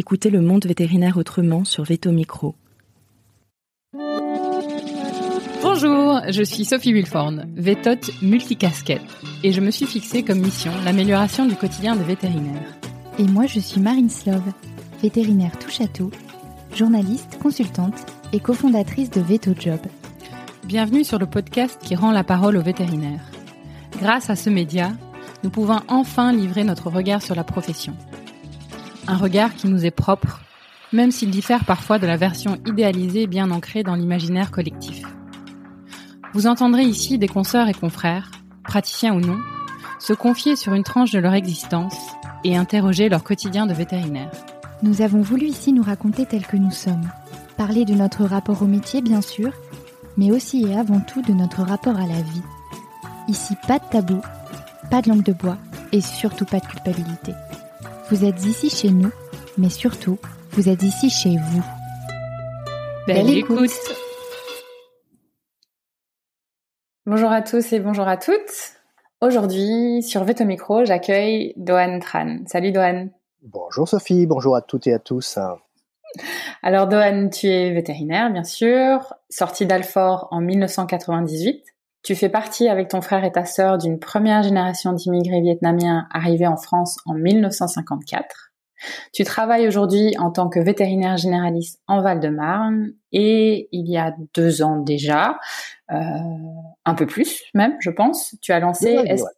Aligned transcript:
Écoutez 0.00 0.30
le 0.30 0.40
monde 0.40 0.64
vétérinaire 0.64 1.16
autrement 1.16 1.64
sur 1.64 1.82
Veto 1.82 2.12
Micro. 2.12 2.54
Bonjour, 5.60 6.20
je 6.28 6.44
suis 6.44 6.64
Sophie 6.64 6.92
Wilforn, 6.92 7.48
vétote 7.56 8.08
multicasquette, 8.22 9.02
et 9.42 9.50
je 9.50 9.60
me 9.60 9.72
suis 9.72 9.86
fixée 9.86 10.22
comme 10.22 10.38
mission 10.38 10.70
l'amélioration 10.84 11.46
du 11.46 11.56
quotidien 11.56 11.96
des 11.96 12.04
vétérinaires. 12.04 12.78
Et 13.18 13.24
moi, 13.24 13.46
je 13.46 13.58
suis 13.58 13.80
Marine 13.80 14.08
Slove, 14.08 14.52
vétérinaire 15.02 15.58
touche 15.58 15.80
à 15.80 15.88
tout, 15.88 16.12
journaliste, 16.76 17.36
consultante 17.42 18.06
et 18.32 18.38
cofondatrice 18.38 19.10
de 19.10 19.20
Veto 19.20 19.50
Job. 19.58 19.80
Bienvenue 20.62 21.02
sur 21.02 21.18
le 21.18 21.26
podcast 21.26 21.76
qui 21.82 21.96
rend 21.96 22.12
la 22.12 22.22
parole 22.22 22.56
aux 22.56 22.62
vétérinaires. 22.62 23.32
Grâce 24.00 24.30
à 24.30 24.36
ce 24.36 24.48
média, 24.48 24.92
nous 25.42 25.50
pouvons 25.50 25.80
enfin 25.88 26.32
livrer 26.32 26.62
notre 26.62 26.88
regard 26.88 27.20
sur 27.20 27.34
la 27.34 27.42
profession. 27.42 27.96
Un 29.08 29.16
regard 29.16 29.54
qui 29.54 29.68
nous 29.68 29.86
est 29.86 29.90
propre, 29.90 30.42
même 30.92 31.10
s'il 31.10 31.30
diffère 31.30 31.64
parfois 31.64 31.98
de 31.98 32.06
la 32.06 32.18
version 32.18 32.58
idéalisée 32.66 33.26
bien 33.26 33.50
ancrée 33.50 33.82
dans 33.82 33.94
l'imaginaire 33.94 34.50
collectif. 34.50 35.02
Vous 36.34 36.46
entendrez 36.46 36.82
ici 36.82 37.16
des 37.16 37.26
consoeurs 37.26 37.68
et 37.68 37.74
confrères, 37.74 38.30
praticiens 38.64 39.14
ou 39.14 39.20
non, 39.20 39.38
se 39.98 40.12
confier 40.12 40.56
sur 40.56 40.74
une 40.74 40.84
tranche 40.84 41.10
de 41.10 41.18
leur 41.18 41.32
existence 41.32 41.96
et 42.44 42.58
interroger 42.58 43.08
leur 43.08 43.24
quotidien 43.24 43.64
de 43.64 43.72
vétérinaire. 43.72 44.30
Nous 44.82 45.00
avons 45.00 45.22
voulu 45.22 45.46
ici 45.46 45.72
nous 45.72 45.82
raconter 45.82 46.26
tels 46.26 46.46
que 46.46 46.58
nous 46.58 46.70
sommes, 46.70 47.08
parler 47.56 47.86
de 47.86 47.94
notre 47.94 48.24
rapport 48.24 48.60
au 48.60 48.66
métier 48.66 49.00
bien 49.00 49.22
sûr, 49.22 49.52
mais 50.18 50.30
aussi 50.30 50.66
et 50.66 50.76
avant 50.76 51.00
tout 51.00 51.22
de 51.22 51.32
notre 51.32 51.62
rapport 51.62 51.96
à 51.96 52.06
la 52.06 52.20
vie. 52.20 52.42
Ici, 53.26 53.54
pas 53.66 53.78
de 53.78 53.84
tabou, 53.90 54.20
pas 54.90 55.00
de 55.00 55.08
langue 55.08 55.24
de 55.24 55.32
bois 55.32 55.56
et 55.92 56.02
surtout 56.02 56.44
pas 56.44 56.60
de 56.60 56.66
culpabilité. 56.66 57.32
Vous 58.10 58.24
êtes 58.24 58.42
ici 58.46 58.70
chez 58.70 58.88
nous, 58.88 59.12
mais 59.58 59.68
surtout, 59.68 60.18
vous 60.52 60.70
êtes 60.70 60.82
ici 60.82 61.10
chez 61.10 61.36
vous. 61.36 61.62
Belle, 63.06 63.28
écoute. 63.28 63.70
Bonjour 67.04 67.30
à 67.30 67.42
tous 67.42 67.70
et 67.74 67.80
bonjour 67.80 68.08
à 68.08 68.16
toutes. 68.16 68.78
Aujourd'hui, 69.20 70.02
sur 70.02 70.24
Veto 70.24 70.46
Micro, 70.46 70.86
j'accueille 70.86 71.52
Dohan 71.58 71.98
Tran. 71.98 72.38
Salut 72.46 72.72
Dohan. 72.72 73.10
Bonjour 73.42 73.86
Sophie, 73.86 74.24
bonjour 74.24 74.56
à 74.56 74.62
toutes 74.62 74.86
et 74.86 74.94
à 74.94 74.98
tous. 74.98 75.38
Alors 76.62 76.86
Dohan, 76.86 77.28
tu 77.28 77.46
es 77.48 77.74
vétérinaire 77.74 78.32
bien 78.32 78.44
sûr, 78.44 79.12
sorti 79.28 79.66
d'Alfort 79.66 80.28
en 80.30 80.40
1998. 80.40 81.62
Tu 82.08 82.14
fais 82.14 82.30
partie 82.30 82.70
avec 82.70 82.88
ton 82.88 83.02
frère 83.02 83.22
et 83.22 83.32
ta 83.32 83.44
sœur 83.44 83.76
d'une 83.76 83.98
première 83.98 84.42
génération 84.42 84.94
d'immigrés 84.94 85.42
vietnamiens 85.42 86.08
arrivés 86.10 86.46
en 86.46 86.56
France 86.56 86.96
en 87.04 87.12
1954. 87.12 88.50
Tu 89.12 89.24
travailles 89.24 89.68
aujourd'hui 89.68 90.14
en 90.18 90.30
tant 90.30 90.48
que 90.48 90.58
vétérinaire 90.58 91.18
généraliste 91.18 91.82
en 91.86 92.00
Val-de-Marne 92.00 92.92
et 93.12 93.68
il 93.72 93.90
y 93.90 93.98
a 93.98 94.14
deux 94.34 94.62
ans 94.62 94.78
déjà, 94.78 95.38
euh, 95.92 95.96
un 96.86 96.94
peu 96.94 97.04
plus 97.04 97.42
même, 97.52 97.76
je 97.80 97.90
pense, 97.90 98.34
tu 98.40 98.52
as 98.52 98.60
lancé 98.60 98.96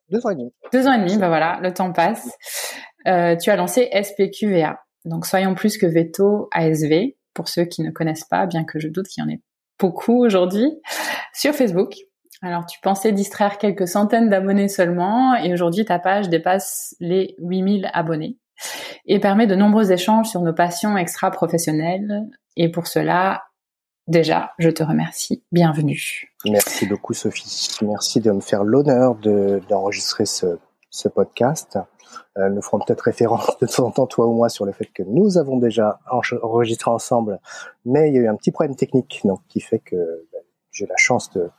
deux 0.09 0.25
ans 0.25 0.31
et 0.31 0.37
demi. 0.37 0.53
Deux 0.73 0.87
ans 0.87 0.93
et 0.93 0.99
demi, 0.99 1.19
ben 1.19 1.27
voilà, 1.27 1.59
le 1.65 1.75
temps 1.75 1.93
passe. 1.93 2.31
Euh, 3.09 3.35
tu 3.35 3.51
as 3.51 3.57
lancé 3.57 3.91
SPQVA. 4.01 4.79
Donc 5.07 5.27
soyons 5.27 5.57
plus 5.57 5.77
que 5.77 5.87
veto 5.87 6.49
ASV 6.53 7.17
pour 7.35 7.49
ceux 7.49 7.65
qui 7.65 7.83
ne 7.83 7.91
connaissent 7.91 8.29
pas, 8.31 8.47
bien 8.47 8.63
que 8.63 8.79
je 8.79 8.87
doute 8.87 9.09
qu'il 9.09 9.25
y 9.25 9.27
en 9.27 9.29
ait 9.29 9.41
beaucoup 9.81 10.25
aujourd'hui 10.25 10.71
sur 11.35 11.53
Facebook. 11.53 11.97
Alors, 12.43 12.65
tu 12.65 12.81
pensais 12.81 13.13
distraire 13.13 13.59
quelques 13.59 13.87
centaines 13.87 14.31
d'abonnés 14.31 14.69
seulement 14.69 15.35
et 15.35 15.53
aujourd'hui, 15.53 15.85
ta 15.85 15.99
page 15.99 16.31
dépasse 16.31 16.97
les 16.99 17.35
8000 17.39 17.91
abonnés 17.93 18.39
et 19.07 19.21
permet 19.21 19.47
de 19.47 19.55
nombreux 19.55 19.93
échanges 19.93 20.29
sur 20.29 20.41
nos 20.41 20.55
passions 20.55 20.97
extra-professionnelles. 20.97 22.29
Et 22.57 22.71
pour 22.71 22.87
cela, 22.87 23.43
déjà, 24.07 24.53
je 24.59 24.71
te 24.71 24.83
remercie. 24.83 25.45
Bienvenue. 25.53 26.33
Merci 26.47 26.87
beaucoup, 26.87 27.13
Sophie. 27.13 27.77
Merci 27.83 28.21
de 28.21 28.31
me 28.31 28.41
faire 28.41 28.65
l'honneur 28.65 29.17
d'enregistrer 29.69 30.25
ce, 30.25 30.57
podcast. 31.15 31.79
Euh, 32.39 32.49
nous 32.49 32.63
ferons 32.63 32.79
peut-être 32.79 33.03
référence 33.03 33.59
de 33.61 33.67
temps 33.67 33.87
en 33.87 33.91
temps, 33.91 34.07
toi 34.07 34.27
ou 34.27 34.33
moi, 34.33 34.49
sur 34.49 34.65
le 34.65 34.73
fait 34.73 34.87
que 34.87 35.03
nous 35.03 35.37
avons 35.37 35.59
déjà 35.59 36.01
enregistré 36.43 36.91
ensemble, 36.91 37.39
mais 37.85 38.09
il 38.09 38.15
y 38.15 38.19
a 38.19 38.23
eu 38.23 38.29
un 38.29 38.35
petit 38.35 38.51
problème 38.51 38.77
technique 38.77 39.21
donc, 39.25 39.41
qui 39.49 39.61
fait 39.61 39.79
que 39.79 39.97
ben, 40.33 40.41
j'ai 40.73 40.87
la 40.87 40.97
chance 40.97 41.31
de, 41.33 41.51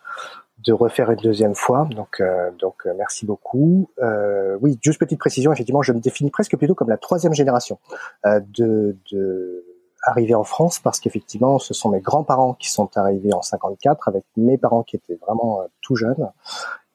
de 0.64 0.74
refaire 0.74 1.12
une 1.12 1.20
deuxième 1.20 1.56
fois. 1.56 1.88
Donc, 1.92 2.20
euh, 2.20 2.52
donc 2.60 2.86
euh, 2.86 2.94
merci 2.98 3.26
beaucoup. 3.26 3.90
Euh, 4.02 4.58
oui, 4.62 4.78
juste 4.82 5.00
petite 5.00 5.20
précision. 5.20 5.52
Effectivement, 5.52 5.82
je 5.82 5.94
me 5.94 6.00
définis 6.00 6.32
presque 6.32 6.56
plutôt 6.58 6.76
comme 6.76 6.90
la 6.90 6.98
troisième 6.98 7.34
génération 7.34 7.80
euh, 8.26 8.40
de, 8.50 8.98
de 9.12 9.66
arrivée 10.04 10.36
en 10.36 10.44
France 10.44 10.80
parce 10.80 11.00
qu'effectivement, 11.00 11.60
ce 11.60 11.74
sont 11.74 11.90
mes 11.90 12.02
grands-parents 12.02 12.54
qui 12.54 12.72
sont 12.72 12.90
arrivés 12.98 13.34
en 13.34 13.42
54 13.42 14.08
avec 14.08 14.24
mes 14.36 14.58
parents 14.58 14.84
qui 14.84 14.96
étaient 14.96 15.20
vraiment 15.22 15.62
tout 15.82 15.96
jeunes 15.96 16.32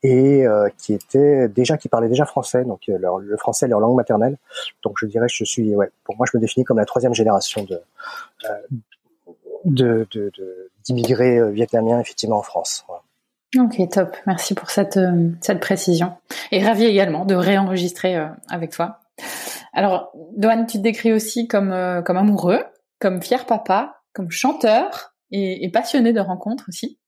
et 0.03 0.45
qui 0.77 0.93
étaient 0.93 1.49
déjà 1.49 1.77
qui 1.77 1.89
parlaient 1.89 2.09
déjà 2.09 2.27
français, 2.27 2.65
donc 2.65 2.81
leur, 2.89 3.19
le 3.19 3.37
français 3.37 3.69
leur 3.69 3.79
langue 3.79 3.95
maternelle. 3.95 4.39
Donc 4.83 4.95
je 4.99 5.07
dirais, 5.07 5.29
je 5.29 5.45
suis, 5.45 5.73
ouais, 5.77 5.89
pour 6.03 6.17
moi, 6.17 6.27
je 6.31 6.37
me 6.37 6.41
définis 6.41 6.65
comme 6.65 6.79
la 6.79 6.85
troisième 6.85 7.15
génération 7.15 7.63
de 7.63 7.81
de, 9.65 10.07
d'immigrés 10.85 11.39
de, 11.39 11.45
vietnamiens 11.47 12.01
effectivement 12.01 12.39
en 12.39 12.43
France. 12.43 12.85
Ok, 13.55 13.81
top. 13.91 14.17
Merci 14.27 14.55
pour 14.55 14.71
cette, 14.71 14.97
euh, 14.97 15.31
cette 15.41 15.61
précision. 15.61 16.15
Et 16.51 16.65
ravi 16.65 16.85
également 16.85 17.25
de 17.25 17.35
réenregistrer 17.35 18.17
euh, 18.17 18.27
avec 18.49 18.73
toi. 18.73 18.99
Alors, 19.73 20.11
Doane, 20.37 20.67
tu 20.67 20.79
te 20.79 20.83
décris 20.83 21.13
aussi 21.13 21.47
comme, 21.47 21.71
euh, 21.73 22.03
comme 22.03 22.17
amoureux, 22.17 22.65
comme 22.99 23.23
fier 23.23 23.47
papa, 23.47 24.03
comme 24.13 24.31
chanteur 24.31 25.15
et, 25.31 25.71
passionné 25.73 26.13
de 26.13 26.21
rencontres 26.21 26.65
aussi. 26.69 26.99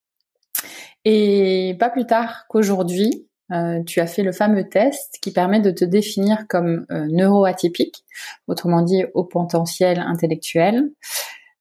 Et 1.05 1.77
pas 1.79 1.91
plus 1.91 2.07
tard 2.07 2.47
qu'aujourd'hui, 2.49 3.27
tu 3.87 4.01
as 4.01 4.07
fait 4.07 4.23
le 4.23 4.33
fameux 4.33 4.69
test 4.69 5.19
qui 5.23 5.33
permet 5.33 5.61
de 5.61 5.71
te 5.71 5.85
définir 5.85 6.47
comme 6.49 6.85
neuroatypique, 6.91 8.05
autrement 8.47 8.83
dit 8.83 9.05
au 9.15 9.25
potentiel 9.25 10.01
intellectuel. 10.01 10.91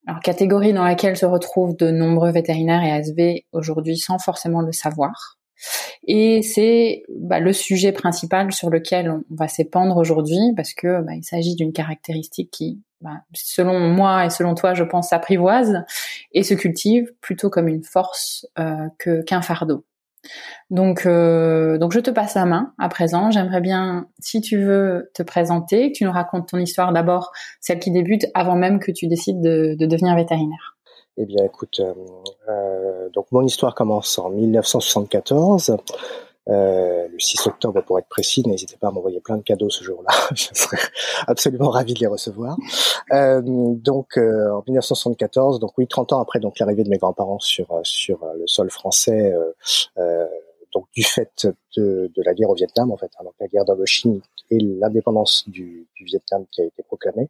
Alors, 0.07 0.21
catégorie 0.21 0.71
dans 0.71 0.85
laquelle 0.85 1.17
se 1.17 1.25
retrouvent 1.25 1.75
de 1.75 1.91
nombreux 1.91 2.31
vétérinaires 2.31 2.81
et 2.81 2.91
ASV 2.91 3.43
aujourd'hui 3.51 3.97
sans 3.97 4.17
forcément 4.19 4.61
le 4.61 4.71
savoir. 4.71 5.37
Et 6.07 6.41
c'est 6.43 7.03
bah, 7.09 7.41
le 7.41 7.51
sujet 7.51 7.91
principal 7.91 8.53
sur 8.53 8.69
lequel 8.69 9.09
on 9.11 9.23
va 9.29 9.49
s'épandre 9.49 9.97
aujourd'hui 9.97 10.53
parce 10.55 10.73
que 10.73 11.01
bah, 11.01 11.13
il 11.13 11.23
s'agit 11.23 11.55
d'une 11.55 11.73
caractéristique 11.73 12.51
qui, 12.51 12.81
bah, 13.01 13.21
selon 13.33 13.79
moi 13.79 14.25
et 14.25 14.29
selon 14.29 14.55
toi, 14.55 14.73
je 14.73 14.85
pense, 14.85 15.09
s'apprivoise 15.09 15.83
et 16.31 16.43
se 16.43 16.53
cultive 16.53 17.11
plutôt 17.19 17.49
comme 17.49 17.67
une 17.67 17.83
force 17.83 18.47
euh, 18.59 18.87
que 18.99 19.21
qu'un 19.23 19.41
fardeau. 19.41 19.83
Donc, 20.69 21.05
euh, 21.05 21.77
donc 21.77 21.93
je 21.93 21.99
te 21.99 22.11
passe 22.11 22.35
la 22.35 22.45
main 22.45 22.73
à 22.77 22.89
présent. 22.89 23.31
J'aimerais 23.31 23.61
bien, 23.61 24.07
si 24.19 24.41
tu 24.41 24.57
veux 24.63 25.09
te 25.13 25.23
présenter, 25.23 25.91
que 25.91 25.97
tu 25.97 26.03
nous 26.03 26.11
racontes 26.11 26.49
ton 26.49 26.57
histoire 26.57 26.93
d'abord, 26.93 27.31
celle 27.61 27.79
qui 27.79 27.91
débute 27.91 28.25
avant 28.33 28.55
même 28.55 28.79
que 28.79 28.91
tu 28.91 29.07
décides 29.07 29.41
de, 29.41 29.75
de 29.77 29.85
devenir 29.85 30.15
vétérinaire. 30.15 30.77
Eh 31.17 31.25
bien, 31.25 31.43
écoute, 31.43 31.79
euh, 31.79 31.93
euh 32.49 33.09
donc 33.13 33.27
mon 33.31 33.41
histoire 33.41 33.73
commence 33.73 34.19
en 34.19 34.29
1974. 34.29 35.77
Euh, 36.49 37.07
le 37.11 37.19
6 37.19 37.47
octobre 37.47 37.81
pour 37.81 37.99
être 37.99 38.07
précis, 38.07 38.41
n'hésitez 38.45 38.77
pas 38.77 38.87
à 38.87 38.91
m'envoyer 38.91 39.19
plein 39.19 39.37
de 39.37 39.41
cadeaux 39.41 39.69
ce 39.69 39.83
jour-là, 39.83 40.13
je 40.35 40.47
serais 40.53 40.77
absolument 41.27 41.69
ravi 41.69 41.93
de 41.93 41.99
les 41.99 42.07
recevoir. 42.07 42.57
Euh, 43.11 43.41
donc 43.43 44.17
euh, 44.17 44.51
en 44.51 44.63
1974, 44.65 45.59
donc 45.59 45.77
oui, 45.77 45.87
30 45.87 46.13
ans 46.13 46.21
après 46.21 46.39
donc 46.39 46.59
l'arrivée 46.59 46.83
de 46.83 46.89
mes 46.89 46.97
grands-parents 46.97 47.39
sur 47.39 47.67
sur 47.83 48.19
le 48.37 48.47
sol 48.47 48.69
français, 48.69 49.33
euh, 49.97 50.25
donc 50.73 50.85
du 50.93 51.03
fait 51.03 51.47
de, 51.75 52.11
de, 52.15 52.23
la 52.23 52.33
guerre 52.33 52.49
au 52.49 52.55
Vietnam 52.55 52.91
en 52.91 52.97
fait, 52.97 53.11
hein, 53.19 53.23
donc 53.23 53.33
la 53.39 53.47
guerre 53.47 53.65
d'Indochine 53.65 54.21
et 54.49 54.59
l'indépendance 54.59 55.43
du, 55.47 55.87
du, 55.95 56.05
Vietnam 56.05 56.45
qui 56.51 56.61
a 56.61 56.65
été 56.65 56.83
proclamée, 56.83 57.29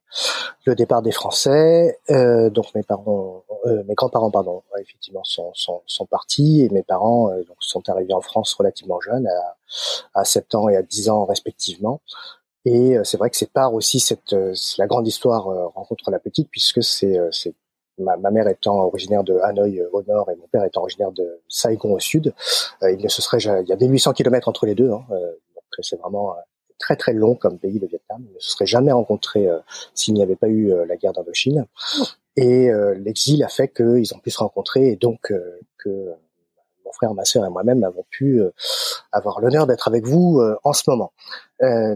le 0.65 0.75
départ 0.75 1.01
des 1.01 1.11
Français, 1.11 1.99
euh, 2.09 2.49
donc 2.49 2.73
mes 2.75 2.83
parents, 2.83 3.43
euh, 3.65 3.83
mes 3.87 3.95
grands-parents 3.95 4.31
pardon, 4.31 4.63
effectivement 4.79 5.23
sont, 5.23 5.51
sont, 5.53 5.81
sont, 5.85 6.05
partis 6.05 6.61
et 6.61 6.69
mes 6.69 6.83
parents 6.83 7.31
euh, 7.31 7.43
donc 7.43 7.57
sont 7.59 7.87
arrivés 7.89 8.13
en 8.13 8.21
France 8.21 8.53
relativement 8.53 8.99
jeunes, 9.01 9.27
à, 9.27 9.55
à 10.13 10.25
7 10.25 10.55
ans 10.55 10.69
et 10.69 10.75
à 10.75 10.83
10 10.83 11.09
ans 11.09 11.25
respectivement. 11.25 12.01
Et 12.65 12.97
euh, 12.97 13.03
c'est 13.03 13.17
vrai 13.17 13.29
que 13.29 13.37
c'est 13.37 13.51
par 13.51 13.73
aussi 13.73 13.99
cette 13.99 14.33
euh, 14.33 14.53
la 14.77 14.87
grande 14.87 15.07
histoire 15.07 15.45
rencontre 15.73 16.11
la 16.11 16.19
petite 16.19 16.49
puisque 16.51 16.83
c'est 16.83 17.17
Ma, 17.99 18.15
ma, 18.17 18.29
mère 18.29 18.47
étant 18.47 18.83
originaire 18.83 19.23
de 19.23 19.39
Hanoï 19.39 19.81
au 19.91 20.03
nord 20.03 20.29
et 20.29 20.35
mon 20.35 20.47
père 20.47 20.63
étant 20.63 20.81
originaire 20.81 21.11
de 21.11 21.41
Saigon 21.47 21.93
au 21.93 21.99
sud, 21.99 22.33
euh, 22.83 22.91
il 22.91 23.03
ne 23.03 23.07
se 23.07 23.21
serait 23.21 23.39
il 23.39 23.67
y 23.67 23.73
a 23.73 23.75
1800 23.75 24.13
kilomètres 24.13 24.47
entre 24.47 24.65
les 24.65 24.75
deux, 24.75 24.91
hein, 24.91 25.03
euh, 25.11 25.31
donc 25.55 25.63
c'est 25.81 25.99
vraiment 25.99 26.35
très 26.79 26.95
très 26.95 27.13
long 27.13 27.35
comme 27.35 27.57
pays 27.57 27.79
le 27.79 27.87
Vietnam. 27.87 28.23
Ils 28.29 28.35
ne 28.35 28.39
se 28.39 28.51
seraient 28.51 28.65
jamais 28.65 28.91
rencontrés 28.91 29.47
euh, 29.47 29.59
s'il 29.93 30.13
n'y 30.13 30.21
avait 30.21 30.35
pas 30.35 30.47
eu 30.47 30.71
euh, 30.71 30.85
la 30.85 30.95
guerre 30.97 31.13
d'Indochine. 31.13 31.65
Et 32.35 32.69
euh, 32.69 32.93
l'exil 32.95 33.43
a 33.43 33.47
fait 33.47 33.67
qu'ils 33.67 34.13
ont 34.13 34.19
pu 34.19 34.29
se 34.29 34.39
rencontrer 34.39 34.89
et 34.89 34.95
donc 34.95 35.33
que 35.77 36.13
mon 36.85 36.91
frère, 36.93 37.13
ma 37.13 37.25
sœur 37.25 37.45
et 37.45 37.49
moi-même 37.49 37.83
avons 37.83 38.05
pu 38.09 38.41
avoir 39.11 39.41
l'honneur 39.41 39.65
d'être 39.65 39.87
avec 39.87 40.05
vous 40.05 40.41
en 40.63 40.73
ce 40.73 40.83
moment. 40.87 41.11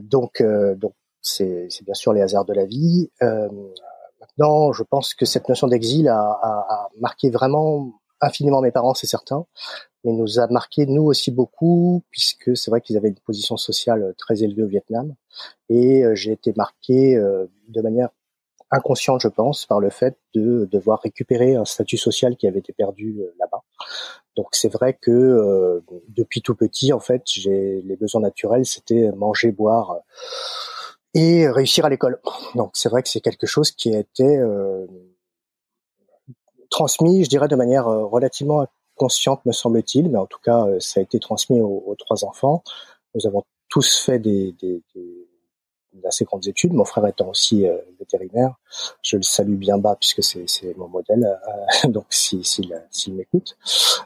donc 0.01 0.41
donc 0.41 0.93
c'est 1.21 1.69
bien 1.83 1.93
sûr 1.93 2.11
les 2.11 2.21
hasards 2.21 2.45
de 2.45 2.53
la 2.53 2.65
vie. 2.65 3.09
Maintenant, 4.37 4.71
je 4.73 4.83
pense 4.83 5.13
que 5.13 5.25
cette 5.25 5.49
notion 5.49 5.67
d'exil 5.67 6.07
a, 6.07 6.19
a, 6.19 6.65
a, 6.69 6.89
marqué 6.99 7.29
vraiment 7.29 7.93
infiniment 8.19 8.61
mes 8.61 8.71
parents, 8.71 8.93
c'est 8.93 9.07
certain, 9.07 9.45
mais 10.03 10.11
nous 10.13 10.39
a 10.39 10.47
marqué 10.47 10.85
nous 10.85 11.03
aussi 11.03 11.31
beaucoup, 11.31 12.03
puisque 12.11 12.55
c'est 12.55 12.69
vrai 12.69 12.81
qu'ils 12.81 12.97
avaient 12.97 13.09
une 13.09 13.15
position 13.15 13.57
sociale 13.57 14.13
très 14.17 14.43
élevée 14.43 14.63
au 14.63 14.67
Vietnam, 14.67 15.15
et 15.69 16.03
j'ai 16.13 16.31
été 16.31 16.53
marqué 16.55 17.15
de 17.15 17.81
manière 17.81 18.09
inconsciente, 18.71 19.21
je 19.21 19.27
pense, 19.27 19.65
par 19.65 19.79
le 19.79 19.89
fait 19.89 20.17
de 20.33 20.67
devoir 20.71 21.01
récupérer 21.01 21.55
un 21.55 21.65
statut 21.65 21.97
social 21.97 22.37
qui 22.37 22.47
avait 22.47 22.59
été 22.59 22.73
perdu 22.73 23.21
là-bas. 23.39 23.63
Donc 24.37 24.47
c'est 24.53 24.71
vrai 24.71 24.97
que 24.99 25.11
euh, 25.11 25.81
depuis 26.07 26.41
tout 26.41 26.55
petit, 26.55 26.93
en 26.93 26.99
fait, 26.99 27.23
j'ai 27.25 27.81
les 27.81 27.95
besoins 27.97 28.21
naturels, 28.21 28.65
c'était 28.65 29.11
manger, 29.11 29.51
boire 29.51 29.97
et 31.13 31.49
réussir 31.49 31.85
à 31.85 31.89
l'école. 31.89 32.19
Donc 32.55 32.71
c'est 32.73 32.89
vrai 32.89 33.03
que 33.03 33.09
c'est 33.09 33.21
quelque 33.21 33.47
chose 33.47 33.71
qui 33.71 33.93
a 33.95 33.99
été 33.99 34.37
euh, 34.37 34.87
transmis, 36.69 37.23
je 37.23 37.29
dirais, 37.29 37.47
de 37.47 37.55
manière 37.55 37.87
euh, 37.87 38.05
relativement 38.05 38.65
consciente, 38.95 39.45
me 39.45 39.51
semble-t-il, 39.51 40.09
mais 40.09 40.17
en 40.17 40.27
tout 40.27 40.39
cas, 40.43 40.67
ça 40.79 40.99
a 40.99 41.03
été 41.03 41.19
transmis 41.19 41.59
aux, 41.59 41.95
trois 41.97 42.23
enfants. 42.23 42.63
Nous 43.15 43.25
avons 43.25 43.43
tous 43.67 43.97
fait 43.97 44.19
des, 44.19 44.51
des, 44.59 44.83
des 44.93 45.27
d'assez 45.93 46.25
grandes 46.25 46.47
études, 46.47 46.73
mon 46.73 46.85
frère 46.85 47.05
étant 47.07 47.29
aussi 47.29 47.67
euh, 47.67 47.77
vétérinaire. 47.99 48.55
Je 49.01 49.17
le 49.17 49.23
salue 49.23 49.55
bien 49.55 49.77
bas 49.77 49.95
puisque 49.99 50.23
c'est, 50.23 50.77
mon 50.77 50.87
modèle, 50.87 51.25
euh, 51.25 51.87
donc 51.89 52.05
s'il 52.09 52.45
si, 52.45 52.71
si, 52.89 53.11
m'écoute. 53.11 53.57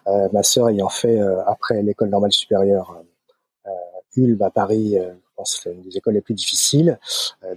Euh, 0.07 0.29
ma 0.33 0.43
sœur 0.43 0.69
ayant 0.69 0.89
fait, 0.89 1.19
après 1.45 1.81
l'école 1.83 2.09
normale 2.09 2.31
supérieure, 2.31 3.01
Ulm 4.15 4.41
à 4.41 4.49
Paris, 4.49 4.95
pense 5.35 5.55
que 5.55 5.63
c'est 5.63 5.71
une 5.71 5.81
des 5.81 5.97
écoles 5.97 6.13
les 6.13 6.21
plus 6.21 6.33
difficiles. 6.33 6.99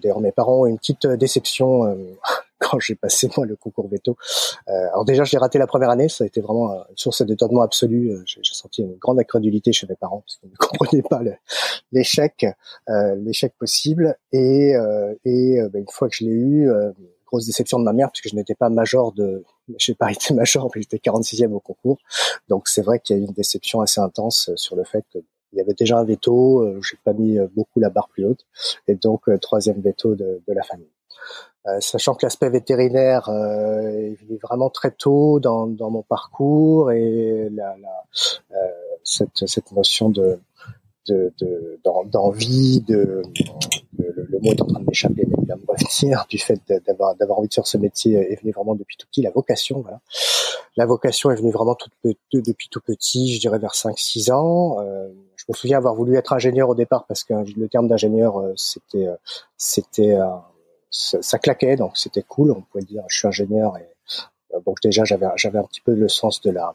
D'ailleurs, 0.02 0.20
mes 0.20 0.32
parents 0.32 0.60
ont 0.60 0.66
une 0.66 0.78
petite 0.78 1.06
déception 1.06 1.96
quand 2.58 2.78
j'ai 2.80 2.94
passé 2.94 3.28
moi 3.36 3.46
le 3.46 3.56
concours 3.56 3.88
veto. 3.88 4.16
Euh, 4.68 4.88
alors 4.88 5.04
déjà, 5.04 5.24
je 5.24 5.32
l'ai 5.32 5.38
raté 5.38 5.58
la 5.58 5.66
première 5.66 5.90
année, 5.90 6.08
ça 6.08 6.24
a 6.24 6.26
été 6.26 6.40
vraiment 6.40 6.72
une 6.88 6.96
source 6.96 7.22
d'étonnement 7.22 7.62
absolu. 7.62 8.10
Euh, 8.10 8.22
j'ai 8.26 8.40
senti 8.42 8.82
une 8.82 8.96
grande 8.96 9.18
incrédulité 9.20 9.72
chez 9.72 9.86
mes 9.86 9.96
parents 9.96 10.20
parce 10.20 10.36
qu'ils 10.36 10.50
ne 10.50 10.56
comprenaient 10.58 11.02
pas 11.02 11.22
l'échec, 11.92 12.46
euh, 12.88 13.14
l'échec 13.16 13.54
possible. 13.58 14.16
Et, 14.32 14.74
euh, 14.76 15.14
et 15.24 15.60
ben, 15.72 15.80
une 15.80 15.88
fois 15.90 16.08
que 16.08 16.16
je 16.16 16.24
l'ai 16.24 16.30
eu, 16.30 16.70
grosse 17.26 17.44
déception 17.44 17.78
de 17.78 17.84
ma 17.84 17.92
mère 17.92 18.10
puisque 18.10 18.30
je 18.30 18.36
n'étais 18.36 18.54
pas 18.54 18.70
major 18.70 19.12
de, 19.12 19.44
j'ai 19.78 19.94
pas 19.94 20.10
été 20.10 20.34
major, 20.34 20.70
mais 20.74 20.82
j'étais 20.82 20.96
46e 20.98 21.52
au 21.52 21.60
concours. 21.60 21.98
Donc 22.48 22.68
c'est 22.68 22.82
vrai 22.82 23.00
qu'il 23.00 23.16
y 23.16 23.18
a 23.18 23.22
eu 23.22 23.26
une 23.26 23.34
déception 23.34 23.80
assez 23.80 24.00
intense 24.00 24.50
sur 24.56 24.76
le 24.76 24.84
fait 24.84 25.04
que 25.12 25.18
il 25.52 25.58
y 25.58 25.60
avait 25.60 25.74
déjà 25.74 25.98
un 25.98 26.04
veto, 26.04 26.80
j'ai 26.82 26.98
pas 27.04 27.12
mis 27.12 27.38
beaucoup 27.54 27.80
la 27.80 27.90
barre 27.90 28.08
plus 28.08 28.24
haute, 28.24 28.46
et 28.86 28.94
donc 28.94 29.28
troisième 29.40 29.80
veto 29.80 30.14
de, 30.14 30.42
de 30.46 30.52
la 30.52 30.62
famille. 30.62 30.90
Euh, 31.68 31.80
sachant 31.80 32.14
que 32.14 32.24
l'aspect 32.24 32.48
vétérinaire 32.50 33.28
euh, 33.28 34.12
est 34.12 34.42
vraiment 34.42 34.70
très 34.70 34.90
tôt 34.90 35.40
dans, 35.40 35.66
dans 35.66 35.90
mon 35.90 36.02
parcours 36.02 36.92
et 36.92 37.48
la, 37.50 37.76
la, 37.76 38.04
euh, 38.52 38.68
cette, 39.02 39.46
cette 39.46 39.72
notion 39.72 40.08
de 40.08 40.40
d'envie, 42.12 42.82
de, 42.82 43.22
de, 43.96 44.04
de, 44.04 44.26
le, 44.28 44.38
mot 44.42 44.52
est 44.52 44.60
en 44.60 44.66
train 44.66 44.80
de 44.80 44.84
m'échapper, 44.84 45.24
mais 45.26 45.36
il 45.40 45.46
va 45.46 45.56
me 45.56 45.64
revenir 45.66 46.26
du 46.28 46.36
fait 46.36 46.60
d'avoir 46.86 47.16
d'avoir 47.16 47.38
envie 47.38 47.48
de 47.48 47.54
faire 47.54 47.66
ce 47.66 47.78
métier 47.78 48.12
est 48.14 48.38
venu 48.42 48.52
vraiment 48.52 48.74
depuis 48.74 48.98
tout 48.98 49.06
petit. 49.06 49.22
La 49.22 49.30
vocation, 49.30 49.80
voilà. 49.80 50.00
La 50.76 50.84
vocation 50.84 51.30
est 51.30 51.36
venue 51.36 51.50
vraiment 51.50 51.76
tout, 51.76 51.88
depuis 52.34 52.68
tout 52.68 52.82
petit, 52.82 53.34
je 53.34 53.40
dirais 53.40 53.58
vers 53.58 53.72
5-6 53.72 54.32
ans. 54.32 54.80
Euh, 54.80 55.08
me 55.52 55.56
souviens 55.56 55.78
avoir 55.78 55.94
voulu 55.94 56.16
être 56.16 56.32
ingénieur 56.32 56.68
au 56.68 56.74
départ 56.74 57.06
parce 57.06 57.24
que 57.24 57.34
le 57.34 57.68
terme 57.68 57.88
d'ingénieur, 57.88 58.42
c'était 58.56 59.08
c'était 59.56 60.18
ça, 60.90 61.38
claquait, 61.38 61.76
donc 61.76 61.96
c'était 61.96 62.22
cool. 62.22 62.52
On 62.52 62.62
pouvait 62.62 62.84
dire, 62.84 63.04
je 63.08 63.18
suis 63.18 63.28
ingénieur 63.28 63.76
et 63.76 63.88
euh, 64.54 64.60
donc 64.64 64.80
déjà 64.82 65.04
j'avais 65.04 65.26
j'avais 65.36 65.58
un 65.58 65.64
petit 65.64 65.80
peu 65.80 65.94
le 65.94 66.08
sens 66.08 66.40
de 66.42 66.50
la 66.50 66.74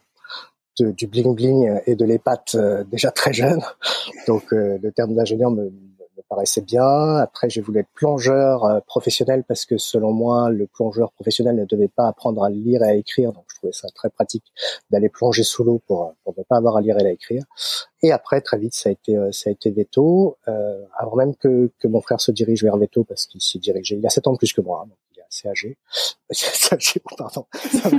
du 0.80 1.06
bling 1.06 1.36
bling 1.36 1.80
et 1.86 1.96
de 1.96 2.04
l'épate 2.04 2.56
euh, 2.56 2.84
déjà 2.86 3.12
très 3.12 3.34
jeune. 3.34 3.62
Donc 4.28 4.54
euh, 4.54 4.80
le 4.82 4.92
terme 4.92 5.14
d'ingénieur 5.14 5.52
me, 5.52 5.72
paraissait 6.22 6.62
bien. 6.62 7.18
Après, 7.18 7.50
j'ai 7.50 7.62
voulu 7.62 7.80
être 7.80 7.90
plongeur 7.94 8.66
euh, 8.66 8.80
professionnel 8.82 9.44
parce 9.48 9.66
que 9.66 9.78
selon 9.78 10.12
moi, 10.12 10.50
le 10.50 10.68
plongeur 10.68 11.12
professionnel 11.12 11.56
ne 11.56 11.66
devait 11.66 11.88
pas 11.88 12.08
apprendre 12.08 12.44
à 12.44 12.50
lire 12.50 12.84
et 12.84 12.90
à 12.90 12.94
écrire. 12.96 13.32
Donc, 13.34 13.46
je 13.48 13.56
trouvais 13.56 13.74
ça 13.74 13.88
très 13.96 14.10
pratique 14.10 14.46
d'aller 14.92 15.10
plonger 15.10 15.44
sous 15.44 15.64
l'eau 15.64 15.82
pour, 15.88 16.14
pour 16.24 16.34
ne 16.38 16.44
pas 16.44 16.58
avoir 16.58 16.78
à 16.78 16.82
lire 16.82 16.98
et 17.00 17.06
à 17.06 17.12
écrire. 17.12 17.44
Et 18.02 18.12
après, 18.12 18.42
très 18.42 18.58
vite, 18.58 18.74
ça 18.74 18.90
a 18.90 18.92
été 18.92 19.18
euh, 19.18 19.32
ça 19.32 19.50
a 19.50 19.54
été 19.54 19.72
veto. 19.72 20.38
Euh, 20.48 20.84
avant 20.98 21.16
même 21.16 21.36
que, 21.36 21.72
que 21.80 21.88
mon 21.88 22.02
frère 22.02 22.22
se 22.22 22.32
dirige 22.32 22.64
vers 22.64 22.78
veto 22.78 23.04
parce 23.04 23.26
qu'il 23.26 23.42
s'y 23.42 23.60
dirigeait. 23.60 23.98
Il 23.98 24.06
a 24.06 24.10
7 24.10 24.28
ans 24.28 24.34
de 24.34 24.38
plus 24.38 24.54
que 24.54 24.62
moi, 24.62 24.82
hein, 24.84 24.88
donc 24.88 24.98
il 25.16 25.20
est 25.20 25.24
assez 25.24 25.48
âgé. 25.48 25.78
âgé, 26.74 27.02
pardon. 27.18 27.46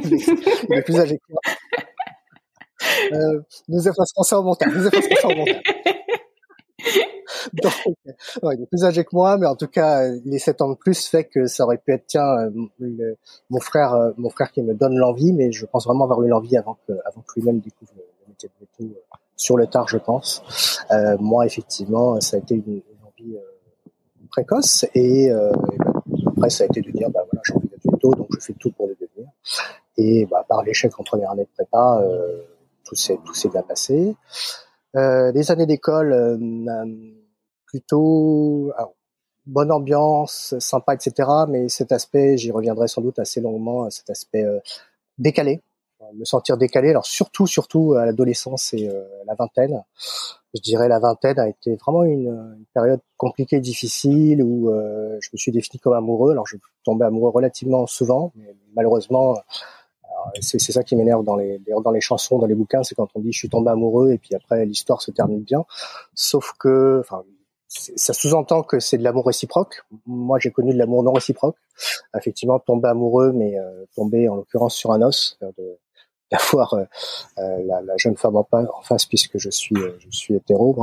il 0.05 0.79
est 0.79 0.83
plus 0.83 0.99
âgé 0.99 1.19
que 1.19 1.33
moi. 1.33 1.41
Euh, 3.13 3.41
nous 3.69 3.89
effacerons 3.89 4.23
ça 4.23 4.39
au 4.39 4.43
montage. 4.43 4.73
Nous 4.75 4.87
effacerons 4.87 5.17
ça 5.17 5.29
au 5.29 5.37
montage. 5.37 5.63
Donc, 7.63 7.73
il 8.57 8.63
est 8.63 8.67
plus 8.67 8.85
âgé 8.85 9.05
que 9.05 9.11
moi, 9.13 9.37
mais 9.39 9.47
en 9.47 9.57
tout 9.57 9.69
cas, 9.69 10.09
les 10.25 10.39
7 10.39 10.63
ans 10.63 10.71
de 10.71 10.75
plus 10.75 11.07
fait 11.07 11.25
que 11.25 11.47
ça 11.47 11.65
aurait 11.65 11.79
pu 11.79 11.93
être, 11.93 12.07
tiens, 12.07 12.27
euh, 12.39 13.15
mon 13.51 13.61
frère, 13.61 13.95
euh, 13.95 14.11
mon 14.17 14.31
frère 14.31 14.51
qui 14.53 14.63
me 14.63 14.75
donne 14.75 14.97
l'envie, 14.97 15.33
mais 15.33 15.53
je 15.53 15.67
pense 15.67 15.87
vraiment 15.87 16.05
avoir 16.05 16.23
eu 16.23 16.29
l'envie 16.29 16.57
avant 16.57 16.79
que, 16.87 16.93
avant 17.05 17.23
que 17.23 17.33
lui-même 17.37 17.61
découvre 17.61 17.93
le, 17.97 18.03
métier 18.29 18.49
de 18.49 18.85
euh, 18.85 18.89
sur 19.37 19.57
le 19.57 19.67
tard, 19.67 19.89
je 19.89 19.99
pense. 19.99 20.43
Euh, 20.91 21.17
moi, 21.19 21.47
effectivement, 21.47 22.21
ça 22.21 22.37
a 22.37 22.41
été 22.41 22.55
une, 22.55 22.83
envie 23.05 23.37
précoce, 24.31 24.85
et, 24.95 25.31
euh, 25.31 25.51
ben, 25.79 26.03
après, 26.37 26.51
ça 26.51 26.65
a 26.65 26.67
été 26.67 26.81
de 26.81 26.91
dire, 26.91 27.09
bah 27.11 27.21
voilà, 27.31 27.41
j'ai 27.45 27.55
envie 27.55 27.69
d'être 27.69 27.91
veto, 27.91 28.11
donc 28.15 28.29
je 28.33 28.41
fais 28.41 28.55
tout 28.55 28.71
pour 28.73 28.89
le 28.89 28.95
devenir. 28.95 29.31
Et 29.97 30.27
bah, 30.27 30.45
par 30.49 30.63
l'échec 30.65 30.93
en 30.99 31.05
première 31.05 31.31
année 31.31 31.45
de 31.45 31.49
prépa, 31.55 32.03
tout 32.85 32.97
s'est 32.97 33.19
tout 33.25 33.35
s'est 33.35 33.49
bien 33.49 33.63
passé. 33.63 34.17
Euh, 34.96 35.32
les 35.32 35.50
années 35.50 35.67
d'école, 35.67 36.12
euh, 36.12 36.85
plutôt 37.67 38.73
bonne 39.46 39.73
ambiance, 39.73 40.55
sympa, 40.58 40.94
etc. 40.94 41.29
Mais 41.49 41.69
cet 41.69 41.93
aspect, 41.93 42.37
j'y 42.37 42.50
reviendrai 42.50 42.88
sans 42.88 43.02
doute 43.02 43.19
assez 43.19 43.41
longuement, 43.41 43.91
cet 43.91 44.08
aspect 44.11 44.44
euh, 44.44 44.61
décalé, 45.19 45.62
me 46.14 46.25
sentir 46.25 46.56
décalé. 46.56 46.91
Alors 46.91 47.06
surtout, 47.06 47.46
surtout 47.46 47.94
à 47.94 48.06
l'adolescence 48.06 48.73
et 48.75 48.88
la 49.26 49.35
vingtaine. 49.35 49.82
Je 50.55 50.61
dirais 50.61 50.88
la 50.88 51.00
vingtaine 51.00 51.38
a 51.38 51.49
été 51.49 51.76
vraiment 51.76 52.05
une, 52.05 52.29
une 52.29 52.64
période 52.73 53.00
compliquée, 53.17 53.61
difficile, 53.61 54.43
où 54.43 54.70
je 54.70 55.29
me 55.32 55.38
suis 55.38 55.50
défini 55.50 55.81
comme 55.81 55.94
amoureux. 55.94 56.32
Alors 56.32 56.46
je 56.46 56.56
tombais 56.85 57.06
amoureux 57.06 57.31
relativement 57.31 57.87
souvent, 57.87 58.32
mais 58.37 58.55
malheureusement 58.75 59.34
c'est 60.41 60.59
ça 60.59 60.83
qui 60.83 60.97
m'énerve 60.97 61.25
dans 61.25 61.37
les, 61.37 61.61
dans 61.83 61.91
les 61.91 62.01
chansons, 62.01 62.39
dans 62.39 62.47
les 62.47 62.55
bouquins, 62.55 62.83
c'est 62.83 62.95
quand 62.95 63.09
on 63.15 63.21
dit 63.21 63.33
je 63.33 63.39
suis 63.39 63.49
tombé 63.49 63.71
amoureux 63.71 64.13
et 64.13 64.19
puis 64.19 64.35
après 64.35 64.65
l'histoire 64.65 65.03
se 65.03 65.11
termine 65.11 65.43
bien. 65.43 65.65
Sauf 66.15 66.53
que, 66.59 67.03
ça 67.69 68.13
sous-entend 68.13 68.63
que 68.63 68.79
c'est 68.79 68.99
de 68.99 69.03
l'amour 69.03 69.27
réciproque. 69.27 69.83
Moi, 70.07 70.39
j'ai 70.39 70.53
connu 70.53 70.73
de 70.73 70.79
l'amour 70.79 71.03
non 71.03 71.13
réciproque. 71.13 71.57
Effectivement, 72.17 72.59
tomber 72.61 72.89
amoureux, 72.89 73.33
mais 73.33 73.59
euh, 73.59 73.85
tomber 73.97 74.29
en 74.29 74.37
l'occurrence 74.37 74.77
sur 74.77 74.93
un 74.93 75.03
os, 75.03 75.39
d'avoir 76.31 76.75
euh, 76.75 76.85
euh, 77.39 77.59
la, 77.65 77.97
jeune 77.97 78.17
femme 78.17 78.37
en, 78.37 78.47
face, 78.83 79.07
puisque 79.07 79.39
je 79.39 79.51
suis 79.51 79.77
je 79.99 80.11
suis 80.11 80.35
hétéro, 80.35 80.77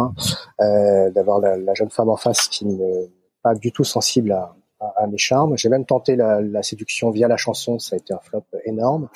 d'avoir 0.60 1.40
la, 1.40 1.56
la, 1.58 1.74
jeune 1.74 1.90
femme 1.90 2.10
en 2.10 2.18
face 2.18 2.48
qui 2.48 2.66
n'est 2.66 3.10
pas 3.42 3.56
du 3.56 3.72
tout 3.72 3.86
sensible 3.86 4.34
à, 4.34 4.54
à, 4.82 5.08
mes 5.08 5.18
charmes. 5.18 5.58
J'ai 5.58 5.70
même 5.70 5.86
tenté 5.86 6.16
la, 6.16 6.42
la, 6.42 6.64
séduction 6.64 7.12
via 7.12 7.28
la 7.28 7.38
chanson, 7.38 7.80
ça 7.80 7.96
a 7.96 7.98
été 7.98 8.14
un 8.14 8.20
flop 8.20 8.44
énorme. 8.66 9.10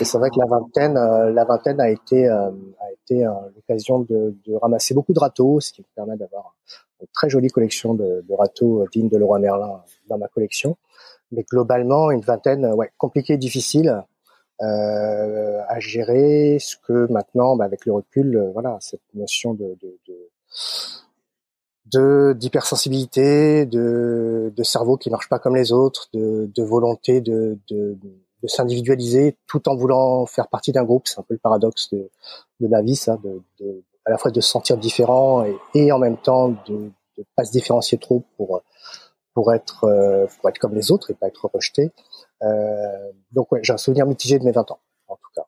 Et 0.00 0.04
c'est 0.04 0.18
vrai 0.18 0.30
que 0.30 0.38
la 0.38 0.46
vingtaine, 0.46 0.96
euh, 0.96 1.30
la 1.32 1.44
vingtaine 1.44 1.80
a 1.80 1.88
été 1.88 2.28
euh, 2.28 2.50
a 2.80 2.92
été 2.92 3.24
euh, 3.24 3.30
l'occasion 3.54 4.00
de, 4.00 4.36
de, 4.46 4.54
ramasser 4.54 4.94
beaucoup 4.94 5.12
de 5.12 5.20
râteaux, 5.20 5.60
ce 5.60 5.72
qui 5.72 5.82
me 5.82 5.86
permet 5.94 6.16
d'avoir 6.16 6.54
une 7.00 7.06
très 7.12 7.30
jolie 7.30 7.48
collection 7.48 7.94
de, 7.94 8.24
de 8.28 8.34
râteaux 8.34 8.84
dignes 8.92 9.08
de 9.08 9.16
Leroy 9.16 9.38
Merlin 9.38 9.82
dans 10.08 10.18
ma 10.18 10.28
collection. 10.28 10.76
Mais 11.30 11.44
globalement, 11.48 12.10
une 12.10 12.20
vingtaine, 12.20 12.66
ouais, 12.66 12.90
compliquée, 12.98 13.36
difficile. 13.36 14.02
À 14.60 15.80
gérer, 15.80 16.58
ce 16.60 16.76
que 16.76 17.10
maintenant, 17.10 17.56
bah, 17.56 17.64
avec 17.64 17.84
le 17.84 17.92
recul, 17.92 18.50
voilà, 18.52 18.76
cette 18.80 19.00
notion 19.12 19.54
de, 19.54 19.76
de, 19.82 20.30
de 21.92 22.34
d'hypersensibilité, 22.38 23.66
de, 23.66 24.52
de 24.56 24.62
cerveau 24.62 24.96
qui 24.96 25.10
marche 25.10 25.28
pas 25.28 25.38
comme 25.38 25.56
les 25.56 25.72
autres, 25.72 26.08
de, 26.12 26.50
de 26.54 26.62
volonté 26.62 27.20
de, 27.20 27.58
de, 27.68 27.96
de 28.42 28.48
s'individualiser 28.48 29.36
tout 29.46 29.68
en 29.68 29.76
voulant 29.76 30.26
faire 30.26 30.48
partie 30.48 30.72
d'un 30.72 30.84
groupe. 30.84 31.06
C'est 31.06 31.18
un 31.18 31.22
peu 31.22 31.34
le 31.34 31.40
paradoxe 31.40 31.90
de, 31.92 32.10
de 32.60 32.68
ma 32.68 32.82
vie, 32.82 32.96
ça, 32.96 33.18
de, 33.22 33.42
de, 33.60 33.82
à 34.04 34.10
la 34.10 34.18
fois 34.18 34.30
de 34.30 34.40
se 34.40 34.48
sentir 34.48 34.76
différent 34.76 35.44
et, 35.44 35.56
et 35.74 35.92
en 35.92 35.98
même 35.98 36.16
temps 36.16 36.48
de 36.66 36.90
ne 37.18 37.24
pas 37.36 37.44
se 37.44 37.52
différencier 37.52 37.98
trop 37.98 38.24
pour 38.36 38.62
pour 39.34 39.52
être 39.54 39.84
euh, 39.84 40.26
pour 40.40 40.48
être 40.50 40.58
comme 40.58 40.74
les 40.74 40.90
autres 40.90 41.10
et 41.10 41.14
pas 41.14 41.28
être 41.28 41.50
rejeté. 41.52 41.92
Euh, 42.42 43.12
donc 43.32 43.52
ouais, 43.52 43.60
j'ai 43.62 43.72
un 43.72 43.78
souvenir 43.78 44.06
mitigé 44.06 44.38
de 44.38 44.44
mes 44.44 44.52
20 44.52 44.70
ans, 44.70 44.80
en 45.08 45.16
tout 45.16 45.30
cas. 45.34 45.46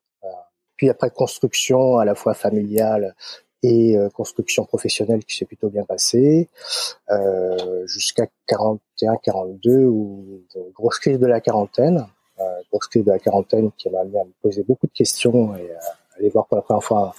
Puis 0.77 0.91
après 0.91 1.11
construction 1.11 1.99
à 1.99 2.05
la 2.05 2.15
fois 2.15 2.35
familiale 2.35 3.15
et 3.65 3.97
construction 4.13 4.65
professionnelle 4.65 5.25
qui 5.25 5.37
s'est 5.37 5.47
plutôt 5.47 5.71
bien 5.71 5.85
passée, 5.85 6.49
jusqu'à 7.87 8.27
41, 8.47 9.17
42 9.23 9.85
ou 9.87 10.43
grosse 10.75 10.99
crise 10.99 11.19
de 11.19 11.27
la 11.27 11.41
quarantaine, 11.41 12.07
grosse 12.71 12.89
crise 12.89 13.05
de 13.05 13.11
la 13.11 13.19
quarantaine 13.19 13.71
qui 13.79 13.89
m'a 13.91 14.01
amené 14.01 14.21
à 14.21 14.25
me 14.25 14.33
poser 14.43 14.63
beaucoup 14.63 14.87
de 14.87 14.93
questions 14.93 15.57
et 15.57 15.73
à 15.73 16.19
aller 16.19 16.29
voir 16.29 16.47
pour 16.47 16.57
la 16.57 16.63
première 16.63 16.85
fois 16.85 17.15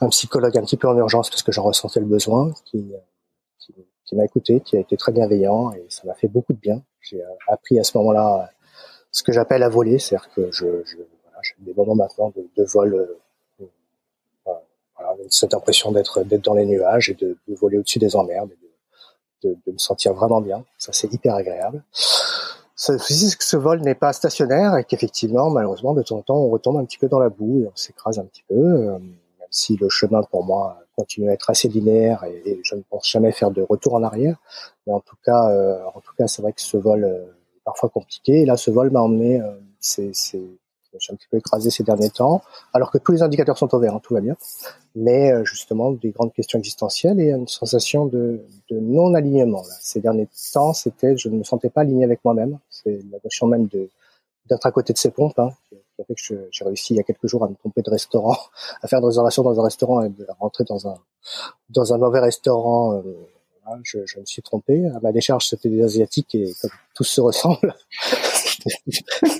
un 0.00 0.08
psychologue 0.08 0.56
un 0.56 0.62
petit 0.62 0.76
peu 0.76 0.88
en 0.88 0.96
urgence 0.96 1.30
parce 1.30 1.42
que 1.42 1.52
j'en 1.52 1.64
ressentais 1.64 2.00
le 2.00 2.06
besoin, 2.06 2.52
qui, 2.64 2.92
qui, 4.04 4.16
m'a 4.16 4.24
écouté, 4.24 4.60
qui 4.60 4.76
a 4.76 4.80
été 4.80 4.96
très 4.96 5.12
bienveillant 5.12 5.72
et 5.72 5.84
ça 5.88 6.02
m'a 6.06 6.14
fait 6.14 6.28
beaucoup 6.28 6.52
de 6.52 6.58
bien. 6.58 6.82
J'ai 7.00 7.22
appris 7.48 7.78
à 7.78 7.84
ce 7.84 7.96
moment-là 7.98 8.50
ce 9.10 9.22
que 9.22 9.32
j'appelle 9.32 9.62
à 9.62 9.68
voler, 9.68 9.98
c'est-à-dire 9.98 10.30
que 10.34 10.52
je, 10.52 10.84
je 10.84 10.96
voilà, 10.96 11.38
j'ai 11.42 11.54
des 11.60 11.74
moments 11.74 11.94
maintenant 11.94 12.32
de, 12.36 12.46
de 12.56 12.64
vol, 12.64 12.94
euh, 12.94 13.18
voilà, 14.98 15.14
cette 15.30 15.54
impression 15.54 15.92
d'être 15.92 16.24
dans 16.24 16.54
les 16.54 16.66
nuages 16.66 17.10
et 17.10 17.14
de, 17.14 17.36
de 17.46 17.54
voler 17.54 17.78
au-dessus 17.78 17.98
des 17.98 18.16
emmerdes, 18.16 18.50
et 18.50 19.46
de, 19.46 19.56
de, 19.66 19.72
me 19.72 19.78
sentir 19.78 20.14
vraiment 20.14 20.40
bien. 20.40 20.64
Ça 20.78 20.92
c'est 20.92 21.12
hyper 21.12 21.34
agréable. 21.34 21.82
Ça 22.74 22.94
que 22.96 23.44
ce 23.44 23.56
vol 23.56 23.80
n'est 23.80 23.96
pas 23.96 24.12
stationnaire 24.12 24.76
et 24.76 24.84
qu'effectivement, 24.84 25.50
malheureusement, 25.50 25.94
de 25.94 26.02
temps 26.02 26.18
en 26.18 26.22
temps, 26.22 26.36
on 26.36 26.48
retombe 26.48 26.76
un 26.76 26.84
petit 26.84 26.98
peu 26.98 27.08
dans 27.08 27.18
la 27.18 27.28
boue 27.28 27.62
et 27.62 27.66
on 27.66 27.76
s'écrase 27.76 28.20
un 28.20 28.24
petit 28.24 28.44
peu. 28.48 28.54
Euh, 28.54 28.92
même 28.92 29.48
si 29.50 29.76
le 29.76 29.88
chemin 29.88 30.22
pour 30.22 30.44
moi 30.44 30.78
continue 30.96 31.28
à 31.30 31.32
être 31.32 31.50
assez 31.50 31.68
linéaire 31.68 32.24
et, 32.24 32.60
je 32.62 32.76
ne 32.76 32.82
pense 32.82 33.08
jamais 33.08 33.32
faire 33.32 33.50
de 33.50 33.62
retour 33.62 33.94
en 33.94 34.02
arrière. 34.04 34.36
Mais 34.86 34.92
en 34.92 35.00
tout 35.00 35.16
cas, 35.24 35.50
euh, 35.50 35.78
en 35.92 36.00
tout 36.00 36.12
cas, 36.16 36.28
c'est 36.28 36.40
vrai 36.40 36.52
que 36.52 36.60
ce 36.60 36.76
vol 36.76 37.04
parfois 37.68 37.90
compliqué. 37.90 38.42
Et 38.42 38.46
là, 38.46 38.56
ce 38.56 38.70
vol 38.70 38.90
m'a 38.90 39.00
emmené, 39.00 39.42
euh, 39.42 39.52
c'est, 39.78 40.12
je 40.98 41.04
suis 41.04 41.12
un 41.12 41.16
petit 41.16 41.28
peu 41.30 41.36
écrasé 41.36 41.70
ces 41.70 41.82
derniers 41.82 42.10
temps, 42.10 42.42
alors 42.72 42.90
que 42.90 42.98
tous 42.98 43.12
les 43.12 43.22
indicateurs 43.22 43.58
sont 43.58 43.74
au 43.74 43.78
vert, 43.78 43.94
hein, 43.94 44.00
tout 44.02 44.14
va 44.14 44.20
bien. 44.20 44.36
Mais 44.94 45.32
euh, 45.32 45.44
justement, 45.44 45.92
des 45.92 46.10
grandes 46.10 46.32
questions 46.32 46.58
existentielles 46.58 47.20
et 47.20 47.30
une 47.30 47.48
sensation 47.48 48.06
de, 48.06 48.44
de 48.70 48.78
non-alignement. 48.78 49.62
Ces 49.80 50.00
derniers 50.00 50.28
temps, 50.52 50.72
c'était, 50.72 51.16
je 51.16 51.28
ne 51.28 51.38
me 51.38 51.44
sentais 51.44 51.70
pas 51.70 51.82
aligné 51.82 52.04
avec 52.04 52.24
moi-même. 52.24 52.58
C'est 52.70 53.00
la 53.10 53.18
notion 53.22 53.46
même 53.46 53.68
d'être 53.68 54.66
à 54.66 54.72
côté 54.72 54.92
de 54.92 54.98
ses 54.98 55.10
pompes, 55.10 55.38
hein, 55.38 55.50
qui 55.70 56.02
a 56.02 56.04
fait 56.04 56.14
que 56.14 56.48
j'ai 56.50 56.64
réussi 56.64 56.94
il 56.94 56.96
y 56.96 57.00
a 57.00 57.04
quelques 57.04 57.26
jours 57.26 57.44
à 57.44 57.48
me 57.48 57.54
tromper 57.54 57.82
de 57.82 57.90
restaurant, 57.90 58.36
à 58.82 58.88
faire 58.88 58.98
une 58.98 59.06
réservation 59.06 59.42
dans 59.42 59.58
un 59.60 59.64
restaurant 59.64 60.02
et 60.02 60.08
de 60.08 60.26
rentrer 60.38 60.64
dans 60.64 60.88
un 60.88 60.96
dans 61.70 61.92
un 61.92 61.98
mauvais 61.98 62.20
restaurant. 62.20 62.94
Euh, 62.94 63.02
je, 63.82 63.98
me 64.18 64.24
suis 64.24 64.42
trompé. 64.42 64.86
À 64.94 65.00
ma 65.00 65.12
décharge, 65.12 65.46
c'était 65.46 65.68
des 65.68 65.82
Asiatiques 65.82 66.34
et 66.34 66.52
comme 66.60 66.70
tous 66.94 67.04
se 67.04 67.20
ressemblent, 67.20 67.74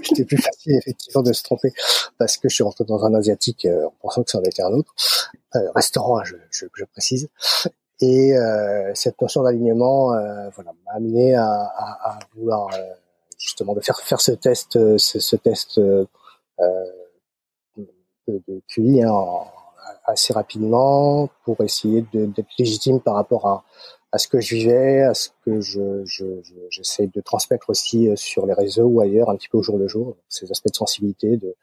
c'était 0.02 0.24
plus 0.24 0.38
facile 0.38 0.76
effectivement 0.76 1.22
de 1.22 1.32
se 1.32 1.42
tromper 1.42 1.72
parce 2.18 2.36
que 2.36 2.48
je 2.48 2.54
suis 2.54 2.64
rentré 2.64 2.84
dans 2.84 3.04
un 3.04 3.14
Asiatique 3.14 3.64
euh, 3.64 3.86
en 3.86 3.92
pensant 4.00 4.22
que 4.22 4.30
ça 4.30 4.38
en 4.38 4.42
était 4.42 4.62
un 4.62 4.72
autre. 4.72 4.94
Euh, 5.56 5.70
restaurant, 5.74 6.22
je, 6.24 6.84
précise. 6.92 7.28
Et 8.00 8.36
euh, 8.36 8.92
cette 8.94 9.20
notion 9.20 9.42
d'alignement 9.42 10.08
voilà, 10.54 10.72
m'a 10.86 10.92
amené 10.94 11.34
à, 11.34 12.18
vouloir 12.36 12.70
justement 13.38 13.74
de 13.74 13.80
faire 13.80 13.98
faire 14.00 14.20
ce 14.20 14.32
test, 14.32 14.72
ce, 14.98 15.36
test 15.36 15.80
de, 15.80 16.06
de 18.28 18.62
QI 18.68 19.02
hein, 19.02 19.14
assez 20.08 20.32
rapidement 20.32 21.28
pour 21.44 21.60
essayer 21.60 22.04
d'être 22.12 22.48
légitime 22.58 23.00
par 23.00 23.14
rapport 23.14 23.46
à, 23.46 23.64
à 24.12 24.18
ce 24.18 24.28
que 24.28 24.40
je 24.40 24.54
vivais, 24.54 25.02
à 25.02 25.14
ce 25.14 25.28
que 25.44 25.60
je, 25.60 26.04
je, 26.04 26.24
j'essaie 26.70 27.06
de 27.06 27.20
transmettre 27.20 27.70
aussi 27.70 28.08
euh, 28.08 28.16
sur 28.16 28.46
les 28.46 28.54
réseaux 28.54 28.84
ou 28.86 29.00
ailleurs, 29.00 29.30
un 29.30 29.36
petit 29.36 29.48
peu 29.48 29.58
au 29.58 29.62
jour 29.62 29.78
le 29.78 29.86
jour, 29.86 30.16
ces 30.28 30.50
aspects 30.50 30.70
de 30.70 30.76
sensibilité, 30.76 31.36
de, 31.36 31.54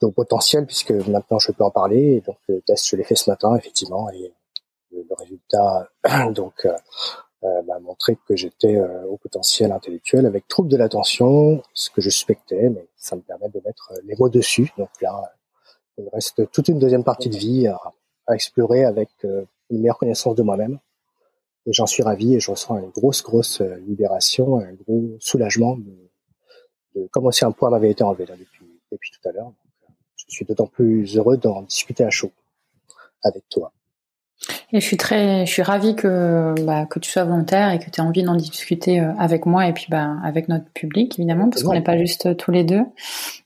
de 0.00 0.06
potentiel, 0.08 0.66
puisque 0.66 0.92
maintenant 0.92 1.38
je 1.38 1.52
peux 1.52 1.64
en 1.64 1.70
parler. 1.70 2.16
Et 2.16 2.20
donc 2.20 2.36
le 2.48 2.60
test, 2.62 2.88
je 2.88 2.96
l'ai 2.96 3.04
fait 3.04 3.16
ce 3.16 3.30
matin, 3.30 3.56
effectivement, 3.56 4.08
et 4.10 4.32
le, 4.92 5.04
résultat 5.18 5.88
donc 6.32 6.64
euh, 6.64 6.72
euh, 7.44 7.62
m'a 7.62 7.78
montré 7.80 8.16
que 8.26 8.36
j'étais 8.36 8.76
euh, 8.76 9.04
au 9.06 9.16
potentiel 9.16 9.72
intellectuel 9.72 10.26
avec 10.26 10.46
trouble 10.48 10.68
de 10.68 10.76
l'attention, 10.76 11.62
ce 11.74 11.90
que 11.90 12.00
je 12.00 12.10
suspectais, 12.10 12.70
mais 12.70 12.86
ça 12.96 13.16
me 13.16 13.22
permet 13.22 13.48
de 13.48 13.60
mettre 13.64 13.92
les 14.04 14.14
mots 14.16 14.28
dessus. 14.28 14.72
Donc 14.78 14.90
là, 15.00 15.34
il 15.96 16.04
me 16.04 16.10
reste 16.10 16.50
toute 16.52 16.68
une 16.68 16.78
deuxième 16.78 17.04
partie 17.04 17.28
de 17.28 17.36
vie 17.36 17.66
à, 17.66 17.80
à 18.26 18.34
explorer 18.34 18.84
avec 18.84 19.10
une 19.24 19.80
meilleure 19.80 19.98
connaissance 19.98 20.34
de 20.34 20.42
moi-même 20.42 20.78
et 21.68 21.72
j'en 21.72 21.86
suis 21.86 22.02
ravi 22.02 22.34
et 22.34 22.40
je 22.40 22.50
ressens 22.50 22.78
une 22.78 22.88
grosse, 22.88 23.22
grosse 23.22 23.60
euh, 23.60 23.76
libération, 23.86 24.58
un 24.58 24.72
gros 24.72 25.16
soulagement 25.20 25.76
de, 25.76 26.10
de 26.96 27.06
comme 27.08 27.30
si 27.30 27.44
un 27.44 27.52
poids 27.52 27.70
m'avait 27.70 27.90
été 27.90 28.02
enlevé 28.02 28.24
là, 28.24 28.34
depuis, 28.38 28.64
depuis 28.90 29.10
tout 29.10 29.28
à 29.28 29.32
l'heure. 29.32 29.52
Euh, 29.82 29.92
je 30.16 30.24
suis 30.34 30.46
d'autant 30.46 30.66
plus 30.66 31.16
heureux 31.16 31.36
d'en 31.36 31.62
discuter 31.62 32.04
à 32.04 32.10
chaud 32.10 32.32
avec 33.22 33.46
toi. 33.50 33.72
Et 34.72 34.80
je 34.80 34.86
suis 34.86 34.96
très, 34.96 35.44
je 35.44 35.52
suis 35.52 35.62
ravie 35.62 35.96
que 35.96 36.54
bah, 36.64 36.86
que 36.86 37.00
tu 37.00 37.10
sois 37.10 37.24
volontaire 37.24 37.72
et 37.72 37.80
que 37.80 37.90
tu 37.90 38.00
aies 38.00 38.04
envie 38.04 38.22
d'en 38.22 38.36
discuter 38.36 39.00
euh, 39.00 39.12
avec 39.18 39.44
moi 39.44 39.66
et 39.66 39.72
puis 39.74 39.86
bah 39.90 40.16
avec 40.22 40.48
notre 40.48 40.70
public 40.70 41.18
évidemment 41.18 41.50
parce 41.50 41.64
qu'on 41.64 41.72
n'est 41.72 41.82
pas 41.82 41.98
juste 41.98 42.36
tous 42.36 42.50
les 42.50 42.64
deux. 42.64 42.82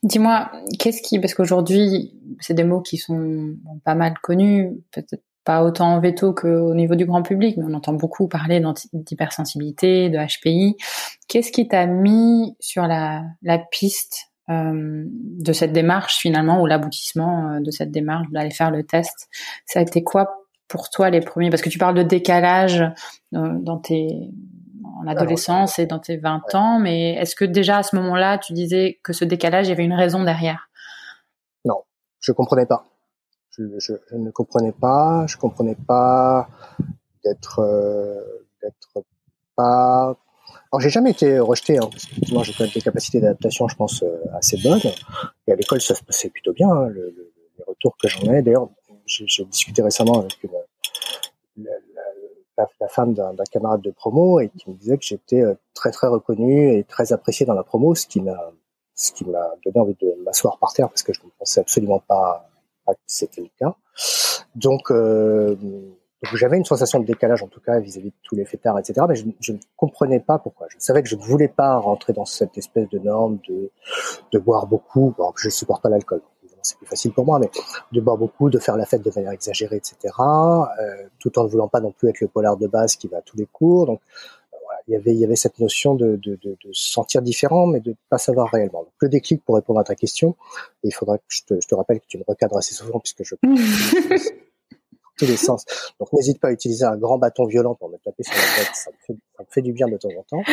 Dis-moi, 0.03 0.51
qu'est-ce 0.79 1.01
qui, 1.01 1.19
parce 1.19 1.33
qu'aujourd'hui 1.33 2.13
c'est 2.39 2.53
des 2.53 2.63
mots 2.63 2.81
qui 2.81 2.97
sont 2.97 3.55
pas 3.83 3.95
mal 3.95 4.13
connus, 4.21 4.71
peut-être 4.91 5.23
pas 5.43 5.63
autant 5.63 5.95
en 5.95 5.99
veto 5.99 6.33
qu'au 6.33 6.73
niveau 6.73 6.95
du 6.95 7.05
grand 7.05 7.21
public, 7.21 7.57
mais 7.57 7.65
on 7.67 7.73
entend 7.73 7.93
beaucoup 7.93 8.27
parler 8.27 8.63
d'hypersensibilité, 8.93 10.09
de 10.09 10.17
HPI. 10.17 10.77
Qu'est-ce 11.27 11.51
qui 11.51 11.67
t'a 11.67 11.85
mis 11.85 12.55
sur 12.59 12.87
la, 12.87 13.23
la 13.41 13.57
piste 13.59 14.31
euh, 14.49 15.03
de 15.05 15.53
cette 15.53 15.73
démarche 15.73 16.17
finalement, 16.17 16.61
ou 16.61 16.65
l'aboutissement 16.65 17.49
euh, 17.49 17.59
de 17.59 17.71
cette 17.71 17.91
démarche 17.91 18.27
d'aller 18.31 18.51
faire 18.51 18.71
le 18.71 18.83
test? 18.83 19.27
Ça 19.65 19.79
a 19.79 19.81
été 19.81 20.03
quoi 20.03 20.47
pour 20.67 20.89
toi 20.89 21.09
les 21.09 21.21
premiers? 21.21 21.49
Parce 21.49 21.61
que 21.61 21.69
tu 21.69 21.77
parles 21.77 21.95
de 21.95 22.03
décalage 22.03 22.81
euh, 23.33 23.57
dans 23.59 23.77
tes 23.77 24.29
en 25.01 25.07
adolescence 25.07 25.79
et 25.79 25.85
dans 25.85 25.99
tes 25.99 26.17
20 26.17 26.55
ans, 26.55 26.79
mais 26.79 27.15
est-ce 27.15 27.35
que 27.35 27.43
déjà 27.43 27.79
à 27.79 27.83
ce 27.83 27.95
moment-là, 27.97 28.37
tu 28.37 28.53
disais 28.53 28.99
que 29.03 29.11
ce 29.11 29.25
décalage, 29.25 29.67
il 29.67 29.69
y 29.69 29.73
avait 29.73 29.83
une 29.83 29.93
raison 29.93 30.23
derrière? 30.23 30.69
Non, 31.65 31.81
je 32.21 32.31
comprenais 32.31 32.65
pas 32.65 32.85
je, 33.57 33.79
je, 33.79 33.93
je, 34.09 34.15
ne 34.15 34.31
comprenais 34.31 34.71
pas, 34.71 35.25
je 35.27 35.37
comprenais 35.37 35.75
pas 35.75 36.47
d'être 37.23 37.59
euh, 37.59 38.21
d'être 38.61 39.05
pas. 39.55 40.15
Alors 40.71 40.81
j'ai 40.81 40.89
jamais 40.89 41.11
été 41.11 41.39
rejeté, 41.39 41.77
hein, 41.77 41.87
parce 41.91 42.05
que 42.05 42.13
j'ai 42.43 42.53
quand 42.53 42.63
même 42.63 42.73
des 42.73 42.81
capacités 42.81 43.19
d'adaptation, 43.19 43.67
je 43.67 43.75
pense, 43.75 44.03
euh, 44.03 44.17
assez 44.33 44.57
bonnes. 44.57 44.81
Et 45.47 45.51
à 45.51 45.55
l'école 45.55 45.81
ça 45.81 45.95
se 45.95 46.03
passait 46.03 46.29
plutôt 46.29 46.53
bien, 46.53 46.69
hein, 46.69 46.87
le, 46.87 47.13
le, 47.15 47.31
les 47.57 47.63
retours 47.67 47.95
que 47.97 48.07
j'en 48.07 48.31
ai. 48.33 48.41
D'ailleurs, 48.41 48.69
j'ai 49.05 49.45
discuté 49.45 49.81
récemment 49.81 50.21
avec 50.21 50.41
une, 50.43 50.51
la, 51.57 51.71
la, 52.57 52.67
la, 52.79 52.87
femme 52.87 53.13
d'un 53.13 53.35
camarade 53.51 53.81
de 53.81 53.91
promo 53.91 54.39
et 54.39 54.49
qui 54.49 54.69
me 54.69 54.75
disait 54.75 54.97
que 54.97 55.05
j'étais 55.05 55.41
euh, 55.41 55.53
très 55.73 55.91
très 55.91 56.07
reconnu 56.07 56.75
et 56.75 56.83
très 56.83 57.13
apprécié 57.13 57.45
dans 57.45 57.53
la 57.53 57.63
promo, 57.63 57.93
ce 57.93 58.07
qui 58.07 58.21
m'a 58.21 58.51
ce 58.95 59.11
qui 59.11 59.25
m'a 59.25 59.51
donné 59.65 59.79
envie 59.79 59.97
de 59.99 60.15
m'asseoir 60.23 60.57
par 60.59 60.71
terre 60.73 60.87
parce 60.89 61.03
que 61.03 61.13
je 61.13 61.21
ne 61.23 61.29
pensais 61.39 61.59
absolument 61.59 61.99
pas 61.99 62.47
que 62.87 62.99
c'était 63.07 63.41
le 63.41 63.49
cas. 63.57 63.75
Donc, 64.55 64.91
euh, 64.91 65.55
j'avais 66.33 66.57
une 66.57 66.65
sensation 66.65 66.99
de 66.99 67.05
décalage 67.05 67.43
en 67.43 67.47
tout 67.47 67.59
cas 67.59 67.79
vis-à-vis 67.79 68.09
de 68.09 68.15
tous 68.23 68.35
les 68.35 68.45
fêtards, 68.45 68.79
etc. 68.79 69.05
Mais 69.07 69.15
je, 69.15 69.51
ne 69.51 69.57
comprenais 69.75 70.19
pas 70.19 70.39
pourquoi. 70.39 70.67
Je 70.69 70.77
savais 70.79 71.03
que 71.03 71.09
je 71.09 71.15
ne 71.15 71.21
voulais 71.21 71.47
pas 71.47 71.77
rentrer 71.77 72.13
dans 72.13 72.25
cette 72.25 72.57
espèce 72.57 72.87
de 72.89 72.99
norme 72.99 73.39
de, 73.47 73.71
de 74.31 74.39
boire 74.39 74.67
beaucoup. 74.67 75.13
Je 75.37 75.49
supporte 75.49 75.83
pas 75.83 75.89
l'alcool, 75.89 76.21
c'est 76.61 76.77
plus 76.77 76.87
facile 76.87 77.11
pour 77.11 77.25
moi, 77.25 77.39
mais 77.39 77.49
de 77.91 78.01
boire 78.01 78.17
beaucoup, 78.17 78.49
de 78.49 78.59
faire 78.59 78.77
la 78.77 78.85
fête 78.85 79.01
de 79.01 79.11
manière 79.15 79.31
exagérée, 79.31 79.77
etc. 79.77 79.95
Euh, 80.17 81.07
tout 81.19 81.37
en 81.37 81.43
ne 81.43 81.49
voulant 81.49 81.67
pas 81.67 81.81
non 81.81 81.91
plus 81.91 82.09
être 82.09 82.21
le 82.21 82.27
polar 82.27 82.57
de 82.57 82.67
base 82.67 82.95
qui 82.95 83.07
va 83.07 83.17
à 83.17 83.21
tous 83.21 83.37
les 83.37 83.45
cours. 83.45 83.85
Donc, 83.85 84.01
y 84.89 84.95
avait, 84.95 85.11
il 85.11 85.19
y 85.19 85.23
avait 85.25 85.35
cette 85.35 85.59
notion 85.59 85.95
de, 85.95 86.17
de, 86.17 86.37
de, 86.43 86.57
de 86.63 86.73
se 86.73 86.91
sentir 86.91 87.21
différent, 87.21 87.65
mais 87.67 87.79
de 87.79 87.95
pas 88.09 88.17
savoir 88.17 88.49
réellement. 88.51 88.83
Donc, 88.83 88.93
le 88.99 89.09
déclic 89.09 89.43
pour 89.43 89.55
répondre 89.55 89.79
à 89.79 89.83
ta 89.83 89.95
question, 89.95 90.35
il 90.83 90.93
faudra 90.93 91.17
que 91.17 91.23
je 91.27 91.43
te, 91.45 91.53
je 91.61 91.67
te 91.67 91.75
rappelle 91.75 91.99
que 91.99 92.07
tu 92.07 92.17
me 92.17 92.23
recadres 92.27 92.57
assez 92.57 92.73
souvent 92.73 92.99
puisque 92.99 93.23
je 93.23 93.35
tous 95.17 95.25
les 95.25 95.37
sens. 95.37 95.65
Donc 95.99 96.11
n'hésite 96.13 96.39
pas 96.39 96.49
à 96.49 96.51
utiliser 96.51 96.85
un 96.85 96.97
grand 96.97 97.17
bâton 97.17 97.45
violent 97.45 97.75
pour 97.75 97.89
me 97.89 97.97
taper 97.97 98.23
sur 98.23 98.33
la 98.33 98.63
tête, 98.63 98.75
ça 98.75 98.91
me 98.91 98.97
fait, 99.05 99.19
ça 99.37 99.43
me 99.43 99.47
fait 99.49 99.61
du 99.61 99.73
bien 99.73 99.87
de 99.87 99.97
temps 99.97 100.09
en 100.17 100.23
temps. 100.23 100.43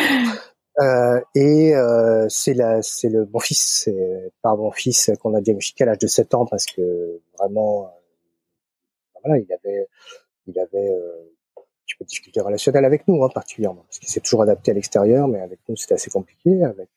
Euh, 0.79 1.19
et 1.35 1.75
euh, 1.75 2.27
c'est 2.29 2.53
la, 2.53 2.81
c'est 2.81 3.09
le 3.09 3.27
mon 3.31 3.39
fils, 3.39 3.83
c'est 3.83 4.31
par 4.41 4.55
mon 4.57 4.71
fils 4.71 5.11
qu'on 5.19 5.33
a 5.33 5.41
diagnostiqué 5.41 5.83
à 5.83 5.87
l'âge 5.87 5.99
de 5.99 6.07
7 6.07 6.33
ans 6.33 6.45
parce 6.45 6.65
que 6.65 7.19
vraiment, 7.37 7.85
euh, 7.85 7.89
voilà, 9.23 9.41
il 9.41 9.51
avait, 9.51 9.87
il 10.47 10.57
avait 10.59 10.89
euh, 10.89 11.31
tu 11.91 11.97
peux 11.97 12.05
difficulté 12.05 12.39
relationnelle 12.39 12.85
avec 12.85 13.05
nous, 13.07 13.21
hein, 13.21 13.29
particulièrement, 13.33 13.83
parce 13.85 13.99
qu'il 13.99 14.07
s'est 14.07 14.21
toujours 14.21 14.43
adapté 14.43 14.71
à 14.71 14.73
l'extérieur, 14.73 15.27
mais 15.27 15.41
avec 15.41 15.59
nous, 15.67 15.75
c'était 15.75 15.95
assez 15.95 16.09
compliqué, 16.09 16.63
avec 16.63 16.89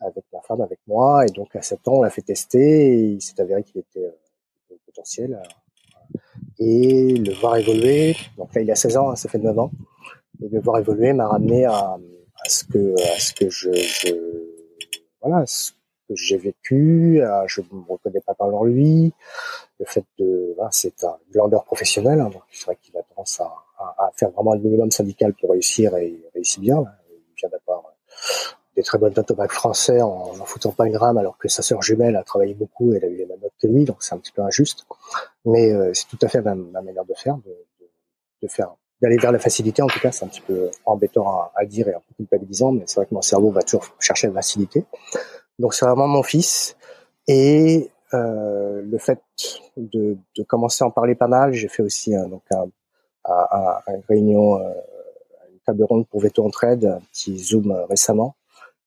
avec 0.00 0.24
ma 0.32 0.40
femme, 0.42 0.60
avec 0.60 0.78
moi, 0.86 1.24
et 1.24 1.30
donc 1.30 1.56
à 1.56 1.62
7 1.62 1.88
ans, 1.88 1.94
on 1.94 2.02
l'a 2.02 2.10
fait 2.10 2.22
tester, 2.22 2.92
et 2.92 3.04
il 3.14 3.22
s'est 3.22 3.40
avéré 3.40 3.62
qu'il 3.64 3.80
était, 3.80 4.04
euh, 4.04 4.76
potentiel, 4.86 5.34
euh, 5.34 6.18
et 6.58 7.16
le 7.16 7.32
voir 7.32 7.56
évoluer, 7.56 8.14
donc 8.36 8.54
là, 8.54 8.60
il 8.60 8.70
a 8.70 8.74
16 8.76 8.96
ans, 8.98 9.10
hein, 9.10 9.16
ça 9.16 9.28
fait 9.28 9.38
9 9.38 9.58
ans, 9.58 9.70
et 10.42 10.48
le 10.48 10.60
voir 10.60 10.78
évoluer 10.78 11.12
m'a 11.12 11.26
ramené 11.26 11.64
à, 11.64 11.72
à 11.72 12.48
ce 12.48 12.64
que, 12.64 12.94
à 13.14 13.18
ce 13.18 13.32
que 13.32 13.50
je, 13.50 13.72
je 13.72 14.14
voilà, 15.22 15.44
j'ai 16.14 16.36
vécu, 16.36 17.20
je 17.46 17.60
ne 17.60 17.78
me 17.78 17.84
reconnais 17.88 18.20
pas 18.20 18.34
dans 18.38 18.64
lui, 18.64 19.12
le 19.78 19.86
fait 19.86 20.04
de, 20.18 20.56
c'est 20.70 21.04
un 21.04 21.16
glandeur 21.32 21.64
professionnel, 21.64 22.20
hein, 22.20 22.30
donc 22.30 22.42
c'est 22.50 22.66
vrai 22.66 22.76
qu'il 22.80 22.96
a 22.96 23.02
tendance 23.02 23.40
à, 23.40 24.10
faire 24.16 24.30
vraiment 24.30 24.54
le 24.54 24.60
minimum 24.60 24.90
syndical 24.90 25.34
pour 25.34 25.50
réussir 25.50 25.96
et 25.96 26.08
il 26.08 26.30
réussit 26.34 26.60
bien. 26.60 26.84
Il 27.10 27.34
vient 27.36 27.48
d'avoir 27.48 27.82
des 28.76 28.82
très 28.82 28.98
bonnes 28.98 29.12
notes 29.14 29.30
au 29.30 29.34
bac 29.34 29.50
français 29.50 30.00
en 30.00 30.34
n'en 30.36 30.44
foutant 30.44 30.70
pas 30.70 30.86
une 30.86 30.96
rame 30.96 31.18
alors 31.18 31.36
que 31.38 31.48
sa 31.48 31.62
sœur 31.62 31.82
jumelle 31.82 32.16
a 32.16 32.22
travaillé 32.22 32.54
beaucoup 32.54 32.92
et 32.92 32.96
elle 32.96 33.04
a 33.04 33.08
eu 33.08 33.16
les 33.16 33.26
mêmes 33.26 33.40
notes 33.40 33.52
que 33.60 33.66
lui, 33.66 33.84
donc 33.84 34.02
c'est 34.02 34.14
un 34.14 34.18
petit 34.18 34.32
peu 34.32 34.42
injuste. 34.42 34.86
Mais 35.44 35.72
euh, 35.72 35.92
c'est 35.92 36.06
tout 36.06 36.18
à 36.22 36.28
fait 36.28 36.40
ma, 36.40 36.54
ma 36.54 36.82
manière 36.82 37.04
de 37.04 37.14
faire, 37.14 37.36
de 38.42 38.48
faire 38.48 38.74
d'aller 39.02 39.16
vers 39.18 39.32
la 39.32 39.38
facilité. 39.38 39.82
En 39.82 39.86
tout 39.86 40.00
cas, 40.00 40.12
c'est 40.12 40.24
un 40.24 40.28
petit 40.28 40.40
peu 40.40 40.70
embêtant 40.86 41.28
à, 41.28 41.52
à, 41.56 41.64
dire 41.64 41.88
et 41.88 41.94
un 41.94 42.00
peu 42.00 42.14
culpabilisant, 42.16 42.72
mais 42.72 42.84
c'est 42.86 42.96
vrai 42.96 43.06
que 43.06 43.14
mon 43.14 43.22
cerveau 43.22 43.50
va 43.50 43.62
toujours 43.62 43.84
chercher 43.98 44.28
la 44.28 44.34
facilité. 44.34 44.84
Donc 45.58 45.74
c'est 45.74 45.86
vraiment 45.86 46.08
mon 46.08 46.22
fils 46.22 46.76
et 47.28 47.90
euh, 48.12 48.82
le 48.82 48.98
fait 48.98 49.20
de, 49.76 50.16
de, 50.36 50.42
commencer 50.42 50.84
à 50.84 50.86
en 50.86 50.90
parler 50.90 51.14
pas 51.14 51.28
mal. 51.28 51.52
J'ai 51.52 51.68
fait 51.68 51.82
aussi 51.82 52.14
un, 52.14 52.28
donc 52.28 52.42
un, 52.50 52.66
un, 53.24 53.78
une 53.88 54.02
réunion, 54.08 54.58
euh, 54.58 54.70
une 55.52 55.58
table 55.66 55.84
ronde 55.84 56.06
pour 56.08 56.20
Veto 56.20 56.44
Entraide, 56.44 56.84
un 56.84 57.00
petit 57.12 57.38
zoom 57.38 57.70
euh, 57.70 57.86
récemment 57.86 58.36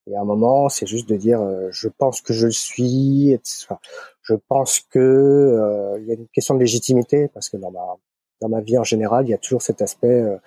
et 0.10 0.16
à 0.16 0.22
un 0.22 0.26
moment, 0.26 0.70
c'est 0.70 0.86
juste 0.88 1.10
de 1.10 1.18
dire, 1.18 1.42
euh, 1.42 1.68
je 1.72 1.90
pense 1.90 2.22
que 2.22 2.34
je 2.34 2.46
le 2.46 2.52
suis. 2.52 3.32
Etc. 3.32 3.68
Je 4.22 4.36
pense 4.36 4.80
que 4.80 5.00
euh, 5.00 6.00
il 6.00 6.08
y 6.08 6.12
a 6.12 6.16
une 6.16 6.28
question 6.30 6.56
de 6.56 6.60
légitimité 6.60 7.28
parce 7.34 7.50
que 7.50 7.58
dans 7.58 7.72
ma 7.72 7.98
dans 8.42 8.50
ma 8.50 8.62
vie 8.62 8.78
en 8.78 8.84
général, 8.84 9.26
il 9.28 9.32
y 9.32 9.34
a 9.34 9.38
toujours 9.38 9.62
cet 9.62 9.82
aspect. 9.82 10.22
Euh, 10.22 10.38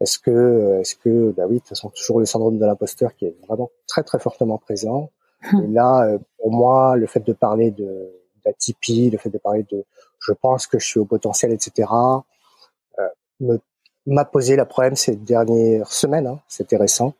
est-ce 0.00 0.18
que 0.18 0.80
est-ce 0.80 0.96
que 0.96 1.30
bah 1.30 1.44
oui, 1.48 1.56
de 1.56 1.58
toute 1.60 1.68
façon 1.68 1.90
toujours 1.90 2.18
le 2.18 2.26
syndrome 2.26 2.58
de 2.58 2.66
l'imposteur 2.66 3.14
qui 3.14 3.26
est 3.26 3.36
vraiment 3.46 3.70
très 3.86 4.02
très 4.02 4.18
fortement 4.18 4.58
présent. 4.58 5.10
Et 5.52 5.66
là, 5.68 6.18
pour 6.38 6.52
moi, 6.52 6.96
le 6.96 7.06
fait 7.06 7.20
de 7.20 7.32
parler 7.32 7.70
de 7.70 8.10
d'Atipi, 8.44 9.08
le 9.10 9.16
fait 9.16 9.30
de 9.30 9.38
parler 9.38 9.64
de, 9.70 9.84
je 10.18 10.32
pense 10.32 10.66
que 10.66 10.78
je 10.78 10.86
suis 10.86 11.00
au 11.00 11.06
potentiel, 11.06 11.50
etc. 11.52 11.88
me 13.40 13.58
m'a 14.06 14.24
posé 14.24 14.56
le 14.56 14.64
problème 14.64 14.96
ces 14.96 15.16
dernières 15.16 15.90
semaines. 15.90 16.26
Hein, 16.26 16.40
C'était 16.48 16.76
récent 16.76 17.14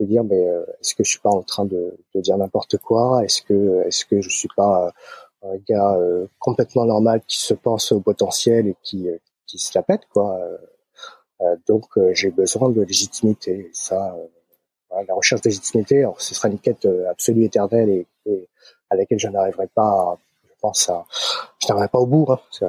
de 0.00 0.06
dire 0.06 0.24
mais 0.24 0.48
euh, 0.48 0.64
est-ce 0.80 0.94
que 0.94 1.04
je 1.04 1.10
suis 1.10 1.20
pas 1.20 1.30
en 1.30 1.42
train 1.42 1.64
de, 1.64 1.96
de 2.14 2.20
dire 2.20 2.36
n'importe 2.38 2.78
quoi? 2.78 3.22
Est-ce 3.24 3.42
que 3.42 3.82
est-ce 3.86 4.04
que 4.06 4.20
je 4.20 4.30
suis 4.30 4.48
pas 4.56 4.86
euh, 4.86 5.52
un 5.52 5.56
gars 5.68 5.94
euh, 5.96 6.26
complètement 6.38 6.86
normal 6.86 7.20
qui 7.26 7.40
se 7.40 7.54
pense 7.54 7.92
au 7.92 8.00
potentiel 8.00 8.68
et 8.68 8.76
qui 8.82 9.08
qui 9.46 9.58
se 9.58 9.76
la 9.76 9.82
pète 9.82 10.02
quoi 10.12 10.38
Donc 11.66 11.86
j'ai 12.12 12.30
besoin 12.30 12.70
de 12.70 12.82
légitimité. 12.82 13.70
ça, 13.72 14.16
la 15.06 15.14
recherche 15.14 15.40
de 15.42 15.48
légitimité, 15.48 15.98
alors 15.98 16.20
ce 16.20 16.34
sera 16.34 16.48
une 16.48 16.58
quête 16.58 16.86
absolue 17.08 17.44
éternelle 17.44 17.88
et, 17.88 18.06
et 18.26 18.48
à 18.90 18.96
laquelle 18.96 19.18
je 19.18 19.28
n'arriverai 19.28 19.68
pas. 19.68 20.18
je 20.44 20.54
pense 20.60 20.88
à, 20.88 21.04
je 21.60 21.68
n'arriverai 21.68 21.88
pas 21.88 21.98
au 21.98 22.06
bout. 22.06 22.26
Hein, 22.28 22.40
ça, 22.50 22.66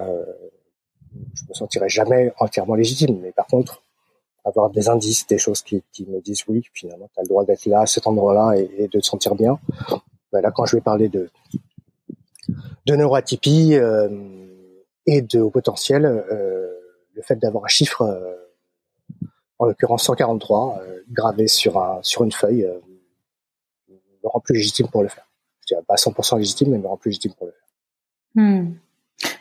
je 1.34 1.44
me 1.50 1.54
sentirai 1.54 1.90
jamais 1.90 2.32
entièrement 2.40 2.76
légitime. 2.76 3.20
Mais 3.22 3.32
par 3.32 3.48
contre, 3.48 3.82
avoir 4.46 4.70
des 4.70 4.90
indices, 4.90 5.28
des 5.28 5.38
choses 5.38 5.62
qui, 5.62 5.84
qui 5.92 6.06
me 6.08 6.20
disent 6.22 6.44
oui, 6.48 6.64
finalement, 6.74 7.10
tu 7.14 7.20
as 7.20 7.24
le 7.24 7.28
droit 7.28 7.46
d'être 7.46 7.66
là, 7.66 7.82
à 7.82 7.86
cet 7.86 8.08
endroit-là, 8.08 8.56
et, 8.58 8.88
de 8.88 9.00
te 9.00 9.06
sentir 9.06 9.36
bien. 9.36 9.60
Ben 10.32 10.42
là, 10.42 10.52
quand 10.52 10.66
je 10.66 10.78
vais 10.78 10.82
parler 10.82 11.10
de, 11.10 11.30
de 12.86 12.96
neuroatypie 12.96 13.76
euh, 13.76 14.10
et 15.06 15.22
de 15.22 15.40
haut 15.40 15.50
potentiel, 15.50 16.06
euh, 16.06 16.68
le 17.14 17.22
fait 17.22 17.36
d'avoir 17.36 17.66
un 17.66 17.70
chiffre, 17.70 18.02
euh, 18.02 18.36
en 19.62 19.66
l'occurrence 19.66 20.06
143, 20.06 20.80
euh, 20.82 21.02
gravé 21.12 21.48
sur, 21.48 21.78
un, 21.78 22.00
sur 22.02 22.24
une 22.24 22.32
feuille, 22.32 22.66
euh, 22.66 22.80
me 24.24 24.30
rend 24.30 24.40
plus 24.40 24.56
légitime 24.56 24.88
pour 24.88 25.04
le 25.04 25.08
faire. 25.08 25.28
Je 25.62 25.76
dirais 25.76 25.84
pas 25.88 25.96
100% 25.96 26.40
légitime, 26.40 26.72
mais 26.72 26.80
me 26.80 26.88
rend 26.88 26.98
plus 26.98 27.10
légitime 27.10 27.34
pour 27.38 27.46
le 27.46 27.54
faire. 27.54 28.44
Hmm. 28.44 28.74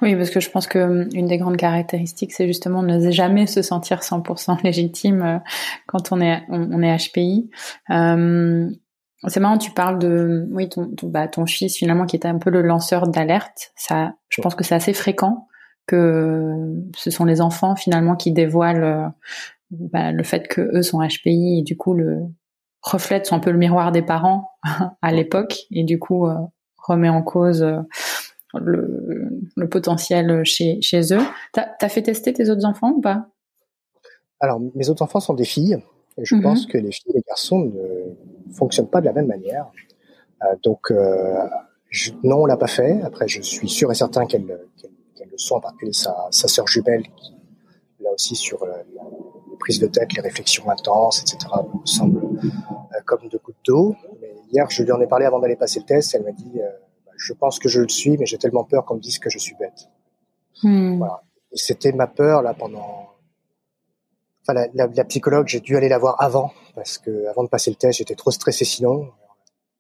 Oui, 0.03 0.15
parce 0.15 0.29
que 0.29 0.41
je 0.41 0.51
pense 0.51 0.67
que 0.67 0.79
hum, 0.79 1.09
une 1.15 1.27
des 1.27 1.39
grandes 1.39 1.57
caractéristiques, 1.57 2.35
c'est 2.35 2.47
justement 2.47 2.83
ne 2.83 3.11
jamais 3.11 3.47
se 3.47 3.63
sentir 3.63 4.01
100% 4.01 4.63
légitime 4.63 5.23
euh, 5.23 5.39
quand 5.87 6.13
on 6.13 6.21
est 6.21 6.43
on, 6.51 6.83
est 6.83 6.97
HPI. 6.99 7.51
Euh, 7.89 8.69
c'est 9.27 9.41
marrant, 9.41 9.57
tu 9.57 9.71
parles 9.71 9.99
de 9.99 10.47
oui 10.51 10.69
ton 10.69 10.91
ton, 10.95 11.07
bah, 11.09 11.29
ton 11.29 11.47
fils 11.47 11.79
finalement 11.79 12.05
qui 12.05 12.17
était 12.17 12.29
un 12.29 12.39
peu 12.39 12.51
le 12.51 12.61
lanceur 12.61 13.09
d'alerte. 13.09 13.73
Ça, 13.75 14.13
je 14.29 14.43
pense 14.43 14.55
que 14.55 14.65
c'est 14.65 14.75
assez 14.75 14.93
fréquent 14.93 15.47
que 15.87 16.75
ce 16.95 17.11
sont 17.11 17.25
les 17.25 17.41
enfants 17.41 17.75
finalement 17.75 18.17
qui 18.17 18.33
dévoilent 18.33 18.85
euh, 18.85 19.07
bah, 19.71 20.13
le 20.13 20.23
fait 20.23 20.49
que 20.49 20.61
eux 20.77 20.83
sont 20.83 21.01
HPI 21.01 21.61
et 21.61 21.63
du 21.63 21.77
coup 21.77 21.95
le 21.95 22.19
reflète 22.83 23.27
sont 23.27 23.37
un 23.37 23.41
peu 23.41 23.51
le 23.51 23.59
miroir 23.59 23.93
des 23.93 24.03
parents 24.03 24.51
à 25.03 25.13
l'époque 25.13 25.61
et 25.71 25.85
du 25.85 25.99
coup 25.99 26.27
euh, 26.27 26.35
remet 26.79 27.09
en 27.09 27.23
cause 27.23 27.65
le, 28.55 29.41
le 29.57 29.69
potentiel 29.69 30.45
chez, 30.45 30.81
chez 30.81 31.13
eux. 31.15 31.23
T'as 31.53 31.67
as 31.81 31.89
fait 31.89 32.03
tester 32.03 32.33
tes 32.33 32.51
autres 32.51 32.65
enfants 32.65 32.91
ou 32.91 33.01
pas? 33.01 33.27
Alors, 34.41 34.61
mes 34.75 34.89
autres 34.89 35.03
enfants 35.03 35.21
sont 35.21 35.35
des 35.35 35.45
filles. 35.45 35.79
Et 36.17 36.25
je 36.25 36.35
mhm. 36.35 36.43
pense 36.43 36.67
que 36.67 36.79
les 36.79 36.91
filles 36.91 37.13
et 37.13 37.19
les 37.19 37.25
garçons 37.27 37.61
ne 37.61 38.55
fonctionnent 38.55 38.89
pas 38.89 39.01
de 39.01 39.07
la 39.07 39.13
même 39.13 39.27
manière. 39.27 39.71
Euh, 40.43 40.57
donc, 40.63 40.91
euh, 40.91 41.47
je, 41.91 42.13
non, 42.25 42.43
on 42.43 42.47
l'a 42.47 42.57
pas 42.57 42.67
fait. 42.67 43.01
Après, 43.03 43.29
je 43.29 43.43
suis 43.43 43.69
sûr 43.69 43.93
et 43.93 43.95
certain 43.95 44.27
qu'elles 44.27 44.47
le 44.47 45.39
sont, 45.39 45.57
en 45.57 45.61
particulier 45.61 45.93
sa, 45.93 46.27
sa 46.31 46.49
sœur 46.49 46.67
jumelle, 46.67 47.05
qui, 47.17 47.33
là 48.01 48.11
aussi, 48.13 48.35
sur 48.35 48.63
euh, 48.63 48.73
prises 49.61 49.79
de 49.79 49.87
tête, 49.87 50.13
les 50.15 50.23
réflexions 50.23 50.69
intenses, 50.69 51.23
etc., 51.23 51.39
me 51.81 51.87
semble 51.87 52.25
euh, 52.25 53.01
comme 53.07 53.29
de 53.29 53.39
gouttes 53.39 53.57
d'eau. 53.65 53.95
Hier, 54.51 54.69
je 54.69 54.83
lui 54.83 54.91
en 54.91 55.01
ai 55.01 55.07
parlé 55.07 55.27
avant 55.27 55.39
d'aller 55.39 55.55
passer 55.55 55.79
le 55.79 55.87
test. 55.87 56.15
Elle 56.15 56.25
m'a 56.25 56.33
dit 56.33 56.61
euh, 56.61 56.69
je 57.17 57.33
pense 57.33 57.59
que 57.61 57.69
je 57.69 57.81
le 57.81 57.89
suis, 57.89 58.19
mais 58.19 58.27
j'ai 58.27 58.39
tellement 58.39 58.65
peur 58.65 58.85
qu'on 58.85 58.97
me 58.97 59.01
dise 59.01 59.19
que 59.19 59.31
je 59.31 59.39
suis 59.39 59.55
bête. 59.55 59.89
Hmm. 60.63 60.99
Voilà. 60.99 61.23
C'était 61.53 61.93
ma 61.93 62.09
peur 62.09 62.43
là 62.43 62.55
pendant. 62.55 63.11
Enfin, 64.43 64.55
la, 64.55 64.67
la, 64.75 64.87
la 64.89 65.05
psychologue, 65.05 65.47
j'ai 65.47 65.61
dû 65.61 65.77
aller 65.77 65.89
la 65.89 65.99
voir 65.99 66.17
avant 66.19 66.53
parce 66.75 66.99
que 66.99 67.27
avant 67.29 67.45
de 67.45 67.49
passer 67.49 67.71
le 67.71 67.77
test, 67.77 67.99
j'étais 67.99 68.15
trop 68.15 68.31
stressé 68.31 68.65
sinon. 68.65 69.11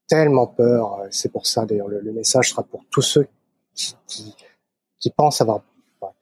Tellement 0.06 0.46
peur. 0.46 1.02
C'est 1.10 1.32
pour 1.32 1.46
ça 1.46 1.64
d'ailleurs 1.64 1.88
le, 1.88 2.00
le, 2.00 2.12
message 2.12 2.50
sera 2.50 2.62
pour 2.62 2.84
tous 2.90 3.02
ceux 3.02 3.26
qui, 3.74 3.96
qui, 4.06 4.34
qui 4.98 5.10
pensent 5.10 5.40
avoir 5.40 5.62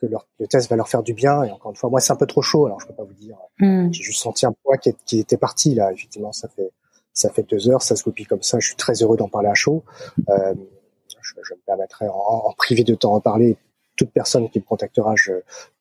que 0.01 0.07
leur, 0.07 0.27
le 0.39 0.47
test 0.47 0.69
va 0.69 0.77
leur 0.77 0.89
faire 0.89 1.03
du 1.03 1.15
bien. 1.15 1.43
Et 1.45 1.51
encore 1.51 1.71
une 1.71 1.77
fois, 1.77 1.91
moi 1.91 2.01
c'est 2.01 2.13
un 2.13 2.17
peu 2.17 2.27
trop 2.27 2.43
chaud, 2.43 2.67
alors 2.67 2.81
je 2.81 2.87
peux 2.87 2.95
pas 2.95 3.05
vous 3.05 3.15
dire. 3.15 3.37
Hmm. 3.59 3.93
J'ai 3.93 4.03
juste 4.03 4.23
senti 4.23 4.47
un 4.47 4.53
poids 4.63 4.77
qui, 4.79 4.95
qui, 5.07 5.21
était 5.21 5.37
parti 5.37 5.75
là. 5.75 5.93
Effectivement, 5.93 6.33
ça 6.33 6.49
fait 6.49 6.71
ça 7.13 7.31
fait 7.31 7.43
deux 7.43 7.69
heures, 7.69 7.83
ça 7.83 7.97
se 7.97 8.05
goupille 8.05 8.27
comme 8.27 8.43
ça. 8.43 8.59
Je 8.61 8.69
suis 8.69 8.77
très 8.77 8.95
heureux 9.03 9.17
d'en 9.17 9.29
parler 9.29 9.49
à 9.49 9.55
chaud. 9.55 9.83
Euh, 10.29 10.55
je, 11.21 11.33
je 11.43 11.55
me 11.55 11.61
permettrai 11.67 12.09
en, 12.09 12.15
en, 12.15 12.53
privé 12.53 12.85
de 12.85 12.95
t'en 12.95 13.21
parler. 13.21 13.57
Toute 13.97 14.13
personne 14.13 14.49
qui 14.49 14.61
me 14.61 14.65
contactera 14.65 15.15
je, 15.17 15.33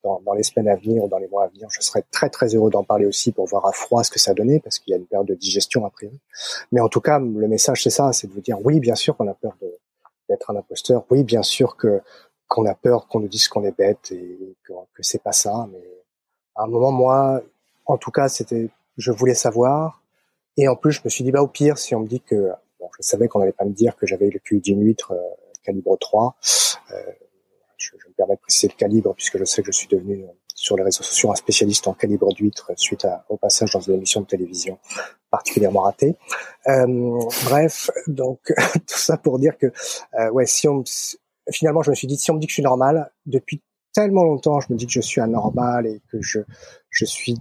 dans, 0.03 0.19
dans, 0.25 0.33
les 0.33 0.41
semaines 0.41 0.67
à 0.67 0.75
venir 0.75 1.03
ou 1.03 1.07
dans 1.07 1.19
les 1.19 1.27
mois 1.27 1.43
à 1.43 1.47
venir, 1.49 1.67
je 1.69 1.81
serai 1.81 2.03
très 2.09 2.31
très 2.31 2.55
heureux 2.55 2.71
d'en 2.71 2.83
parler 2.83 3.05
aussi 3.05 3.31
pour 3.31 3.45
voir 3.45 3.67
à 3.67 3.71
froid 3.71 4.03
ce 4.03 4.09
que 4.09 4.17
ça 4.17 4.33
donnait 4.33 4.59
parce 4.59 4.79
qu'il 4.79 4.89
y 4.91 4.95
a 4.95 4.97
une 4.97 5.05
période 5.05 5.27
de 5.27 5.35
digestion 5.35 5.85
après. 5.85 6.09
Mais 6.71 6.81
en 6.81 6.89
tout 6.89 7.01
cas, 7.01 7.19
le 7.19 7.47
message 7.47 7.83
c'est 7.83 7.91
ça, 7.91 8.11
c'est 8.13 8.25
de 8.25 8.33
vous 8.33 8.41
dire 8.41 8.57
oui, 8.63 8.79
bien 8.79 8.95
sûr 8.95 9.15
qu'on 9.15 9.27
a 9.27 9.35
peur 9.35 9.53
d'être 10.29 10.49
un 10.49 10.55
imposteur. 10.55 11.05
Oui, 11.11 11.23
bien 11.23 11.43
sûr 11.43 11.77
que 11.77 12.01
qu'on 12.47 12.65
a 12.65 12.75
peur 12.75 13.07
qu'on 13.07 13.19
nous 13.19 13.27
dise 13.27 13.47
qu'on 13.47 13.63
est 13.63 13.77
bête 13.77 14.11
et 14.11 14.55
que, 14.63 14.73
c'est 15.01 15.21
pas 15.21 15.33
ça. 15.33 15.67
Mais 15.71 15.83
à 16.55 16.63
un 16.63 16.67
moment, 16.67 16.91
moi, 16.91 17.41
en 17.85 17.97
tout 17.97 18.11
cas, 18.11 18.29
c'était, 18.29 18.69
je 18.97 19.11
voulais 19.11 19.35
savoir. 19.35 20.01
Et 20.55 20.67
en 20.67 20.75
plus, 20.75 20.93
je 20.93 21.01
me 21.05 21.09
suis 21.09 21.23
dit, 21.23 21.31
bah, 21.31 21.41
au 21.41 21.47
pire, 21.47 21.77
si 21.77 21.93
on 21.93 22.01
me 22.01 22.07
dit 22.07 22.21
que 22.21 22.51
je 22.99 23.07
savais 23.07 23.27
qu'on 23.27 23.39
n'allait 23.39 23.51
pas 23.51 23.65
me 23.65 23.73
dire 23.73 23.95
que 23.95 24.05
j'avais 24.05 24.29
le 24.29 24.39
QI 24.39 24.59
d'une 24.59 24.83
huître 24.83 25.11
euh, 25.11 25.21
calibre 25.63 25.97
3. 25.99 26.35
Euh, 26.91 26.95
je, 27.77 27.91
me 27.95 28.13
permets 28.13 28.35
de 28.35 28.39
préciser 28.39 28.67
le 28.69 28.75
calibre 28.75 29.13
puisque 29.13 29.37
je 29.37 29.45
sais 29.45 29.61
que 29.61 29.71
je 29.71 29.77
suis 29.77 29.87
devenu 29.87 30.23
euh, 30.23 30.27
sur 30.55 30.75
les 30.75 30.83
réseaux 30.83 31.03
sociaux 31.03 31.31
un 31.31 31.35
spécialiste 31.35 31.87
en 31.87 31.93
calibre 31.93 32.33
d'huître 32.33 32.71
suite 32.75 33.05
au 33.29 33.37
passage 33.37 33.71
dans 33.71 33.79
une 33.79 33.95
émission 33.95 34.21
de 34.21 34.25
télévision 34.25 34.79
particulièrement 35.29 35.81
ratée. 35.81 36.15
Bref, 36.65 37.91
donc 38.07 38.39
tout 38.73 38.97
ça 38.97 39.17
pour 39.17 39.37
dire 39.37 39.55
que 39.57 39.71
ouais, 40.31 40.47
si 40.47 40.67
on 40.67 40.83
finalement 41.51 41.81
je 41.81 41.89
me 41.89 41.95
suis 41.95 42.07
dit 42.07 42.17
si 42.17 42.31
on 42.31 42.35
me 42.35 42.39
dit 42.39 42.47
que 42.47 42.51
je 42.51 42.55
suis 42.55 42.63
normal 42.63 43.11
depuis 43.25 43.61
tellement 43.93 44.23
longtemps, 44.23 44.59
je 44.59 44.71
me 44.71 44.77
dis 44.77 44.85
que 44.85 44.91
je 44.91 45.01
suis 45.01 45.21
anormal 45.21 45.87
et 45.87 46.01
que 46.11 46.21
je 46.21 46.39
je 46.89 47.05
suis 47.05 47.35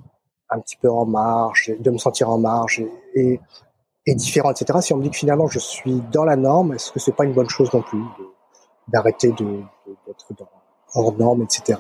un 0.49 0.61
petit 0.61 0.77
peu 0.77 0.91
en 0.91 1.07
marge, 1.07 1.73
de 1.79 1.91
me 1.91 1.99
sentir 1.99 2.31
en 2.31 2.39
marge 2.39 2.83
et, 3.15 3.41
et 4.07 4.15
différent, 4.15 4.53
etc. 4.53 4.79
Si 4.81 4.93
on 4.93 4.99
me 4.99 5.03
dit 5.03 5.11
que 5.11 5.17
finalement 5.17 5.49
je 5.49 5.59
suis 5.59 6.01
dans 6.13 6.25
la 6.25 6.37
norme, 6.37 6.75
est-ce 6.75 6.93
que 6.93 7.01
c'est 7.01 7.17
pas 7.17 7.25
une 7.25 7.33
bonne 7.33 7.49
chose 7.49 7.73
non 7.73 7.83
plus 7.83 8.03
d'arrêter 8.89 9.33
d'être 9.33 10.33
hors 10.95 11.17
norme, 11.17 11.43
etc. 11.43 11.79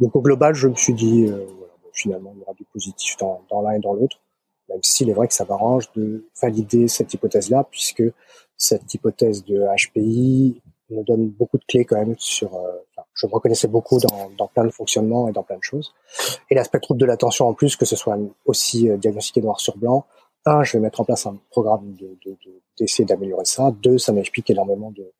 Donc 0.00 0.16
au 0.16 0.20
global, 0.20 0.54
je 0.54 0.68
me 0.68 0.74
suis 0.74 0.94
dit, 0.94 1.26
euh, 1.26 1.46
voilà, 1.58 1.72
finalement, 1.92 2.32
il 2.34 2.40
y 2.40 2.42
aura 2.42 2.54
du 2.54 2.64
positif 2.64 3.16
dans, 3.18 3.42
dans 3.50 3.62
l'un 3.62 3.72
et 3.72 3.78
dans 3.78 3.94
l'autre, 3.94 4.20
même 4.68 4.82
s'il 4.82 5.10
est 5.10 5.12
vrai 5.12 5.28
que 5.28 5.34
ça 5.34 5.44
m'arrange 5.44 5.90
de 5.92 6.26
valider 6.40 6.88
cette 6.88 7.12
hypothèse-là, 7.12 7.66
puisque 7.70 8.04
cette 8.56 8.92
hypothèse 8.92 9.44
de 9.44 9.64
HPI 9.76 10.62
me 10.90 11.04
donne 11.04 11.28
beaucoup 11.28 11.58
de 11.58 11.64
clés 11.64 11.84
quand 11.84 11.96
même 11.96 12.14
sur. 12.18 12.54
Euh, 12.54 12.72
je 13.14 13.26
me 13.26 13.32
reconnaissais 13.32 13.68
beaucoup 13.68 13.98
dans, 13.98 14.30
dans 14.36 14.46
plein 14.46 14.64
de 14.64 14.70
fonctionnements 14.70 15.28
et 15.28 15.32
dans 15.32 15.42
plein 15.42 15.56
de 15.56 15.62
choses. 15.62 15.94
Et 16.50 16.54
l'aspect 16.54 16.80
trouble 16.80 17.00
de 17.00 17.06
l'attention 17.06 17.46
en 17.48 17.54
plus, 17.54 17.76
que 17.76 17.84
ce 17.84 17.96
soit 17.96 18.16
aussi 18.46 18.88
euh, 18.88 18.96
diagnostiqué 18.96 19.42
noir 19.42 19.60
sur 19.60 19.76
blanc, 19.76 20.06
un, 20.46 20.62
je 20.62 20.72
vais 20.72 20.80
mettre 20.80 21.00
en 21.00 21.04
place 21.04 21.26
un 21.26 21.38
programme 21.50 21.94
de, 21.94 22.16
d'essayer 22.78 23.04
d'améliorer 23.04 23.44
ça. 23.44 23.70
Deux, 23.82 23.98
ça 23.98 24.12
m'explique 24.12 24.50
énormément 24.50 24.90
de 24.90 25.12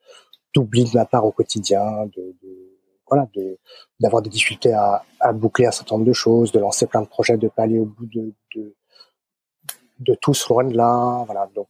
d'oubli 0.55 0.85
de 0.85 0.91
ma 0.95 1.05
part 1.05 1.25
au 1.25 1.31
quotidien, 1.31 2.07
de, 2.07 2.35
de 2.43 2.79
voilà, 3.09 3.29
de 3.35 3.59
d'avoir 4.01 4.23
des 4.23 4.31
difficultés 4.31 4.73
à, 4.73 5.05
à, 5.21 5.33
boucler 5.33 5.67
un 5.67 5.71
certain 5.71 5.97
nombre 5.97 6.07
de 6.07 6.13
choses, 6.13 6.53
de 6.53 6.59
lancer 6.59 6.87
plein 6.87 7.03
de 7.03 7.07
projets, 7.07 7.37
de 7.37 7.49
pas 7.49 7.65
aller 7.65 7.79
au 7.79 7.85
bout 7.85 8.07
de 8.07 8.33
de, 8.57 8.75
de 10.01 10.15
tous 10.15 10.49
loin 10.49 10.65
de 10.65 10.77
là, 10.77 11.23
voilà. 11.27 11.49
Donc 11.55 11.69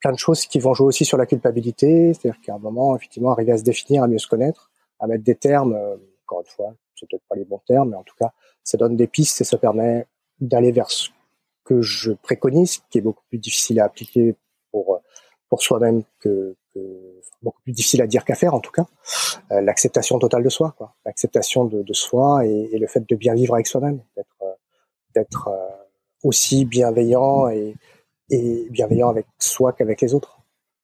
plein 0.00 0.12
de 0.12 0.18
choses 0.18 0.46
qui 0.46 0.58
vont 0.58 0.74
jouer 0.74 0.86
aussi 0.86 1.04
sur 1.04 1.18
la 1.18 1.26
culpabilité, 1.26 2.12
c'est-à-dire 2.14 2.40
qu'à 2.40 2.54
un 2.54 2.58
moment, 2.58 2.96
effectivement, 2.96 3.32
arriver 3.32 3.52
à 3.52 3.58
se 3.58 3.62
définir, 3.62 4.02
à 4.02 4.08
mieux 4.08 4.18
se 4.18 4.26
connaître, 4.26 4.70
à 4.98 5.06
mettre 5.06 5.24
des 5.24 5.34
termes. 5.34 5.74
Euh, 5.74 5.96
encore 6.26 6.40
une 6.40 6.46
fois, 6.46 6.74
c'est 6.94 7.08
peut-être 7.08 7.24
pas 7.28 7.36
les 7.36 7.44
bons 7.44 7.60
termes, 7.66 7.90
mais 7.90 7.96
en 7.96 8.02
tout 8.02 8.16
cas, 8.18 8.32
ça 8.64 8.76
donne 8.76 8.96
des 8.96 9.06
pistes 9.06 9.40
et 9.40 9.44
ça 9.44 9.58
permet 9.58 10.06
d'aller 10.40 10.72
vers 10.72 10.90
ce 10.90 11.08
que 11.64 11.82
je 11.82 12.12
préconise, 12.12 12.80
qui 12.90 12.98
est 12.98 13.02
beaucoup 13.02 13.24
plus 13.28 13.38
difficile 13.38 13.80
à 13.80 13.84
appliquer 13.84 14.34
pour 14.70 15.00
pour 15.50 15.62
soi-même 15.62 16.04
que, 16.20 16.56
que, 16.72 16.80
beaucoup 17.42 17.60
plus 17.62 17.72
difficile 17.72 18.00
à 18.00 18.06
dire 18.06 18.24
qu'à 18.24 18.36
faire 18.36 18.54
en 18.54 18.60
tout 18.60 18.70
cas. 18.70 18.86
Euh, 19.50 19.60
l'acceptation 19.60 20.18
totale 20.18 20.44
de 20.44 20.48
soi, 20.48 20.74
quoi. 20.78 20.94
L'acceptation 21.04 21.64
de, 21.64 21.82
de, 21.82 21.92
soi 21.92 22.46
et, 22.46 22.78
le 22.78 22.86
fait 22.86 23.06
de 23.06 23.16
bien 23.16 23.34
vivre 23.34 23.54
avec 23.54 23.66
soi-même, 23.66 24.00
d'être 24.16 24.36
euh, 24.42 24.52
d'être 25.14 25.48
euh, 25.48 25.68
aussi 26.22 26.64
bienveillant 26.64 27.48
et, 27.48 27.74
et 28.30 28.68
bienveillant 28.70 29.08
avec 29.08 29.26
soi 29.38 29.72
qu'avec 29.72 30.00
les 30.00 30.14
autres. 30.14 30.40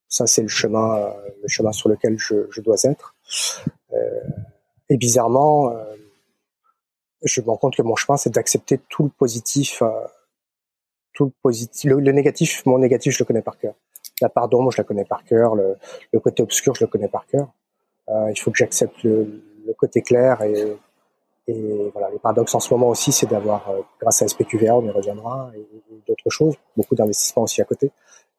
Ça, 0.08 0.26
c'est 0.26 0.42
le 0.42 0.48
chemin, 0.48 0.96
euh, 0.96 1.10
le 1.42 1.48
chemin 1.48 1.72
sur 1.72 1.88
lequel 1.88 2.18
je, 2.18 2.46
je 2.50 2.60
dois 2.60 2.76
être. 2.84 3.14
Euh, 3.92 4.20
et 4.88 4.96
bizarrement, 4.96 5.72
je 7.24 7.40
me 7.40 7.46
rends 7.46 7.56
compte 7.56 7.74
que 7.74 7.82
mon 7.82 7.96
chemin, 7.96 8.16
c'est 8.16 8.30
d'accepter 8.30 8.78
tout 8.88 9.02
le 9.02 9.08
positif, 9.08 9.82
tout 11.12 11.24
le 11.24 11.32
positif, 11.42 11.90
le, 11.90 12.12
négatif. 12.12 12.64
Mon 12.66 12.78
négatif, 12.78 13.14
je 13.14 13.18
le 13.18 13.24
connais 13.24 13.42
par 13.42 13.58
cœur. 13.58 13.74
La 14.20 14.28
part 14.28 14.48
d'ombre, 14.48 14.70
je 14.70 14.76
la 14.76 14.84
connais 14.84 15.04
par 15.04 15.24
cœur. 15.24 15.56
Le, 15.56 15.76
le, 16.12 16.20
côté 16.20 16.42
obscur, 16.42 16.74
je 16.76 16.84
le 16.84 16.88
connais 16.88 17.08
par 17.08 17.26
cœur. 17.26 17.48
Euh, 18.08 18.30
il 18.30 18.38
faut 18.38 18.52
que 18.52 18.58
j'accepte 18.58 19.02
le, 19.02 19.42
le, 19.66 19.74
côté 19.74 20.02
clair 20.02 20.42
et, 20.42 20.76
et 21.46 21.90
voilà. 21.92 22.10
Le 22.10 22.18
paradoxe 22.18 22.54
en 22.54 22.60
ce 22.60 22.72
moment 22.72 22.88
aussi, 22.88 23.12
c'est 23.12 23.26
d'avoir, 23.26 23.68
euh, 23.70 23.80
grâce 24.00 24.22
à 24.22 24.28
SPQVA, 24.28 24.76
on 24.76 24.84
y 24.84 24.90
reviendra, 24.90 25.50
et, 25.56 25.66
d'autres 26.06 26.30
choses, 26.30 26.54
beaucoup 26.76 26.94
d'investissements 26.94 27.42
aussi 27.42 27.60
à 27.60 27.64
côté, 27.64 27.90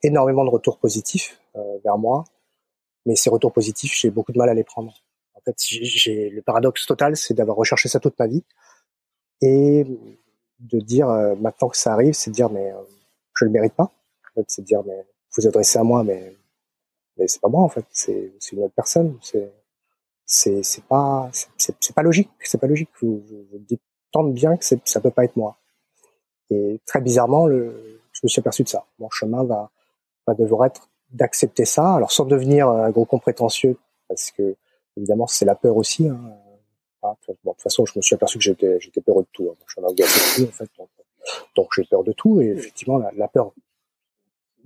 énormément 0.04 0.46
de 0.46 0.50
retours 0.50 0.78
positifs 0.78 1.40
euh, 1.56 1.78
vers 1.84 1.98
moi. 1.98 2.24
Mais 3.06 3.16
ces 3.16 3.30
retours 3.30 3.54
positifs, 3.54 3.94
j'ai 3.96 4.10
beaucoup 4.10 4.32
de 4.32 4.38
mal 4.38 4.50
à 4.50 4.54
les 4.54 4.64
prendre. 4.64 4.94
En 5.36 5.40
fait, 5.42 5.56
j'ai 5.60 6.30
le 6.30 6.42
paradoxe 6.42 6.86
total, 6.86 7.16
c'est 7.16 7.34
d'avoir 7.34 7.58
recherché 7.58 7.90
ça 7.90 8.00
toute 8.00 8.18
ma 8.20 8.28
vie 8.28 8.44
et 9.42 9.86
de 10.60 10.80
dire 10.80 11.10
euh, 11.10 11.36
maintenant 11.36 11.70
que 11.70 11.78
ça 11.78 11.94
arrive, 11.94 12.14
c'est 12.14 12.32
de 12.32 12.36
dire 12.36 12.50
mais 12.50 12.72
euh, 12.72 12.82
je 13.34 13.46
le 13.46 13.52
mérite 13.52 13.74
pas. 13.74 13.84
En 14.32 14.34
fait, 14.36 14.46
c'est 14.48 14.62
de 14.62 14.68
dire 14.68 14.84
mais 14.86 15.06
vous 15.36 15.48
adressez 15.48 15.80
à 15.80 15.84
moi, 15.84 16.04
mais 16.04 16.36
mais 17.18 17.28
c'est 17.28 17.42
pas 17.42 17.50
moi 17.50 17.64
en 17.64 17.70
fait, 17.70 17.86
c'est 17.92 18.32
une 18.52 18.64
autre 18.64 18.74
personne. 18.76 19.18
C'est 20.28 20.62
c'est 20.62 20.84
pas 20.84 21.30
c'est 21.58 21.76
c'est 21.80 21.96
pas 21.96 22.04
logique, 22.04 22.30
c'est 22.44 22.60
pas 22.60 22.68
logique. 22.68 22.90
Vous 23.02 23.24
dites 23.54 23.82
tant 24.12 24.24
de 24.24 24.32
bien 24.32 24.58
que 24.58 24.66
ça 24.66 25.02
peut 25.02 25.12
pas 25.12 25.26
être 25.26 25.36
moi. 25.36 25.58
Et 26.50 26.80
très 26.86 27.02
bizarrement, 27.02 27.48
le, 27.48 28.00
je 28.12 28.20
me 28.24 28.30
suis 28.30 28.40
aperçu 28.40 28.64
de 28.64 28.70
ça. 28.70 28.86
Mon 29.00 29.10
chemin 29.10 29.44
va 29.44 29.72
va 30.28 30.36
devoir 30.36 30.66
être 30.66 30.90
d'accepter 31.12 31.66
ça, 31.66 31.96
alors 31.96 32.12
sans 32.12 32.26
devenir 32.26 32.68
un 32.68 32.90
gros 32.92 33.06
con 33.06 33.20
prétentieux, 33.20 33.78
parce 34.08 34.32
que 34.32 34.56
évidemment 34.98 35.28
c'est 35.28 35.46
la 35.46 35.56
peur 35.56 35.78
aussi. 35.78 36.08
Hein. 36.08 36.20
Bon, 37.02 37.16
de 37.52 37.56
toute 37.56 37.62
façon, 37.62 37.86
je 37.86 37.94
me 37.96 38.02
suis 38.02 38.16
aperçu 38.16 38.38
que 38.38 38.44
j'étais 38.44 38.80
j'étais 38.82 39.02
peureux 39.02 39.24
de 39.24 39.30
tout. 39.32 39.50
Hein. 39.50 39.56
Je 39.66 39.82
en 39.82 40.52
fait, 40.52 40.70
donc, 41.56 41.70
j'ai 41.76 41.84
peur 41.86 42.04
de 42.04 42.12
tout. 42.12 42.42
Et 42.42 42.48
effectivement, 42.48 42.98
la 42.98 43.28
peur 43.28 43.54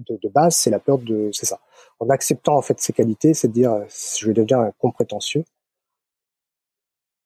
de, 0.07 0.29
base, 0.29 0.55
c'est 0.55 0.69
la 0.69 0.79
peur 0.79 0.97
de, 0.99 1.29
c'est 1.33 1.45
ça. 1.45 1.59
En 1.99 2.09
acceptant 2.09 2.55
en 2.57 2.61
fait 2.61 2.79
ces 2.79 2.93
qualités, 2.93 3.33
c'est 3.33 3.47
de 3.47 3.53
dire, 3.53 3.75
je 3.89 4.27
vais 4.27 4.33
devenir 4.33 4.59
un 4.59 4.71
con 4.79 4.91
prétentieux. 4.91 5.43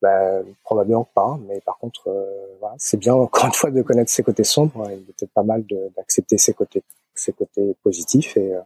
Ben, 0.01 0.45
probablement 0.63 1.05
pas, 1.15 1.39
mais 1.47 1.61
par 1.61 1.77
contre, 1.77 2.09
euh, 2.09 2.67
c'est 2.77 2.97
bien 2.97 3.15
encore 3.15 3.45
une 3.45 3.53
fois 3.53 3.71
de 3.71 3.81
connaître 3.81 4.11
ses 4.11 4.23
côtés 4.23 4.43
sombres. 4.43 4.88
Il 4.91 4.99
est 4.99 5.13
peut-être 5.13 5.31
pas 5.31 5.43
mal 5.43 5.65
d'accepter 5.95 6.38
ses 6.38 6.53
côtés, 6.53 6.83
ses 7.15 7.33
côtés 7.33 7.75
positifs. 7.81 8.38
Et 8.38 8.53
euh, 8.53 8.61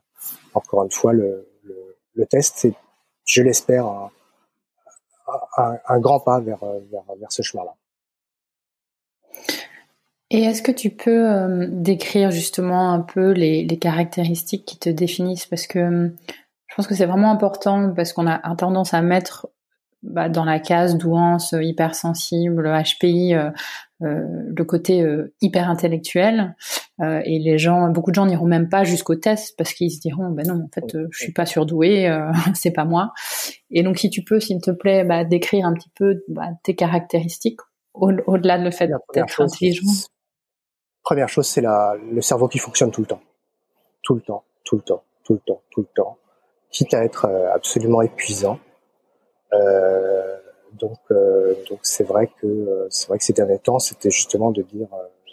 encore 0.53 0.83
une 0.83 0.91
fois, 0.91 1.13
le, 1.13 1.47
le, 2.13 2.25
test, 2.25 2.55
c'est, 2.57 2.73
je 3.25 3.41
l'espère, 3.41 3.85
un, 3.85 4.11
un, 5.57 5.77
un, 5.87 5.99
grand 5.99 6.19
pas 6.19 6.39
vers, 6.39 6.59
vers, 6.59 7.03
vers 7.17 7.31
ce 7.31 7.41
chemin-là. 7.41 7.75
Et 10.31 10.43
est-ce 10.43 10.61
que 10.61 10.71
tu 10.71 10.91
peux 10.91 11.27
euh, 11.31 11.67
décrire 11.69 12.29
justement 12.31 12.93
un 12.93 12.99
peu 12.99 13.31
les, 13.31 13.65
les, 13.65 13.77
caractéristiques 13.79 14.65
qui 14.65 14.77
te 14.77 14.89
définissent? 14.89 15.47
Parce 15.47 15.65
que 15.65 15.79
euh, 15.79 16.09
je 16.67 16.75
pense 16.75 16.85
que 16.85 16.93
c'est 16.93 17.07
vraiment 17.07 17.31
important 17.31 17.91
parce 17.95 18.13
qu'on 18.13 18.27
a 18.27 18.55
tendance 18.55 18.93
à 18.93 19.01
mettre 19.01 19.47
bah, 20.01 20.29
dans 20.29 20.45
la 20.45 20.59
case 20.59 20.97
douance, 20.97 21.53
hypersensible, 21.59 22.71
HPI, 22.71 23.33
euh, 23.33 23.49
euh, 24.01 24.23
le 24.55 24.63
côté 24.63 25.01
euh, 25.01 25.33
hyper 25.41 25.69
intellectuel. 25.69 26.55
et 27.01 27.39
les 27.39 27.57
gens, 27.57 27.89
beaucoup 27.89 28.11
de 28.11 28.15
gens 28.15 28.25
n'iront 28.25 28.45
même 28.45 28.69
pas 28.69 28.83
jusqu'au 28.83 29.15
test 29.15 29.55
parce 29.57 29.73
qu'ils 29.73 29.91
se 29.91 29.99
diront, 29.99 30.29
ben 30.29 30.47
non, 30.47 30.63
en 30.63 30.69
fait, 30.73 30.97
je 31.11 31.17
suis 31.17 31.33
pas 31.33 31.45
surdoué, 31.45 32.09
c'est 32.53 32.71
pas 32.71 32.85
moi. 32.85 33.13
Et 33.71 33.83
donc, 33.83 33.97
si 33.97 34.09
tu 34.09 34.23
peux, 34.23 34.39
s'il 34.39 34.61
te 34.61 34.71
plaît, 34.71 35.03
bah, 35.03 35.23
décrire 35.25 35.65
un 35.65 35.73
petit 35.73 35.91
peu 35.95 36.23
bah, 36.27 36.49
tes 36.63 36.75
caractéristiques 36.75 37.59
au-delà 37.93 38.57
de 38.57 38.63
le 38.63 38.71
fait 38.71 38.89
d'être 39.13 39.41
intelligent. 39.41 39.83
Première 41.03 41.29
chose, 41.29 41.47
c'est 41.47 41.61
le 41.61 42.21
cerveau 42.21 42.47
qui 42.47 42.59
fonctionne 42.59 42.91
tout 42.91 43.01
le 43.01 43.07
temps. 43.07 43.21
Tout 44.03 44.15
le 44.15 44.21
temps, 44.21 44.43
tout 44.63 44.75
le 44.75 44.81
temps, 44.81 45.03
tout 45.23 45.33
le 45.33 45.39
temps, 45.39 45.61
tout 45.71 45.81
le 45.81 45.87
temps. 45.95 46.17
Quitte 46.71 46.93
à 46.93 47.03
être 47.03 47.25
euh, 47.25 47.51
absolument 47.53 48.01
épuisant. 48.01 48.59
Euh, 49.53 50.37
donc, 50.73 50.99
euh, 51.11 51.55
c'est 51.81 52.03
vrai 52.03 52.29
que 52.39 52.87
ces 52.89 53.33
derniers 53.33 53.59
temps, 53.59 53.79
c'était 53.79 54.11
justement 54.11 54.51
de 54.51 54.61
dire, 54.61 54.87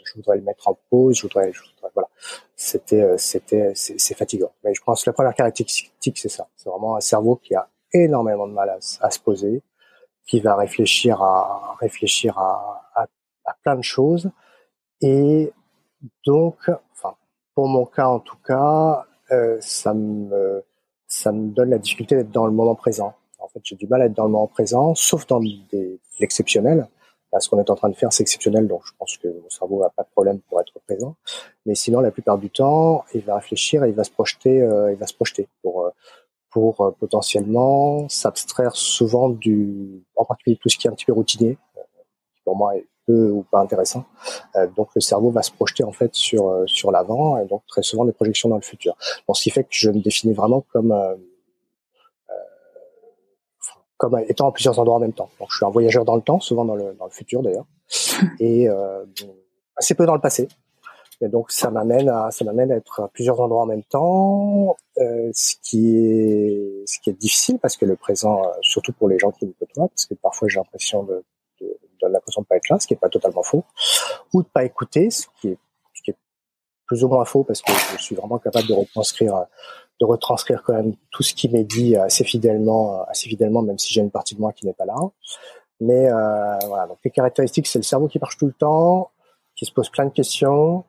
je 0.05 0.15
voudrais 0.15 0.37
le 0.37 0.43
mettre 0.43 0.69
en 0.69 0.79
pause, 0.89 1.17
je 1.17 1.23
voudrais, 1.23 1.53
voilà. 1.95 2.09
C'était, 2.55 3.19
c'était, 3.19 3.73
c'est 3.75 4.15
fatigant. 4.15 4.53
Mais 4.65 4.73
je 4.73 4.83
pense 4.83 5.05
que 5.05 5.11
la 5.11 5.15
première 5.15 5.35
caractéristique, 5.35 6.19
c'est 6.19 6.31
ça. 6.31 6.49
C'est 6.57 6.71
vraiment 6.71 6.97
un 6.97 7.01
cerveau 7.01 7.37
qui 7.37 7.55
a 7.55 7.69
énormément 7.93 8.47
de 8.49 8.53
mal 8.53 8.79
à, 9.01 9.11
se 9.11 9.21
poser, 9.21 9.63
qui 10.27 10.41
va 10.41 10.57
réfléchir 10.57 11.21
à 11.21 13.09
plein 13.63 13.77
de 13.77 13.83
choses 13.83 14.31
et 15.01 15.53
donc, 16.25 16.57
enfin, 16.93 17.15
pour 17.55 17.69
mon 17.69 17.87
cas 17.87 18.09
en 18.09 18.21
tout 18.21 18.39
cas, 18.47 19.07
euh, 19.31 19.59
ça 19.61 19.95
me 19.95 20.63
ça 21.09 21.33
me 21.33 21.51
donne 21.51 21.71
la 21.71 21.79
difficulté 21.79 22.17
d'être 22.17 22.33
dans 22.33 22.47
le 22.47 22.53
moment 22.53 22.75
présent. 22.75 23.15
En 23.39 23.49
fait, 23.49 23.61
j'ai 23.63 23.77
du 23.77 23.87
mal 23.87 24.03
à 24.03 24.07
être 24.07 24.15
dans 24.15 24.25
le 24.25 24.31
moment 24.31 24.49
présent, 24.49 24.95
sauf 24.95 25.27
dans 25.27 25.41
l'exceptionnel. 26.19 26.89
Là, 27.33 27.41
ce 27.41 27.49
qu'on 27.49 27.59
est 27.59 27.71
en 27.71 27.75
train 27.75 27.89
de 27.89 27.95
faire, 27.95 28.13
c'est 28.13 28.23
exceptionnel, 28.23 28.67
donc 28.69 28.83
je 28.85 28.93
pense 28.99 29.17
que 29.19 29.29
mon 29.29 29.51
cerveau 29.51 29.81
n'a 29.81 29.91
pas 29.91 30.05
de 30.05 30.09
problème 30.11 30.41
pour 30.41 30.61
être 30.61 30.79
présent. 30.87 31.17
Mais 31.65 31.75
sinon, 31.75 32.01
la 32.01 32.11
plupart 32.11 32.39
du 32.39 32.51
temps, 32.51 33.05
il 33.15 33.23
va 33.23 33.37
réfléchir 33.37 33.85
et 33.85 33.89
il 33.89 33.95
va 33.95 34.05
se 34.05 34.11
projeter, 34.11 34.63
euh, 34.63 34.93
il 34.93 34.99
va 34.99 35.07
se 35.07 35.15
projeter 35.15 35.49
pour 35.63 35.87
euh, 35.87 35.91
pour 36.51 36.81
euh, 36.81 36.91
potentiellement 36.93 38.09
s'abstraire 38.09 38.75
souvent 38.77 39.29
du, 39.29 40.03
en 40.17 40.25
particulier 40.25 40.57
tout 40.61 40.69
ce 40.69 40.79
qui 40.79 40.87
est 40.87 40.91
un 40.91 40.95
petit 40.95 41.05
peu 41.05 41.13
routinier, 41.13 41.59
qui 42.35 42.41
pour 42.45 42.57
moi 42.57 42.77
est 42.77 42.87
peu 43.07 43.31
ou 43.31 43.45
pas 43.51 43.61
intéressant. 43.61 44.05
Euh, 44.57 44.67
donc 44.77 44.89
le 44.95 45.01
cerveau 45.01 45.31
va 45.31 45.43
se 45.43 45.51
projeter 45.51 45.85
en 45.85 45.93
fait 45.93 46.15
sur 46.15 46.49
euh, 46.49 46.65
sur 46.67 46.91
l'avant 46.91 47.39
et 47.39 47.47
donc 47.47 47.63
très 47.67 47.83
souvent 47.83 48.05
des 48.05 48.13
projections 48.13 48.49
dans 48.49 48.57
le 48.57 48.63
futur. 48.63 48.97
Donc 49.27 49.37
ce 49.37 49.43
qui 49.43 49.51
fait 49.51 49.65
que 49.65 49.71
je 49.73 49.91
me 49.91 50.01
définis 50.01 50.35
vraiment 50.35 50.65
comme 50.73 50.93
euh, 50.93 51.15
comme 53.97 54.19
étant 54.29 54.49
à 54.49 54.53
plusieurs 54.53 54.79
endroits 54.79 54.97
en 54.97 55.01
même 55.01 55.15
temps. 55.15 55.31
Donc 55.41 55.49
je 55.51 55.57
suis 55.57 55.65
un 55.65 55.71
voyageur 55.71 56.05
dans 56.05 56.17
le 56.17 56.23
temps, 56.23 56.41
souvent 56.41 56.65
dans 56.65 56.75
le 56.75 56.95
dans 56.99 57.07
le 57.07 57.11
futur 57.11 57.43
d'ailleurs, 57.43 57.65
et 58.41 58.69
assez 59.77 59.95
peu 59.95 60.05
dans 60.05 60.15
le 60.15 60.21
passé. 60.21 60.49
Et 61.23 61.29
donc 61.29 61.51
ça 61.51 61.71
m'amène 61.71 62.09
à 62.11 62.31
ça 62.31 62.45
m'amène 62.45 62.71
à 62.73 62.77
être 62.77 63.01
à 63.01 63.09
plusieurs 63.09 63.41
endroits 63.41 63.63
en 63.63 63.67
même 63.67 63.85
temps, 63.85 64.77
euh, 64.99 65.31
ce 65.33 65.55
qui 65.63 65.97
est 65.97 66.83
ce 66.85 66.99
qui 67.01 67.11
est 67.11 67.15
difficile 67.15 67.59
parce 67.59 67.77
que 67.77 67.87
le 67.87 67.97
présent, 67.97 68.43
surtout 68.61 68.93
pour 68.93 69.09
les 69.09 69.19
gens 69.19 69.31
qui 69.31 69.47
me 69.47 69.53
côtoient, 69.53 69.89
parce 69.89 70.05
que 70.05 70.15
parfois 70.15 70.49
j'ai 70.49 70.59
l'impression 70.59 71.05
de 71.05 71.25
donne 72.01 72.13
l'impression 72.13 72.43
de 72.43 72.47
pas 72.47 72.57
être 72.57 72.69
là, 72.69 72.79
ce 72.79 72.87
qui 72.87 72.95
est 72.95 72.99
pas 72.99 73.09
totalement 73.09 73.43
faux, 73.43 73.65
ou 74.33 74.43
de 74.43 74.49
pas 74.49 74.65
écouter, 74.65 75.11
ce 75.11 75.27
qui 75.41 75.49
est, 75.49 75.59
plus 76.87 77.03
ou 77.03 77.09
moins 77.09 77.25
faux 77.25 77.43
parce 77.43 77.63
que 77.63 77.73
je 77.97 78.03
suis 78.03 78.15
vraiment 78.15 78.39
capable 78.39 78.69
de 78.69 78.75
retranscrire, 78.75 79.47
de 80.01 80.05
retranscrire 80.05 80.63
quand 80.63 80.75
même 80.75 80.95
tout 81.11 81.23
ce 81.23 81.35
qui 81.35 81.49
m'est 81.49 81.65
dit 81.65 81.97
assez 81.97 82.25
fidèlement, 82.25 83.03
assez 83.09 83.29
fidèlement, 83.29 83.63
même 83.63 83.79
si 83.79 83.93
j'ai 83.93 84.01
une 84.01 84.11
partie 84.11 84.35
de 84.35 84.41
moi 84.41 84.53
qui 84.53 84.67
n'est 84.67 84.73
pas 84.73 84.85
là. 84.85 84.95
Mais 85.81 86.09
euh, 86.09 86.59
voilà, 86.67 86.87
donc 86.87 86.99
les 87.05 87.11
caractéristiques, 87.11 87.67
c'est 87.67 87.79
le 87.79 87.83
cerveau 87.83 88.09
qui 88.09 88.19
marche 88.19 88.37
tout 88.37 88.47
le 88.47 88.53
temps, 88.53 89.11
qui 89.57 89.67
se 89.67 89.73
pose 89.73 89.91
plein 89.91 90.07
de 90.07 90.11
questions, 90.11 90.85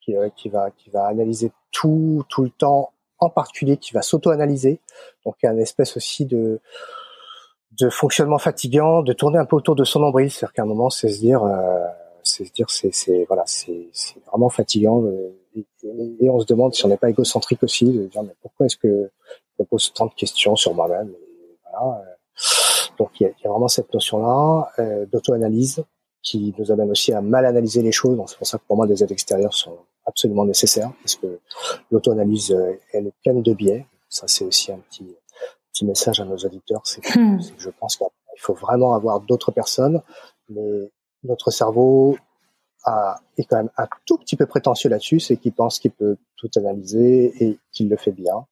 qui, 0.00 0.16
euh, 0.16 0.30
qui 0.34 0.48
va 0.48 0.70
qui 0.70 0.90
va 0.90 1.06
analyser 1.06 1.52
tout 1.70 2.24
tout 2.28 2.42
le 2.42 2.50
temps, 2.50 2.92
en 3.18 3.30
particulier 3.30 3.76
qui 3.76 3.92
va 3.92 4.02
s'auto-analyser. 4.02 4.80
Donc 5.24 5.36
il 5.42 5.46
y 5.46 5.48
a 5.48 5.52
une 5.52 5.60
espèce 5.60 5.96
aussi 5.96 6.24
de 6.24 6.60
de 7.80 7.90
fonctionnement 7.90 8.38
fatigant, 8.38 9.02
de 9.02 9.12
tourner 9.12 9.38
un 9.38 9.44
peu 9.44 9.56
autour 9.56 9.74
de 9.76 9.84
son 9.84 10.00
nombril, 10.00 10.30
c'est-à-dire 10.30 10.52
qu'à 10.52 10.62
un 10.62 10.66
moment, 10.66 10.90
c'est 10.90 11.08
se 11.08 11.18
dire, 11.18 11.42
euh, 11.44 11.86
c'est 12.22 12.44
se 12.44 12.52
dire, 12.52 12.70
c'est, 12.70 12.92
c'est 12.92 13.24
voilà, 13.28 13.44
c'est, 13.46 13.88
c'est 13.92 14.20
vraiment 14.26 14.48
fatigant. 14.48 15.02
Euh, 15.04 15.34
et, 16.20 16.28
on 16.28 16.40
se 16.40 16.46
demande 16.46 16.74
si 16.74 16.84
on 16.84 16.88
n'est 16.88 16.96
pas 16.96 17.10
égocentrique 17.10 17.62
aussi, 17.62 17.84
de 17.86 18.06
dire 18.06 18.22
mais 18.22 18.34
pourquoi 18.42 18.66
est-ce 18.66 18.76
que 18.76 18.88
je 18.88 19.62
me 19.62 19.64
pose 19.64 19.92
tant 19.94 20.06
de 20.06 20.14
questions 20.14 20.54
sur 20.56 20.74
moi-même 20.74 21.10
voilà. 21.62 22.02
Donc 22.98 23.10
il 23.20 23.24
y, 23.24 23.46
a, 23.46 23.50
vraiment 23.50 23.68
cette 23.68 23.92
notion-là 23.92 24.70
euh, 24.78 25.06
d'auto-analyse 25.06 25.84
qui 26.22 26.54
nous 26.58 26.72
amène 26.72 26.90
aussi 26.90 27.12
à 27.12 27.20
mal 27.20 27.46
analyser 27.46 27.82
les 27.82 27.92
choses. 27.92 28.16
Donc 28.16 28.30
c'est 28.30 28.38
pour 28.38 28.46
ça 28.46 28.58
que 28.58 28.64
pour 28.66 28.76
moi 28.76 28.86
des 28.86 29.02
aides 29.02 29.12
extérieures 29.12 29.54
sont 29.54 29.76
absolument 30.04 30.44
nécessaires 30.44 30.92
parce 31.02 31.16
que 31.16 31.38
l'auto-analyse 31.90 32.52
euh, 32.52 32.74
elle 32.92 33.08
est 33.08 33.14
pleine 33.22 33.42
de 33.42 33.52
biais. 33.52 33.86
Ça 34.08 34.26
c'est 34.28 34.44
aussi 34.44 34.72
un 34.72 34.78
petit 34.90 35.16
petit 35.76 35.84
message 35.84 36.20
à 36.20 36.24
nos 36.24 36.36
auditeurs, 36.36 36.80
c'est 36.84 37.02
que, 37.02 37.18
hmm. 37.18 37.38
que, 37.38 37.58
je 37.58 37.70
pense 37.70 37.96
qu'il 37.96 38.06
faut 38.38 38.54
vraiment 38.54 38.94
avoir 38.94 39.20
d'autres 39.20 39.50
personnes, 39.50 40.00
mais 40.48 40.90
notre 41.24 41.50
cerveau 41.50 42.16
a, 42.84 43.20
est 43.36 43.44
quand 43.44 43.56
même 43.56 43.70
un 43.76 43.86
tout 44.06 44.16
petit 44.16 44.36
peu 44.36 44.46
prétentieux 44.46 44.88
là-dessus, 44.88 45.20
c'est 45.20 45.36
qu'il 45.36 45.52
pense 45.52 45.78
qu'il 45.78 45.90
peut 45.90 46.16
tout 46.36 46.48
analyser 46.56 47.44
et 47.44 47.58
qu'il 47.72 47.90
le 47.90 47.96
fait 47.96 48.12
bien. 48.12 48.46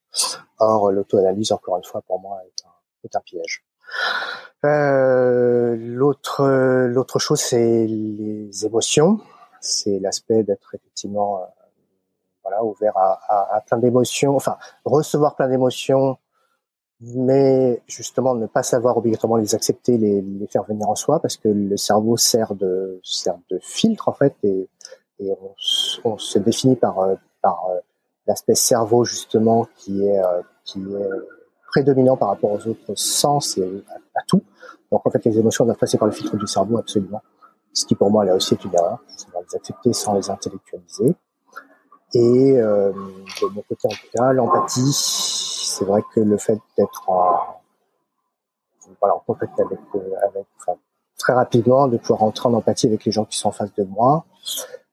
Or, 0.59 0.93
l'auto-analyse, 0.93 1.53
encore 1.53 1.79
une 1.79 1.85
fois, 1.85 2.03
pour 2.03 2.21
moi, 2.21 2.41
est 2.45 2.67
un, 2.67 2.73
est 3.05 3.17
un 3.17 3.21
piège. 3.21 3.65
Euh, 4.65 5.77
l'autre, 5.79 6.45
l'autre 6.87 7.19
chose, 7.19 7.41
c'est 7.41 7.87
les 7.87 8.67
émotions. 8.67 9.21
C'est 9.61 9.99
l'aspect 9.99 10.43
d'être 10.43 10.75
effectivement, 10.75 11.39
euh, 11.39 11.47
voilà, 12.43 12.63
ouvert 12.65 12.97
à, 12.97 13.19
à, 13.29 13.57
à 13.57 13.61
plein 13.63 13.79
d'émotions. 13.79 14.37
Enfin, 14.37 14.59
recevoir 14.85 15.37
plein 15.37 15.49
d'émotions 15.49 16.19
mais 17.17 17.83
justement 17.87 18.35
ne 18.35 18.47
pas 18.47 18.63
savoir 18.63 18.97
obligatoirement 18.97 19.37
les 19.37 19.55
accepter, 19.55 19.99
les, 19.99 20.23
les, 20.23 20.47
faire 20.47 20.65
venir 20.65 20.89
en 20.89 20.95
soi, 20.95 21.21
parce 21.21 21.37
que 21.37 21.49
le 21.49 21.77
cerveau 21.77 22.17
sert 22.17 22.55
de 22.55 23.01
sert 23.03 23.37
de 23.51 23.59
filtre 23.61 24.09
en 24.09 24.13
fait, 24.13 24.35
et, 24.43 24.69
et 25.19 25.31
on, 25.33 26.11
on, 26.13 26.19
se 26.19 26.39
définit 26.39 26.77
par 26.77 26.99
euh, 27.01 27.15
par 27.43 27.67
euh, 27.71 27.79
l'aspect 28.27 28.55
cerveau 28.55 29.05
justement 29.05 29.67
qui 29.77 30.07
est 30.07 30.19
euh, 30.19 30.43
qui 30.65 30.81
est 30.81 31.09
prédominant 31.69 32.17
par 32.17 32.29
rapport 32.29 32.53
aux 32.53 32.69
autres 32.69 32.95
sens 32.95 33.59
et 33.59 33.85
à, 34.15 34.23
tout. 34.29 34.43
Donc 34.93 35.05
en 35.05 35.11
fait, 35.11 35.25
les 35.25 35.39
émotions 35.39 35.65
doivent 35.65 35.77
passer 35.77 35.99
par 35.99 36.07
le 36.07 36.15
filtre 36.15 36.37
du 36.37 36.47
cerveau 36.47 36.79
absolument, 36.79 37.23
ce 37.73 37.85
qui 37.85 37.97
pour 37.97 38.11
moi 38.11 38.25
là 38.25 38.37
aussi 38.37 38.55
est 38.55 38.65
une 38.65 38.75
erreur, 38.75 38.99
c'est 39.17 39.27
les 39.29 39.57
accepter 39.57 39.93
sans 39.93 40.15
les 40.15 40.31
intellectualiser. 40.31 41.15
Et 42.15 42.61
euh, 42.61 42.93
de 42.93 43.47
mon 43.49 43.63
côté 43.63 43.89
en 43.89 43.89
tout 43.89 44.09
cas, 44.17 44.33
l'empathie 44.33 44.93
c'est 45.75 45.85
vrai 45.85 46.03
que 46.15 46.21
le 46.21 46.39
fait 46.39 46.59
d'être 46.77 47.09
en, 47.09 47.61
en 49.03 49.19
contact 49.27 49.59
avec, 49.59 49.79
euh, 49.97 50.43
très 51.19 51.33
rapidement, 51.33 51.89
de 51.89 51.97
pouvoir 51.97 52.21
rentrer 52.21 52.49
en 52.49 52.55
empathie 52.55 52.87
avec 52.87 53.05
les 53.05 53.13
gens 53.13 53.25
qui 53.25 53.37
sont 53.39 53.49
en 53.49 53.53
face 53.53 53.75
de 53.75 53.85
moi, 53.85 54.25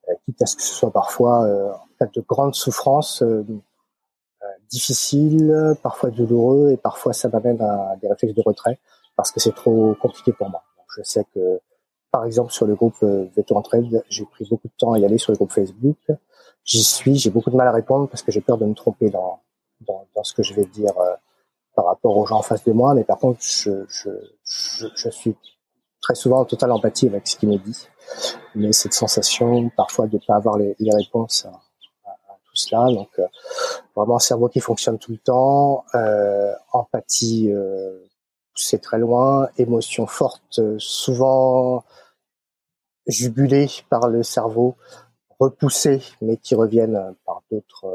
euh, 0.10 0.14
quitte 0.26 0.42
à 0.42 0.46
ce 0.48 0.56
que 0.56 0.64
ce 0.64 0.74
soit 0.74 0.92
parfois 0.92 1.44
euh, 1.44 1.72
en 1.72 2.06
de 2.16 2.22
grandes 2.22 2.56
souffrances 2.56 3.24
difficiles, 4.72 5.76
parfois 5.84 6.10
douloureux, 6.10 6.72
et 6.72 6.78
parfois 6.78 7.14
ça 7.14 7.30
m'amène 7.30 7.62
à 7.62 7.96
des 8.02 8.08
réflexes 8.08 8.34
de 8.34 8.42
retrait 8.44 8.80
parce 9.16 9.30
que 9.32 9.40
c'est 9.40 9.54
trop 9.54 9.94
compliqué 10.02 10.34
pour 10.34 10.50
moi. 10.50 10.64
Je 10.98 11.04
sais 11.04 11.26
que, 11.36 11.60
par 12.10 12.26
exemple, 12.26 12.52
sur 12.52 12.66
le 12.66 12.74
groupe 12.74 13.04
Veto 13.04 13.56
Entraide, 13.56 14.04
j'ai 14.10 14.26
pris 14.26 14.48
beaucoup 14.50 14.68
de 14.68 14.74
temps 14.80 14.94
à 14.94 15.00
y 15.00 15.06
aller 15.06 15.20
sur 15.20 15.32
le 15.32 15.38
groupe 15.38 15.52
Facebook. 15.52 15.98
J'y 16.64 16.84
suis, 16.84 17.18
j'ai 17.18 17.30
beaucoup 17.30 17.52
de 17.52 17.56
mal 17.56 17.68
à 17.68 17.72
répondre 17.72 18.08
parce 18.08 18.24
que 18.24 18.32
j'ai 18.32 18.42
peur 18.42 18.58
de 18.58 18.66
me 18.66 18.74
tromper 18.74 19.12
dans, 19.12 19.42
dans, 19.88 20.08
dans, 20.16 20.24
ce 20.24 20.34
que 20.34 20.44
je 20.44 20.54
vais 20.54 20.66
dire 20.66 20.98
euh, 21.00 21.16
par 21.76 21.86
rapport 21.86 22.18
aux 22.18 22.26
gens 22.26 22.38
en 22.38 22.42
face 22.42 22.64
de 22.64 22.72
moi, 22.72 22.94
mais 22.94 23.04
par 23.04 23.18
contre, 23.18 23.40
je, 23.42 23.86
je, 23.88 24.10
je, 24.44 25.10
suis 25.10 25.36
très 26.02 26.16
souvent 26.16 26.42
en 26.42 26.46
totale 26.46 26.72
empathie 26.72 27.08
avec 27.08 27.28
ce 27.28 27.38
qui 27.38 27.48
me 27.48 27.58
dit. 27.58 27.88
Mais 28.56 28.74
cette 28.74 28.94
sensation 28.94 29.70
parfois 29.70 30.08
de 30.08 30.16
ne 30.16 30.22
pas 30.26 30.36
avoir 30.36 30.58
les, 30.58 30.76
les 30.80 30.94
réponses 30.94 31.46
à, 31.46 32.10
à, 32.10 32.38
tout 32.44 32.56
cela, 32.56 32.86
donc 32.94 33.10
euh, 33.20 33.28
vraiment 33.96 34.20
cerveau 34.20 34.50
qui 34.50 34.60
fonctionne 34.60 35.00
tout 35.00 35.12
le 35.12 35.18
temps, 35.18 35.86
euh, 35.96 36.54
empathie 36.74 37.52
euh, 37.52 37.98
c'est 38.54 38.82
très 38.82 39.00
loin, 39.00 39.50
émotion 39.58 40.06
forte, 40.08 40.60
souvent 40.78 41.84
jubulée 43.08 43.70
par 43.90 44.08
le 44.08 44.24
cerveau, 44.24 44.76
repoussée, 45.40 46.02
mais 46.22 46.38
qui 46.38 46.54
reviennent 46.54 47.16
par 47.26 47.42
d'autres 47.50 47.88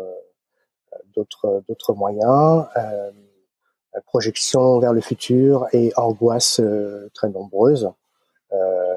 d'autres 1.17 1.63
d'autres 1.69 1.95
moyens, 1.95 2.67
euh, 2.77 3.11
projection 4.07 4.79
vers 4.79 4.93
le 4.93 5.01
futur 5.01 5.67
et 5.73 5.93
angoisse 5.97 6.61
euh, 6.61 7.11
très 7.15 7.29
nombreuses 7.29 7.91
euh, 8.53 8.95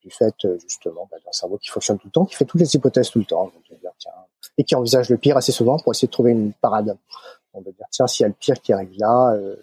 du 0.00 0.10
fait 0.10 0.34
justement 0.58 1.08
bah, 1.10 1.18
d'un 1.24 1.32
cerveau 1.32 1.58
qui 1.58 1.68
fonctionne 1.68 1.98
tout 1.98 2.08
le 2.08 2.12
temps, 2.12 2.24
qui 2.24 2.34
fait 2.34 2.44
toutes 2.44 2.60
les 2.60 2.74
hypothèses 2.74 3.10
tout 3.10 3.20
le 3.20 3.24
temps, 3.24 3.52
et 4.58 4.64
qui 4.64 4.74
envisage 4.74 5.10
le 5.10 5.16
pire 5.16 5.36
assez 5.36 5.52
souvent 5.52 5.78
pour 5.78 5.92
essayer 5.92 6.08
de 6.08 6.12
trouver 6.12 6.32
une 6.32 6.52
parade. 6.52 6.96
On 7.54 7.60
va 7.60 7.70
dire 7.70 7.86
tiens 7.90 8.06
s'il 8.06 8.24
y 8.24 8.26
a 8.26 8.28
le 8.28 8.34
pire 8.34 8.60
qui 8.60 8.72
arrive 8.72 8.92
là, 8.98 9.34
euh, 9.34 9.56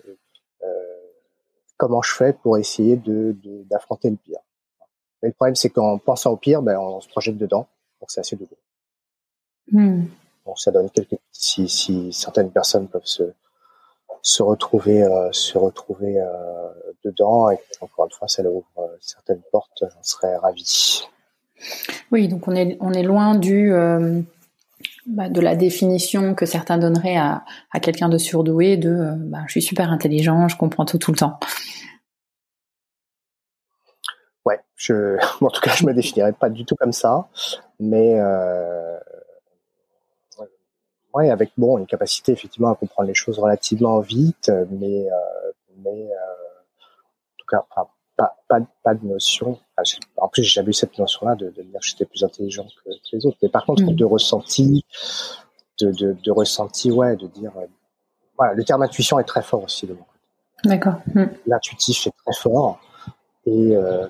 comment 1.78 2.02
je 2.02 2.14
fais 2.14 2.34
pour 2.34 2.58
essayer 2.58 2.96
de 2.96 3.36
d'affronter 3.70 4.10
le 4.10 4.18
pire? 4.18 4.40
Mais 5.22 5.30
le 5.30 5.34
problème 5.34 5.56
c'est 5.56 5.70
qu'en 5.70 5.98
pensant 5.98 6.32
au 6.32 6.38
pire, 6.38 6.62
ben, 6.62 6.78
on 6.80 7.02
se 7.02 7.10
projette 7.10 7.38
dedans, 7.38 7.68
donc 8.00 8.10
c'est 8.12 8.22
assez 8.22 8.36
douloureux. 8.36 8.58
Ça 10.56 10.72
donne 10.72 10.90
quelques 10.90 11.18
si, 11.32 11.68
si 11.70 12.12
certaines 12.14 12.52
personnes 12.52 12.88
peuvent 12.88 13.06
se 13.06 13.34
se 14.22 14.44
retrouver 14.44 15.04
euh, 15.04 15.32
se 15.32 15.58
retrouver 15.58 16.20
euh, 16.20 16.28
dedans. 17.04 17.50
Et 17.52 17.60
encore 17.82 18.06
une 18.06 18.12
fois 18.12 18.28
ça 18.28 18.44
ouvre 18.44 18.66
euh, 18.78 18.88
certaines 19.02 19.42
portes. 19.52 19.82
J'en 19.82 20.04
serais 20.04 20.36
ravi. 20.38 21.08
Oui 22.12 22.28
donc 22.28 22.48
on 22.48 22.56
est 22.56 22.78
on 22.80 22.94
est 22.94 23.04
loin 23.04 23.36
du 23.36 23.72
bah, 25.06 25.28
de 25.28 25.42
la 25.42 25.56
définition 25.56 26.36
que 26.36 26.46
certains 26.46 26.78
donneraient 26.78 27.18
à, 27.18 27.44
à 27.72 27.80
quelqu'un 27.80 28.08
de 28.08 28.18
surdoué 28.18 28.78
de 28.78 29.14
bah, 29.18 29.40
je 29.48 29.52
suis 29.52 29.62
super 29.62 29.92
intelligent 29.92 30.48
je 30.48 30.56
comprends 30.56 30.86
tout 30.86 30.98
tout 30.98 31.12
le 31.12 31.18
temps. 31.18 31.38
Ouais 34.46 34.62
je 34.76 35.18
en 35.42 35.50
tout 35.50 35.62
cas 35.62 35.74
je 35.74 35.86
me 35.86 35.94
définirais 35.94 36.34
pas 36.34 36.50
du 36.50 36.64
tout 36.66 36.76
comme 36.76 36.94
ça. 36.94 37.28
Mais 37.82 38.20
Ouais, 41.14 41.30
avec 41.32 41.52
bon 41.58 41.78
une 41.78 41.88
capacité 41.88 42.32
effectivement 42.32 42.70
à 42.70 42.76
comprendre 42.76 43.08
les 43.08 43.16
choses 43.16 43.40
relativement 43.40 44.00
vite, 44.00 44.52
mais 44.70 45.10
euh, 45.10 45.52
mais 45.84 46.10
euh, 46.12 46.16
en 46.16 47.38
tout 47.38 47.48
cas 47.50 47.66
pas 47.74 47.90
pas 48.48 48.60
pas 48.84 48.94
de 48.94 49.06
notion. 49.06 49.60
Enfin, 49.78 49.98
en 50.18 50.28
plus, 50.28 50.44
j'ai 50.44 50.50
jamais 50.50 50.70
eu 50.70 50.74
cette 50.74 50.98
notion-là 50.98 51.36
de, 51.36 51.50
de 51.50 51.62
dire 51.62 51.80
que 51.80 51.86
j'étais 51.86 52.06
plus 52.06 52.24
intelligent 52.24 52.66
que, 52.66 52.90
que, 52.90 53.16
les 53.16 53.26
autres. 53.26 53.38
Mais 53.42 53.50
par 53.50 53.66
contre, 53.66 53.84
mmh. 53.84 53.96
de 53.96 54.06
ressenti, 54.06 54.86
de, 55.80 55.92
de, 55.92 56.18
de, 56.24 56.32
ressenti, 56.32 56.92
ouais, 56.92 57.16
de 57.16 57.28
dire, 57.28 57.52
euh, 57.58 57.66
voilà, 58.38 58.54
le 58.54 58.64
terme 58.64 58.82
intuition 58.82 59.20
est 59.20 59.24
très 59.24 59.42
fort 59.42 59.64
aussi 59.64 59.88
de 59.88 59.94
mon 59.94 60.00
côté. 60.00 60.20
D'accord. 60.66 60.96
Mmh. 61.14 61.24
L'intuitif 61.48 62.08
est 62.08 62.14
très 62.26 62.42
fort 62.42 62.80
et 63.46 63.76
euh, 63.76 64.08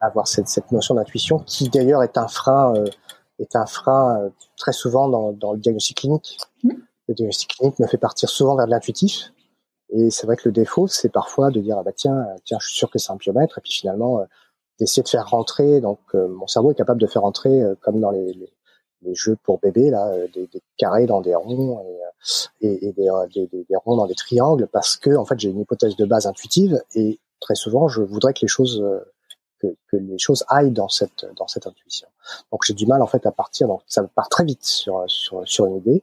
avoir 0.00 0.26
cette, 0.26 0.48
cette 0.48 0.72
notion 0.72 0.94
d'intuition 0.94 1.38
qui 1.40 1.68
d'ailleurs 1.68 2.02
est 2.02 2.16
un 2.16 2.28
frein 2.28 2.74
euh, 2.74 2.86
est 3.40 3.56
un 3.56 3.66
frein 3.66 4.20
euh, 4.20 4.28
très 4.56 4.72
souvent 4.72 5.08
dans, 5.08 5.32
dans 5.32 5.52
le 5.52 5.58
diagnostic 5.58 5.98
clinique. 5.98 6.38
Mmh. 6.62 6.72
Le 7.08 7.14
diagnostic 7.14 7.56
clinique 7.56 7.78
me 7.78 7.86
fait 7.86 7.98
partir 7.98 8.28
souvent 8.28 8.56
vers 8.56 8.66
de 8.66 8.70
l'intuitif. 8.70 9.32
Et 9.90 10.10
c'est 10.10 10.26
vrai 10.26 10.36
que 10.36 10.48
le 10.48 10.52
défaut, 10.52 10.86
c'est 10.86 11.08
parfois 11.08 11.50
de 11.50 11.60
dire 11.60 11.76
ah 11.78 11.82
bah 11.82 11.92
tiens, 11.92 12.26
tiens, 12.44 12.58
je 12.60 12.68
suis 12.68 12.76
sûr 12.76 12.90
que 12.90 12.98
c'est 12.98 13.10
un 13.10 13.16
piomètre, 13.16 13.58
et 13.58 13.60
puis 13.60 13.72
finalement 13.72 14.20
euh, 14.20 14.24
d'essayer 14.78 15.02
de 15.02 15.08
faire 15.08 15.28
rentrer. 15.28 15.80
Donc 15.80 15.98
euh, 16.14 16.28
mon 16.28 16.46
cerveau 16.46 16.70
est 16.70 16.76
capable 16.76 17.00
de 17.00 17.06
faire 17.06 17.22
rentrer, 17.22 17.60
comme 17.80 18.00
dans 18.00 18.12
les, 18.12 18.32
les, 18.34 18.52
les, 19.02 19.14
jeux 19.14 19.36
pour 19.42 19.58
bébés 19.58 19.90
là, 19.90 20.12
des, 20.32 20.46
des, 20.46 20.62
carrés 20.76 21.06
dans 21.06 21.20
des 21.20 21.34
ronds 21.34 21.84
et, 22.60 22.68
et, 22.68 22.88
et 22.88 22.92
des, 22.92 23.10
des, 23.34 23.48
des, 23.68 23.76
ronds 23.84 23.96
dans 23.96 24.06
des 24.06 24.14
triangles, 24.14 24.68
parce 24.72 24.96
que 24.96 25.16
en 25.16 25.24
fait 25.24 25.40
j'ai 25.40 25.50
une 25.50 25.60
hypothèse 25.60 25.96
de 25.96 26.04
base 26.04 26.26
intuitive, 26.26 26.80
et 26.94 27.18
très 27.40 27.56
souvent 27.56 27.88
je 27.88 28.02
voudrais 28.02 28.32
que 28.32 28.40
les 28.42 28.48
choses 28.48 28.80
que, 29.60 29.96
les 29.96 30.18
choses 30.18 30.44
aillent 30.48 30.70
dans 30.70 30.88
cette 30.88 31.26
dans 31.36 31.46
cette 31.46 31.66
intuition. 31.66 32.08
Donc 32.52 32.62
j'ai 32.64 32.74
du 32.74 32.86
mal 32.86 33.02
en 33.02 33.06
fait 33.06 33.26
à 33.26 33.32
partir. 33.32 33.68
Donc 33.68 33.82
ça 33.86 34.02
part 34.14 34.28
très 34.28 34.44
vite 34.44 34.64
sur 34.64 35.04
sur 35.08 35.66
une 35.66 35.76
idée. 35.76 36.02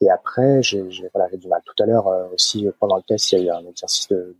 Et 0.00 0.10
après 0.10 0.62
j'ai 0.62 0.88
voilà 1.14 1.28
du 1.36 1.48
mal. 1.48 1.62
Tout 1.64 1.82
à 1.82 1.86
l'heure 1.86 2.08
euh, 2.08 2.28
aussi 2.34 2.68
pendant 2.80 2.96
le 2.96 3.02
test 3.02 3.32
il 3.32 3.38
y 3.38 3.50
a 3.50 3.54
eu 3.54 3.56
un 3.56 3.66
exercice 3.68 4.08
de, 4.08 4.36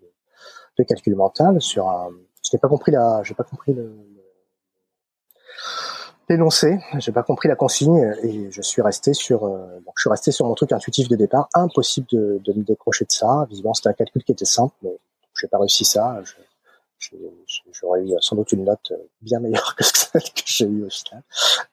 de, 0.79 0.85
calcul 0.85 1.15
mental 1.17 1.61
sur 1.61 1.89
un. 1.89 2.11
Je 2.43 2.51
n'ai 2.53 2.61
pas 2.61 2.69
compris 2.69 2.93
la 2.93 3.23
j'ai 3.23 3.35
pas 3.35 3.45
compris 3.45 3.73
le, 3.73 3.97
l'énoncé, 6.29 6.79
j'ai 6.99 7.13
pas 7.13 7.23
compris 7.23 7.49
la 7.49 7.57
consigne 7.57 8.15
et 8.23 8.51
je 8.51 8.63
suis 8.63 8.83
resté 8.83 9.15
sur 9.15 9.47
euh, 9.47 9.67
je 9.97 10.01
suis 10.01 10.11
resté 10.11 10.33
sur 10.33 10.47
mon 10.47 10.55
truc 10.55 10.73
intuitif 10.73 11.09
de 11.09 11.17
départ. 11.17 11.49
Impossible 11.55 12.07
de, 12.13 12.41
de 12.45 12.53
me 12.53 12.63
décrocher 12.63 13.05
de 13.05 13.13
ça. 13.13 13.47
Visiblement 13.49 13.75
c'était 13.75 13.89
un 13.89 13.95
calcul 13.95 14.23
qui 14.25 14.33
était 14.33 14.45
simple, 14.45 14.75
mais 14.83 14.99
j'ai 15.41 15.49
pas 15.49 15.59
réussi 15.59 15.85
ça. 15.85 16.21
J'aurais 16.99 18.03
eu 18.03 18.15
sans 18.21 18.37
doute 18.37 18.53
une 18.53 18.65
note 18.65 18.91
euh, 18.93 18.97
bien 19.21 19.41
meilleure 19.41 19.75
que 19.77 19.85
celle 19.85 20.23
que 20.23 20.43
j'ai 20.45 20.67
eue 20.67 20.85
au 20.85 20.91
final. 20.91 21.23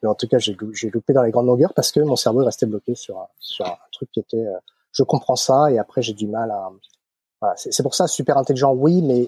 Mais 0.01 0.09
en 0.09 0.15
tout 0.15 0.27
cas, 0.27 0.37
j'ai 0.39 0.55
loupé 0.55 1.13
dans 1.13 1.23
les 1.23 1.31
grandes 1.31 1.47
longueurs 1.47 1.73
parce 1.73 1.91
que 1.91 1.99
mon 1.99 2.15
cerveau 2.15 2.41
est 2.41 2.45
resté 2.45 2.65
bloqué 2.65 2.95
sur 2.95 3.19
un, 3.19 3.27
sur 3.39 3.65
un 3.65 3.77
truc 3.91 4.11
qui 4.11 4.19
était, 4.19 4.45
euh, 4.45 4.57
je 4.91 5.03
comprends 5.03 5.35
ça 5.35 5.71
et 5.71 5.79
après 5.79 6.01
j'ai 6.01 6.13
du 6.13 6.27
mal 6.27 6.51
à. 6.51 6.69
Voilà, 7.41 7.55
c'est 7.57 7.83
pour 7.83 7.93
ça 7.93 8.07
super 8.07 8.37
intelligent, 8.37 8.73
oui, 8.73 9.01
mais 9.01 9.27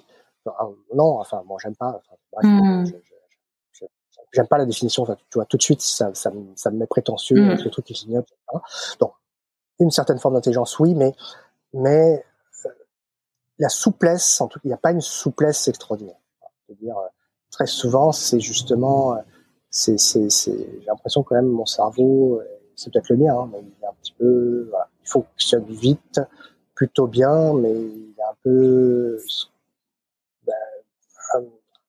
non, 0.93 1.19
enfin, 1.19 1.43
moi 1.45 1.57
j'aime 1.61 1.75
pas. 1.75 1.89
Enfin, 1.89 2.15
bref, 2.31 2.45
mmh. 2.45 2.85
j'aime 4.31 4.47
pas 4.47 4.57
la 4.57 4.65
définition. 4.65 5.05
tu 5.05 5.15
vois, 5.33 5.45
tout 5.45 5.57
de 5.57 5.61
suite, 5.61 5.81
ça, 5.81 6.13
ça, 6.13 6.31
me, 6.31 6.45
ça 6.55 6.71
me 6.71 6.77
met 6.77 6.87
prétentieux 6.87 7.43
avec 7.43 7.65
le 7.65 7.71
truc 7.71 7.83
qui 7.83 7.93
clignote. 7.93 8.27
Donc, 9.01 9.11
une 9.79 9.91
certaine 9.91 10.19
forme 10.19 10.35
d'intelligence, 10.35 10.79
oui, 10.79 10.95
mais 10.95 11.13
mais 11.73 12.23
la 13.59 13.69
souplesse, 13.69 14.41
en 14.41 14.47
tout 14.47 14.59
cas, 14.59 14.63
il 14.65 14.69
n'y 14.69 14.73
a 14.73 14.77
pas 14.77 14.91
une 14.91 15.01
souplesse 15.01 15.67
extraordinaire. 15.67 16.19
dire 16.69 16.97
euh, 16.97 17.07
très 17.51 17.65
souvent, 17.65 18.11
c'est 18.11 18.39
justement, 18.39 19.13
euh, 19.13 19.21
c'est, 19.69 19.97
c'est, 19.97 20.29
j'ai 20.29 20.85
l'impression 20.87 21.23
quand 21.23 21.35
même 21.35 21.47
mon 21.47 21.65
cerveau, 21.65 22.41
c'est 22.75 22.91
peut-être 22.91 23.09
le 23.09 23.17
mien, 23.17 23.33
hein, 23.33 23.49
mais 23.51 23.59
il 23.61 23.83
est 23.83 23.87
un 23.87 23.93
petit 24.01 24.13
peu, 24.13 24.67
voilà, 24.69 24.89
il 25.01 25.07
fonctionne 25.07 25.65
vite, 25.65 26.19
plutôt 26.73 27.07
bien, 27.07 27.53
mais 27.53 27.73
il 27.73 28.13
est 28.17 28.23
un 28.23 28.35
peu 28.43 29.17
ben, 30.45 30.53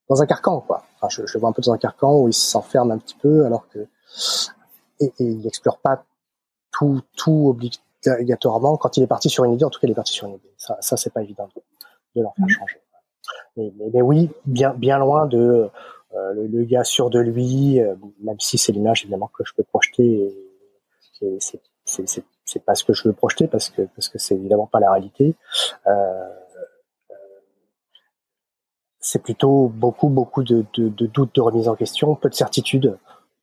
dans 0.08 0.22
un 0.22 0.26
carcan, 0.26 0.60
quoi. 0.60 0.84
Enfin, 0.96 1.08
je, 1.08 1.26
je 1.26 1.38
vois 1.38 1.48
un 1.48 1.52
peu 1.52 1.62
dans 1.62 1.72
un 1.72 1.78
carcan 1.78 2.20
où 2.20 2.28
il 2.28 2.34
s'enferme 2.34 2.92
un 2.92 2.98
petit 2.98 3.16
peu, 3.16 3.44
alors 3.44 3.68
que 3.68 3.86
et, 5.00 5.06
et 5.18 5.24
il 5.24 5.40
n'explore 5.40 5.78
pas 5.78 6.04
tout, 6.70 7.02
tout 7.16 7.48
obligatoirement. 8.06 8.76
Quand 8.76 8.96
il 8.96 9.02
est 9.02 9.06
parti 9.06 9.28
sur 9.28 9.44
une 9.44 9.54
idée, 9.54 9.64
en 9.64 9.70
tout 9.70 9.80
cas, 9.80 9.86
il 9.86 9.90
est 9.90 9.94
parti 9.94 10.12
sur 10.12 10.26
une 10.28 10.34
idée. 10.34 10.52
Ça, 10.56 10.76
ça 10.80 10.96
c'est 10.96 11.12
pas 11.12 11.22
évident 11.22 11.48
de, 12.14 12.22
leur 12.22 12.34
faire 12.34 12.46
mmh. 12.46 12.50
changer. 12.50 12.80
Mais, 13.56 13.72
mais, 13.78 13.86
mais, 13.92 14.02
oui, 14.02 14.30
bien, 14.44 14.74
bien 14.74 14.98
loin 14.98 15.26
de 15.26 15.70
euh, 16.14 16.48
le, 16.48 16.64
gars 16.64 16.84
sûr 16.84 17.10
de 17.10 17.18
lui, 17.18 17.80
euh, 17.80 17.94
même 18.20 18.38
si 18.40 18.58
c'est 18.58 18.72
l'image 18.72 19.02
évidemment 19.02 19.30
que 19.36 19.44
je 19.44 19.52
peux 19.54 19.64
projeter. 19.64 20.34
C'est, 21.40 21.60
c'est, 21.84 22.24
c'est, 22.44 22.64
pas 22.64 22.74
ce 22.74 22.84
que 22.84 22.92
je 22.92 23.08
veux 23.08 23.12
projeter 23.12 23.48
parce 23.48 23.70
que 23.70 23.82
parce 23.82 24.08
que 24.08 24.18
c'est 24.18 24.34
évidemment 24.34 24.66
pas 24.66 24.80
la 24.80 24.90
réalité. 24.92 25.34
Euh, 25.86 26.28
c'est 29.00 29.22
plutôt 29.22 29.68
beaucoup 29.68 30.08
beaucoup 30.08 30.42
de, 30.42 30.64
de, 30.74 30.88
de, 30.88 31.06
doutes, 31.06 31.34
de 31.34 31.40
remise 31.40 31.68
en 31.68 31.74
question, 31.74 32.14
peu 32.14 32.28
de 32.28 32.34
certitude. 32.34 32.98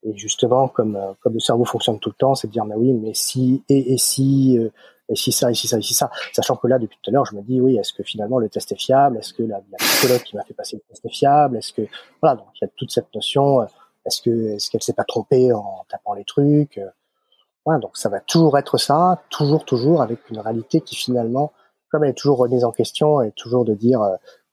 Et 0.06 0.18
justement, 0.18 0.68
comme 0.68 0.96
euh, 0.96 1.13
comme 1.22 1.34
le 1.34 1.39
cerveau 1.39 1.66
fonctionne 1.66 2.00
tout 2.00 2.10
le 2.10 2.16
temps, 2.16 2.36
c'est 2.36 2.48
de 2.48 2.52
dire 2.52 2.66
mais 2.66 2.76
oui, 2.76 2.94
mais 2.94 3.13
si 3.13 3.63
et, 3.70 3.94
et 3.94 3.98
si 3.98 4.58
euh, 4.58 4.70
et 5.10 5.16
si 5.16 5.32
ça 5.32 5.50
et 5.50 5.54
si 5.54 5.68
ça 5.68 5.78
et 5.78 5.82
si 5.82 5.94
ça, 5.94 6.12
sachant 6.34 6.56
que 6.56 6.68
là 6.68 6.78
depuis 6.78 6.98
tout 7.02 7.10
à 7.10 7.13
l'heure, 7.13 7.26
je 7.26 7.36
me 7.36 7.42
dis 7.42 7.62
oui, 7.62 7.78
est-ce 7.78 7.94
que 7.94 8.04
finalement 8.04 8.39
le 8.39 8.50
test 8.50 8.72
est 8.72 8.80
fiable? 8.80 9.18
Est-ce 9.18 9.34
que 9.34 9.44
la, 9.44 9.62
psychologue 9.78 10.24
qui 10.24 10.36
m'a 10.36 10.44
fait 10.44 10.54
passer 10.54 10.76
le 10.76 10.82
test 10.89 11.06
est 11.06 11.13
fiable? 11.13 11.58
Est-ce 11.58 11.74
que 11.74 11.84
voilà, 12.22 12.36
donc 12.36 12.48
il 12.56 12.66
y 12.66 12.68
a 12.68 12.72
toute 12.76 12.92
cette 12.92 13.13
notion. 13.16 13.62
Euh, 13.62 13.66
est-ce 14.06 14.22
que 14.22 14.56
est-ce 14.56 14.70
qu'elle 14.70 14.84
s'est 14.84 14.94
pas 14.94 15.06
trompée 15.06 15.54
en 15.54 15.86
tapant 15.89 16.13
les 16.13 16.26
trucs? 16.26 16.82
Voilà, 17.66 17.80
donc 17.80 17.96
ça 17.96 18.10
va 18.10 18.20
toujours 18.20 18.58
être 18.58 18.78
ça, 18.78 19.22
toujours 19.30 19.63
toujours 19.63 20.02
avec 20.02 20.30
une 20.30 20.39
réalité 20.39 20.82
qui 20.82 20.96
finalement, 20.96 21.54
comme 21.89 22.04
elle 22.04 22.10
est 22.10 22.13
toujours 22.18 22.39
remise 22.39 22.66
en 22.66 22.74
question, 22.74 23.22
est 23.22 23.36
toujours 23.36 23.63
de 23.63 23.74
dire 23.74 24.02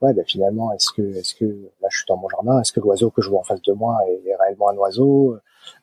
ouais, 0.00 0.14
ben 0.14 0.24
finalement, 0.26 0.72
est-ce 0.72 0.90
que, 0.90 1.02
est-ce 1.16 1.34
que 1.34 1.44
là, 1.80 1.88
je 1.90 1.98
suis 1.98 2.06
dans 2.08 2.16
mon 2.16 2.28
jardin, 2.28 2.60
est-ce 2.60 2.72
que 2.72 2.80
l'oiseau 2.80 3.10
que 3.10 3.22
je 3.22 3.28
vois 3.30 3.40
en 3.40 3.44
face 3.44 3.62
de 3.62 3.72
moi 3.72 3.98
est, 4.08 4.34
réellement 4.36 4.70
un 4.70 4.76
oiseau? 4.76 5.36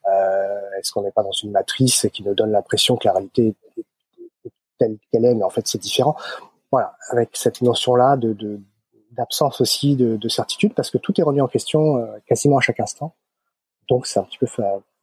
Euh, 0.07 0.59
Est-ce 0.79 0.91
qu'on 0.91 1.03
n'est 1.03 1.11
pas 1.11 1.23
dans 1.23 1.31
une 1.31 1.51
matrice 1.51 2.07
qui 2.11 2.23
nous 2.23 2.33
donne 2.33 2.51
l'impression 2.51 2.97
que 2.97 3.07
la 3.07 3.13
réalité 3.13 3.55
est, 3.77 3.83
telle 4.79 4.97
qu'elle 5.11 5.25
est, 5.25 5.35
mais 5.35 5.43
en 5.43 5.49
fait, 5.49 5.67
c'est 5.67 5.77
différent? 5.81 6.15
Voilà, 6.71 6.95
avec 7.11 7.29
cette 7.33 7.61
notion-là 7.61 8.17
de, 8.17 8.33
de 8.33 8.59
d'absence 9.11 9.61
aussi 9.61 9.95
de, 9.95 10.15
de, 10.15 10.29
certitude, 10.29 10.75
parce 10.75 10.91
que 10.91 10.99
tout 10.99 11.19
est 11.19 11.23
remis 11.23 11.41
en 11.41 11.47
question 11.47 11.97
euh, 11.97 12.05
quasiment 12.27 12.57
à 12.57 12.61
chaque 12.61 12.79
instant. 12.79 13.15
Donc, 13.89 14.05
c'est 14.05 14.19
un 14.19 14.23
petit 14.23 14.37
peu 14.37 14.45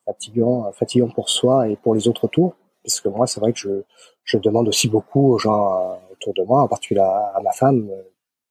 fatigant, 0.05 0.73
pour 1.13 1.29
soi 1.31 1.69
et 1.69 1.75
pour 1.75 1.97
les 1.97 2.07
autres 2.07 2.27
autour, 2.27 2.55
parce 2.85 3.01
que 3.01 3.09
moi, 3.09 3.27
c'est 3.27 3.41
vrai 3.41 3.53
que 3.53 3.59
je, 3.59 3.83
je 4.23 4.39
demande 4.39 4.69
aussi 4.69 4.89
beaucoup 4.89 5.33
aux 5.33 5.39
gens 5.39 5.81
euh, 5.81 5.95
autour 6.13 6.33
de 6.35 6.43
moi, 6.45 6.63
en 6.63 6.69
particulier 6.69 7.01
à, 7.01 7.33
à 7.35 7.41
ma 7.41 7.51
femme, 7.51 7.89
euh, 7.91 8.03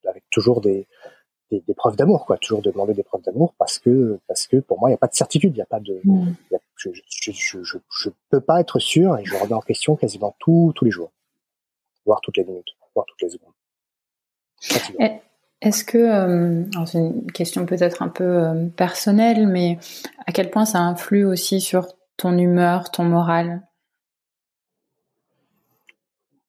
avec 0.08 0.24
toujours 0.30 0.62
des, 0.62 0.88
des, 1.52 1.62
des 1.62 1.74
preuves 1.74 1.96
d'amour, 1.96 2.26
quoi. 2.26 2.38
Toujours 2.38 2.62
demander 2.62 2.94
des 2.94 3.04
preuves 3.04 3.22
d'amour 3.22 3.54
parce 3.58 3.80
que 3.80 4.20
parce 4.28 4.48
que 4.48 4.58
pour 4.58 4.80
moi, 4.80 4.89
il 4.89 4.94
n'y 4.94 4.96
a 4.96 5.00
pas 5.00 5.08
de 5.08 5.16
certitude, 5.16 5.54
il 5.54 5.58
n'y 5.58 5.62
a 5.62 5.66
pas 5.66 5.80
de, 5.80 6.00
mm. 6.04 6.36
je, 6.76 6.89
je, 6.94 7.32
je, 7.32 7.63
je, 7.63 7.78
je 7.89 8.10
peux 8.30 8.42
pas 8.42 8.60
être 8.60 8.80
sûr 8.80 9.18
et 9.18 9.26
je 9.26 9.36
remets 9.36 9.54
en 9.54 9.62
question 9.62 9.96
quasiment 9.96 10.36
tous 10.39 10.74
tous 10.76 10.86
les 10.86 10.92
jours, 10.92 11.12
voire 12.06 12.22
toutes 12.22 12.38
les 12.38 12.46
minutes, 12.46 12.76
voire 12.94 13.06
toutes 13.06 13.22
les 13.22 13.30
secondes. 13.30 13.54
Est-ce 15.63 15.86
que, 15.86 15.98
euh, 15.98 16.66
c'est 16.86 16.98
une 16.98 17.32
question 17.32 17.66
peut-être 17.66 18.02
un 18.02 18.10
peu 18.10 18.26
euh, 18.26 18.66
personnelle, 18.68 19.48
mais 19.48 19.80
à 20.28 20.34
quel 20.34 20.50
point 20.52 20.66
ça 20.66 20.80
influe 20.80 21.24
aussi 21.24 21.62
sur 21.62 21.88
ton 22.18 22.38
humeur, 22.38 22.92
ton 22.92 23.06
moral? 23.06 23.62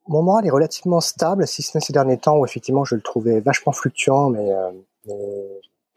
Mon 0.08 0.22
moral 0.22 0.46
est 0.46 0.50
relativement 0.50 1.00
stable, 1.00 1.46
si 1.46 1.62
ce 1.62 1.76
n'est 1.76 1.84
ces 1.84 1.92
derniers 1.92 2.18
temps 2.18 2.38
où 2.38 2.44
effectivement 2.44 2.84
je 2.84 2.94
le 2.94 3.00
trouvais 3.00 3.40
vachement 3.40 3.72
fluctuant, 3.72 4.30
mais, 4.30 4.52
euh, 4.52 4.70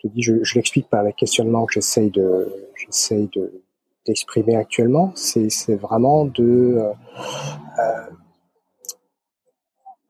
je 0.03 0.07
dis, 0.07 0.21
je, 0.21 0.55
l'explique 0.55 0.89
par 0.89 1.03
les 1.03 1.13
questionnements 1.13 1.65
que 1.65 1.73
j'essaye 1.73 2.11
de, 2.11 2.47
j'essaye 2.75 3.29
de 3.35 3.63
d'exprimer 4.05 4.55
actuellement. 4.55 5.11
C'est, 5.15 5.49
c'est 5.49 5.75
vraiment 5.75 6.23
de, 6.23 6.77
euh, 6.77 6.93
euh 7.79 8.09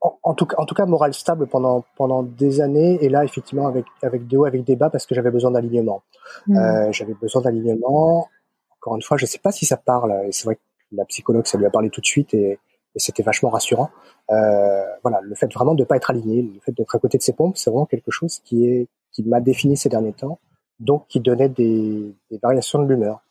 en, 0.00 0.34
tout 0.34 0.46
cas, 0.46 0.54
en 0.58 0.64
tout 0.64 0.76
cas, 0.76 0.86
moral 0.86 1.12
stable 1.12 1.48
pendant 1.48 1.84
pendant 1.96 2.22
des 2.22 2.60
années, 2.60 2.98
et 3.02 3.08
là 3.08 3.24
effectivement 3.24 3.66
avec 3.66 3.84
avec 4.02 4.28
des 4.28 4.36
hauts, 4.36 4.44
avec 4.44 4.62
des 4.62 4.76
bas, 4.76 4.90
parce 4.90 5.06
que 5.06 5.14
j'avais 5.14 5.32
besoin 5.32 5.50
d'alignement. 5.50 6.02
Mmh. 6.46 6.56
Euh, 6.56 6.92
j'avais 6.92 7.14
besoin 7.14 7.42
d'alignement. 7.42 8.28
Encore 8.76 8.94
une 8.94 9.02
fois, 9.02 9.16
je 9.16 9.26
sais 9.26 9.40
pas 9.40 9.50
si 9.50 9.66
ça 9.66 9.76
parle, 9.76 10.14
et 10.26 10.32
c'est 10.32 10.44
vrai 10.44 10.54
que 10.56 10.60
la 10.92 11.04
psychologue, 11.06 11.46
ça 11.46 11.58
lui 11.58 11.66
a 11.66 11.70
parlé 11.70 11.90
tout 11.90 12.00
de 12.00 12.06
suite, 12.06 12.32
et 12.34 12.60
et 12.98 13.00
c'était 13.00 13.22
vachement 13.22 13.50
rassurant. 13.50 13.90
Euh, 14.30 14.84
voilà, 15.02 15.20
le 15.22 15.34
fait 15.36 15.50
vraiment 15.54 15.74
de 15.74 15.84
pas 15.84 15.96
être 15.96 16.10
aligné, 16.10 16.42
le 16.42 16.60
fait 16.60 16.72
d'être 16.72 16.96
à 16.96 16.98
côté 16.98 17.16
de 17.16 17.22
ses 17.22 17.32
pompes, 17.32 17.56
c'est 17.56 17.70
vraiment 17.70 17.86
quelque 17.86 18.10
chose 18.10 18.40
qui 18.40 18.66
est 18.66 18.88
qui 19.12 19.22
m'a 19.22 19.40
défini 19.40 19.76
ces 19.76 19.88
derniers 19.88 20.12
temps, 20.12 20.38
donc 20.80 21.06
qui 21.08 21.20
donnait 21.20 21.48
des, 21.48 22.14
variations 22.42 22.82
de 22.82 22.88
l'humeur. 22.88 23.22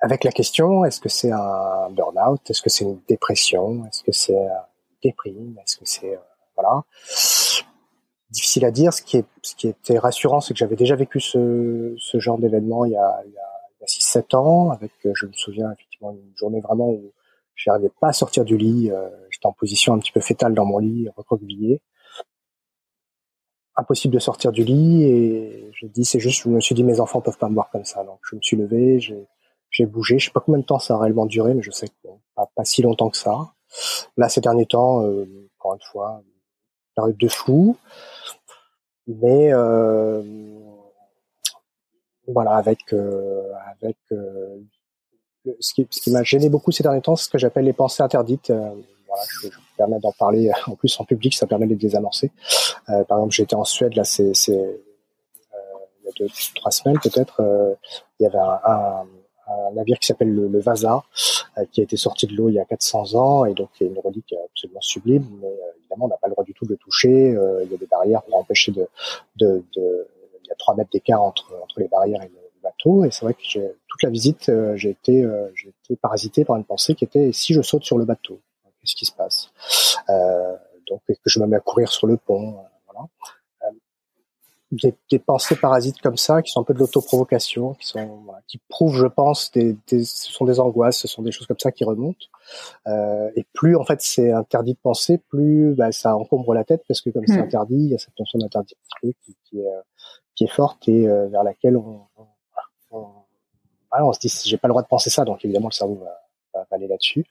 Avec 0.00 0.22
la 0.22 0.32
question, 0.32 0.84
est-ce 0.84 1.00
que 1.00 1.08
c'est 1.08 1.32
un 1.32 1.88
burn-out, 1.90 2.40
est-ce 2.48 2.60
que 2.60 2.68
c'est 2.68 2.84
une 2.84 3.00
dépression, 3.08 3.86
est-ce 3.86 4.02
que 4.02 4.12
c'est 4.12 4.34
une 4.34 4.50
déprime, 5.02 5.56
est-ce 5.58 5.78
que 5.78 5.86
c'est 5.86 6.14
euh, 6.14 6.18
voilà 6.54 6.84
difficile 8.30 8.64
à 8.64 8.70
dire. 8.70 8.92
Ce 8.92 9.00
qui 9.00 9.16
est 9.16 9.24
ce 9.42 9.54
qui 9.54 9.68
était 9.68 9.98
rassurant, 9.98 10.40
c'est 10.40 10.52
que 10.52 10.58
j'avais 10.58 10.76
déjà 10.76 10.94
vécu 10.94 11.20
ce, 11.20 11.94
ce 11.96 12.18
genre 12.18 12.38
d'événement 12.38 12.84
il 12.84 12.92
y 12.92 12.96
a 12.96 13.22
il 13.26 13.32
y 13.32 13.38
a, 13.38 13.48
a 13.82 13.86
6-7 13.86 14.36
ans, 14.36 14.70
avec 14.70 14.92
je 15.02 15.26
me 15.26 15.32
souviens 15.32 15.72
effectivement 15.72 16.10
une 16.10 16.36
journée 16.36 16.60
vraiment 16.60 16.90
où 16.90 17.12
J'arrivais 17.56 17.90
pas 18.00 18.08
à 18.08 18.12
sortir 18.12 18.44
du 18.44 18.56
lit. 18.56 18.90
Euh, 18.90 19.08
j'étais 19.30 19.46
en 19.46 19.52
position 19.52 19.94
un 19.94 19.98
petit 19.98 20.12
peu 20.12 20.20
fétale 20.20 20.54
dans 20.54 20.64
mon 20.64 20.78
lit, 20.78 21.08
recroquevillé. 21.16 21.80
Impossible 23.76 24.14
de 24.14 24.20
sortir 24.20 24.52
du 24.52 24.62
lit 24.62 25.02
et 25.04 25.70
je 25.74 25.86
dis 25.86 26.04
c'est 26.04 26.20
juste, 26.20 26.44
je 26.44 26.48
me 26.48 26.60
suis 26.60 26.76
dit 26.76 26.84
mes 26.84 27.00
enfants 27.00 27.20
peuvent 27.20 27.38
pas 27.38 27.48
me 27.48 27.54
voir 27.54 27.70
comme 27.70 27.84
ça. 27.84 28.04
Donc 28.04 28.20
je 28.30 28.36
me 28.36 28.40
suis 28.40 28.56
levé, 28.56 29.00
j'ai, 29.00 29.86
bougé. 29.86 30.18
Je 30.18 30.26
sais 30.26 30.32
pas 30.32 30.40
combien 30.40 30.60
de 30.60 30.64
temps 30.64 30.78
ça 30.78 30.94
a 30.94 30.98
réellement 30.98 31.26
duré, 31.26 31.54
mais 31.54 31.62
je 31.62 31.72
sais 31.72 31.88
que 31.88 32.08
pas, 32.36 32.48
pas, 32.54 32.64
si 32.64 32.82
longtemps 32.82 33.10
que 33.10 33.16
ça. 33.16 33.52
Là 34.16 34.28
ces 34.28 34.40
derniers 34.40 34.66
temps, 34.66 35.02
euh, 35.02 35.26
encore 35.58 35.74
une 35.74 35.80
fois, 35.80 36.22
période 36.94 37.16
de 37.16 37.28
flou, 37.28 37.76
mais 39.06 39.52
euh, 39.52 40.22
voilà 42.28 42.52
avec 42.52 42.92
euh, 42.92 43.52
avec 43.72 43.96
euh, 44.12 44.60
ce 45.60 45.74
qui, 45.74 45.86
ce 45.90 46.00
qui 46.00 46.10
m'a 46.10 46.22
gêné 46.22 46.48
beaucoup 46.48 46.72
ces 46.72 46.82
derniers 46.82 47.00
temps, 47.00 47.16
c'est 47.16 47.24
ce 47.24 47.30
que 47.30 47.38
j'appelle 47.38 47.64
les 47.64 47.72
pensées 47.72 48.02
interdites. 48.02 48.50
Euh, 48.50 48.70
voilà, 49.06 49.22
je, 49.28 49.48
je 49.48 49.56
me 49.56 49.76
permets 49.76 50.00
d'en 50.00 50.12
parler 50.12 50.48
euh, 50.48 50.72
en 50.72 50.76
plus 50.76 50.98
en 51.00 51.04
public, 51.04 51.34
ça 51.34 51.46
permet 51.46 51.66
de 51.66 51.70
les 51.70 51.76
désamorcer. 51.76 52.30
Euh, 52.88 53.04
par 53.04 53.18
exemple, 53.18 53.34
j'étais 53.34 53.54
en 53.54 53.64
Suède, 53.64 53.94
là, 53.94 54.04
c'est, 54.04 54.32
euh, 54.48 54.76
il 56.00 56.06
y 56.06 56.08
a 56.08 56.12
deux, 56.18 56.28
trois 56.54 56.70
semaines 56.70 56.98
peut-être, 57.02 57.40
euh, 57.40 57.74
il 58.18 58.24
y 58.24 58.26
avait 58.26 58.38
un, 58.38 58.60
un, 58.66 59.72
navire 59.74 59.98
qui 59.98 60.06
s'appelle 60.06 60.32
le, 60.32 60.48
le 60.48 60.58
Vasa, 60.60 61.02
qui 61.70 61.80
a 61.80 61.84
été 61.84 61.96
sorti 61.96 62.26
de 62.26 62.34
l'eau 62.34 62.48
il 62.48 62.54
y 62.54 62.58
a 62.58 62.64
400 62.64 63.14
ans, 63.14 63.44
et 63.44 63.54
donc 63.54 63.68
y 63.80 63.84
a 63.84 63.86
une 63.86 63.98
relique 63.98 64.34
absolument 64.50 64.80
sublime, 64.80 65.26
mais 65.40 65.52
évidemment, 65.78 66.06
on 66.06 66.08
n'a 66.08 66.16
pas 66.16 66.28
le 66.28 66.32
droit 66.32 66.44
du 66.44 66.54
tout 66.54 66.64
de 66.64 66.70
le 66.70 66.76
toucher. 66.76 67.28
il 67.28 67.70
y 67.70 67.74
a 67.74 67.78
des 67.78 67.86
barrières 67.86 68.22
pour 68.22 68.38
empêcher 68.38 68.72
de, 68.72 68.88
de, 69.36 69.62
de 69.76 70.08
il 70.42 70.48
y 70.48 70.52
a 70.52 70.54
trois 70.56 70.74
mètres 70.74 70.90
d'écart 70.92 71.22
entre, 71.22 71.54
entre 71.62 71.80
les 71.80 71.88
barrières 71.88 72.22
et 72.22 72.28
le, 72.28 72.43
bateau. 72.64 73.04
Et 73.04 73.10
c'est 73.10 73.24
vrai 73.24 73.34
que 73.34 73.40
toute 73.42 74.02
la 74.02 74.10
visite, 74.10 74.48
euh, 74.48 74.76
j'ai 74.76 74.90
été, 74.90 75.22
euh, 75.22 75.48
j'ai 75.54 75.68
été 75.68 75.96
parasité 75.96 76.44
par 76.44 76.56
une 76.56 76.64
pensée 76.64 76.94
qui 76.94 77.04
était 77.04 77.32
si 77.32 77.54
je 77.54 77.62
saute 77.62 77.84
sur 77.84 77.98
le 77.98 78.04
bateau, 78.04 78.40
qu'est-ce 78.80 78.96
qui 78.96 79.06
se 79.06 79.12
passe? 79.12 79.50
Euh, 80.08 80.56
Donc 80.88 81.02
que 81.06 81.14
je 81.24 81.38
me 81.40 81.46
mets 81.46 81.56
à 81.56 81.60
courir 81.60 81.90
sur 81.90 82.06
le 82.06 82.16
pont. 82.16 82.56
voilà. 82.86 83.08
Des, 84.72 84.92
des, 85.08 85.20
pensées 85.20 85.54
parasites 85.54 86.00
comme 86.00 86.16
ça, 86.16 86.42
qui 86.42 86.50
sont 86.50 86.60
un 86.60 86.64
peu 86.64 86.74
de 86.74 86.80
l'autoprovocation, 86.80 87.74
qui 87.74 87.86
sont, 87.86 88.22
voilà, 88.24 88.40
qui 88.48 88.58
prouvent, 88.68 88.96
je 88.96 89.06
pense, 89.06 89.52
des, 89.52 89.76
des, 89.86 90.04
ce 90.04 90.32
sont 90.32 90.44
des 90.44 90.58
angoisses, 90.58 90.98
ce 90.98 91.06
sont 91.06 91.22
des 91.22 91.30
choses 91.30 91.46
comme 91.46 91.60
ça 91.60 91.70
qui 91.70 91.84
remontent. 91.84 92.26
Euh, 92.88 93.30
et 93.36 93.46
plus 93.52 93.76
en 93.76 93.84
fait 93.84 94.00
c'est 94.00 94.32
interdit 94.32 94.72
de 94.72 94.78
penser, 94.82 95.18
plus 95.28 95.74
bah, 95.76 95.92
ça 95.92 96.16
encombre 96.16 96.54
la 96.54 96.64
tête 96.64 96.82
parce 96.88 97.02
que 97.02 97.10
comme 97.10 97.24
c'est 97.26 97.38
hmm. 97.38 97.44
interdit, 97.44 97.76
il 97.76 97.90
y 97.90 97.94
a 97.94 97.98
cette 97.98 98.18
notion 98.18 98.40
d'interdit 98.40 98.74
qui, 99.00 99.36
qui, 99.44 99.60
est, 99.60 99.66
qui 100.34 100.44
est 100.44 100.52
forte 100.52 100.88
et 100.88 101.08
euh, 101.08 101.28
vers 101.28 101.44
laquelle 101.44 101.76
on, 101.76 102.00
on, 102.16 102.26
on 104.02 104.12
se 104.12 104.18
dit 104.18 104.32
j'ai 104.44 104.56
pas 104.56 104.68
le 104.68 104.72
droit 104.72 104.82
de 104.82 104.88
penser 104.88 105.10
ça, 105.10 105.24
donc 105.24 105.44
évidemment 105.44 105.68
le 105.68 105.72
cerveau 105.72 105.96
va, 105.96 106.20
va, 106.54 106.66
aller 106.70 106.88
là-dessus. 106.88 107.24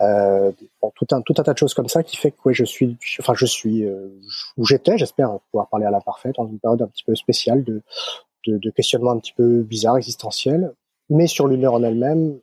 Euh, 0.00 0.52
bon, 0.82 0.92
tout 0.94 1.06
un 1.12 1.22
tout 1.22 1.34
un 1.38 1.42
tas 1.42 1.52
de 1.52 1.58
choses 1.58 1.74
comme 1.74 1.88
ça 1.88 2.02
qui 2.02 2.16
fait 2.16 2.30
que 2.30 2.36
ouais, 2.44 2.54
je 2.54 2.64
suis, 2.64 2.98
enfin 3.20 3.34
je 3.34 3.46
suis 3.46 3.84
euh, 3.84 4.08
où 4.56 4.66
j'étais, 4.66 4.98
j'espère 4.98 5.38
pouvoir 5.50 5.68
parler 5.68 5.86
à 5.86 5.90
l'imparfait 5.90 6.32
dans 6.36 6.46
une 6.46 6.58
période 6.58 6.82
un 6.82 6.88
petit 6.88 7.04
peu 7.04 7.14
spéciale 7.14 7.64
de 7.64 7.82
de, 8.46 8.58
de 8.58 8.70
questionnements 8.70 9.10
un 9.10 9.18
petit 9.18 9.32
peu 9.32 9.62
bizarres, 9.62 9.96
existentiels. 9.96 10.72
Mais 11.08 11.26
sur 11.26 11.46
l'humeur 11.46 11.74
en 11.74 11.82
elle-même, 11.82 12.40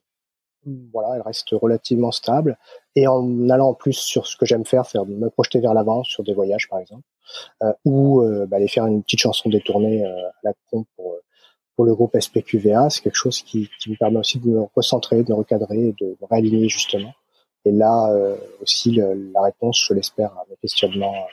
voilà, 0.93 1.16
elle 1.16 1.22
reste 1.22 1.49
relativement 1.51 2.12
stable. 2.12 2.58
Et 2.95 3.08
en 3.08 3.49
allant 3.49 3.70
en 3.70 3.74
plus 3.74 3.93
sur 3.93 4.28
ce 4.28 4.38
que 4.38 4.45
j'aime 4.45 4.66
faire, 4.66 4.88
faire 4.88 5.06
me 5.06 5.30
projeter 5.30 5.60
vers 5.60 5.74
l'avant 5.74 6.04
sur 6.04 6.24
des 6.24 6.34
voyages 6.34 6.70
par 6.70 6.80
exemple, 6.80 7.04
euh, 7.64 7.74
ou 7.86 8.22
euh, 8.22 8.45
bah, 8.45 8.58
aller 8.58 8.68
faire 8.68 8.86
une 8.86 9.04
petite 9.04 9.20
chanson 9.20 9.49
détournée 9.49 10.06
euh, 10.06 10.28
à 10.30 10.32
la 10.43 10.54
con 10.70 10.86
pour 10.95 11.16
pour 11.76 11.86
le 11.86 11.95
groupe 11.95 12.15
SPQVA, 12.19 12.89
c'est 12.89 13.01
quelque 13.01 13.15
chose 13.15 13.41
qui, 13.41 13.69
qui 13.80 13.89
me 13.89 13.95
permet 13.95 14.19
aussi 14.19 14.39
de 14.39 14.47
me 14.47 14.61
recentrer, 14.76 15.24
de 15.24 15.32
me 15.32 15.38
recadrer, 15.38 15.95
de 15.99 16.17
me 16.21 16.28
réaligner 16.30 16.69
justement. 16.69 17.13
Et 17.65 17.71
là 17.71 18.11
euh, 18.11 18.36
aussi 18.61 18.91
la 18.91 19.41
réponse, 19.41 19.86
je 19.88 19.93
l'espère, 19.93 20.32
à 20.34 20.45
mes 20.49 20.55
questionnements 20.57 21.28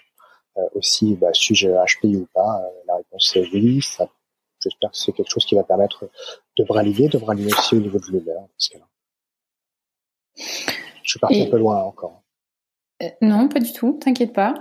euh, 0.57 0.63
aussi, 0.75 1.15
bah, 1.17 1.31
suis-je 1.33 1.69
HPI 1.69 2.17
ou 2.17 2.29
pas 2.33 2.63
La 2.87 2.97
réponse 2.97 3.37
est 3.37 3.49
oui. 3.53 3.81
Ça, 3.83 4.09
j'espère 4.63 4.91
que 4.91 4.97
c'est 4.97 5.13
quelque 5.13 5.31
chose 5.31 5.45
qui 5.45 5.55
va 5.55 5.65
permettre 5.65 6.09
de 6.57 6.63
me 6.63 6.73
réaligner, 6.73 7.09
de 7.09 7.19
me 7.19 7.25
réaligner 7.25 7.53
aussi 7.53 7.77
au 7.77 7.81
niveau 7.81 7.99
de 7.99 8.07
l'humeur. 8.07 8.47
Je 10.37 11.11
suis 11.15 11.19
parti 11.19 11.43
un 11.43 11.51
peu 11.51 11.59
loin 11.59 11.83
encore. 11.83 12.20
Euh, 13.03 13.07
non, 13.23 13.49
pas 13.49 13.61
du 13.61 13.73
tout. 13.73 13.99
T'inquiète 14.01 14.33
pas. 14.33 14.55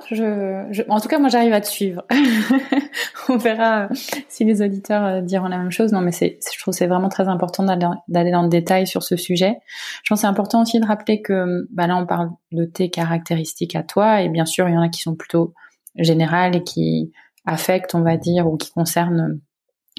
En 0.87 0.99
tout 0.99 1.07
cas, 1.07 1.19
moi, 1.19 1.29
j'arrive 1.29 1.53
à 1.53 1.61
te 1.61 1.67
suivre. 1.67 2.05
On 3.29 3.37
verra 3.37 3.83
euh, 3.83 3.87
si 4.27 4.45
les 4.45 4.61
auditeurs 4.61 5.05
euh, 5.05 5.21
diront 5.21 5.47
la 5.47 5.57
même 5.57 5.71
chose. 5.71 5.91
Non, 5.91 6.01
mais 6.01 6.11
c'est, 6.11 6.39
je 6.53 6.59
trouve 6.59 6.73
c'est 6.73 6.87
vraiment 6.87 7.09
très 7.09 7.27
important 7.27 7.63
d'aller 7.63 8.31
dans 8.31 8.43
le 8.43 8.49
détail 8.49 8.87
sur 8.87 9.03
ce 9.03 9.15
sujet. 9.17 9.57
Je 10.03 10.09
pense 10.09 10.21
c'est 10.21 10.27
important 10.27 10.61
aussi 10.61 10.79
de 10.79 10.85
rappeler 10.85 11.21
que, 11.21 11.67
bah 11.71 11.87
là, 11.87 11.97
on 11.97 12.05
parle 12.05 12.31
de 12.51 12.65
tes 12.65 12.89
caractéristiques 12.89 13.75
à 13.75 13.83
toi, 13.83 14.21
et 14.21 14.29
bien 14.29 14.45
sûr, 14.45 14.67
il 14.69 14.73
y 14.73 14.77
en 14.77 14.81
a 14.81 14.89
qui 14.89 15.01
sont 15.01 15.15
plutôt 15.15 15.53
générales 15.95 16.55
et 16.55 16.63
qui 16.63 17.11
affectent, 17.45 17.95
on 17.95 18.01
va 18.01 18.17
dire, 18.17 18.47
ou 18.47 18.57
qui 18.57 18.71
concernent 18.71 19.39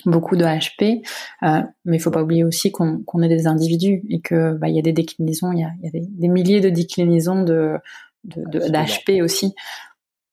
beaucoup 0.07 0.36
de 0.36 0.45
HP, 0.45 1.03
euh, 1.43 1.62
mais 1.84 1.97
il 1.97 2.01
faut 2.01 2.11
pas 2.11 2.22
oublier 2.22 2.45
aussi 2.45 2.72
qu'on 2.72 3.22
est 3.22 3.28
des 3.28 3.47
individus 3.47 4.03
et 4.09 4.20
que 4.20 4.55
bah, 4.55 4.68
il 4.68 4.76
y 4.76 4.78
a 4.78 4.82
des 4.82 4.93
déclinaisons, 4.93 5.53
il 5.53 5.61
y 5.61 5.64
a, 5.64 5.70
des, 5.93 6.28
milliers 6.28 6.61
de 6.61 6.70
déclinaisons 6.70 7.43
de 7.43 7.76
d'HP 8.24 9.22
aussi. 9.22 9.54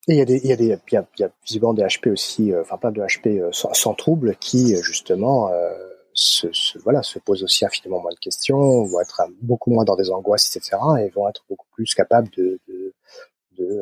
Et 0.08 0.14
il 0.14 0.18
y 0.18 0.22
a 0.22 0.26
des, 0.26 0.38
il 0.38 0.50
y 0.50 0.54
a 0.54 0.56
des, 0.56 0.66
il 0.66 0.94
y 0.94 0.98
a, 0.98 1.06
y 1.20 1.24
a 1.24 1.30
visiblement 1.46 1.74
des 1.74 1.84
HP 1.84 2.12
aussi, 2.12 2.54
euh, 2.54 2.62
enfin 2.62 2.78
plein 2.78 2.92
de 2.92 3.02
HP 3.02 3.42
euh, 3.42 3.50
sans, 3.52 3.74
sans, 3.74 3.94
trouble 3.94 4.38
qui 4.38 4.76
justement 4.82 5.52
euh, 5.52 5.74
se, 6.14 6.48
se, 6.54 6.80
voilà 6.80 7.04
se 7.04 7.20
posent 7.20 7.44
aussi 7.44 7.66
infiniment 7.66 8.00
moins 8.00 8.14
de 8.14 8.20
questions, 8.20 8.84
vont 8.86 9.02
être 9.02 9.22
beaucoup 9.42 9.70
moins 9.70 9.84
dans 9.84 9.98
des 9.98 10.10
angoisses, 10.10 10.56
etc. 10.56 10.78
et 11.02 11.10
vont 11.10 11.28
être 11.28 11.44
beaucoup 11.50 11.68
plus 11.74 11.94
capables 11.94 12.30
de, 12.38 12.58
de, 12.70 12.94
de 13.58 13.82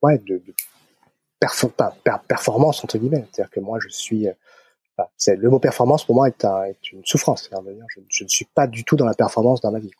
ouais, 0.00 0.16
de, 0.18 0.38
de 0.38 0.54
performance 2.26 2.82
entre 2.82 2.96
guillemets. 2.96 3.26
C'est-à-dire 3.32 3.50
que 3.50 3.60
moi 3.60 3.78
je 3.82 3.88
suis 3.88 4.28
c'est 5.16 5.36
le 5.36 5.50
mot 5.50 5.58
performance 5.58 6.04
pour 6.04 6.14
moi 6.14 6.28
est, 6.28 6.44
est 6.44 6.92
une 6.92 7.04
souffrance. 7.04 7.50
Je, 7.50 8.00
je, 8.08 8.24
ne 8.24 8.28
suis 8.28 8.44
pas 8.46 8.66
du 8.66 8.84
tout 8.84 8.96
dans 8.96 9.06
la 9.06 9.14
performance 9.14 9.60
dans 9.60 9.72
ma 9.72 9.78
vie. 9.78 9.90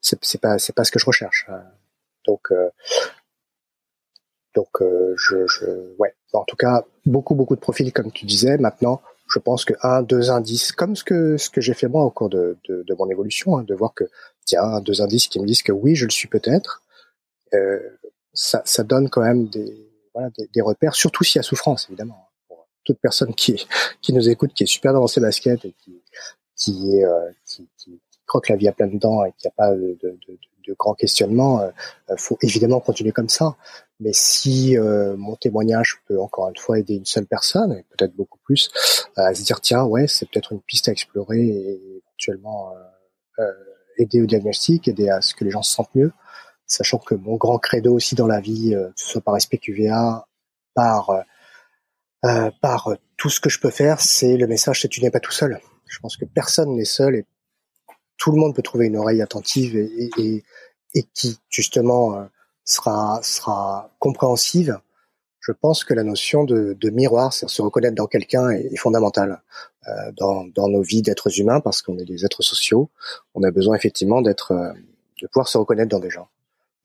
C'est 0.00 0.40
pas 0.40 0.58
c'est 0.58 0.74
pas 0.74 0.84
ce 0.84 0.92
que 0.92 0.98
je 0.98 1.06
recherche. 1.06 1.46
Hein. 1.48 1.62
Donc 2.26 2.50
euh, 2.50 2.70
donc 4.54 4.68
euh, 4.80 5.14
je, 5.16 5.94
ouais. 5.98 6.14
En 6.32 6.44
tout 6.44 6.56
cas, 6.56 6.84
beaucoup 7.06 7.34
beaucoup 7.34 7.56
de 7.56 7.60
profils 7.60 7.92
comme 7.92 8.12
tu 8.12 8.24
disais. 8.24 8.56
Maintenant, 8.56 9.02
je 9.28 9.38
pense 9.38 9.64
que 9.64 9.74
un 9.82 10.02
deux 10.02 10.30
indices, 10.30 10.72
comme 10.72 10.96
ce 10.96 11.04
que 11.04 11.36
ce 11.36 11.50
que 11.50 11.60
j'ai 11.60 11.74
fait 11.74 11.88
moi 11.88 12.04
au 12.04 12.10
cours 12.10 12.28
de, 12.28 12.56
de, 12.68 12.94
mon 12.94 13.08
évolution, 13.10 13.56
hein, 13.56 13.64
de 13.64 13.74
voir 13.74 13.94
que 13.94 14.04
tiens 14.44 14.62
un 14.62 14.80
deux 14.80 15.02
indices 15.02 15.28
qui 15.28 15.40
me 15.40 15.46
disent 15.46 15.62
que 15.62 15.72
oui 15.72 15.96
je 15.96 16.04
le 16.04 16.10
suis 16.10 16.28
peut-être. 16.28 16.82
Euh, 17.52 17.80
ça, 18.32 18.62
ça 18.64 18.82
donne 18.82 19.08
quand 19.10 19.22
même 19.22 19.46
des 19.48 19.90
voilà 20.12 20.30
des, 20.52 20.60
repères, 20.60 20.94
surtout 20.94 21.24
s'il 21.24 21.38
y 21.38 21.40
a 21.40 21.42
souffrance 21.42 21.86
évidemment 21.88 22.28
toute 22.84 22.98
personne 23.00 23.34
qui 23.34 23.66
qui 24.02 24.12
nous 24.12 24.28
écoute, 24.28 24.52
qui 24.54 24.64
est 24.64 24.66
super 24.66 24.92
dans 24.92 25.06
ses 25.06 25.20
baskets 25.20 25.64
et 25.64 25.72
qui 25.72 25.96
est 25.96 27.06
qui, 27.44 27.68
qui, 27.76 28.00
croque 28.34 28.48
la 28.48 28.56
vie 28.56 28.66
à 28.66 28.72
plein 28.72 28.88
dents 28.88 29.24
et 29.24 29.32
qui 29.38 29.46
a 29.46 29.52
pas 29.52 29.70
de, 29.72 30.18
grands 30.76 30.94
questionnements, 30.94 31.60
euh, 31.60 31.70
euh, 32.10 32.16
faut 32.16 32.36
évidemment 32.42 32.80
continuer 32.80 33.12
comme 33.12 33.28
ça. 33.28 33.54
Mais 34.00 34.10
si 34.12 34.76
euh, 34.76 35.16
mon 35.16 35.36
témoignage 35.36 36.00
peut 36.08 36.18
encore 36.18 36.48
une 36.48 36.56
fois 36.56 36.80
aider 36.80 36.94
une 36.94 37.04
seule 37.04 37.26
personne, 37.26 37.72
et 37.72 37.84
peut-être 37.96 38.16
beaucoup 38.16 38.40
plus, 38.44 38.70
à 39.16 39.32
se 39.34 39.44
dire 39.44 39.60
tiens 39.60 39.84
ouais 39.84 40.08
c'est 40.08 40.28
peut-être 40.28 40.52
une 40.52 40.60
piste 40.62 40.88
à 40.88 40.92
explorer 40.92 41.42
et 41.42 42.02
éventuellement 42.02 42.72
aider 43.98 44.20
au 44.20 44.26
diagnostic, 44.26 44.88
aider 44.88 45.08
à 45.08 45.20
ce 45.20 45.34
que 45.34 45.44
les 45.44 45.50
gens 45.50 45.62
se 45.62 45.72
sentent 45.72 45.94
mieux, 45.94 46.12
sachant 46.66 46.98
que 46.98 47.14
mon 47.14 47.36
grand 47.36 47.58
credo 47.58 47.94
aussi 47.94 48.16
dans 48.16 48.26
la 48.26 48.40
vie, 48.40 48.70
que 48.72 48.92
ce 48.96 49.10
soit 49.10 49.20
par 49.20 49.40
SPQVA, 49.40 50.26
par 50.74 51.24
par 52.60 52.96
tout 53.16 53.30
ce 53.30 53.38
que 53.38 53.50
je 53.50 53.60
peux 53.60 53.70
faire, 53.70 54.00
c'est 54.00 54.36
le 54.36 54.48
message 54.48 54.80
c'est 54.80 54.88
tu 54.88 55.02
n'es 55.02 55.10
pas 55.10 55.20
tout 55.20 55.30
seul. 55.30 55.60
Je 55.86 56.00
pense 56.00 56.16
que 56.16 56.24
personne 56.24 56.74
n'est 56.74 56.84
seul 56.84 57.14
et 57.14 57.26
tout 58.16 58.32
le 58.32 58.38
monde 58.38 58.54
peut 58.54 58.62
trouver 58.62 58.86
une 58.86 58.96
oreille 58.96 59.22
attentive 59.22 59.76
et, 59.76 60.10
et, 60.18 60.44
et 60.94 61.02
qui 61.14 61.38
justement 61.48 62.16
euh, 62.16 62.24
sera 62.64 63.20
sera 63.22 63.90
compréhensive. 63.98 64.78
Je 65.40 65.52
pense 65.52 65.84
que 65.84 65.92
la 65.92 66.04
notion 66.04 66.44
de, 66.44 66.74
de 66.80 66.90
miroir, 66.90 67.34
c'est 67.34 67.48
se 67.48 67.60
reconnaître 67.60 67.94
dans 67.94 68.06
quelqu'un, 68.06 68.48
est, 68.48 68.76
fondamentale 68.76 69.42
euh, 69.88 69.92
dans, 70.16 70.44
dans 70.46 70.68
nos 70.68 70.80
vies 70.80 71.02
d'êtres 71.02 71.38
humains 71.38 71.60
parce 71.60 71.82
qu'on 71.82 71.98
est 71.98 72.06
des 72.06 72.24
êtres 72.24 72.42
sociaux. 72.42 72.88
On 73.34 73.42
a 73.42 73.50
besoin 73.50 73.76
effectivement 73.76 74.22
d'être, 74.22 74.52
euh, 74.52 74.72
de 75.20 75.26
pouvoir 75.26 75.48
se 75.48 75.58
reconnaître 75.58 75.90
dans 75.90 76.00
des 76.00 76.08
gens. 76.08 76.28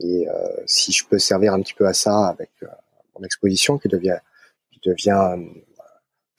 Et 0.01 0.27
euh, 0.27 0.34
si 0.65 0.91
je 0.91 1.05
peux 1.05 1.19
servir 1.19 1.53
un 1.53 1.61
petit 1.61 1.73
peu 1.73 1.88
à 1.88 1.93
ça 1.93 2.27
avec 2.27 2.51
mon 3.17 3.23
exposition 3.23 3.77
qui 3.77 3.88
devient 3.88 4.19
devient, 4.84 5.36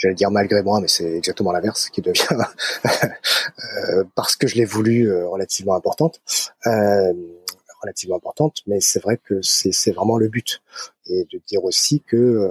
j'allais 0.01 0.15
dire 0.15 0.31
malgré 0.31 0.63
moi, 0.63 0.81
mais 0.81 0.89
c'est 0.89 1.17
exactement 1.17 1.53
l'inverse, 1.53 1.91
qui 1.91 2.01
devient 2.01 2.27
euh, 2.85 4.05
parce 4.15 4.35
que 4.35 4.47
je 4.47 4.57
l'ai 4.57 4.65
voulu 4.65 5.11
euh, 5.11 5.29
relativement 5.29 5.75
importante, 5.75 6.21
euh, 6.67 7.13
relativement 7.83 8.17
importante, 8.17 8.57
mais 8.67 8.81
c'est 8.81 9.01
vrai 9.01 9.19
que 9.23 9.41
c'est 9.43 9.93
vraiment 9.93 10.17
le 10.17 10.29
but. 10.29 10.63
Et 11.07 11.27
de 11.33 11.41
dire 11.47 11.65
aussi 11.65 12.01
que 12.01 12.51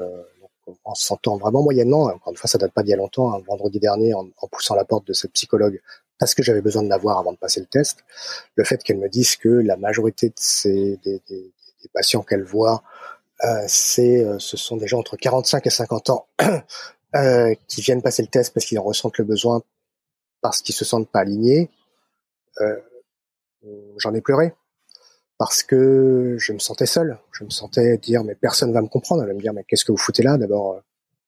en 0.83 0.93
se 0.93 1.03
sentant 1.05 1.37
vraiment 1.37 1.63
moyennement, 1.63 2.03
encore 2.03 2.31
une 2.31 2.37
fois, 2.37 2.47
ça 2.47 2.57
date 2.57 2.71
pas 2.71 2.83
d'il 2.83 2.91
y 2.91 2.93
a 2.93 2.97
longtemps, 2.97 3.33
un 3.33 3.39
vendredi 3.39 3.79
dernier, 3.79 4.13
en, 4.13 4.27
poussant 4.51 4.75
la 4.75 4.85
porte 4.85 5.07
de 5.07 5.13
cette 5.13 5.31
psychologue, 5.31 5.81
parce 6.19 6.35
que 6.35 6.43
j'avais 6.43 6.61
besoin 6.61 6.83
de 6.83 6.89
la 6.89 6.97
voir 6.97 7.17
avant 7.17 7.31
de 7.31 7.37
passer 7.37 7.59
le 7.59 7.65
test, 7.65 7.99
le 8.55 8.63
fait 8.63 8.83
qu'elle 8.83 8.97
me 8.97 9.09
dise 9.09 9.35
que 9.35 9.49
la 9.49 9.77
majorité 9.77 10.29
de 10.29 10.35
ces, 10.35 10.99
des, 11.03 11.21
des, 11.29 11.51
des 11.81 11.89
patients 11.93 12.21
qu'elle 12.21 12.43
voit 12.43 12.83
euh, 13.45 13.63
c'est, 13.67 14.25
euh, 14.25 14.37
ce 14.37 14.57
sont 14.57 14.75
des 14.75 14.87
gens 14.87 14.99
entre 14.99 15.15
45 15.15 15.65
et 15.65 15.69
50 15.69 16.09
ans 16.09 16.27
euh, 17.15 17.55
qui 17.67 17.81
viennent 17.81 18.01
passer 18.01 18.21
le 18.21 18.27
test 18.27 18.53
parce 18.53 18.65
qu'ils 18.65 18.77
en 18.77 18.83
ressentent 18.83 19.17
le 19.17 19.25
besoin, 19.25 19.63
parce 20.41 20.61
qu'ils 20.61 20.75
se 20.75 20.85
sentent 20.85 21.09
pas 21.09 21.19
alignés. 21.19 21.69
J'en 23.97 24.13
ai 24.13 24.21
pleuré 24.21 24.53
parce 25.37 25.63
que 25.63 26.35
je 26.37 26.53
me 26.53 26.59
sentais 26.59 26.85
seul. 26.85 27.17
Je 27.31 27.43
me 27.45 27.49
sentais 27.49 27.97
dire 27.97 28.23
mais 28.23 28.35
personne 28.35 28.73
va 28.73 28.81
me 28.81 28.87
comprendre. 28.87 29.23
Elle 29.23 29.29
va 29.29 29.33
me 29.33 29.41
dire 29.41 29.53
mais 29.53 29.63
qu'est-ce 29.63 29.85
que 29.85 29.91
vous 29.91 29.97
foutez 29.97 30.23
là? 30.23 30.37
D'abord, 30.37 30.81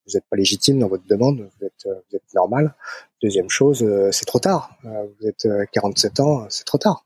vous 0.06 0.14
n'êtes 0.14 0.26
pas 0.30 0.36
légitime 0.36 0.80
dans 0.80 0.88
votre 0.88 1.06
demande, 1.08 1.50
vous 1.60 1.66
êtes, 1.66 1.86
vous 1.86 2.16
êtes 2.16 2.34
normal. 2.36 2.76
Deuxième 3.24 3.50
chose, 3.50 3.86
c'est 4.12 4.26
trop 4.26 4.40
tard. 4.40 4.78
Vous 4.84 5.28
êtes 5.28 5.48
47 5.72 6.20
ans, 6.20 6.46
c'est 6.50 6.66
trop 6.66 6.78
tard. 6.78 7.06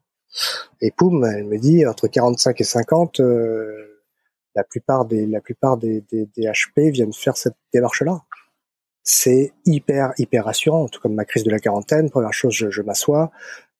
Et 0.82 0.92
poum, 0.92 1.24
elle 1.24 1.46
me 1.46 1.58
dit 1.58 1.86
entre 1.86 2.08
45 2.08 2.60
et 2.60 2.64
50, 2.64 3.22
la 4.56 4.64
plupart 4.64 5.06
des 5.06 5.26
la 5.28 5.42
plupart 5.42 5.78
des, 5.78 6.02
des, 6.02 6.26
des 6.36 6.44
HP 6.44 6.92
viennent 6.92 7.14
faire 7.14 7.38
cette 7.38 7.56
démarche 7.74 8.02
là 8.02 8.22
c'est 9.06 9.54
hyper 9.66 10.14
hyper 10.18 10.46
rassurant 10.46 10.88
tout 10.90 11.00
comme 11.00 11.14
ma 11.14 11.26
crise 11.26 11.44
de 11.44 11.52
la 11.52 11.60
quarantaine. 11.60 12.10
Première 12.10 12.34
chose 12.34 12.54
je, 12.54 12.70
je 12.72 12.82
m'assois. 12.82 13.32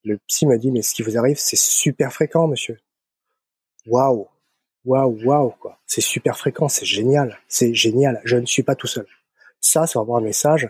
Le 0.04 0.20
psy 0.28 0.46
me 0.46 0.58
dit 0.58 0.72
mais 0.72 0.84
ce 0.84 0.94
qui 0.94 1.02
vous 1.02 1.18
arrive 1.18 1.38
c'est 1.38 1.58
super 1.58 2.14
fréquent 2.14 2.48
monsieur. 2.48 2.80
Waouh. 3.88 4.28
Waouh 4.86 5.20
waouh 5.26 5.50
quoi. 5.60 5.80
C'est 5.88 6.02
super 6.02 6.38
fréquent 6.38 6.70
c'est 6.70 6.86
génial. 6.86 7.40
C'est 7.48 7.74
génial. 7.74 8.22
Je 8.24 8.38
ne 8.38 8.46
suis 8.46 8.62
pas 8.64 8.76
tout 8.76 8.88
seul. 8.88 9.08
Ça 9.60 9.88
c'est 9.88 9.98
vraiment 9.98 10.18
un 10.18 10.22
message 10.22 10.70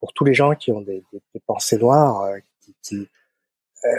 pour 0.00 0.12
tous 0.12 0.24
les 0.24 0.34
gens 0.34 0.54
qui 0.54 0.70
ont 0.70 0.82
des, 0.82 1.02
des, 1.10 1.22
des 1.32 1.40
pensées 1.40 1.78
noires 1.78 2.22
euh, 2.24 2.38
qui, 2.60 2.76
qui 2.82 3.08
euh, 3.86 3.98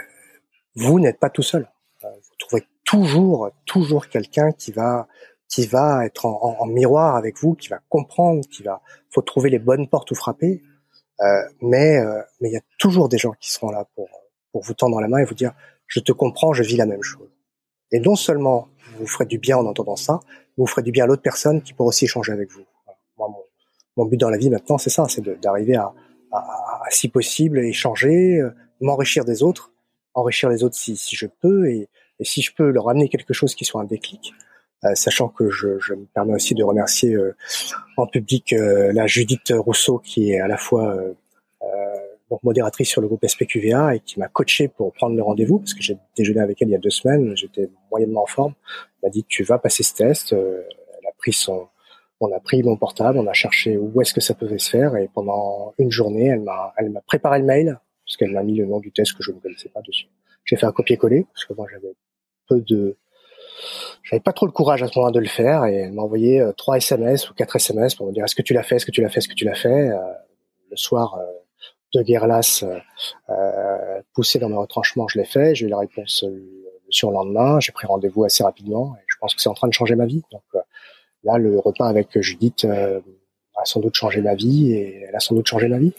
vous 0.76 1.00
n'êtes 1.00 1.20
pas 1.20 1.32
tout 1.32 1.42
seul. 1.42 1.68
Euh, 2.04 2.08
vous 2.12 2.36
trouverez 2.38 2.68
toujours 2.84 3.50
toujours 3.66 4.08
quelqu'un 4.08 4.52
qui 4.52 4.72
va 4.72 5.08
qui 5.48 5.68
va 5.68 6.06
être 6.06 6.26
en, 6.26 6.66
miroir 6.66 7.16
avec 7.16 7.38
vous, 7.40 7.54
qui 7.54 7.70
va 7.70 7.80
comprendre, 7.90 8.42
qui 8.50 8.64
va, 8.64 8.82
faut 9.10 9.22
trouver 9.22 9.50
les 9.50 9.60
bonnes 9.60 9.88
portes 9.88 10.12
où 10.12 10.16
frapper. 10.16 10.62
Euh, 11.22 11.26
mais 11.62 11.98
euh, 11.98 12.22
mais 12.42 12.50
il 12.50 12.54
y 12.54 12.58
a 12.58 12.62
toujours 12.78 13.08
des 13.08 13.18
gens 13.18 13.32
qui 13.40 13.52
seront 13.52 13.70
là 13.70 13.88
pour 13.96 14.10
pour 14.52 14.64
vous 14.64 14.74
tendre 14.74 15.00
la 15.00 15.08
main 15.08 15.20
et 15.20 15.24
vous 15.24 15.34
dire 15.36 15.54
je 15.88 16.00
te 16.00 16.12
comprends, 16.12 16.54
je 16.54 16.64
vis 16.64 16.76
la 16.76 16.86
même 16.86 17.04
chose. 17.04 17.30
Et 17.92 18.00
non 18.00 18.16
seulement 18.16 18.68
vous 18.98 19.08
ferez 19.08 19.26
du 19.26 19.38
bien 19.38 19.58
en 19.58 19.66
entendant 19.66 19.96
ça, 19.96 20.20
vous 20.58 20.68
ferez 20.68 20.82
du 20.82 20.92
bien 20.92 21.04
à 21.04 21.08
l'autre 21.08 21.22
personne 21.22 21.62
qui 21.62 21.74
pourra 21.74 21.90
aussi 21.90 22.06
échanger 22.06 22.32
avec 22.32 22.52
vous. 22.52 22.66
Moi, 23.18 23.30
mon, 23.30 23.44
mon 23.98 24.06
but 24.06 24.18
dans 24.18 24.30
la 24.30 24.38
vie 24.38 24.50
maintenant, 24.50 24.78
c'est 24.78 24.90
ça, 24.90 25.06
c'est 25.10 25.22
d'arriver 25.42 25.76
à, 25.76 25.94
à, 26.32 26.38
à, 26.38 26.90
si 26.90 27.10
possible, 27.10 27.60
échanger, 27.60 28.40
euh, 28.40 28.52
m'enrichir 28.82 29.26
des 29.26 29.44
autres, 29.44 29.72
enrichir 30.14 30.50
les 30.50 30.64
autres 30.64 30.76
si, 30.76 30.96
si 30.98 31.16
je 31.16 31.28
peux, 31.28 31.70
et, 31.70 31.90
et 32.20 32.26
si 32.26 32.42
je 32.42 32.54
peux 32.54 32.70
leur 32.70 32.90
amener 32.90 33.10
quelque 33.10 33.34
chose 33.34 33.56
qui 33.56 33.66
soit 33.66 33.82
un 33.82 33.86
déclic, 33.86 34.34
sachant 34.94 35.30
que 35.30 35.50
je, 35.50 35.80
je, 35.80 35.94
me 35.94 36.06
permets 36.06 36.34
aussi 36.34 36.54
de 36.54 36.64
remercier 36.64 37.18
en 37.98 38.06
public 38.06 38.54
la 38.58 39.08
Judith 39.08 39.54
Rousseau 39.56 40.00
qui 40.00 40.34
est 40.34 40.40
à 40.40 40.48
la 40.48 40.58
fois 40.58 40.96
donc 42.30 42.44
modératrice 42.44 42.90
sur 42.90 43.02
le 43.02 43.08
groupe 43.08 43.26
SPQVA 43.26 43.96
et 43.96 44.00
qui 44.00 44.20
m'a 44.20 44.28
coaché 44.28 44.68
pour 44.68 44.94
prendre 44.94 45.16
le 45.16 45.24
rendez-vous 45.24 45.60
parce 45.60 45.74
que 45.74 45.82
j'ai 45.82 45.98
déjeuné 46.18 46.42
avec 46.42 46.62
elle 46.62 46.70
il 46.70 46.72
y 46.72 46.76
a 46.76 46.80
deux 46.80 46.90
semaines, 46.90 47.36
j'étais 47.38 47.70
moyennement 47.92 48.24
en 48.24 48.28
forme. 48.28 48.54
Elle 49.02 49.08
m'a 49.08 49.12
dit 49.12 49.24
tu 49.28 49.44
vas 49.44 49.58
passer 49.60 49.84
ce 49.84 49.94
test. 49.94 50.34
elle 50.34 51.08
a 51.08 51.14
pris 51.18 51.34
son, 51.34 51.68
on 52.20 52.32
a 52.32 52.40
pris 52.40 52.64
mon 52.64 52.78
portable, 52.78 53.20
on 53.20 53.28
a 53.28 53.34
cherché 53.34 53.78
où 53.78 54.02
est-ce 54.02 54.14
que 54.14 54.22
ça 54.22 54.34
pouvait 54.34 54.58
se 54.58 54.70
faire 54.70 54.96
et 54.96 55.10
pendant 55.14 55.74
une 55.78 55.92
journée, 55.92 56.28
elle 56.28 56.42
m'a, 56.42 56.74
elle 56.78 56.90
m'a 56.90 57.02
préparé 57.02 57.40
le 57.40 57.46
mail 57.46 57.80
parce 58.06 58.18
qu'elle 58.18 58.32
m'a 58.32 58.44
mis 58.44 58.56
le 58.56 58.66
nom 58.66 58.80
du 58.80 58.92
test 58.92 59.14
que 59.14 59.24
je 59.24 59.32
ne 59.32 59.40
connaissais 59.40 59.70
pas 59.70 59.82
dessus. 59.82 60.08
J'ai 60.46 60.56
fait 60.56 60.66
un 60.66 60.72
copier-coller 60.72 61.26
parce 61.34 61.46
que 61.46 61.54
moi 61.54 61.68
j'avais 61.72 61.94
peu 62.48 62.62
de, 62.62 62.98
j'avais 64.04 64.20
pas 64.20 64.34
trop 64.34 64.46
le 64.46 64.52
courage 64.52 64.84
à 64.84 64.88
ce 64.88 64.98
moment 64.98 65.12
de 65.12 65.20
le 65.20 65.28
faire 65.28 65.66
et 65.66 65.76
elle 65.76 65.94
m'a 65.94 66.04
envoyé 66.04 66.40
euh, 66.40 66.52
trois 66.54 66.78
SMS 66.78 67.30
ou 67.30 67.34
quatre 67.34 67.56
SMS 67.56 67.96
pour 67.96 68.08
me 68.08 68.12
dire 68.12 68.24
est-ce 68.24 68.36
que 68.36 68.42
tu 68.42 68.54
l'as 68.54 68.64
fait, 68.64 68.76
est-ce 68.76 68.86
que 68.86 68.92
tu 68.92 69.02
l'as 69.02 69.10
fait, 69.10 69.20
est-ce 69.20 69.28
que 69.28 69.34
tu 69.34 69.46
l'as 69.46 69.56
fait? 69.56 69.90
Euh, 69.90 69.98
le 70.70 70.78
soir, 70.78 71.16
euh, 71.16 71.24
de 71.94 72.02
guerre 72.02 72.28
lasse, 72.28 72.66
poussé 74.14 74.38
dans 74.38 74.50
mes 74.50 74.58
retranchements, 74.58 75.08
je 75.08 75.18
l'ai 75.18 75.24
fait. 75.24 75.56
J'ai 75.56 75.66
eu 75.68 75.70
la 75.70 75.78
réponse 75.78 76.26
le 76.28 76.80
surlendemain. 76.90 77.62
J'ai 77.62 77.72
pris 77.72 77.88
rendez-vous 77.88 78.26
assez 78.26 78.44
rapidement 78.44 78.96
et 78.98 79.04
je 79.08 79.16
pense 79.18 79.34
que 79.34 79.42
c'est 79.42 79.48
en 79.48 79.54
train 79.54 79.70
de 79.70 79.74
changer 79.74 79.96
ma 79.96 80.06
vie. 80.06 80.22
Donc 80.30 80.44
là, 81.24 81.38
le 81.38 81.58
repas 81.58 81.88
avec 81.88 82.20
Judith 82.20 82.66
a 82.66 83.64
sans 83.64 83.80
doute 83.80 83.96
changé 83.96 84.20
ma 84.20 84.36
vie 84.36 84.74
et 84.74 85.06
elle 85.08 85.16
a 85.16 85.22
sans 85.22 85.36
doute 85.36 85.48
changé 85.48 85.70
ma 85.70 85.78
vie. 85.78 85.94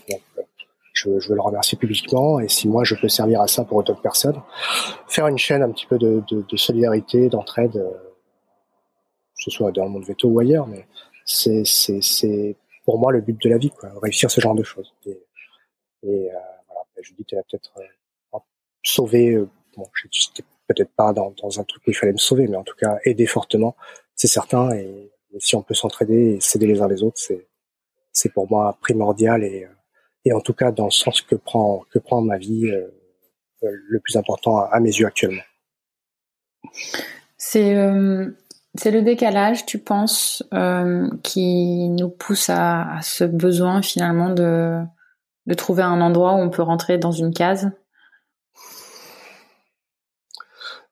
Je, 0.96 1.20
je, 1.20 1.28
veux 1.28 1.34
le 1.34 1.40
remercier 1.40 1.78
publiquement. 1.78 2.40
Et 2.40 2.48
si 2.48 2.68
moi 2.68 2.84
je 2.84 2.94
peux 2.94 3.08
servir 3.08 3.40
à 3.40 3.46
ça 3.46 3.64
pour 3.64 3.82
d'autres 3.84 4.00
personnes, 4.00 4.40
faire 5.08 5.28
une 5.28 5.38
chaîne 5.38 5.62
un 5.62 5.70
petit 5.70 5.86
peu 5.86 5.98
de, 5.98 6.22
de, 6.28 6.44
de 6.48 6.56
solidarité, 6.56 7.28
d'entraide, 7.28 7.76
euh, 7.76 7.90
que 7.90 9.42
ce 9.42 9.50
soit 9.50 9.70
dans 9.72 9.84
le 9.84 9.90
monde 9.90 10.04
veto 10.04 10.28
ou 10.28 10.40
ailleurs, 10.40 10.66
mais 10.66 10.86
c'est 11.24 11.64
c'est 11.64 12.56
pour 12.84 12.98
moi 12.98 13.12
le 13.12 13.20
but 13.20 13.40
de 13.42 13.48
la 13.50 13.58
vie, 13.58 13.70
quoi, 13.70 13.90
réussir 14.02 14.30
ce 14.30 14.40
genre 14.40 14.54
de 14.54 14.62
choses. 14.62 14.94
Et, 15.06 15.10
et 16.04 16.30
euh, 16.30 16.38
voilà, 16.68 16.84
je 17.02 17.12
dis 17.14 17.24
qu'elle 17.24 17.40
a 17.40 17.42
peut-être 17.42 17.72
euh, 17.78 18.38
sauvé. 18.82 19.32
Euh, 19.32 19.48
bon, 19.76 19.84
j'étais 20.10 20.44
peut-être 20.68 20.92
pas 20.96 21.12
dans, 21.12 21.32
dans 21.42 21.60
un 21.60 21.64
truc 21.64 21.82
où 21.86 21.90
il 21.90 21.94
fallait 21.94 22.12
me 22.12 22.18
sauver, 22.18 22.48
mais 22.48 22.56
en 22.56 22.64
tout 22.64 22.76
cas 22.76 22.98
aider 23.04 23.26
fortement, 23.26 23.76
c'est 24.14 24.28
certain. 24.28 24.74
Et, 24.74 25.10
et 25.32 25.40
si 25.40 25.56
on 25.56 25.62
peut 25.62 25.74
s'entraider 25.74 26.36
et 26.36 26.40
s'aider 26.40 26.66
les 26.66 26.80
uns 26.80 26.88
les 26.88 27.02
autres, 27.02 27.18
c'est 27.18 27.46
c'est 28.16 28.32
pour 28.32 28.50
moi 28.50 28.78
primordial 28.80 29.44
et 29.44 29.64
euh, 29.64 29.68
et 30.26 30.32
en 30.32 30.40
tout 30.40 30.52
cas 30.52 30.72
dans 30.72 30.86
le 30.86 30.90
sens 30.90 31.22
que 31.22 31.36
prend 31.36 31.84
que 31.90 31.98
prend 31.98 32.20
ma 32.20 32.36
vie 32.36 32.66
euh, 32.66 32.88
euh, 33.62 33.70
le 33.88 34.00
plus 34.00 34.16
important 34.16 34.58
à, 34.58 34.80
mes 34.80 34.90
yeux 34.90 35.06
actuellement. 35.06 35.42
C'est 37.38 37.76
euh, 37.76 38.28
c'est 38.74 38.90
le 38.90 39.00
décalage, 39.00 39.64
tu 39.64 39.78
penses, 39.78 40.42
qui 41.22 41.88
nous 41.88 42.10
pousse 42.10 42.50
à, 42.50 42.98
ce 43.02 43.24
besoin 43.24 43.80
finalement 43.80 44.28
de 44.28 44.82
de 45.46 45.54
trouver 45.54 45.82
un 45.82 46.00
endroit 46.00 46.32
où 46.34 46.38
on 46.38 46.50
peut 46.50 46.62
rentrer 46.62 46.98
dans 46.98 47.12
une 47.12 47.32
case? 47.32 47.70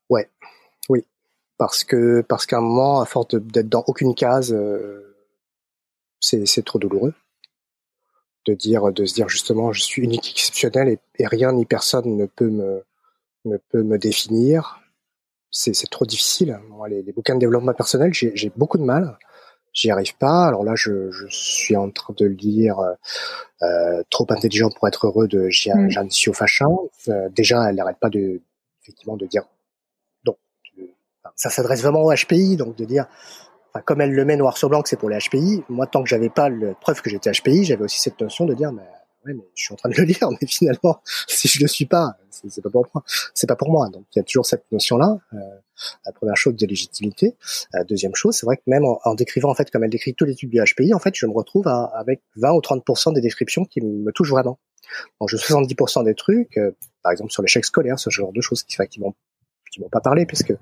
Ouais, 0.09 0.31
oui, 0.89 1.05
parce 1.59 1.83
que 1.83 2.23
parce 2.23 2.47
qu'à 2.47 2.59
un 2.59 2.61
moment, 2.61 3.01
à 3.01 3.05
force 3.05 3.35
d'être 3.35 3.69
dans 3.69 3.85
aucune 3.89 4.15
case, 4.15 4.57
c'est 6.21 6.65
trop 6.65 6.79
douloureux 6.79 7.15
de 8.47 8.55
dire 8.55 8.93
de 8.93 9.05
se 9.05 9.15
dire 9.15 9.29
justement 9.29 9.73
je 9.73 9.83
suis 9.83 10.03
unique 10.03 10.31
exceptionnel 10.31 10.99
et, 11.19 11.27
rien 11.27 11.53
ni 11.53 11.65
personne 11.67 12.17
ne 12.17 12.27
peut 12.27 12.51
me 12.51 12.85
ne 13.45 13.57
peut 13.57 13.83
me 13.83 13.99
définir. 13.99 14.81
C'est 15.51 15.75
c'est 15.75 15.87
trop 15.87 16.05
difficile. 16.05 16.59
Moi, 16.69 16.89
les, 16.89 17.03
les, 17.03 17.13
bouquins 17.13 17.35
de 17.35 17.41
développement 17.41 17.75
personnel 17.75 18.13
j'ai 18.13 18.53
beaucoup 18.57 18.79
de 18.79 18.85
mal. 18.85 19.19
J'y 19.73 19.91
arrive 19.91 20.17
pas. 20.17 20.47
Alors 20.47 20.65
là 20.65 20.75
je, 20.77 21.11
je 21.11 21.27
suis 21.29 21.77
en 21.77 21.91
train 21.91 22.15
de 22.17 22.27
lire 22.27 22.79
euh, 23.65 24.03
trop 24.11 24.27
intelligent 24.31 24.71
pour 24.71 24.89
être 24.89 25.07
heureux 25.07 25.29
de 25.29 25.49
Jeanne 25.49 25.87
mmh. 25.87 26.11
Siofachin 26.11 26.69
euh, 27.09 27.29
déjà 27.31 27.69
elle 27.69 27.77
n'arrête 27.77 27.99
pas 27.99 28.11
de 28.11 28.41
effectivement 28.83 29.17
de 29.17 29.27
dire 29.27 29.45
donc 30.25 30.37
ça 31.37 31.51
s'adresse 31.51 31.83
vraiment 31.83 32.03
au 32.03 32.13
HPI 32.13 32.57
donc 32.57 32.77
de 32.77 32.85
dire 32.85 33.07
comme 33.83 34.01
elle 34.01 34.13
le 34.13 34.25
met 34.25 34.37
noir 34.37 34.57
sur 34.57 34.69
blanc 34.69 34.83
c'est 34.85 34.99
pour 34.99 35.11
les 35.11 35.19
HPI, 35.19 35.65
moi 35.69 35.87
tant 35.87 36.03
que 36.03 36.09
j'avais 36.09 36.31
pas 36.31 36.49
la 36.49 36.75
preuve 36.75 37.03
que 37.03 37.11
j'étais 37.11 37.31
HPI, 37.33 37.65
j'avais 37.65 37.85
aussi 37.85 38.01
cette 38.01 38.21
notion 38.21 38.45
de 38.45 38.55
dire 38.55 38.73
mais 38.73 38.83
ouais 39.27 39.35
mais 39.35 39.45
je 39.55 39.65
suis 39.65 39.73
en 39.73 39.77
train 39.77 39.89
de 39.89 39.95
le 39.97 40.05
lire 40.05 40.29
mais 40.41 40.47
finalement 40.47 41.01
si 41.27 41.49
je 41.49 41.61
le 41.61 41.67
suis 41.67 41.87
pas 41.87 42.17
c'est 42.31 42.63
pas 42.63 42.71
pour 42.71 42.87
moi. 42.93 43.05
C'est 43.33 43.47
pas 43.47 43.57
pour 43.57 43.71
moi. 43.71 43.89
Donc 43.89 44.05
il 44.15 44.19
y 44.19 44.21
a 44.21 44.23
toujours 44.23 44.47
cette 44.47 44.65
notion 44.71 44.97
là 44.97 45.19
euh, 45.33 45.39
la 46.07 46.13
première 46.13 46.37
chose 46.37 46.55
de 46.55 46.67
légitimité. 46.67 47.37
La 47.73 47.85
deuxième 47.85 48.15
chose 48.15 48.37
c'est 48.37 48.47
vrai 48.47 48.57
que 48.57 48.63
même 48.67 48.85
en, 48.85 49.15
décrivant 49.15 49.51
en 49.51 49.55
fait 49.55 49.71
comme 49.71 49.85
elle 49.85 49.91
décrit 49.91 50.15
tous 50.15 50.25
les 50.25 50.35
tubes 50.35 50.51
du 50.51 50.61
HPI 50.63 50.95
en 50.95 50.99
fait 50.99 51.15
je 51.15 51.27
me 51.27 51.33
retrouve 51.33 51.67
avec 51.67 52.23
20 52.37 52.53
ou 52.53 52.61
30% 52.61 53.15
des 53.15 53.21
descriptions 53.21 53.65
qui 53.65 53.81
me 53.81 54.13
touchent 54.13 54.31
vraiment. 54.31 54.59
Donc 55.21 55.31
je 55.31 55.37
70% 55.37 56.05
des 56.05 56.15
trucs 56.15 56.57
euh, 56.59 56.73
par 57.03 57.13
exemple 57.13 57.33
sur 57.33 57.43
l'échec 57.43 57.65
scolaire 57.65 57.99
ce 57.99 58.11
genre 58.11 58.33
de 58.33 58.41
choses 58.41 58.63
qui, 58.63 58.77
qui 58.89 59.01
vont 59.01 59.15
m'ont 59.81 59.89
pas 59.89 60.01
parlé, 60.01 60.27
puisque 60.27 60.55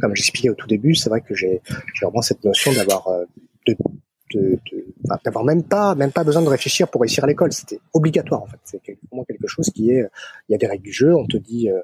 comme 0.00 0.14
j'expliquais 0.14 0.50
au 0.50 0.54
tout 0.54 0.66
début, 0.66 0.94
c'est 0.94 1.10
vrai 1.10 1.20
que 1.20 1.34
j'ai 1.34 1.60
vraiment 2.02 2.22
cette 2.22 2.44
notion 2.44 2.72
d'avoir 2.72 3.08
euh, 3.08 3.24
de, 3.66 3.76
de, 4.34 4.58
d'avoir 5.24 5.44
même 5.44 5.64
pas 5.64 5.94
même 5.94 6.12
pas 6.12 6.24
besoin 6.24 6.42
de 6.42 6.48
réfléchir 6.48 6.88
pour 6.88 7.00
réussir 7.00 7.24
à 7.24 7.26
l'école. 7.26 7.52
C'était 7.52 7.80
obligatoire 7.92 8.42
en 8.42 8.46
fait. 8.46 8.58
C'est 8.64 8.80
vraiment 9.10 9.24
quelque 9.24 9.46
chose 9.46 9.70
qui 9.74 9.90
est. 9.90 10.06
Il 10.48 10.52
y 10.52 10.54
a 10.54 10.58
des 10.58 10.66
règles 10.66 10.84
du 10.84 10.92
jeu. 10.92 11.14
On 11.14 11.26
te 11.26 11.36
dit. 11.36 11.70
Euh, 11.70 11.80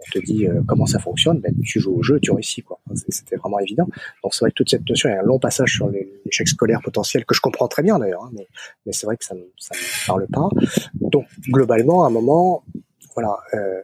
on 0.00 0.12
te 0.12 0.24
dit 0.24 0.46
euh, 0.46 0.62
comment 0.66 0.86
ça 0.86 0.98
fonctionne, 1.00 1.40
ben, 1.40 1.52
tu 1.64 1.80
joues 1.80 1.96
au 1.96 2.02
jeu, 2.02 2.20
tu 2.20 2.30
réussis 2.30 2.62
quoi. 2.62 2.78
C'était 3.08 3.36
vraiment 3.36 3.58
évident. 3.58 3.88
Donc 4.22 4.34
c'est 4.34 4.44
vrai 4.44 4.50
que 4.50 4.54
toute 4.54 4.70
cette 4.70 4.88
notion, 4.88 5.08
il 5.08 5.12
y 5.12 5.16
a 5.16 5.20
un 5.20 5.24
long 5.24 5.38
passage 5.40 5.74
sur 5.74 5.90
l'échec 5.90 6.46
scolaire 6.46 6.80
potentiel 6.82 7.24
que 7.24 7.34
je 7.34 7.40
comprends 7.40 7.68
très 7.68 7.82
bien 7.82 7.98
d'ailleurs, 7.98 8.24
hein, 8.24 8.30
mais, 8.32 8.46
mais 8.86 8.92
c'est 8.92 9.06
vrai 9.06 9.16
que 9.16 9.24
ça 9.24 9.34
ne 9.34 9.42
ça 9.56 9.74
me 9.74 10.06
parle 10.06 10.26
pas. 10.28 10.48
Donc 10.94 11.26
globalement, 11.48 12.04
à 12.04 12.06
un 12.06 12.10
moment, 12.10 12.62
voilà, 13.14 13.38
euh, 13.54 13.58
euh, 13.58 13.82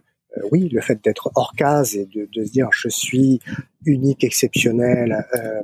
oui, 0.50 0.68
le 0.68 0.80
fait 0.80 1.02
d'être 1.02 1.30
hors 1.34 1.52
case 1.56 1.96
et 1.96 2.06
de, 2.06 2.28
de, 2.32 2.44
se 2.44 2.50
dire 2.50 2.68
je 2.72 2.88
suis 2.88 3.40
unique, 3.84 4.24
exceptionnel, 4.24 5.26
euh, 5.34 5.62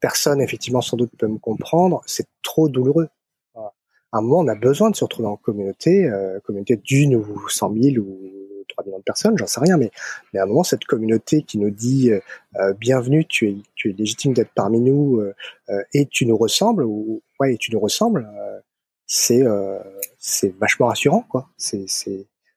personne 0.00 0.40
effectivement 0.40 0.80
sans 0.80 0.96
doute 0.96 1.10
peut 1.18 1.26
me 1.26 1.38
comprendre, 1.38 2.02
c'est 2.06 2.26
trop 2.42 2.68
douloureux. 2.68 3.08
À 4.12 4.18
un 4.18 4.22
moment, 4.22 4.38
on 4.38 4.48
a 4.48 4.54
besoin 4.54 4.90
de 4.90 4.96
se 4.96 5.04
retrouver 5.04 5.28
en 5.28 5.36
communauté, 5.36 6.06
euh, 6.06 6.38
communauté 6.40 6.76
d'une 6.76 7.16
ou 7.16 7.48
cent 7.48 7.68
mille 7.68 7.98
ou 7.98 8.18
trois 8.68 8.84
millions 8.84 8.98
de 8.98 9.02
personnes, 9.02 9.36
j'en 9.36 9.46
sais 9.46 9.60
rien, 9.60 9.76
mais, 9.76 9.90
mais 10.32 10.40
à 10.40 10.44
un 10.44 10.46
moment, 10.46 10.62
cette 10.62 10.84
communauté 10.84 11.42
qui 11.42 11.58
nous 11.58 11.70
dit 11.70 12.12
euh, 12.12 12.72
bienvenue, 12.74 13.26
tu 13.26 13.48
es, 13.48 13.56
tu 13.74 13.90
es 13.90 13.92
légitime 13.92 14.32
d'être 14.32 14.52
parmi 14.54 14.80
nous 14.80 15.22
et 15.92 16.06
tu 16.06 16.24
nous 16.24 16.36
ressembles, 16.36 16.84
ou 16.84 17.20
ouais, 17.40 17.54
et 17.54 17.58
tu 17.58 17.72
nous 17.72 17.80
ressembles, 17.80 18.28
c'est 19.06 19.42
c'est 20.18 20.56
vachement 20.56 20.86
rassurant, 20.86 21.24
quoi. 21.28 21.48
C'est 21.56 21.86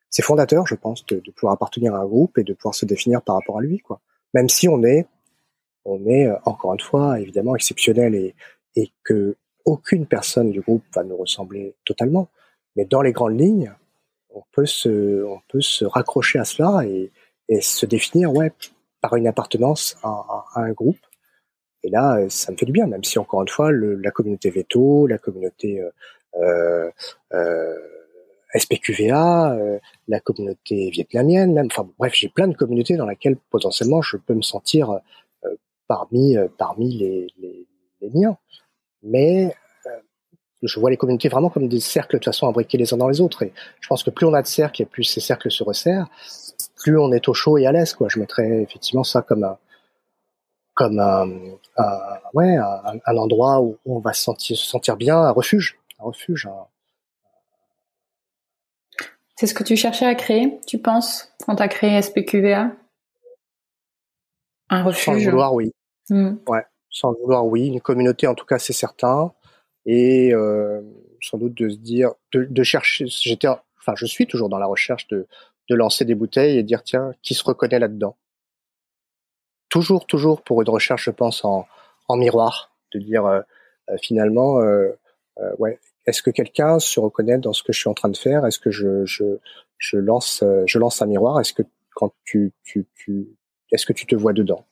c'est 0.10 0.24
fondateur, 0.24 0.66
je 0.68 0.76
pense, 0.76 1.06
de, 1.06 1.20
de, 1.20 1.32
pouvoir 1.32 1.54
appartenir 1.54 1.96
à 1.96 2.00
un 2.00 2.06
groupe 2.06 2.38
et 2.38 2.44
de 2.44 2.54
pouvoir 2.54 2.76
se 2.76 2.86
définir 2.86 3.22
par 3.22 3.36
rapport 3.36 3.60
à 3.60 3.62
lui, 3.62 3.80
quoi. 3.80 4.00
Même 4.34 4.50
si 4.50 4.68
on 4.68 4.84
est, 4.84 5.08
on 5.86 6.06
est 6.08 6.28
euh, 6.28 6.36
encore 6.46 6.74
une 6.74 6.80
fois 6.80 7.20
évidemment 7.20 7.56
exceptionnel 7.56 8.16
et, 8.16 8.36
et 8.76 8.92
que 9.04 9.36
aucune 9.66 10.06
personne 10.06 10.52
du 10.52 10.62
groupe 10.62 10.84
va 10.94 11.04
nous 11.04 11.18
ressembler 11.18 11.76
totalement, 11.86 12.28
mais 12.76 12.86
dans 12.86 13.02
les 13.02 13.12
grandes 13.12 13.40
lignes, 13.40 13.74
on 14.32 14.44
peut 14.52 14.66
se, 14.66 15.24
on 15.24 15.42
peut 15.48 15.62
se 15.62 15.86
raccrocher 15.86 16.40
à 16.40 16.46
cela 16.46 16.86
et, 16.86 17.12
et 17.50 17.62
se 17.62 17.86
définir, 17.86 18.34
ouais, 18.34 18.52
par 19.02 19.16
une 19.16 19.28
appartenance 19.28 19.98
à, 20.04 20.46
à, 20.56 20.62
un 20.62 20.72
groupe. 20.72 21.00
Et 21.84 21.90
là, 21.90 22.18
euh, 22.18 22.30
ça 22.30 22.52
me 22.52 22.58
fait 22.58 22.66
du 22.66 22.72
bien, 22.72 22.88
même 22.88 23.04
si 23.04 23.20
encore 23.20 23.42
une 23.42 23.48
fois, 23.48 23.72
le, 23.72 23.96
la 23.96 24.12
communauté 24.12 24.50
veto, 24.50 25.08
la 25.08 25.18
communauté 25.18 25.82
euh, 26.36 26.92
euh 27.34 27.78
SPQVA, 28.54 29.54
euh, 29.54 29.80
la 30.08 30.20
communauté 30.20 30.90
vietnamienne, 30.90 31.54
même. 31.54 31.68
Enfin 31.68 31.88
bref, 31.98 32.14
j'ai 32.16 32.30
plein 32.30 32.48
de 32.48 32.56
communautés 32.56 32.98
dans 32.98 33.06
lesquelles 33.06 33.38
potentiellement 33.50 34.02
je 34.02 34.18
peux 34.18 34.34
me 34.34 34.42
sentir 34.42 34.92
euh, 34.92 35.50
parmi 35.88 36.38
euh, 36.38 36.48
parmi 36.58 36.98
les, 36.98 37.28
les, 37.40 37.68
les, 38.02 38.10
miens. 38.10 38.38
Mais 39.04 39.56
je 40.62 40.80
vois 40.80 40.90
les 40.90 40.98
communautés 40.98 41.30
vraiment 41.30 41.50
comme 41.50 41.70
des 41.70 41.80
cercles 41.80 42.20
de 42.20 42.26
façon 42.26 42.48
imbriqués 42.48 42.78
les 42.78 42.94
uns 42.94 42.98
dans 42.98 43.08
les 43.08 43.22
autres. 43.22 43.44
Et 43.44 43.54
je 43.80 43.88
pense 43.88 44.04
que 44.04 44.10
plus 44.10 44.26
on 44.26 44.34
a 44.34 44.42
de 44.42 44.48
cercles 44.48 44.82
et 44.82 44.86
plus 44.86 45.06
ces 45.06 45.22
cercles 45.22 45.52
se 45.52 45.64
resserrent, 45.64 46.10
plus 46.76 46.98
on 46.98 47.14
est 47.14 47.30
au 47.30 47.34
chaud 47.34 47.58
et 47.58 47.66
à 47.66 47.72
l'aise. 47.72 47.94
Quoi. 47.94 48.08
Je 48.10 48.20
mettrais 48.20 48.62
effectivement 48.64 49.04
ça 49.04 49.22
comme 49.22 49.44
un 49.44 49.58
comme 50.74 51.00
un, 51.00 51.30
un 51.78 52.00
ouais 52.34 52.58
un, 52.58 53.00
un, 53.06 53.18
endroit 53.18 53.62
où 53.62 53.78
on 53.86 54.00
va 54.00 54.14
se 54.14 54.24
sentir, 54.24 54.58
se 54.58 54.66
sentir 54.66 54.98
bien, 54.98 55.18
un 55.18 55.32
refuge, 55.32 55.78
un 56.00 56.04
refuge, 56.04 56.48
un, 56.48 56.68
c'est 59.40 59.48
ce 59.48 59.54
que 59.54 59.64
tu 59.64 59.78
cherchais 59.78 60.06
à 60.06 60.16
créer, 60.16 60.60
tu 60.68 60.80
penses, 60.80 61.32
quand 61.46 61.56
tu 61.56 61.64
as 61.64 61.70
créé 61.70 62.02
SPQVA 62.02 62.74
Un 64.70 64.84
refuge 64.84 65.06
Sans 65.06 65.14
le 65.14 65.24
vouloir, 65.24 65.54
oui. 65.54 65.72
Hmm. 66.10 66.34
Ouais, 66.46 66.66
sans 66.90 67.12
le 67.12 67.18
vouloir, 67.22 67.46
oui. 67.46 67.68
Une 67.68 67.80
communauté, 67.80 68.28
en 68.28 68.36
tout 68.36 68.46
cas, 68.46 68.60
c'est 68.60 68.74
certain. 68.74 69.32
Et 69.86 70.34
euh, 70.34 70.82
sans 71.22 71.38
doute 71.38 71.54
de 71.54 71.70
se 71.70 71.78
dire, 71.78 72.12
de, 72.34 72.44
de 72.44 72.64
chercher. 72.64 73.06
J'étais, 73.08 73.48
enfin, 73.48 73.94
je 73.96 74.06
suis 74.06 74.28
toujours 74.28 74.50
dans 74.50 74.58
la 74.58 74.66
recherche 74.66 75.08
de, 75.08 75.26
de 75.70 75.76
lancer 75.76 76.04
des 76.04 76.16
bouteilles 76.16 76.58
et 76.58 76.64
dire 76.64 76.84
tiens, 76.84 77.14
qui 77.22 77.34
se 77.34 77.46
reconnaît 77.46 77.80
là-dedans? 77.80 78.18
Toujours, 79.70 80.06
toujours 80.06 80.42
pour 80.42 80.62
une 80.62 80.70
recherche, 80.70 81.06
je 81.06 81.12
pense, 81.12 81.46
en, 81.46 81.66
en 82.10 82.18
miroir, 82.18 82.76
de 82.92 83.00
dire 83.00 83.26
euh, 83.26 83.40
euh, 83.90 83.96
finalement, 84.02 84.60
euh, 84.60 84.92
ouais, 85.60 85.80
est-ce 86.10 86.22
que 86.22 86.32
quelqu'un 86.32 86.80
se 86.80 87.00
reconnaît 87.00 87.38
dans 87.38 87.54
ce 87.54 87.64
que 87.64 87.72
je 87.72 87.80
suis 87.80 87.90
en 87.90 87.94
train 87.94 88.10
de 88.10 88.18
faire? 88.18 88.46
Est-ce 88.46 88.60
que 88.60 88.72
je, 88.72 89.06
je, 89.06 89.38
je 89.78 89.98
lance, 89.98 90.44
je 90.66 90.80
lance 90.80 91.02
un 91.02 91.06
miroir? 91.06 91.40
Est-ce 91.40 91.54
que 91.54 91.64
quand 91.96 92.14
tu, 92.24 92.52
tu, 92.64 92.86
tu 92.96 93.28
est-ce 93.72 93.86
que 93.86 93.94
tu 93.94 94.06
te 94.06 94.16
vois 94.16 94.34
dedans? 94.34 94.66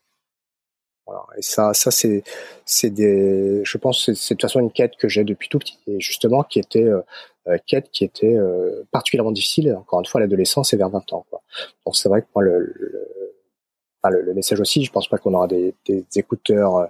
Voilà. 1.05 1.25
Et 1.37 1.41
ça, 1.41 1.73
ça 1.73 1.89
c'est, 1.89 2.23
c'est 2.65 2.89
des, 2.89 3.61
je 3.63 3.77
pense, 3.77 4.05
c'est, 4.05 4.15
c'est 4.15 4.33
de 4.33 4.39
toute 4.39 4.49
façon 4.49 4.59
une 4.59 4.71
quête 4.71 4.95
que 4.97 5.07
j'ai 5.07 5.23
depuis 5.23 5.47
tout 5.47 5.59
petit, 5.59 5.79
et 5.87 5.99
justement 5.99 6.43
qui 6.43 6.59
était 6.59 6.83
euh, 6.83 7.57
quête 7.65 7.89
qui 7.91 8.03
était 8.03 8.35
euh, 8.35 8.83
particulièrement 8.91 9.31
difficile. 9.31 9.73
Encore 9.73 9.99
une 9.99 10.05
fois, 10.05 10.19
l'adolescence 10.19 10.73
et 10.73 10.77
vers 10.77 10.89
20 10.89 11.13
ans. 11.13 11.25
Quoi. 11.29 11.41
Donc 11.85 11.95
c'est 11.95 12.09
vrai 12.09 12.21
que 12.21 12.27
moi 12.35 12.43
le, 12.43 12.59
le, 12.59 14.21
le, 14.21 14.33
message 14.33 14.59
aussi, 14.59 14.83
je 14.83 14.91
pense 14.91 15.07
pas 15.07 15.17
qu'on 15.17 15.33
aura 15.33 15.47
des, 15.47 15.73
des 15.85 16.05
écouteurs 16.15 16.89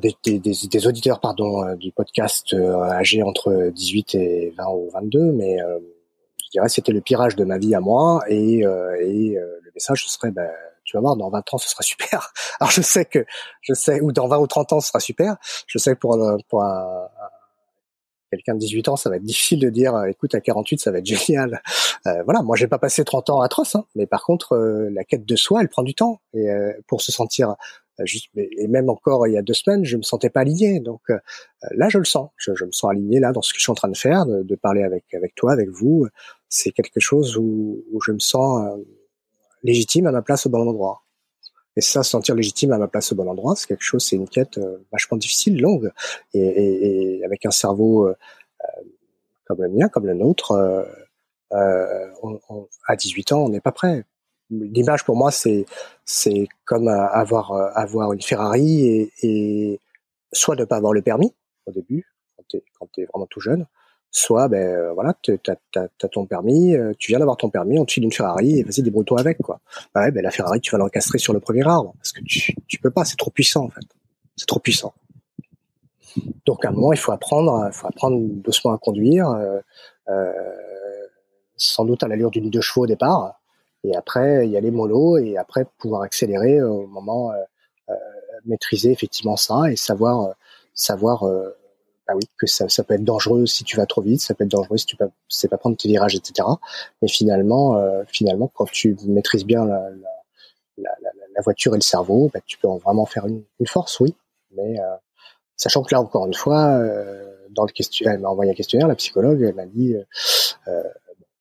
des, 0.00 0.14
des, 0.24 0.38
des, 0.38 0.86
auditeurs 0.86 1.20
pardon 1.20 1.64
euh, 1.64 1.76
du 1.76 1.92
podcast 1.92 2.52
euh, 2.52 2.82
âgés 2.82 3.22
entre 3.22 3.70
18 3.70 4.14
et 4.14 4.54
20 4.56 4.64
ou 4.68 4.90
22, 4.92 5.32
mais 5.32 5.60
euh, 5.62 5.78
je 6.44 6.50
dirais 6.50 6.68
c'était 6.68 6.92
le 6.92 7.00
pirage 7.00 7.36
de 7.36 7.44
ma 7.44 7.58
vie 7.58 7.74
à 7.74 7.80
moi 7.80 8.22
et, 8.28 8.60
et 8.60 9.34
le 9.34 9.70
message 9.74 10.04
ce 10.04 10.10
serait 10.10 10.30
ben, 10.30 10.48
tu 10.84 10.96
vas 10.96 11.00
voir 11.00 11.16
dans 11.16 11.30
20 11.30 11.54
ans 11.54 11.58
ce 11.58 11.68
sera 11.68 11.82
super. 11.82 12.32
Alors 12.60 12.70
je 12.70 12.82
sais 12.82 13.04
que 13.04 13.24
je 13.62 13.74
sais 13.74 14.00
ou 14.00 14.12
dans 14.12 14.28
20 14.28 14.38
ou 14.38 14.46
30 14.46 14.74
ans 14.74 14.80
ce 14.80 14.88
sera 14.88 15.00
super. 15.00 15.36
Je 15.66 15.78
sais 15.78 15.94
que 15.94 16.00
pour 16.00 16.18
pour 16.48 16.62
un, 16.62 17.08
quelqu'un 18.30 18.54
de 18.54 18.60
18 18.60 18.88
ans, 18.88 18.96
ça 18.96 19.10
va 19.10 19.16
être 19.16 19.24
difficile 19.24 19.60
de 19.60 19.70
dire, 19.70 20.04
écoute, 20.04 20.34
à 20.34 20.40
48, 20.40 20.80
ça 20.80 20.90
va 20.90 20.98
être 20.98 21.06
génial. 21.26 21.62
Euh, 22.06 22.22
voilà, 22.24 22.42
moi, 22.42 22.56
j'ai 22.56 22.68
pas 22.68 22.78
passé 22.78 23.04
30 23.04 23.30
ans 23.30 23.40
atroces, 23.40 23.76
hein, 23.76 23.84
mais 23.94 24.06
par 24.06 24.22
contre, 24.22 24.56
la 24.56 25.04
quête 25.04 25.24
de 25.24 25.36
soi, 25.36 25.60
elle 25.62 25.68
prend 25.68 25.82
du 25.82 25.94
temps. 25.94 26.20
Et 26.34 26.48
pour 26.86 27.02
se 27.02 27.12
sentir 27.12 27.50
euh, 27.50 27.54
juste, 28.04 28.28
et 28.36 28.68
même 28.68 28.88
encore 28.88 29.26
il 29.26 29.32
y 29.32 29.38
a 29.38 29.42
deux 29.42 29.54
semaines, 29.54 29.84
je 29.84 29.96
me 29.96 30.02
sentais 30.02 30.30
pas 30.30 30.40
aligné. 30.40 30.80
Donc 30.80 31.00
euh, 31.10 31.18
là, 31.72 31.88
je 31.88 31.98
le 31.98 32.04
sens. 32.04 32.30
Je, 32.36 32.52
me 32.52 32.72
sens 32.72 32.90
aligné 32.90 33.20
là 33.20 33.32
dans 33.32 33.42
ce 33.42 33.52
que 33.52 33.58
je 33.58 33.62
suis 33.62 33.70
en 33.70 33.74
train 33.74 33.88
de 33.88 33.96
faire, 33.96 34.26
de, 34.26 34.54
parler 34.54 34.82
avec 34.82 35.04
avec 35.14 35.34
toi, 35.34 35.52
avec 35.52 35.68
vous. 35.70 36.06
C'est 36.48 36.72
quelque 36.72 37.00
chose 37.00 37.36
où, 37.36 37.84
où, 37.92 38.00
je 38.00 38.12
me 38.12 38.18
sens 38.18 38.64
euh, 38.66 38.82
légitime 39.62 40.06
à 40.06 40.12
ma 40.12 40.22
place 40.22 40.46
au 40.46 40.50
bon 40.50 40.68
endroit. 40.68 41.02
Et 41.76 41.82
ça, 41.82 42.02
se 42.02 42.10
sentir 42.10 42.34
légitime 42.34 42.72
à 42.72 42.78
ma 42.78 42.88
place 42.88 43.12
au 43.12 43.16
bon 43.16 43.28
endroit, 43.28 43.54
c'est 43.54 43.66
quelque 43.66 43.82
chose, 43.82 44.02
c'est 44.02 44.16
une 44.16 44.28
quête 44.28 44.58
vachement 44.90 45.18
difficile, 45.18 45.60
longue, 45.60 45.92
et, 46.32 46.40
et, 46.40 47.18
et 47.18 47.24
avec 47.24 47.44
un 47.44 47.50
cerveau 47.50 48.10
comme 49.44 49.62
le 49.62 49.68
mien, 49.68 49.90
comme 49.90 50.06
le 50.06 50.14
nôtre, 50.14 50.52
euh, 51.52 52.08
on, 52.22 52.68
à 52.86 52.96
18 52.96 53.32
ans, 53.32 53.44
on 53.44 53.48
n'est 53.48 53.60
pas 53.60 53.72
prêt 53.72 54.04
l'image 54.50 55.04
pour 55.04 55.16
moi 55.16 55.30
c'est 55.30 55.66
c'est 56.04 56.48
comme 56.64 56.88
euh, 56.88 57.08
avoir 57.08 57.52
euh, 57.52 57.68
avoir 57.74 58.12
une 58.12 58.22
Ferrari 58.22 59.10
et, 59.22 59.80
soit 60.32 60.56
ne 60.56 60.64
pas 60.64 60.76
avoir 60.76 60.92
le 60.92 61.02
permis 61.02 61.34
au 61.66 61.72
début 61.72 62.06
quand 62.36 62.44
t'es 62.48 62.64
quand 62.78 62.88
vraiment 63.12 63.26
tout 63.26 63.40
jeune 63.40 63.66
soit 64.10 64.48
ben 64.48 64.62
euh, 64.62 64.92
voilà 64.92 65.14
t'as 65.22 65.56
as, 65.76 66.08
ton 66.08 66.26
permis 66.26 66.74
tu 66.98 67.12
viens 67.12 67.18
d'avoir 67.18 67.36
ton 67.36 67.50
permis 67.50 67.78
on 67.78 67.84
te 67.84 67.92
file 67.92 68.04
une 68.04 68.12
Ferrari 68.12 68.60
et 68.60 68.62
vas-y 68.62 68.82
débrouille-toi 68.82 69.20
avec 69.20 69.38
quoi. 69.38 69.60
Bah 69.94 70.02
ouais 70.02 70.10
ben 70.10 70.22
la 70.22 70.30
Ferrari 70.30 70.60
tu 70.60 70.70
vas 70.70 70.78
l'encastrer 70.78 71.18
sur 71.18 71.32
le 71.32 71.40
premier 71.40 71.66
arbre 71.66 71.94
parce 71.96 72.12
que 72.12 72.20
tu 72.24 72.54
tu 72.66 72.78
peux 72.78 72.90
pas 72.90 73.04
c'est 73.04 73.16
trop 73.16 73.30
puissant 73.30 73.64
en 73.64 73.70
fait. 73.70 73.84
C'est 74.36 74.46
trop 74.46 74.60
puissant. 74.60 74.92
Donc 76.44 76.64
à 76.64 76.68
un 76.68 76.72
moment 76.72 76.92
il 76.92 76.98
faut 76.98 77.12
apprendre 77.12 77.68
faut 77.72 77.86
apprendre 77.86 78.18
doucement 78.20 78.72
à 78.72 78.78
conduire 78.78 79.34
sans 81.56 81.84
doute 81.84 82.02
à 82.02 82.08
l'allure 82.08 82.30
d'une 82.30 82.50
deux 82.50 82.60
chevaux 82.60 82.84
au 82.84 82.86
départ 82.86 83.40
et 83.86 83.96
après, 83.96 84.48
y 84.48 84.56
a 84.56 84.60
les 84.60 84.70
molos 84.70 85.18
et 85.18 85.36
après 85.36 85.66
pouvoir 85.78 86.02
accélérer 86.02 86.62
au 86.62 86.86
moment 86.86 87.32
euh, 87.32 87.36
euh, 87.90 87.94
maîtriser 88.46 88.90
effectivement 88.92 89.36
ça 89.36 89.70
et 89.70 89.76
savoir 89.76 90.34
savoir 90.74 91.24
bah 92.06 92.14
oui 92.14 92.22
que 92.38 92.46
ça, 92.46 92.68
ça 92.68 92.84
peut 92.84 92.94
être 92.94 93.04
dangereux 93.04 93.46
si 93.46 93.64
tu 93.64 93.76
vas 93.76 93.86
trop 93.86 94.02
vite, 94.02 94.20
ça 94.20 94.34
peut 94.34 94.44
être 94.44 94.50
dangereux 94.50 94.76
si 94.76 94.86
tu 94.86 94.96
ne 95.00 95.06
sais 95.28 95.48
pas 95.48 95.56
prendre 95.56 95.76
tes 95.76 95.88
virages, 95.88 96.14
etc. 96.14 96.46
Mais 97.02 97.08
finalement, 97.08 97.82
finalement, 98.06 98.50
quand 98.54 98.66
tu 98.70 98.96
maîtrises 99.06 99.44
bien 99.44 99.64
la, 99.64 99.90
la, 99.90 100.90
la, 101.02 101.10
la, 101.34 101.42
voiture 101.42 101.74
et 101.74 101.78
le 101.78 101.82
cerveau, 101.82 102.30
bah, 102.32 102.40
tu 102.46 102.58
peux 102.58 102.68
vraiment 102.68 103.06
faire 103.06 103.26
une, 103.26 103.42
une 103.58 103.66
force, 103.66 103.98
oui. 104.00 104.14
Mais 104.56 104.80
euh, 104.80 104.96
sachant 105.56 105.82
que 105.82 105.94
là, 105.94 106.00
encore 106.00 106.26
une 106.26 106.34
fois, 106.34 106.68
euh, 106.78 107.32
dans 107.50 107.64
le 107.64 107.72
questionnaire, 107.72 108.14
elle 108.14 108.20
m'a 108.20 108.28
envoyé 108.28 108.50
un 108.50 108.54
questionnaire, 108.54 108.88
la 108.88 108.94
psychologue, 108.94 109.42
elle 109.42 109.54
m'a 109.54 109.66
dit, 109.66 109.94
euh, 110.68 110.82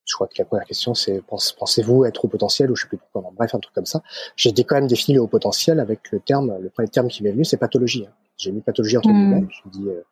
je 0.05 0.13
crois 0.13 0.27
que 0.27 0.35
la 0.37 0.45
première 0.45 0.65
question 0.65 0.93
c'est 0.93 1.21
pensez-vous 1.57 2.05
être 2.05 2.25
au 2.25 2.27
potentiel 2.27 2.71
ou 2.71 2.75
je 2.75 2.83
sais 2.83 2.87
plus 2.87 2.97
pourquoi. 2.97 3.31
Bref, 3.35 3.55
un 3.55 3.59
truc 3.59 3.73
comme 3.73 3.85
ça. 3.85 4.01
J'ai 4.35 4.51
quand 4.53 4.75
même 4.75 4.87
défini 4.87 5.15
le 5.15 5.21
haut 5.21 5.27
potentiel 5.27 5.79
avec 5.79 6.11
le 6.11 6.19
terme, 6.19 6.57
le 6.59 6.69
premier 6.69 6.89
terme 6.89 7.07
qui 7.07 7.23
m'est 7.23 7.31
venu, 7.31 7.43
c'est 7.43 7.57
pathologie. 7.57 8.05
Hein. 8.07 8.13
J'ai 8.37 8.51
mis 8.51 8.61
pathologie 8.61 8.97
entre 8.97 9.09
mmh. 9.09 9.13
guillemets. 9.13 9.47
Je 9.49 9.69
dis 9.69 9.89
euh, 9.89 10.03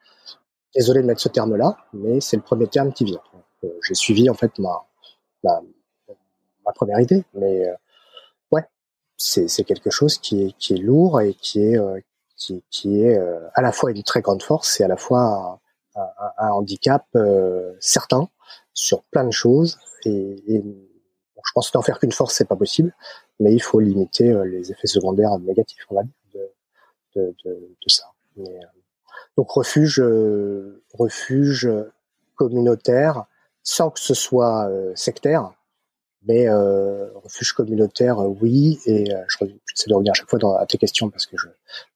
désolé 0.75 1.01
de 1.01 1.07
mettre 1.07 1.21
ce 1.21 1.29
terme-là, 1.29 1.77
mais 1.93 2.21
c'est 2.21 2.37
le 2.37 2.41
premier 2.41 2.67
terme 2.67 2.91
qui 2.91 3.05
vient. 3.05 3.21
Euh, 3.63 3.69
j'ai 3.83 3.93
suivi 3.93 4.29
en 4.29 4.33
fait 4.33 4.57
ma, 4.59 4.83
ma, 5.43 5.61
ma 6.65 6.71
première 6.73 6.99
idée, 6.99 7.23
mais 7.33 7.67
euh, 7.67 7.73
ouais, 8.51 8.65
c'est 9.17 9.63
quelque 9.63 9.91
chose 9.91 10.17
qui 10.17 10.43
est 10.43 10.57
qui 10.57 10.73
est 10.73 10.77
lourd 10.77 11.21
et 11.21 11.33
qui 11.35 11.61
est 11.61 11.77
qui, 12.35 12.63
qui 12.71 13.01
est 13.01 13.17
à 13.53 13.61
la 13.61 13.71
fois 13.71 13.91
une 13.91 14.03
très 14.03 14.21
grande 14.21 14.41
force 14.41 14.81
et 14.81 14.83
à 14.83 14.87
la 14.87 14.97
fois 14.97 15.61
un, 15.95 16.01
un, 16.01 16.47
un 16.47 16.49
handicap 16.49 17.05
certain 17.79 18.27
sur 18.73 19.03
plein 19.03 19.25
de 19.25 19.31
choses. 19.31 19.79
Et, 20.05 20.43
et 20.47 20.63
je 21.45 21.51
pense 21.53 21.71
qu'en 21.71 21.81
faire 21.81 21.99
qu'une 21.99 22.11
force, 22.11 22.35
c'est 22.35 22.47
pas 22.47 22.55
possible, 22.55 22.95
mais 23.39 23.53
il 23.53 23.61
faut 23.61 23.79
limiter 23.79 24.31
euh, 24.31 24.45
les 24.45 24.71
effets 24.71 24.87
secondaires 24.87 25.37
négatifs, 25.39 25.85
on 25.89 25.95
va 25.95 26.03
dire, 26.03 26.13
de, 26.33 26.51
de, 27.15 27.35
de, 27.45 27.51
de 27.51 27.89
ça. 27.89 28.05
Euh, 28.39 28.43
donc 29.37 29.51
refuge, 29.51 29.99
euh, 29.99 30.83
refuge 30.93 31.69
communautaire, 32.35 33.25
sans 33.63 33.89
que 33.89 33.99
ce 33.99 34.13
soit 34.13 34.69
sectaire, 34.95 35.53
mais 36.25 36.49
refuge 36.49 37.53
communautaire, 37.53 38.19
oui. 38.41 38.79
Et 38.85 39.05
je 39.05 39.45
j'essaie 39.65 39.89
de 39.89 39.93
revenir 39.93 40.11
à 40.11 40.15
chaque 40.15 40.29
fois 40.29 40.39
dans, 40.39 40.55
à 40.55 40.65
tes 40.65 40.77
questions 40.77 41.09
parce 41.09 41.25
que 41.25 41.37
je, 41.37 41.47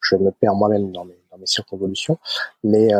je 0.02 0.16
me 0.16 0.32
perds 0.32 0.56
moi-même 0.56 0.92
dans 0.94 1.04
mes, 1.04 1.20
dans 1.30 1.38
mes 1.38 1.46
circonvolutions, 1.46 2.18
mais 2.64 2.94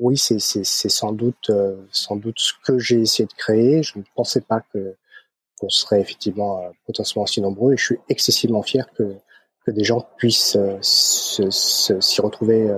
oui, 0.00 0.16
c'est 0.16 0.40
sans 0.40 1.12
doute 1.12 1.50
euh, 1.50 1.76
sans 1.92 2.16
doute 2.16 2.38
ce 2.38 2.54
que 2.64 2.78
j'ai 2.78 3.00
essayé 3.00 3.26
de 3.26 3.32
créer. 3.34 3.82
Je 3.82 3.98
ne 3.98 4.04
pensais 4.14 4.40
pas 4.40 4.62
que 4.72 4.96
qu'on 5.60 5.68
serait 5.68 6.00
effectivement 6.00 6.62
euh, 6.62 6.70
potentiellement 6.86 7.24
aussi 7.24 7.42
nombreux 7.42 7.74
et 7.74 7.76
je 7.76 7.84
suis 7.84 7.98
excessivement 8.08 8.62
fier 8.62 8.86
que 8.96 9.14
que 9.66 9.70
des 9.70 9.84
gens 9.84 10.08
puissent 10.16 10.56
euh, 10.56 10.78
s'y 10.80 12.20
retrouver 12.22 12.74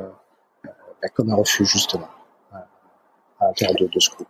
bah, 0.64 1.08
comme 1.14 1.30
un 1.30 1.36
refuge 1.36 1.68
justement 1.68 2.08
à 2.52 3.46
l'intérieur 3.46 3.76
de, 3.78 3.86
de, 3.86 4.00
ce 4.00 4.10
groupe. 4.10 4.28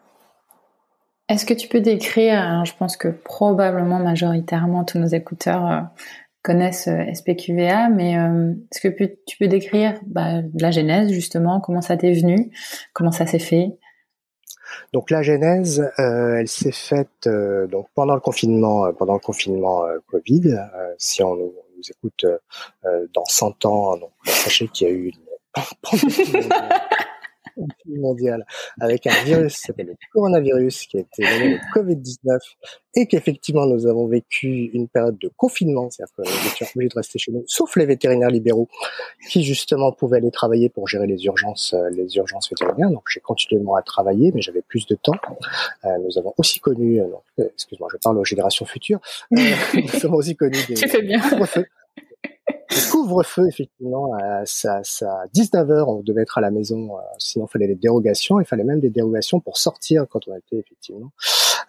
Est-ce 1.28 1.47
que 1.47 1.55
tu 1.55 1.68
peux 1.68 1.80
décrire, 1.80 2.62
je 2.66 2.74
pense 2.76 2.99
que 2.99 3.09
probablement 3.09 3.99
majoritairement 3.99 4.84
tous 4.84 4.99
nos 4.99 5.07
écouteurs 5.07 5.88
connaissent 6.43 6.88
euh, 6.88 7.12
SPQVA, 7.14 7.88
mais 7.88 8.18
euh, 8.18 8.53
est-ce 8.70 8.80
que 8.80 9.05
tu 9.26 9.36
peux 9.38 9.49
décrire 9.49 9.99
bah, 10.07 10.43
la 10.59 10.70
genèse 10.70 11.11
justement, 11.11 11.61
comment 11.61 11.80
ça 11.80 11.97
t'est 11.97 12.12
venu, 12.12 12.51
comment 12.93 13.12
ça 13.12 13.26
s'est 13.26 13.38
fait? 13.38 13.78
Donc 14.93 15.11
la 15.11 15.22
genèse, 15.22 15.90
euh, 15.99 16.36
elle 16.36 16.49
s'est 16.49 16.72
faite 16.72 17.28
donc 17.70 17.88
pendant 17.95 18.14
le 18.14 18.20
confinement, 18.20 18.93
pendant 18.95 19.14
le 19.14 19.20
confinement 19.20 19.82
Covid. 20.09 20.57
si 20.99 21.22
on 21.22 21.36
nous, 21.36 21.53
écoute 21.90 22.24
dans 23.12 23.24
100 23.26 23.66
ans, 23.66 23.99
sachez 24.24 24.68
qu'il 24.68 24.86
y 24.86 24.90
a 24.90 24.95
eu 24.95 25.09
une 25.09 25.22
pandémie 27.55 28.00
mondial 28.00 28.46
avec 28.80 29.07
un 29.07 29.24
virus 29.24 29.57
qui 29.57 29.61
s'appelle 29.62 29.86
le 29.86 29.96
coronavirus, 30.12 30.86
qui 30.86 30.98
a 30.98 31.00
été 31.00 31.22
nommé 31.22 31.59
le 31.59 31.80
Covid-19, 31.80 32.38
et 32.94 33.07
qu'effectivement 33.07 33.66
nous 33.66 33.86
avons 33.86 34.07
vécu 34.07 34.70
une 34.72 34.88
période 34.88 35.18
de 35.18 35.30
confinement, 35.36 35.90
c'est-à-dire 35.90 36.14
qu'on 36.14 36.22
était 36.24 36.70
obligés 36.74 36.88
de 36.88 36.94
rester 36.94 37.18
chez 37.18 37.32
nous, 37.32 37.44
sauf 37.46 37.76
les 37.76 37.86
vétérinaires 37.86 38.30
libéraux, 38.30 38.68
qui 39.28 39.44
justement 39.44 39.92
pouvaient 39.92 40.18
aller 40.18 40.30
travailler 40.30 40.68
pour 40.68 40.88
gérer 40.88 41.07
les 41.07 41.24
urgences, 41.24 41.74
euh, 41.74 41.90
les 41.90 42.16
urgences 42.16 42.50
vétérinaires. 42.50 42.90
Donc 42.90 43.05
j'ai 43.09 43.20
continuellement 43.20 43.76
à 43.76 43.82
travailler, 43.82 44.32
mais 44.34 44.42
j'avais 44.42 44.62
plus 44.62 44.86
de 44.86 44.94
temps. 44.94 45.12
Euh, 45.84 45.88
nous 46.05 46.18
avons 46.18 46.34
aussi 46.38 46.61
connu, 46.61 47.00
euh, 47.00 47.07
excuse-moi, 47.38 47.88
je 47.92 47.98
parle 47.98 48.18
aux 48.18 48.24
générations 48.24 48.66
futures, 48.66 49.00
nous 49.30 49.42
avons 50.05 50.16
aussi 50.16 50.36
connu 50.36 50.59
des, 50.68 51.03
bien. 51.03 51.20
Couvre-feu, 53.03 53.48
effectivement, 53.48 54.14
à, 54.14 54.46
ça, 54.46 54.80
ça, 54.84 55.24
19 55.32 55.70
heures, 55.72 55.88
on 55.88 56.03
devait 56.03 56.22
être 56.22 56.38
à 56.38 56.40
la 56.40 56.53
maison, 56.53 56.96
euh, 56.96 57.00
sinon 57.18 57.46
il 57.48 57.53
fallait 57.53 57.66
des 57.66 57.74
dérogations. 57.74 58.38
Il 58.38 58.46
fallait 58.46 58.62
même 58.62 58.78
des 58.78 58.90
dérogations 58.90 59.40
pour 59.40 59.59
sortir 59.59 60.07
quand 60.09 60.28
on 60.28 60.36
était 60.36 60.59
effectivement 60.59 61.11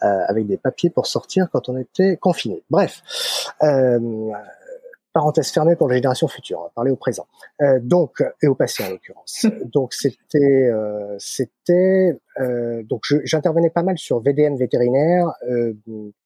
euh, 0.04 0.26
avec 0.28 0.46
des 0.46 0.58
papiers 0.58 0.92
pour 0.92 1.08
sortir 1.08 1.48
quand 1.52 1.70
on 1.70 1.78
était 1.78 2.18
confiné. 2.18 2.62
Bref, 2.70 3.02
euh, 3.64 4.30
parenthèse 5.12 5.50
fermée 5.50 5.76
pour 5.76 5.88
la 5.88 5.96
génération 5.96 6.28
future. 6.28 6.60
On 6.60 6.64
va 6.66 6.72
parler 6.76 6.92
au 6.92 6.96
présent. 6.96 7.26
Euh, 7.64 7.80
donc 7.82 8.24
et 8.44 8.48
au 8.48 8.54
passé 8.54 8.84
en 8.84 8.92
l'occurrence. 8.92 9.48
donc 9.74 9.96
c'était, 9.96 10.70
euh, 10.70 11.16
c'était, 11.18 12.16
donc 12.84 13.02
j'intervenais 13.24 13.72
pas 13.72 13.82
mal 13.82 13.98
sur 13.98 14.20
VDN 14.20 14.56
vétérinaire 14.56 15.34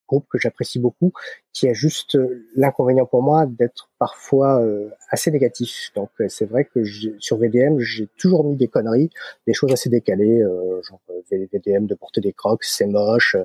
groupe 0.08 0.26
que 0.30 0.38
j'apprécie 0.38 0.80
beaucoup, 0.80 1.12
qui 1.54 1.68
a 1.68 1.74
juste 1.74 2.18
l'inconvénient 2.56 3.06
pour 3.06 3.22
moi 3.22 3.46
d'être 3.46 3.90
parfois 4.00 4.64
assez 5.10 5.32
négatif. 5.32 5.92
Donc 5.96 6.10
c'est 6.28 6.46
vrai 6.46 6.66
que 6.66 6.84
sur 7.20 7.38
VDM, 7.38 7.80
j'ai 7.80 8.08
toujours 8.18 8.44
mis 8.44 8.56
des 8.56 8.68
conneries, 8.68 9.10
des 9.48 9.54
choses 9.54 9.72
assez 9.72 9.90
décalées, 9.90 10.44
genre 10.88 11.02
VDM 11.32 11.86
de 11.86 11.96
porter 11.96 12.22
des 12.22 12.34
crocs, 12.34 12.64
c'est 12.64 12.86
moche, 12.86 13.36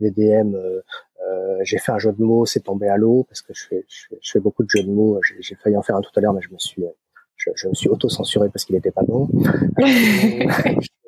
VDM 0.00 0.54
euh, 1.32 1.58
j'ai 1.62 1.78
fait 1.78 1.92
un 1.92 1.98
jeu 1.98 2.12
de 2.12 2.22
mots, 2.22 2.46
c'est 2.46 2.60
tombé 2.60 2.88
à 2.88 2.96
l'eau 2.96 3.24
parce 3.28 3.42
que 3.42 3.54
je 3.54 3.66
fais, 3.66 3.84
je 3.88 4.32
fais, 4.32 4.40
beaucoup 4.40 4.64
de 4.64 4.68
jeux 4.68 4.82
de 4.82 4.90
mots. 4.90 5.20
J'ai 5.40 5.54
failli 5.54 5.76
en 5.76 5.82
faire 5.82 5.96
un 5.96 6.00
tout 6.00 6.10
à 6.16 6.20
l'heure, 6.20 6.32
mais 6.32 6.42
je 6.42 6.52
me 6.52 6.58
suis, 6.58 6.84
je, 7.36 7.50
je 7.54 7.68
me 7.68 7.74
suis 7.74 7.88
auto-censuré 7.88 8.48
parce 8.48 8.64
qu'il 8.64 8.74
n'était 8.74 8.90
pas 8.90 9.02
bon. 9.02 9.28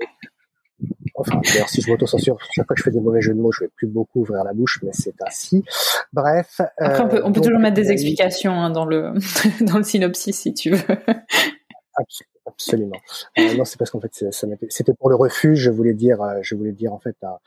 enfin, 1.14 1.40
d'ailleurs, 1.44 1.68
si 1.68 1.80
je 1.80 1.90
m'auto-censure, 1.90 2.36
chaque 2.52 2.66
fois 2.66 2.74
que 2.74 2.80
je 2.80 2.84
fais 2.84 2.90
des 2.90 3.00
mauvais 3.00 3.20
jeux 3.20 3.34
de 3.34 3.40
mots, 3.40 3.52
je 3.52 3.64
vais 3.64 3.70
plus 3.76 3.86
beaucoup 3.86 4.20
ouvrir 4.20 4.44
la 4.44 4.52
bouche, 4.52 4.80
mais 4.82 4.90
c'est 4.92 5.14
ainsi. 5.26 5.64
Bref. 6.12 6.60
Après, 6.78 7.02
on 7.02 7.08
peut, 7.08 7.22
on 7.24 7.32
peut 7.32 7.40
toujours 7.40 7.60
mettre 7.60 7.76
des 7.76 7.90
explications 7.90 8.52
hein, 8.52 8.70
dans 8.70 8.84
le 8.84 9.12
dans 9.60 9.78
le 9.78 9.84
synopsis 9.84 10.38
si 10.38 10.54
tu 10.54 10.70
veux. 10.70 10.96
Absolument. 12.46 12.98
Euh, 13.38 13.54
non, 13.54 13.64
c'est 13.64 13.78
parce 13.78 13.90
qu'en 13.90 14.00
fait, 14.00 14.24
c'était 14.68 14.94
pour 14.94 15.08
le 15.08 15.16
refuge. 15.16 15.60
Je 15.60 15.70
voulais 15.70 15.94
dire, 15.94 16.18
je 16.42 16.54
voulais 16.54 16.72
dire 16.72 16.92
en 16.92 16.98
fait 16.98 17.16
un, 17.22 17.38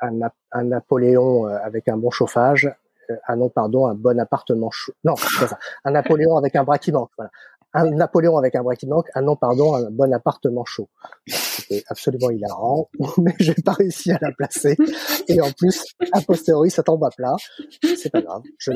un, 0.00 0.30
un 0.52 0.64
Napoléon 0.64 1.46
euh, 1.46 1.58
avec 1.62 1.88
un 1.88 1.96
bon 1.96 2.10
chauffage, 2.10 2.72
euh, 3.10 3.16
ah 3.26 3.36
non 3.36 3.48
pardon, 3.48 3.86
un 3.86 3.94
bon 3.94 4.18
appartement 4.18 4.70
chaud. 4.70 4.92
Non, 5.04 5.14
c'est 5.16 5.46
ça. 5.46 5.58
Un 5.84 5.92
Napoléon 5.92 6.36
avec 6.36 6.56
un 6.56 6.64
bras 6.64 6.78
qui 6.78 6.92
manque. 6.92 7.10
Voilà 7.16 7.30
un 7.72 7.90
Napoléon 7.90 8.36
avec 8.36 8.54
un 8.54 8.62
manque, 8.62 9.08
un 9.14 9.22
non 9.22 9.36
pardon, 9.36 9.74
un 9.74 9.90
bon 9.90 10.12
appartement 10.12 10.64
chaud. 10.64 10.88
C'était 11.26 11.84
absolument 11.88 12.30
hilarant, 12.30 12.88
mais 13.18 13.34
j'ai 13.38 13.54
pas 13.54 13.72
réussi 13.72 14.10
à 14.10 14.18
la 14.20 14.32
placer. 14.32 14.76
Et 15.28 15.40
en 15.40 15.50
plus, 15.52 15.84
a 16.12 16.20
posteriori, 16.20 16.70
ça 16.70 16.82
tombe 16.82 17.04
à 17.04 17.10
plat. 17.10 17.36
C'est 17.96 18.10
pas 18.10 18.22
grave. 18.22 18.42
Je... 18.58 18.72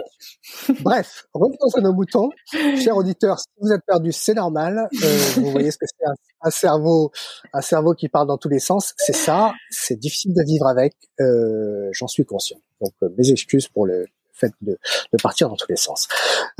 Bref, 0.82 1.26
revenons 1.34 1.56
à 1.74 1.80
nos 1.80 1.92
moutons. 1.92 2.28
Chers 2.52 2.96
auditeurs, 2.96 3.38
si 3.40 3.46
vous 3.60 3.72
êtes 3.72 3.84
perdus, 3.86 4.12
c'est 4.12 4.34
normal. 4.34 4.88
Euh, 5.02 5.18
vous 5.36 5.50
voyez 5.50 5.70
ce 5.70 5.78
que 5.78 5.86
c'est 5.86 6.06
un, 6.42 6.50
cerveau, 6.50 7.10
un 7.52 7.62
cerveau 7.62 7.94
qui 7.94 8.08
parle 8.08 8.28
dans 8.28 8.38
tous 8.38 8.48
les 8.48 8.60
sens. 8.60 8.94
C'est 8.96 9.14
ça. 9.14 9.52
C'est 9.70 9.98
difficile 9.98 10.34
de 10.34 10.44
vivre 10.44 10.66
avec. 10.66 10.94
Euh, 11.20 11.88
J'en 11.92 12.06
suis 12.06 12.24
conscient. 12.24 12.58
Donc, 12.80 12.92
euh, 13.02 13.08
mes 13.16 13.30
excuses 13.30 13.68
pour 13.68 13.86
le, 13.86 14.06
fait 14.34 14.52
de, 14.60 14.78
de 15.12 15.22
partir 15.22 15.48
dans 15.48 15.56
tous 15.56 15.68
les 15.68 15.76
sens. 15.76 16.08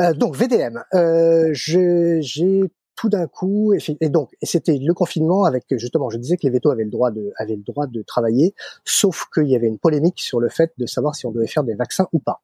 Euh, 0.00 0.14
donc 0.14 0.36
VDM, 0.36 0.82
euh, 0.94 1.50
j'ai 1.52 2.20
tout 2.96 3.08
d'un 3.08 3.26
coup 3.26 3.74
et, 3.74 4.08
donc 4.08 4.30
et 4.40 4.46
c'était 4.46 4.78
le 4.78 4.94
confinement 4.94 5.44
avec 5.44 5.64
justement 5.72 6.10
je 6.10 6.16
disais 6.18 6.36
que 6.36 6.44
les 6.44 6.50
vétos 6.50 6.70
avaient 6.70 6.84
le 6.84 6.90
droit 6.90 7.10
de 7.10 7.32
avaient 7.38 7.56
le 7.56 7.62
droit 7.62 7.86
de 7.86 8.02
travailler 8.02 8.54
sauf 8.84 9.26
qu'il 9.34 9.48
y 9.48 9.56
avait 9.56 9.66
une 9.66 9.78
polémique 9.78 10.20
sur 10.20 10.38
le 10.38 10.48
fait 10.48 10.72
de 10.78 10.86
savoir 10.86 11.16
si 11.16 11.26
on 11.26 11.32
devait 11.32 11.48
faire 11.48 11.64
des 11.64 11.74
vaccins 11.74 12.06
ou 12.12 12.20
pas 12.20 12.40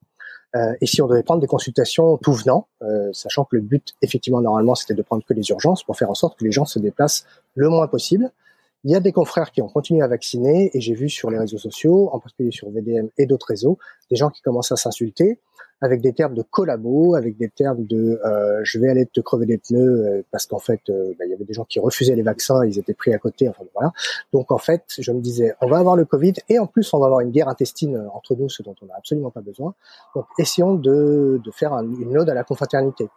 euh, 0.57 0.75
et 0.81 0.87
si 0.87 1.01
on 1.03 1.07
devait 1.07 1.23
prendre 1.23 1.41
des 1.41 1.47
consultations 1.47 2.17
tout 2.19 2.33
venant 2.33 2.67
euh, 2.83 3.13
sachant 3.13 3.45
que 3.45 3.55
le 3.55 3.63
but 3.63 3.95
effectivement 4.03 4.41
normalement 4.41 4.75
c'était 4.75 4.95
de 4.95 5.03
prendre 5.03 5.25
que 5.25 5.35
les 5.35 5.49
urgences 5.51 5.85
pour 5.85 5.97
faire 5.97 6.11
en 6.11 6.15
sorte 6.15 6.37
que 6.37 6.45
les 6.45 6.53
gens 6.53 6.65
se 6.65 6.81
déplacent 6.81 7.27
le 7.55 7.69
moins 7.69 7.87
possible 7.87 8.33
il 8.85 8.91
y 8.91 8.95
a 8.95 9.01
des 9.01 9.13
confrères 9.13 9.51
qui 9.51 9.61
ont 9.63 9.69
continué 9.69 10.03
à 10.03 10.09
vacciner 10.09 10.71
et 10.75 10.81
j'ai 10.81 10.95
vu 10.95 11.09
sur 11.09 11.31
les 11.31 11.39
réseaux 11.39 11.59
sociaux, 11.59 12.09
en 12.13 12.19
particulier 12.19 12.51
sur 12.51 12.71
VDM 12.71 13.09
et 13.19 13.27
d'autres 13.27 13.47
réseaux, 13.49 13.79
des 14.11 14.17
gens 14.17 14.31
qui 14.31 14.41
commencent 14.43 14.73
à 14.73 14.77
s'insulter 14.77 15.39
avec 15.83 16.01
des 16.01 16.13
termes 16.13 16.35
de 16.35 16.43
collabo, 16.43 17.15
avec 17.15 17.37
des 17.37 17.49
termes 17.49 17.85
de 17.87 18.21
euh, 18.25 18.61
je 18.65 18.79
vais 18.79 18.89
aller 18.89 19.07
te 19.07 19.21
crever 19.21 19.47
les 19.47 19.59
pneus 19.59 19.79
euh, 19.81 20.23
parce 20.31 20.47
qu'en 20.47 20.59
fait 20.59 20.81
euh, 20.91 21.15
bah, 21.19 21.25
il 21.25 21.31
y 21.31 21.35
avait 21.35 21.45
des 21.45 21.55
gens 21.55 21.65
qui 21.65 21.81
refusaient 21.81 22.15
les 22.15 22.23
vaccins, 22.23 22.65
ils 22.65 22.79
étaient 22.79 22.95
pris 22.95 23.15
à 23.15 23.19
côté, 23.19 23.49
enfin 23.49 23.65
voilà. 23.75 23.93
Donc 24.33 24.53
en 24.53 24.59
fait 24.59 24.85
je 24.99 25.11
me 25.13 25.21
disais 25.21 25.55
on 25.61 25.69
va 25.69 25.79
avoir 25.79 25.97
le 25.97 26.05
Covid 26.05 26.35
et 26.49 26.59
en 26.59 26.67
plus 26.67 26.93
on 26.93 26.99
va 26.99 27.07
avoir 27.07 27.21
une 27.21 27.31
guerre 27.31 27.49
intestine 27.49 28.09
entre 28.13 28.35
nous, 28.35 28.49
ce 28.49 28.63
dont 28.63 28.75
on 28.83 28.87
n'a 28.87 28.95
absolument 28.97 29.31
pas 29.31 29.41
besoin. 29.41 29.75
Donc 30.15 30.27
essayons 30.39 30.75
de, 30.75 31.41
de 31.43 31.51
faire 31.51 31.73
une 31.75 32.17
ode 32.17 32.29
à 32.29 32.35
la 32.35 32.45
confraternité. 32.45 33.09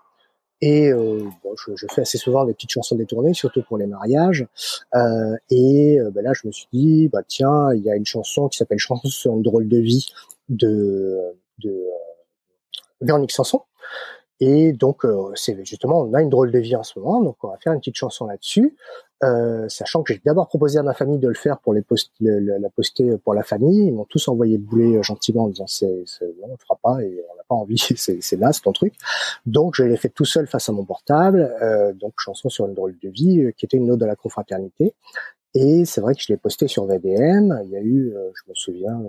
Et 0.65 0.93
euh, 0.93 1.19
bon, 1.43 1.53
je, 1.57 1.75
je, 1.75 1.85
fais 1.93 2.03
assez 2.03 2.17
souvent 2.17 2.45
des 2.45 2.53
petites 2.53 2.71
chansons 2.71 2.95
détournées, 2.95 3.33
surtout 3.33 3.63
pour 3.63 3.77
les 3.77 3.85
mariages. 3.85 4.47
Euh, 4.95 5.35
et 5.49 5.99
euh, 5.99 6.09
ben 6.09 6.23
là, 6.23 6.31
je 6.31 6.47
me 6.47 6.53
suis 6.53 6.69
dit, 6.71 7.09
bah 7.09 7.21
tiens, 7.27 7.73
il 7.73 7.81
y 7.81 7.91
a 7.91 7.97
une 7.97 8.05
chanson 8.05 8.47
qui 8.47 8.57
s'appelle 8.57 8.79
Chanson 8.79 9.09
sur 9.09 9.33
une 9.33 9.41
drôle 9.41 9.67
de 9.67 9.77
vie 9.77 10.07
de, 10.47 11.19
de 11.59 11.69
euh, 11.69 12.71
Véronique 13.01 13.33
Sanson. 13.33 13.63
Et 14.39 14.71
donc, 14.71 15.03
euh, 15.03 15.33
c'est 15.35 15.65
justement, 15.65 16.03
on 16.03 16.13
a 16.13 16.21
une 16.21 16.29
drôle 16.29 16.51
de 16.53 16.59
vie 16.59 16.77
en 16.77 16.83
ce 16.83 16.97
moment, 16.97 17.21
donc 17.21 17.43
on 17.43 17.49
va 17.49 17.57
faire 17.57 17.73
une 17.73 17.79
petite 17.79 17.97
chanson 17.97 18.25
là-dessus. 18.25 18.77
Euh, 19.23 19.69
sachant 19.69 20.03
que 20.03 20.13
j'ai 20.13 20.21
d'abord 20.25 20.47
proposé 20.47 20.79
à 20.79 20.83
ma 20.83 20.93
famille 20.93 21.17
de 21.17 21.27
le 21.27 21.33
faire 21.33 21.59
pour 21.59 21.73
les 21.73 21.83
la 22.19 22.69
poster 22.69 23.17
pour 23.23 23.33
la 23.33 23.43
famille. 23.43 23.87
Ils 23.87 23.93
m'ont 23.93 24.05
tous 24.05 24.27
envoyé 24.27 24.57
le 24.57 24.63
boulet 24.63 24.97
euh, 24.97 25.03
gentiment 25.03 25.45
en 25.45 25.47
disant 25.47 25.67
c'est, 25.67 25.85
non, 26.41 26.47
on 26.47 26.51
le 26.51 26.57
fera 26.57 26.77
pas 26.81 27.01
et 27.01 27.23
on 27.31 27.35
n'a 27.35 27.43
pas 27.47 27.55
envie, 27.55 27.77
c'est, 27.97 28.35
là, 28.37 28.51
c'est 28.51 28.61
ton 28.61 28.73
truc. 28.73 28.93
Donc 29.45 29.75
je 29.75 29.83
l'ai 29.83 29.97
fait 29.97 30.09
tout 30.09 30.25
seul 30.25 30.47
face 30.47 30.67
à 30.69 30.71
mon 30.71 30.83
portable. 30.83 31.55
Euh, 31.61 31.93
donc 31.93 32.13
chanson 32.17 32.49
sur 32.49 32.67
une 32.67 32.73
drôle 32.73 32.97
de 33.01 33.09
vie 33.09 33.41
euh, 33.41 33.51
qui 33.51 33.65
était 33.65 33.77
une 33.77 33.89
ode 33.91 34.03
à 34.03 34.07
la 34.07 34.15
confraternité. 34.15 34.93
Et 35.53 35.85
c'est 35.85 36.01
vrai 36.01 36.15
que 36.15 36.21
je 36.21 36.33
l'ai 36.33 36.37
posté 36.37 36.67
sur 36.67 36.85
VDM. 36.85 37.61
Il 37.63 37.69
y 37.69 37.77
a 37.77 37.81
eu, 37.81 38.11
je 38.33 38.49
me 38.49 38.55
souviens, 38.55 38.99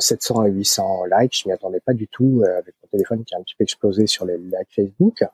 700 0.00 0.44
et 0.46 0.50
800 0.50 1.04
likes. 1.04 1.42
Je 1.42 1.48
m'y 1.48 1.52
attendais 1.52 1.80
pas 1.80 1.94
du 1.94 2.08
tout 2.08 2.42
euh, 2.42 2.58
avec 2.58 2.74
mon 2.82 2.88
téléphone 2.88 3.24
qui 3.24 3.34
a 3.34 3.38
un 3.38 3.42
petit 3.42 3.54
peu 3.56 3.64
explosé 3.64 4.06
sur 4.06 4.24
les 4.24 4.38
likes 4.38 4.74
Facebook. 4.74 5.24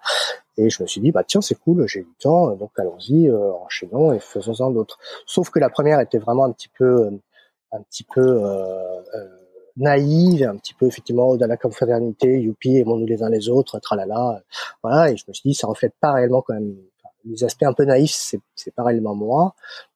Et 0.61 0.69
je 0.69 0.83
me 0.83 0.87
suis 0.87 1.01
dit, 1.01 1.11
bah 1.11 1.25
tiens, 1.27 1.41
c'est 1.41 1.55
cool, 1.55 1.87
j'ai 1.89 2.01
du 2.01 2.15
temps, 2.21 2.51
donc 2.51 2.71
allons-y, 2.77 3.29
euh, 3.29 3.53
enchaînons 3.65 4.13
et 4.13 4.19
faisons-en 4.21 4.71
d'autres. 4.71 4.99
Sauf 5.25 5.49
que 5.49 5.59
la 5.59 5.71
première 5.71 6.01
était 6.01 6.19
vraiment 6.19 6.45
un 6.45 6.53
petit 6.53 6.69
peu, 6.69 7.07
euh, 7.07 7.11
un 7.73 7.81
petit 7.81 8.05
peu 8.05 8.21
euh, 8.21 9.01
euh, 9.15 9.29
naïve, 9.79 10.43
un 10.43 10.57
petit 10.57 10.75
peu 10.75 10.85
effectivement 10.85 11.35
dans 11.37 11.47
la 11.47 11.57
confraternité, 11.57 12.43
youpi, 12.43 12.77
aimons-nous 12.77 13.07
les 13.07 13.23
uns 13.23 13.31
les 13.31 13.49
autres, 13.49 13.79
tralala. 13.79 14.43
Voilà, 14.83 15.11
et 15.11 15.17
je 15.17 15.25
me 15.29 15.33
suis 15.33 15.49
dit, 15.49 15.55
ça 15.55 15.67
reflète 15.67 15.95
pas 15.99 16.13
réellement 16.13 16.43
quand 16.43 16.55
même 16.55 16.77
les 17.25 17.43
aspects 17.43 17.63
un 17.63 17.73
peu 17.73 17.85
naïfs, 17.85 18.15
c'est, 18.15 18.41
c'est 18.55 18.75
pas 18.75 18.83
réellement 18.83 19.15
moi. 19.15 19.55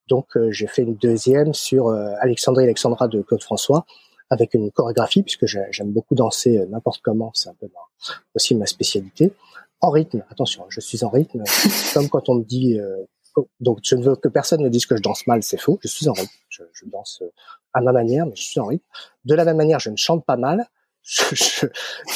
Donc 0.08 0.26
j'ai 0.50 0.66
fait 0.66 0.82
une 0.82 0.94
deuxième 0.94 1.52
sur 1.54 1.88
Alexandrie 1.88 2.64
Alexandra 2.64 3.08
de 3.08 3.22
Claude 3.22 3.42
François, 3.42 3.86
avec 4.30 4.54
une 4.54 4.70
chorégraphie, 4.70 5.22
puisque 5.22 5.46
j'aime 5.46 5.92
beaucoup 5.92 6.14
danser 6.14 6.58
euh, 6.58 6.66
n'importe 6.66 7.00
comment, 7.02 7.30
c'est 7.34 7.48
un 7.48 7.54
peu 7.54 7.68
aussi 8.34 8.54
ma 8.54 8.66
spécialité. 8.66 9.32
En 9.80 9.90
rythme, 9.90 10.24
attention, 10.30 10.64
je 10.68 10.80
suis 10.80 11.04
en 11.04 11.10
rythme, 11.10 11.42
comme 11.94 12.08
quand 12.08 12.28
on 12.28 12.36
me 12.36 12.44
dit, 12.44 12.78
euh, 12.78 13.04
donc 13.60 13.80
je 13.82 13.96
ne 13.96 14.02
veux 14.02 14.16
que 14.16 14.28
personne 14.28 14.62
ne 14.62 14.68
dise 14.68 14.86
que 14.86 14.96
je 14.96 15.02
danse 15.02 15.26
mal, 15.26 15.42
c'est 15.42 15.58
faux, 15.58 15.78
je 15.82 15.88
suis 15.88 16.08
en 16.08 16.12
rythme, 16.12 16.32
je, 16.48 16.62
je, 16.72 16.86
danse 16.86 17.20
euh, 17.22 17.30
à 17.72 17.80
ma 17.80 17.92
manière, 17.92 18.26
mais 18.26 18.36
je 18.36 18.42
suis 18.42 18.60
en 18.60 18.66
rythme. 18.66 18.84
De 19.24 19.34
la 19.34 19.44
même 19.44 19.56
manière, 19.56 19.80
je 19.80 19.90
ne 19.90 19.96
chante 19.96 20.24
pas 20.24 20.36
mal, 20.36 20.66
je, 21.02 21.34
je, 21.34 21.66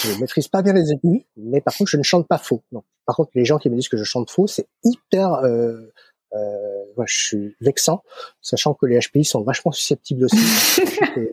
je 0.03 0.21
maîtrise 0.21 0.49
pas 0.49 0.63
bien 0.63 0.73
les 0.73 0.93
aigus, 0.93 1.23
mais 1.37 1.61
par 1.61 1.77
contre, 1.77 1.91
je 1.91 1.97
ne 1.97 2.03
chante 2.03 2.27
pas 2.27 2.39
faux. 2.39 2.63
Donc, 2.73 2.85
par 3.05 3.17
contre, 3.17 3.31
les 3.35 3.45
gens 3.45 3.59
qui 3.59 3.69
me 3.71 3.77
disent 3.77 3.89
que 3.89 3.97
je 3.97 4.05
chante 4.05 4.31
faux, 4.31 4.47
c'est 4.47 4.69
hyper... 4.85 5.35
Euh, 5.35 5.93
euh, 6.35 6.85
ouais, 6.97 7.07
je 7.09 7.17
suis 7.17 7.57
vexant, 7.61 8.03
sachant 8.43 8.75
que 8.75 8.87
les 8.87 8.99
HPI 8.99 9.25
sont 9.25 9.43
vachement 9.43 9.73
susceptibles 9.73 10.25
aussi. 10.25 10.37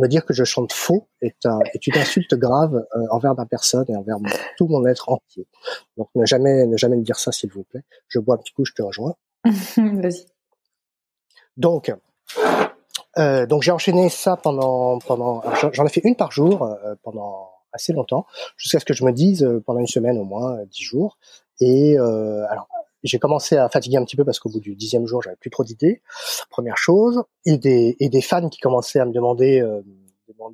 me 0.00 0.08
dire 0.08 0.24
que 0.24 0.34
je 0.34 0.44
chante 0.44 0.72
faux 0.72 1.08
est, 1.22 1.46
un, 1.46 1.60
est 1.72 1.86
une 1.86 1.96
insulte 1.96 2.34
grave 2.34 2.84
euh, 2.96 3.00
envers 3.10 3.34
ma 3.34 3.46
personne 3.46 3.84
et 3.88 3.96
envers 3.96 4.16
tout 4.56 4.66
mon 4.66 4.84
être 4.86 5.08
entier. 5.08 5.46
Donc 5.96 6.08
ne 6.14 6.26
jamais 6.26 6.66
ne 6.66 6.76
jamais 6.76 6.96
me 6.96 7.02
dire 7.02 7.18
ça 7.18 7.32
s'il 7.32 7.50
vous 7.50 7.64
plaît. 7.64 7.82
Je 8.08 8.18
bois 8.18 8.34
un 8.36 8.38
petit 8.38 8.52
coup, 8.52 8.64
je 8.64 8.72
te 8.72 8.82
rejoins. 8.82 9.14
Vas-y. 9.44 10.26
Donc 11.56 11.92
euh, 13.18 13.46
donc 13.46 13.62
j'ai 13.62 13.70
enchaîné 13.70 14.08
ça 14.08 14.36
pendant 14.36 14.98
pendant 14.98 15.42
j'en 15.72 15.86
ai 15.86 15.88
fait 15.88 16.00
une 16.02 16.16
par 16.16 16.32
jour 16.32 16.64
euh, 16.64 16.94
pendant 17.02 17.48
assez 17.72 17.92
longtemps 17.92 18.26
jusqu'à 18.56 18.80
ce 18.80 18.84
que 18.84 18.94
je 18.94 19.04
me 19.04 19.12
dise 19.12 19.44
euh, 19.44 19.62
pendant 19.64 19.78
une 19.78 19.86
semaine 19.86 20.18
au 20.18 20.24
moins 20.24 20.58
dix 20.64 20.82
jours 20.82 21.16
et 21.60 21.96
alors 21.96 22.66
j'ai 23.04 23.18
commencé 23.18 23.56
à 23.56 23.68
fatiguer 23.68 23.98
un 23.98 24.04
petit 24.04 24.16
peu 24.16 24.24
parce 24.24 24.40
qu'au 24.40 24.48
bout 24.48 24.60
du 24.60 24.74
dixième 24.74 25.06
jour, 25.06 25.22
j'avais 25.22 25.36
plus 25.36 25.50
trop 25.50 25.64
d'idées. 25.64 26.02
Première 26.50 26.78
chose, 26.78 27.22
et 27.44 27.58
des 27.58 27.96
et 28.00 28.08
des 28.08 28.22
fans 28.22 28.48
qui 28.48 28.58
commençaient 28.58 29.00
à 29.00 29.04
me 29.04 29.12
demander 29.12 29.62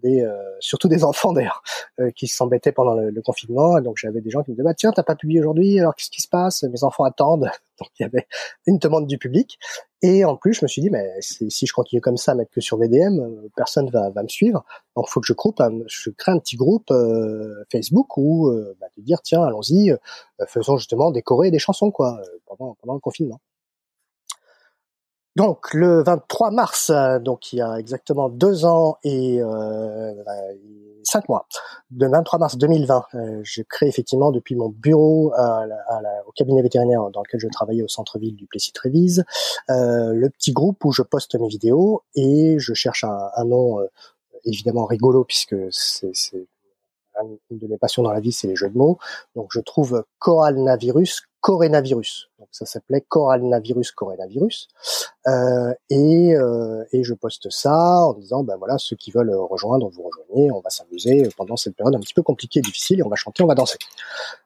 euh, 0.04 0.24
euh, 0.24 0.56
surtout 0.60 0.88
des 0.88 1.04
enfants 1.04 1.32
d'ailleurs 1.32 1.62
euh, 2.00 2.10
qui 2.10 2.26
s'embêtaient 2.28 2.72
pendant 2.72 2.94
le, 2.94 3.22
confinement. 3.22 3.78
Et 3.78 3.82
donc 3.82 3.96
j'avais 3.98 4.20
des 4.20 4.30
gens 4.30 4.42
qui 4.42 4.50
me 4.50 4.56
disaient 4.56 4.64
bah 4.64 4.74
tiens 4.74 4.92
t'as 4.92 5.02
pas 5.02 5.14
publié 5.14 5.40
aujourd'hui 5.40 5.78
alors 5.78 5.94
qu'est-ce 5.94 6.10
qui 6.10 6.22
se 6.22 6.28
passe? 6.28 6.62
Mes 6.64 6.84
enfants 6.84 7.04
attendent. 7.04 7.50
Donc 7.80 7.88
il 7.98 8.02
y 8.02 8.06
avait 8.06 8.26
une 8.66 8.76
demande 8.76 9.06
du 9.06 9.16
public. 9.16 9.58
Et 10.02 10.24
en 10.24 10.36
plus 10.36 10.54
je 10.54 10.64
me 10.64 10.68
suis 10.68 10.82
dit 10.82 10.90
mais 10.90 11.08
si 11.20 11.66
je 11.66 11.72
continue 11.72 12.00
comme 12.00 12.16
ça 12.16 12.32
à 12.32 12.34
mettre 12.34 12.50
que 12.50 12.60
sur 12.60 12.76
VDM 12.76 13.20
euh, 13.20 13.48
personne 13.56 13.88
va, 13.90 14.10
va 14.10 14.22
me 14.22 14.28
suivre. 14.28 14.64
Donc 14.96 15.08
faut 15.08 15.20
que 15.20 15.26
je 15.26 15.32
groupe 15.32 15.62
je 15.86 16.10
crée 16.10 16.32
un 16.32 16.38
petit 16.38 16.56
groupe 16.56 16.92
Facebook 17.72 18.16
où 18.16 18.50
bah, 18.80 18.86
de 18.96 19.02
dire 19.02 19.20
tiens 19.22 19.42
allons-y 19.42 19.92
faisons 20.46 20.76
justement 20.76 21.10
décorer 21.10 21.50
des 21.50 21.58
chansons 21.58 21.90
quoi 21.90 22.20
pendant 22.46 22.74
pendant 22.80 22.94
le 22.94 23.00
confinement 23.00 23.40
donc 25.40 25.72
le 25.72 26.02
23 26.02 26.50
mars, 26.50 26.90
euh, 26.90 27.18
donc 27.18 27.54
il 27.54 27.56
y 27.56 27.62
a 27.62 27.76
exactement 27.78 28.28
deux 28.28 28.66
ans 28.66 28.98
et 29.04 29.40
euh, 29.40 30.12
cinq 31.02 31.30
mois, 31.30 31.46
le 31.96 32.10
23 32.10 32.38
mars 32.38 32.58
2020, 32.58 33.04
euh, 33.14 33.40
je 33.42 33.62
crée 33.62 33.86
effectivement 33.86 34.32
depuis 34.32 34.54
mon 34.54 34.68
bureau 34.68 35.32
au 35.32 36.32
cabinet 36.32 36.60
vétérinaire 36.60 37.08
dans 37.10 37.22
lequel 37.22 37.40
je 37.40 37.48
travaillais 37.48 37.82
au 37.82 37.88
centre-ville 37.88 38.36
du 38.36 38.46
Plessis-Trévise, 38.48 39.24
euh, 39.70 40.12
le 40.12 40.28
petit 40.28 40.52
groupe 40.52 40.84
où 40.84 40.92
je 40.92 41.00
poste 41.00 41.34
mes 41.40 41.48
vidéos 41.48 42.02
et 42.14 42.58
je 42.58 42.74
cherche 42.74 43.04
un, 43.04 43.30
un 43.34 43.44
nom 43.46 43.78
évidemment 44.44 44.84
rigolo 44.84 45.24
puisque 45.24 45.56
c'est 45.70 46.12
une 47.50 47.58
de 47.58 47.66
mes 47.66 47.78
passions 47.78 48.02
dans 48.02 48.12
la 48.12 48.20
vie, 48.20 48.32
c'est 48.32 48.46
les 48.46 48.56
jeux 48.56 48.70
de 48.70 48.78
mots. 48.78 48.98
Donc 49.34 49.48
je 49.52 49.60
trouve 49.60 50.04
coralnavirus, 50.18 51.22
corénavirus. 51.40 52.30
Donc 52.38 52.48
ça 52.52 52.66
s'appelait 52.66 53.00
coralnavirus, 53.00 53.92
corénavirus. 53.92 54.68
Euh, 55.26 55.72
et, 55.88 56.34
euh, 56.34 56.84
et 56.92 57.02
je 57.02 57.14
poste 57.14 57.50
ça 57.50 58.06
en 58.06 58.12
disant, 58.14 58.44
ben 58.44 58.56
voilà, 58.56 58.76
ceux 58.78 58.96
qui 58.96 59.10
veulent 59.10 59.34
rejoindre, 59.34 59.88
vous 59.88 60.02
rejoignez, 60.02 60.50
on 60.52 60.60
va 60.60 60.70
s'amuser 60.70 61.28
pendant 61.36 61.56
cette 61.56 61.76
période 61.76 61.94
un 61.94 62.00
petit 62.00 62.14
peu 62.14 62.22
compliquée 62.22 62.60
et 62.60 62.62
difficile, 62.62 63.00
et 63.00 63.02
on 63.02 63.08
va 63.08 63.16
chanter, 63.16 63.42
on 63.42 63.46
va 63.46 63.54
danser. 63.54 63.78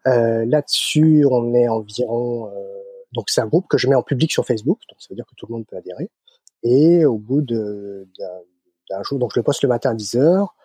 Euh, 0.06 0.44
Là-dessus, 0.46 1.26
on 1.30 1.54
est 1.54 1.68
environ... 1.68 2.48
Euh, 2.48 2.50
donc 3.12 3.30
c'est 3.30 3.40
un 3.40 3.46
groupe 3.46 3.68
que 3.68 3.78
je 3.78 3.88
mets 3.88 3.94
en 3.94 4.02
public 4.02 4.32
sur 4.32 4.44
Facebook, 4.44 4.80
donc 4.88 5.00
ça 5.00 5.06
veut 5.08 5.14
dire 5.14 5.26
que 5.26 5.34
tout 5.36 5.46
le 5.48 5.54
monde 5.54 5.66
peut 5.66 5.76
adhérer. 5.76 6.10
Et 6.64 7.04
au 7.04 7.16
bout 7.16 7.42
d'un 7.42 9.02
jour, 9.02 9.18
donc 9.18 9.30
je 9.32 9.38
le 9.38 9.44
poste 9.44 9.62
le 9.62 9.68
matin 9.68 9.90
à 9.90 9.94
10 9.94 10.16
heures, 10.16 10.56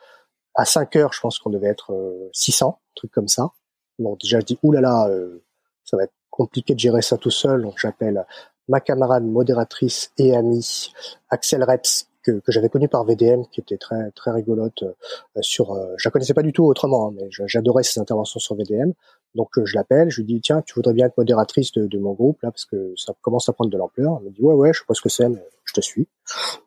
à 0.60 0.66
5 0.66 0.95
heures, 0.97 1.14
je 1.14 1.22
pense 1.22 1.39
qu'on 1.39 1.49
devait 1.49 1.68
être 1.68 1.93
600, 2.34 2.68
euh, 2.68 2.86
truc 2.95 3.12
comme 3.12 3.28
ça. 3.28 3.51
Donc 3.97 4.20
déjà, 4.20 4.39
je 4.39 4.45
dis, 4.45 4.60
oulala, 4.62 5.07
euh, 5.07 5.43
ça 5.86 5.97
va 5.97 6.03
être 6.03 6.14
compliqué 6.30 6.74
de 6.74 6.80
gérer 6.80 7.01
ça 7.01 7.18
tout 7.18 7.32
seul. 7.32 7.62
Donc 7.62 7.76
j'appelle 7.78 8.26
ma 8.68 8.80
camarade 8.80 9.24
modératrice 9.24 10.12
et 10.18 10.36
amie 10.36 10.91
Axel 11.30 11.64
Reps 11.64 12.10
que, 12.24 12.39
que 12.39 12.51
j'avais 12.51 12.70
connu 12.70 12.88
par 12.88 13.03
VDM, 13.03 13.43
qui 13.51 13.62
était 13.62 13.78
très 13.78 14.12
très 14.12 14.32
rigolote 14.32 14.84
euh, 14.84 15.41
sur. 15.41 15.74
Euh, 15.74 15.93
je 15.97 16.07
la 16.07 16.12
connaissais 16.12 16.34
pas 16.34 16.43
du 16.43 16.53
tout 16.53 16.66
autrement, 16.66 17.07
hein, 17.07 17.14
mais 17.16 17.30
j'adorais 17.30 17.84
ses 17.84 17.99
interventions 17.99 18.39
sur 18.39 18.55
VDM. 18.55 18.91
Donc 19.36 19.57
euh, 19.57 19.66
je 19.66 19.76
l'appelle, 19.76 20.10
je 20.10 20.22
lui 20.22 20.26
dis 20.26 20.41
tiens, 20.41 20.62
tu 20.62 20.74
voudrais 20.74 20.93
bien 20.93 21.07
être 21.07 21.18
modératrice 21.18 21.72
de, 21.74 21.88
de, 21.88 21.99
mon 21.99 22.14
groupe 22.14 22.41
là 22.41 22.51
parce 22.51 22.66
que 22.66 22.93
ça 22.97 23.14
commence 23.22 23.47
à 23.49 23.53
prendre 23.53 23.70
de 23.70 23.78
l'ampleur. 23.78 24.18
Elle 24.20 24.26
me 24.26 24.32
dit 24.32 24.41
ouais 24.41 24.53
ouais, 24.53 24.74
je 24.74 24.80
sais 24.80 24.86
pas 24.88 24.93
ce 24.93 25.01
que 25.01 25.10
c'est, 25.10 25.30
mais 25.30 25.43
je 25.66 25.74
te 25.74 25.82
suis. 25.82 26.07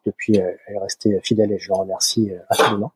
Depuis, 0.06 0.36
elle 0.36 0.58
est 0.68 0.78
restée 0.78 1.20
fidèle 1.22 1.52
et 1.52 1.58
je 1.58 1.70
la 1.70 1.76
remercie 1.76 2.30
infiniment. 2.50 2.92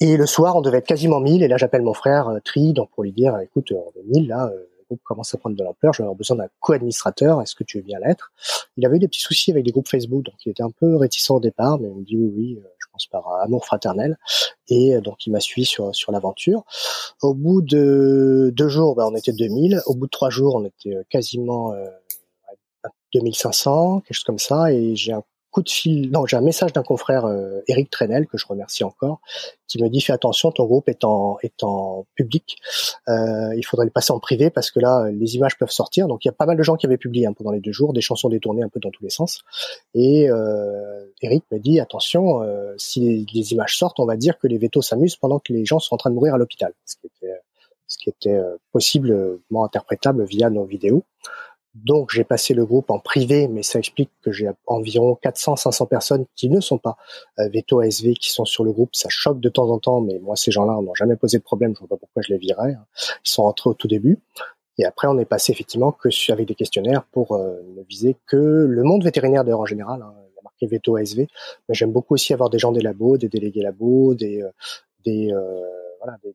Et 0.00 0.16
le 0.16 0.26
soir, 0.26 0.56
on 0.56 0.60
devait 0.60 0.78
être 0.78 0.86
quasiment 0.86 1.20
1000, 1.20 1.42
et 1.42 1.48
là 1.48 1.56
j'appelle 1.56 1.82
mon 1.82 1.94
frère 1.94 2.28
euh, 2.28 2.38
Tri, 2.44 2.72
donc 2.72 2.90
pour 2.90 3.04
lui 3.04 3.12
dire, 3.12 3.38
écoute, 3.38 3.72
on 3.72 3.92
est 3.98 4.04
1000 4.04 4.28
là, 4.28 4.46
euh, 4.46 4.68
le 4.78 4.84
groupe 4.86 5.00
commence 5.04 5.32
à 5.34 5.38
prendre 5.38 5.56
de 5.56 5.62
l'ampleur, 5.62 5.94
avoir 5.98 6.14
besoin 6.14 6.36
d'un 6.36 6.48
co-administrateur, 6.60 7.40
est-ce 7.40 7.54
que 7.54 7.64
tu 7.64 7.78
veux 7.78 7.84
bien 7.84 7.98
l'être? 8.00 8.32
Il 8.76 8.84
avait 8.84 8.96
eu 8.96 8.98
des 8.98 9.08
petits 9.08 9.20
soucis 9.20 9.50
avec 9.50 9.64
des 9.64 9.70
groupes 9.70 9.88
Facebook, 9.88 10.24
donc 10.24 10.34
il 10.44 10.50
était 10.50 10.62
un 10.62 10.70
peu 10.70 10.96
réticent 10.96 11.30
au 11.30 11.40
départ, 11.40 11.78
mais 11.78 11.88
il 11.88 11.94
me 11.94 12.04
dit 12.04 12.16
oui, 12.16 12.32
oui, 12.34 12.58
euh, 12.58 12.68
je 12.78 12.86
pense 12.92 13.06
par 13.06 13.26
amour 13.40 13.64
fraternel, 13.64 14.18
et 14.68 15.00
donc 15.00 15.26
il 15.26 15.30
m'a 15.30 15.40
suivi 15.40 15.64
sur, 15.64 15.94
sur 15.94 16.12
l'aventure. 16.12 16.64
Au 17.22 17.34
bout 17.34 17.62
de 17.62 18.52
deux 18.54 18.68
jours, 18.68 18.96
ben, 18.96 19.08
on 19.10 19.16
était 19.16 19.32
2000, 19.32 19.80
au 19.86 19.94
bout 19.94 20.06
de 20.06 20.10
trois 20.10 20.30
jours, 20.30 20.56
on 20.56 20.64
était 20.64 20.96
quasiment... 21.08 21.72
2500, 23.14 24.00
quelque 24.00 24.12
chose 24.12 24.24
comme 24.24 24.38
ça, 24.38 24.72
et 24.72 24.96
j'ai 24.96 25.12
un 25.12 25.22
coup 25.54 25.62
de 25.62 25.70
fil, 25.70 26.10
non, 26.10 26.26
j'ai 26.26 26.36
un 26.36 26.40
message 26.40 26.72
d'un 26.72 26.82
confrère, 26.82 27.26
euh, 27.26 27.60
Eric 27.68 27.88
Trenel, 27.88 28.26
que 28.26 28.36
je 28.36 28.46
remercie 28.46 28.82
encore, 28.82 29.20
qui 29.68 29.80
me 29.80 29.88
dit 29.88 30.00
fais 30.00 30.12
attention, 30.12 30.50
ton 30.50 30.66
groupe 30.66 30.88
est 30.88 31.04
en, 31.04 31.38
est 31.42 31.62
en 31.62 32.06
public, 32.16 32.56
euh, 33.08 33.54
il 33.56 33.64
faudrait 33.64 33.86
le 33.86 33.92
passer 33.92 34.12
en 34.12 34.18
privé 34.18 34.50
parce 34.50 34.72
que 34.72 34.80
là, 34.80 35.08
les 35.10 35.36
images 35.36 35.56
peuvent 35.56 35.70
sortir. 35.70 36.08
Donc 36.08 36.24
il 36.24 36.28
y 36.28 36.30
a 36.30 36.32
pas 36.32 36.46
mal 36.46 36.56
de 36.56 36.62
gens 36.62 36.76
qui 36.76 36.86
avaient 36.86 36.98
publié 36.98 37.26
hein, 37.26 37.32
pendant 37.32 37.52
les 37.52 37.60
deux 37.60 37.72
jours, 37.72 37.92
des 37.92 38.00
chansons 38.00 38.28
détournées 38.28 38.62
un 38.62 38.68
peu 38.68 38.80
dans 38.80 38.90
tous 38.90 39.04
les 39.04 39.10
sens. 39.10 39.44
Et 39.94 40.28
euh, 40.28 41.06
Eric 41.22 41.44
me 41.52 41.58
dit 41.58 41.78
attention, 41.80 42.42
euh, 42.42 42.74
si 42.76 43.24
les, 43.32 43.52
images 43.52 43.78
sortent, 43.78 44.00
on 44.00 44.06
va 44.06 44.16
dire 44.16 44.38
que 44.38 44.48
les 44.48 44.58
vétos 44.58 44.82
s'amusent 44.82 45.16
pendant 45.16 45.38
que 45.38 45.52
les 45.52 45.64
gens 45.64 45.78
sont 45.78 45.94
en 45.94 45.98
train 45.98 46.10
de 46.10 46.14
mourir 46.16 46.34
à 46.34 46.38
l'hôpital, 46.38 46.72
ce 46.84 46.96
qui 46.96 47.06
était, 47.06 47.34
ce 47.86 47.98
qui 47.98 48.10
était 48.10 48.34
euh, 48.34 48.56
possiblement 48.72 49.64
interprétable 49.64 50.24
via 50.24 50.50
nos 50.50 50.64
vidéos. 50.64 51.04
Donc 51.74 52.10
j'ai 52.12 52.24
passé 52.24 52.54
le 52.54 52.64
groupe 52.64 52.90
en 52.90 52.98
privé, 52.98 53.48
mais 53.48 53.62
ça 53.62 53.78
explique 53.78 54.10
que 54.22 54.30
j'ai 54.30 54.48
environ 54.66 55.18
400-500 55.22 55.88
personnes 55.88 56.24
qui 56.36 56.48
ne 56.48 56.60
sont 56.60 56.78
pas 56.78 56.96
euh, 57.38 57.48
Veto 57.48 57.80
ASV 57.80 58.14
qui 58.14 58.30
sont 58.30 58.44
sur 58.44 58.64
le 58.64 58.72
groupe. 58.72 58.90
Ça 58.94 59.08
choque 59.08 59.40
de 59.40 59.48
temps 59.48 59.68
en 59.70 59.78
temps, 59.78 60.00
mais 60.00 60.18
moi 60.20 60.36
ces 60.36 60.50
gens-là 60.50 60.80
n'ont 60.80 60.94
jamais 60.94 61.16
posé 61.16 61.38
de 61.38 61.42
problème. 61.42 61.74
Je 61.74 61.80
vois 61.80 61.88
pas 61.88 61.96
pourquoi 61.96 62.22
je 62.22 62.32
les 62.32 62.38
virais. 62.38 62.74
Hein. 62.74 62.84
Ils 63.24 63.30
sont 63.30 63.42
rentrés 63.42 63.70
au 63.70 63.74
tout 63.74 63.88
début. 63.88 64.20
Et 64.78 64.84
après, 64.84 65.06
on 65.06 65.18
est 65.18 65.24
passé 65.24 65.52
effectivement 65.52 65.92
que 65.92 66.08
avec 66.32 66.48
des 66.48 66.54
questionnaires 66.54 67.04
pour 67.12 67.32
euh, 67.32 67.60
ne 67.76 67.82
viser 67.84 68.16
que 68.26 68.36
le 68.36 68.82
monde 68.82 69.04
vétérinaire 69.04 69.44
d'ailleurs 69.44 69.60
en 69.60 69.66
général. 69.66 70.02
Hein. 70.02 70.14
Il 70.30 70.36
y 70.36 70.38
a 70.38 70.42
marqué 70.42 70.66
Veto 70.66 70.96
ASV, 70.96 71.26
mais 71.68 71.74
j'aime 71.74 71.92
beaucoup 71.92 72.14
aussi 72.14 72.32
avoir 72.32 72.50
des 72.50 72.58
gens 72.58 72.72
des 72.72 72.80
labos, 72.80 73.16
des 73.16 73.28
délégués 73.28 73.62
labos, 73.62 74.14
des 74.14 74.42
euh, 74.42 74.50
des, 75.04 75.32
euh, 75.32 75.60
voilà, 76.00 76.18
des 76.22 76.34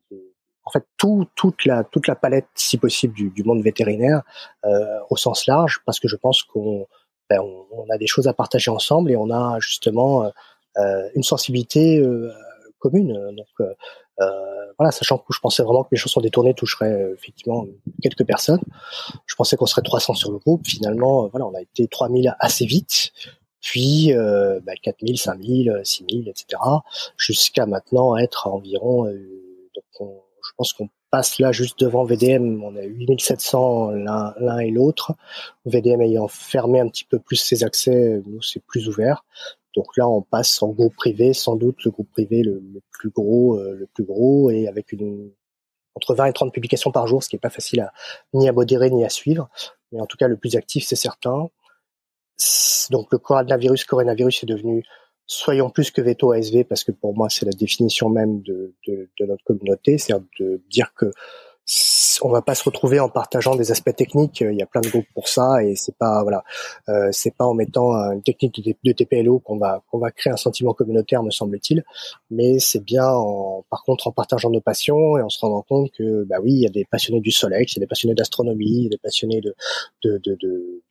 en 0.64 0.70
fait 0.70 0.84
tout, 0.96 1.26
toute 1.34 1.64
la 1.64 1.84
toute 1.84 2.06
la 2.06 2.14
palette, 2.14 2.48
si 2.54 2.78
possible, 2.78 3.14
du, 3.14 3.30
du 3.30 3.44
monde 3.44 3.62
vétérinaire 3.62 4.22
euh, 4.64 4.98
au 5.10 5.16
sens 5.16 5.46
large, 5.46 5.80
parce 5.86 6.00
que 6.00 6.08
je 6.08 6.16
pense 6.16 6.42
qu'on 6.42 6.86
ben, 7.28 7.40
on, 7.40 7.66
on, 7.72 7.90
a 7.90 7.98
des 7.98 8.06
choses 8.06 8.26
à 8.26 8.32
partager 8.32 8.70
ensemble 8.70 9.10
et 9.10 9.16
on 9.16 9.30
a 9.30 9.58
justement 9.60 10.24
euh, 10.24 10.30
euh 10.78 11.08
une 11.14 11.22
sensibilité 11.22 12.02
commune. 12.78 13.12
Donc 13.36 13.46
euh, 13.60 13.74
voilà, 14.78 14.92
sachant 14.92 15.18
que 15.18 15.32
je 15.32 15.40
pensais 15.40 15.62
vraiment 15.62 15.84
que 15.84 15.88
mes 15.92 15.98
chansons 15.98 16.20
détournées 16.20 16.54
toucheraient 16.54 17.12
effectivement 17.14 17.66
quelques 18.02 18.24
personnes. 18.24 18.62
Je 19.26 19.34
pensais 19.34 19.56
qu'on 19.56 19.66
serait 19.66 19.82
300 19.82 20.14
sur 20.14 20.32
le 20.32 20.38
groupe. 20.38 20.66
Finalement, 20.66 21.28
voilà, 21.28 21.46
on 21.46 21.54
a 21.54 21.60
été 21.60 21.86
3000 21.88 22.34
assez 22.38 22.66
vite 22.66 23.12
puis 23.60 24.12
euh, 24.12 24.60
bah, 24.64 24.72
4000, 24.82 25.18
5000, 25.18 25.80
6000, 25.84 26.28
etc. 26.28 26.62
Jusqu'à 27.16 27.66
maintenant 27.66 28.16
être 28.16 28.46
environ, 28.46 29.06
euh, 29.06 29.70
donc 29.74 29.84
on, 30.00 30.20
je 30.50 30.54
pense 30.56 30.72
qu'on 30.72 30.88
passe 31.10 31.38
là 31.38 31.52
juste 31.52 31.78
devant 31.78 32.04
VDM. 32.04 32.62
On 32.62 32.74
a 32.76 32.82
8700 32.82 33.92
l'un 33.92 34.58
et 34.58 34.70
l'autre. 34.70 35.12
VDM 35.64 36.02
ayant 36.02 36.28
fermé 36.28 36.80
un 36.80 36.88
petit 36.88 37.04
peu 37.04 37.18
plus 37.20 37.36
ses 37.36 37.62
accès, 37.62 38.20
nous 38.26 38.42
c'est 38.42 38.62
plus 38.62 38.88
ouvert. 38.88 39.24
Donc 39.76 39.96
là, 39.96 40.08
on 40.08 40.22
passe 40.22 40.60
en 40.62 40.70
groupe 40.70 40.96
privé, 40.96 41.32
sans 41.32 41.54
doute 41.54 41.84
le 41.84 41.92
groupe 41.92 42.10
privé 42.10 42.42
le, 42.42 42.60
plus 42.90 43.10
gros, 43.10 43.56
euh, 43.56 43.74
le 43.74 43.86
plus 43.86 44.02
gros, 44.02 44.50
et 44.50 44.66
avec 44.66 44.90
une 44.90 45.30
entre 45.94 46.14
20 46.14 46.26
et 46.26 46.32
30 46.32 46.52
publications 46.52 46.90
par 46.90 47.06
jour, 47.06 47.22
ce 47.22 47.28
qui 47.28 47.36
est 47.36 47.40
pas 47.40 47.50
facile 47.50 47.80
à 47.80 47.92
ni 48.34 48.48
à 48.48 48.52
modérer 48.52 48.90
ni 48.90 49.04
à 49.04 49.08
suivre. 49.08 49.48
Mais 49.92 50.00
en 50.00 50.06
tout 50.06 50.16
cas, 50.16 50.26
le 50.26 50.36
plus 50.36 50.56
actif, 50.56 50.84
c'est 50.86 50.96
certain. 50.96 51.50
Donc 52.90 53.12
le 53.12 53.18
coronavirus, 53.18 53.84
coronavirus 53.84 54.42
est 54.42 54.46
devenu 54.46 54.84
soyons 55.30 55.70
plus 55.70 55.90
que 55.92 56.00
veto 56.00 56.32
ASV 56.32 56.64
parce 56.64 56.82
que 56.82 56.90
pour 56.90 57.14
moi 57.14 57.28
c'est 57.30 57.46
la 57.46 57.52
définition 57.52 58.08
même 58.08 58.42
de, 58.42 58.74
de, 58.88 59.08
de 59.18 59.26
notre 59.26 59.44
communauté, 59.44 59.96
c'est 59.96 60.12
de 60.40 60.60
dire 60.68 60.92
que 60.94 61.12
on 62.22 62.30
va 62.30 62.42
pas 62.42 62.56
se 62.56 62.64
retrouver 62.64 62.98
en 62.98 63.08
partageant 63.08 63.54
des 63.54 63.70
aspects 63.70 63.94
techniques. 63.94 64.40
Il 64.40 64.56
y 64.56 64.62
a 64.62 64.66
plein 64.66 64.80
de 64.80 64.88
groupes 64.88 65.06
pour 65.14 65.28
ça 65.28 65.62
et 65.62 65.76
c'est 65.76 65.96
pas 65.96 66.24
voilà, 66.24 66.42
euh, 66.88 67.10
c'est 67.12 67.34
pas 67.34 67.44
en 67.44 67.54
mettant 67.54 67.94
une 68.10 68.22
technique 68.22 68.60
de, 68.64 68.74
de 68.84 68.92
TPLO 68.92 69.38
qu'on 69.38 69.56
va 69.56 69.82
qu'on 69.88 69.98
va 69.98 70.10
créer 70.10 70.32
un 70.32 70.36
sentiment 70.36 70.74
communautaire, 70.74 71.22
me 71.22 71.30
semble-t-il. 71.30 71.84
Mais 72.30 72.58
c'est 72.58 72.82
bien, 72.82 73.06
en, 73.08 73.64
par 73.70 73.84
contre, 73.84 74.08
en 74.08 74.12
partageant 74.12 74.50
nos 74.50 74.60
passions 74.60 75.16
et 75.16 75.22
en 75.22 75.28
se 75.28 75.38
rendant 75.38 75.62
compte 75.62 75.92
que 75.92 76.24
bah 76.24 76.36
oui, 76.42 76.52
il 76.54 76.62
y 76.62 76.66
a 76.66 76.70
des 76.70 76.84
passionnés 76.84 77.20
du 77.20 77.30
soleil, 77.30 77.66
il 77.68 77.76
y 77.76 77.78
a 77.78 77.82
des 77.82 77.86
passionnés 77.86 78.14
d'astronomie, 78.14 78.66
il 78.66 78.82
y 78.82 78.86
a 78.86 78.90
des 78.90 78.98
passionnés 78.98 79.40
de 79.40 79.54
de, 80.02 80.18
de, 80.24 80.36
de 80.40 80.82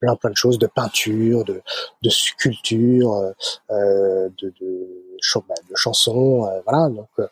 plein 0.00 0.16
plein 0.16 0.30
de 0.30 0.36
choses, 0.36 0.58
de 0.58 0.66
peinture, 0.66 1.44
de, 1.44 1.62
de 2.02 2.10
sculpture, 2.10 3.14
euh, 3.14 3.32
euh 3.70 4.28
de, 4.38 4.52
de, 4.60 5.08
bah, 5.48 5.54
de 5.68 5.76
chansons, 5.76 6.46
euh, 6.46 6.60
voilà. 6.66 6.88
Donc 6.88 7.08
euh, 7.18 7.28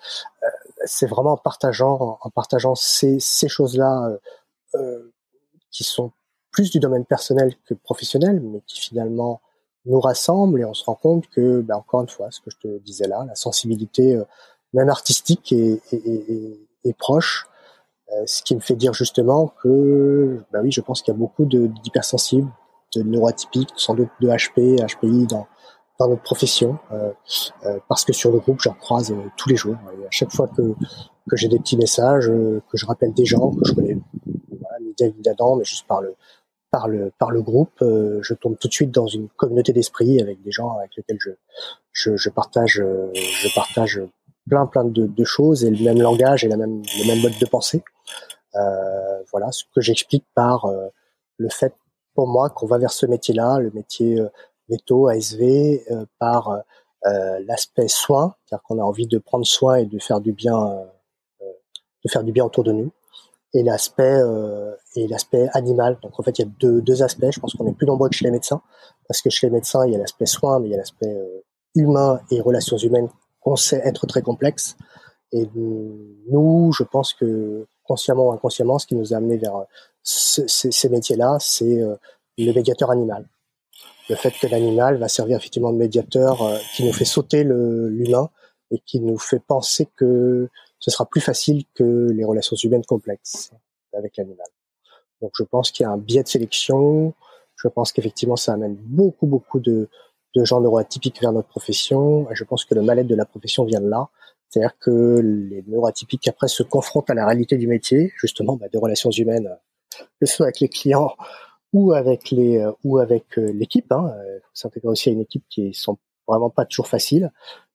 c'est 0.84 1.06
vraiment 1.06 1.32
en 1.32 1.36
partageant, 1.36 2.18
en 2.20 2.30
partageant 2.30 2.74
ces, 2.74 3.18
ces 3.18 3.48
choses-là 3.48 4.16
qui 5.70 5.82
sont 5.82 6.12
plus 6.52 6.70
du 6.70 6.78
domaine 6.78 7.04
personnel 7.04 7.54
que 7.66 7.74
professionnel, 7.74 8.40
mais 8.40 8.62
qui 8.66 8.80
finalement 8.80 9.40
nous 9.86 10.00
rassemblent 10.00 10.60
et 10.60 10.64
on 10.64 10.74
se 10.74 10.84
rend 10.84 10.94
compte 10.94 11.28
que, 11.28 11.62
bah, 11.62 11.76
encore 11.76 12.02
une 12.02 12.08
fois, 12.08 12.30
ce 12.30 12.40
que 12.40 12.50
je 12.50 12.56
te 12.58 12.78
disais 12.78 13.08
là, 13.08 13.24
la 13.26 13.34
sensibilité 13.34 14.20
même 14.72 14.88
artistique 14.88 15.52
est, 15.52 15.80
est, 15.92 16.06
est, 16.06 16.58
est 16.84 16.96
proche 16.96 17.46
euh, 17.46 17.57
ce 18.26 18.42
qui 18.42 18.54
me 18.54 18.60
fait 18.60 18.76
dire 18.76 18.94
justement 18.94 19.52
que, 19.62 20.42
bah 20.52 20.60
oui, 20.62 20.72
je 20.72 20.80
pense 20.80 21.02
qu'il 21.02 21.12
y 21.12 21.16
a 21.16 21.18
beaucoup 21.18 21.44
d'hypersensibles, 21.44 22.50
de, 22.94 23.02
de 23.02 23.08
neuroatypiques, 23.08 23.72
sans 23.76 23.94
doute 23.94 24.08
de 24.20 24.28
HP, 24.28 24.78
HPI 24.80 25.26
dans, 25.26 25.46
dans 25.98 26.08
notre 26.08 26.22
profession, 26.22 26.78
euh, 26.92 27.12
euh, 27.66 27.78
parce 27.88 28.04
que 28.04 28.12
sur 28.12 28.30
le 28.30 28.38
groupe, 28.38 28.60
j'en 28.60 28.74
croise 28.74 29.10
euh, 29.10 29.16
tous 29.36 29.48
les 29.48 29.56
jours. 29.56 29.76
Et 30.00 30.06
à 30.06 30.10
chaque 30.10 30.32
fois 30.32 30.48
que, 30.48 30.74
que 31.28 31.36
j'ai 31.36 31.48
des 31.48 31.58
petits 31.58 31.76
messages, 31.76 32.28
euh, 32.28 32.62
que 32.70 32.76
je 32.76 32.86
rappelle 32.86 33.12
des 33.12 33.24
gens 33.24 33.50
que 33.50 33.64
je 33.64 33.72
connais, 33.72 33.98
voilà, 34.48 34.76
David 34.98 35.28
Adam, 35.28 35.56
mais 35.56 35.64
juste 35.64 35.86
par 35.86 36.00
le, 36.00 36.14
par 36.70 36.86
le, 36.86 37.12
par 37.18 37.30
le 37.30 37.42
groupe, 37.42 37.72
je 37.80 38.34
tombe 38.34 38.56
tout 38.58 38.68
de 38.68 38.72
suite 38.72 38.90
dans 38.90 39.06
une 39.06 39.28
communauté 39.30 39.72
d'esprit 39.72 40.20
avec 40.20 40.42
des 40.42 40.52
gens 40.52 40.76
avec 40.76 40.94
lesquels 40.96 41.18
je, 41.18 41.30
je, 41.92 42.16
je 42.16 42.28
partage, 42.28 42.82
je 43.14 43.54
partage 43.54 44.02
plein 44.48 44.66
plein 44.66 44.84
de, 44.84 45.24
choses 45.24 45.64
et 45.64 45.70
le 45.70 45.84
même 45.84 46.00
langage 46.00 46.44
et 46.44 46.48
la 46.48 46.56
même, 46.56 46.82
le 46.98 47.06
même 47.06 47.20
mode 47.20 47.38
de 47.38 47.46
pensée. 47.46 47.82
Euh, 48.56 49.22
voilà 49.30 49.52
ce 49.52 49.64
que 49.74 49.80
j'explique 49.80 50.24
par 50.34 50.64
euh, 50.64 50.88
le 51.36 51.48
fait 51.48 51.74
pour 52.14 52.26
moi 52.26 52.50
qu'on 52.50 52.66
va 52.66 52.78
vers 52.78 52.90
ce 52.90 53.06
métier-là, 53.06 53.58
le 53.58 53.70
métier 53.70 54.18
euh, 54.18 54.28
veto, 54.68 55.08
ASV, 55.08 55.84
par 56.18 56.62
l'aspect 57.46 57.88
soin, 57.88 58.34
c'est-à-dire 58.44 58.62
qu'on 58.64 58.78
a 58.78 58.82
envie 58.82 59.06
de 59.06 59.18
prendre 59.18 59.46
soin 59.46 59.76
et 59.76 59.86
de 59.86 59.98
faire 59.98 60.20
du 60.20 60.32
bien, 60.32 60.84
de 61.40 62.10
faire 62.10 62.22
du 62.22 62.32
bien 62.32 62.44
autour 62.44 62.64
de 62.64 62.72
nous, 62.72 62.90
et 63.54 63.62
l'aspect 63.62 64.20
et 64.94 65.06
l'aspect 65.06 65.48
animal. 65.54 65.96
Donc 66.02 66.20
en 66.20 66.22
fait, 66.22 66.38
il 66.38 66.42
y 66.42 66.44
a 66.44 66.50
deux, 66.60 66.82
deux 66.82 67.02
aspects. 67.02 67.30
Je 67.30 67.40
pense 67.40 67.54
qu'on 67.54 67.66
est 67.66 67.72
plus 67.72 67.86
nombreux 67.86 68.10
que 68.10 68.16
chez 68.16 68.26
les 68.26 68.30
médecins, 68.30 68.60
parce 69.06 69.22
que 69.22 69.30
chez 69.30 69.46
les 69.46 69.52
médecins, 69.54 69.86
il 69.86 69.92
y 69.92 69.94
a 69.94 69.98
l'aspect 69.98 70.26
soin, 70.26 70.58
mais 70.60 70.68
il 70.68 70.72
y 70.72 70.74
a 70.74 70.78
l'aspect 70.78 71.16
humain 71.74 72.20
et 72.30 72.42
relations 72.42 72.76
humaines 72.76 73.08
qu'on 73.40 73.56
sait 73.56 73.80
être 73.84 74.06
très 74.06 74.22
complexe. 74.22 74.76
Et 75.32 75.48
nous, 75.54 76.72
je 76.72 76.82
pense 76.82 77.12
que 77.14 77.66
consciemment 77.84 78.28
ou 78.28 78.32
inconsciemment, 78.32 78.78
ce 78.78 78.86
qui 78.86 78.94
nous 78.94 79.12
a 79.12 79.16
amené 79.18 79.36
vers 79.36 79.64
ces 80.02 80.88
métiers-là, 80.88 81.36
c'est 81.40 81.80
le 82.38 82.52
médiateur 82.52 82.90
animal 82.90 83.26
le 84.08 84.16
fait 84.16 84.30
que 84.30 84.46
l'animal 84.46 84.96
va 84.96 85.08
servir 85.08 85.36
effectivement 85.36 85.72
de 85.72 85.78
médiateur 85.78 86.42
euh, 86.42 86.58
qui 86.74 86.84
nous 86.84 86.92
fait 86.92 87.04
sauter 87.04 87.44
l'humain 87.44 88.30
et 88.70 88.78
qui 88.84 89.00
nous 89.00 89.18
fait 89.18 89.40
penser 89.40 89.88
que 89.96 90.48
ce 90.78 90.90
sera 90.90 91.06
plus 91.06 91.20
facile 91.20 91.64
que 91.74 92.08
les 92.10 92.24
relations 92.24 92.56
humaines 92.56 92.84
complexes 92.84 93.50
avec 93.92 94.16
l'animal. 94.16 94.46
Donc 95.20 95.32
je 95.34 95.42
pense 95.42 95.70
qu'il 95.70 95.84
y 95.84 95.86
a 95.86 95.90
un 95.90 95.96
biais 95.96 96.22
de 96.22 96.28
sélection. 96.28 97.14
Je 97.56 97.68
pense 97.68 97.92
qu'effectivement 97.92 98.36
ça 98.36 98.52
amène 98.52 98.76
beaucoup 98.76 99.26
beaucoup 99.26 99.60
de, 99.60 99.88
de 100.34 100.44
gens 100.44 100.60
neuroatypiques 100.60 101.20
vers 101.20 101.32
notre 101.32 101.48
profession. 101.48 102.26
Je 102.32 102.44
pense 102.44 102.64
que 102.64 102.74
le 102.74 102.82
mal-être 102.82 103.06
de 103.06 103.14
la 103.14 103.24
profession 103.24 103.64
vient 103.64 103.80
de 103.80 103.88
là. 103.88 104.08
C'est-à-dire 104.48 104.78
que 104.78 105.20
les 105.20 105.62
neuroatypiques 105.68 106.26
après 106.28 106.48
se 106.48 106.62
confrontent 106.62 107.10
à 107.10 107.14
la 107.14 107.26
réalité 107.26 107.56
du 107.56 107.66
métier, 107.66 108.12
justement 108.16 108.56
bah, 108.56 108.68
des 108.72 108.78
relations 108.78 109.10
humaines, 109.10 109.50
que 110.20 110.26
ce 110.26 110.36
soit 110.36 110.46
avec 110.46 110.60
les 110.60 110.68
clients 110.68 111.12
ou 111.72 111.92
avec 111.92 112.30
les 112.30 112.58
euh, 112.58 112.72
ou 112.84 112.98
avec 112.98 113.38
euh, 113.38 113.52
l'équipe. 113.52 113.90
Hein. 113.92 114.14
Euh, 114.16 114.38
faut 114.38 114.50
s'intégrer 114.54 114.88
aussi 114.88 115.10
à 115.10 115.12
une 115.12 115.20
équipe 115.20 115.44
qui 115.50 115.74
sont 115.74 115.98
vraiment 116.26 116.50
pas 116.50 116.64
toujours 116.64 116.88
faciles. 116.88 117.30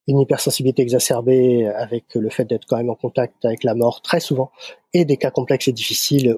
Une 0.06 0.20
hypersensibilité 0.20 0.82
exacerbée 0.82 1.66
avec 1.66 2.14
le 2.14 2.28
fait 2.28 2.44
d'être 2.44 2.66
quand 2.66 2.76
même 2.76 2.90
en 2.90 2.94
contact 2.94 3.44
avec 3.44 3.64
la 3.64 3.74
mort 3.74 4.02
très 4.02 4.20
souvent 4.20 4.50
et 4.92 5.04
des 5.04 5.16
cas 5.16 5.30
complexes 5.30 5.68
et 5.68 5.72
difficiles 5.72 6.36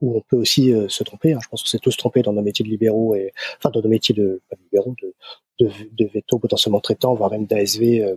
où 0.00 0.16
on 0.16 0.20
peut 0.20 0.36
aussi 0.36 0.72
se 0.88 1.04
tromper. 1.04 1.32
Hein. 1.32 1.38
Je 1.42 1.48
pense 1.48 1.62
que 1.62 1.68
c'est 1.68 1.78
tous 1.78 1.96
trompés 1.96 2.22
dans 2.22 2.32
nos 2.32 2.42
métiers 2.42 2.64
de 2.64 2.70
libéraux 2.70 3.14
et 3.14 3.32
enfin 3.58 3.70
dans 3.70 3.80
nos 3.80 3.88
métiers 3.88 4.14
de 4.14 4.42
pas 4.50 4.56
libéraux 4.62 4.94
de 5.02 5.14
de, 5.58 5.70
de 5.92 6.10
veto 6.12 6.38
potentiellement 6.38 6.80
traitants, 6.80 7.14
voire 7.14 7.30
même 7.30 7.46
d'ASV. 7.46 8.16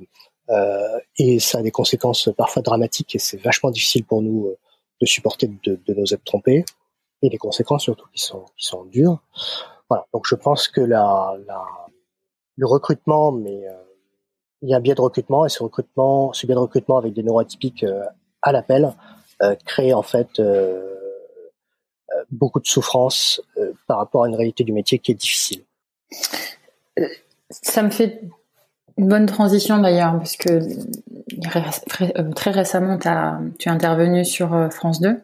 Euh, 0.49 0.99
et 1.17 1.39
ça 1.39 1.59
a 1.59 1.61
des 1.61 1.71
conséquences 1.71 2.29
parfois 2.35 2.61
dramatiques 2.61 3.15
et 3.15 3.19
c'est 3.19 3.37
vachement 3.37 3.71
difficile 3.71 4.03
pour 4.03 4.21
nous 4.21 4.53
de 4.99 5.05
supporter 5.05 5.47
de, 5.47 5.79
de 5.85 5.93
nous 5.93 6.13
être 6.13 6.23
trompés 6.23 6.65
et 7.21 7.29
les 7.29 7.37
conséquences 7.37 7.83
surtout 7.83 8.07
qui 8.13 8.21
sont 8.21 8.45
qui 8.57 8.65
sont 8.65 8.83
dures. 8.85 9.19
Voilà. 9.89 10.05
Donc 10.13 10.25
je 10.27 10.35
pense 10.35 10.67
que 10.67 10.81
la, 10.81 11.37
la 11.47 11.63
le 12.59 12.67
recrutement, 12.67 13.31
mais 13.31 13.67
euh, 13.67 13.73
il 14.61 14.69
y 14.69 14.73
a 14.73 14.77
un 14.77 14.81
biais 14.81 14.93
de 14.93 15.01
recrutement 15.01 15.45
et 15.45 15.49
ce 15.49 15.63
recrutement, 15.63 16.33
ce 16.33 16.45
biais 16.45 16.55
de 16.55 16.59
recrutement 16.59 16.97
avec 16.97 17.13
des 17.13 17.23
neuroatypiques 17.23 17.83
euh, 17.83 18.03
à 18.41 18.51
l'appel 18.51 18.93
euh, 19.41 19.55
crée 19.65 19.93
en 19.93 20.01
fait 20.01 20.41
beaucoup 22.31 22.59
de 22.59 22.67
souffrance 22.67 23.41
par 23.87 23.97
rapport 23.97 24.23
à 24.23 24.27
une 24.27 24.35
réalité 24.35 24.63
du 24.63 24.73
métier 24.73 24.99
qui 24.99 25.11
est 25.11 25.15
difficile. 25.15 25.63
Ça 27.49 27.81
me 27.81 27.89
fait 27.89 28.21
une 28.97 29.07
bonne 29.07 29.25
transition 29.25 29.79
d'ailleurs, 29.79 30.17
parce 30.17 30.35
que 30.35 30.59
très 32.33 32.51
récemment, 32.51 32.99
as, 33.05 33.39
tu 33.57 33.69
es 33.69 33.71
intervenu 33.71 34.25
sur 34.25 34.71
France 34.71 34.99
2 35.01 35.21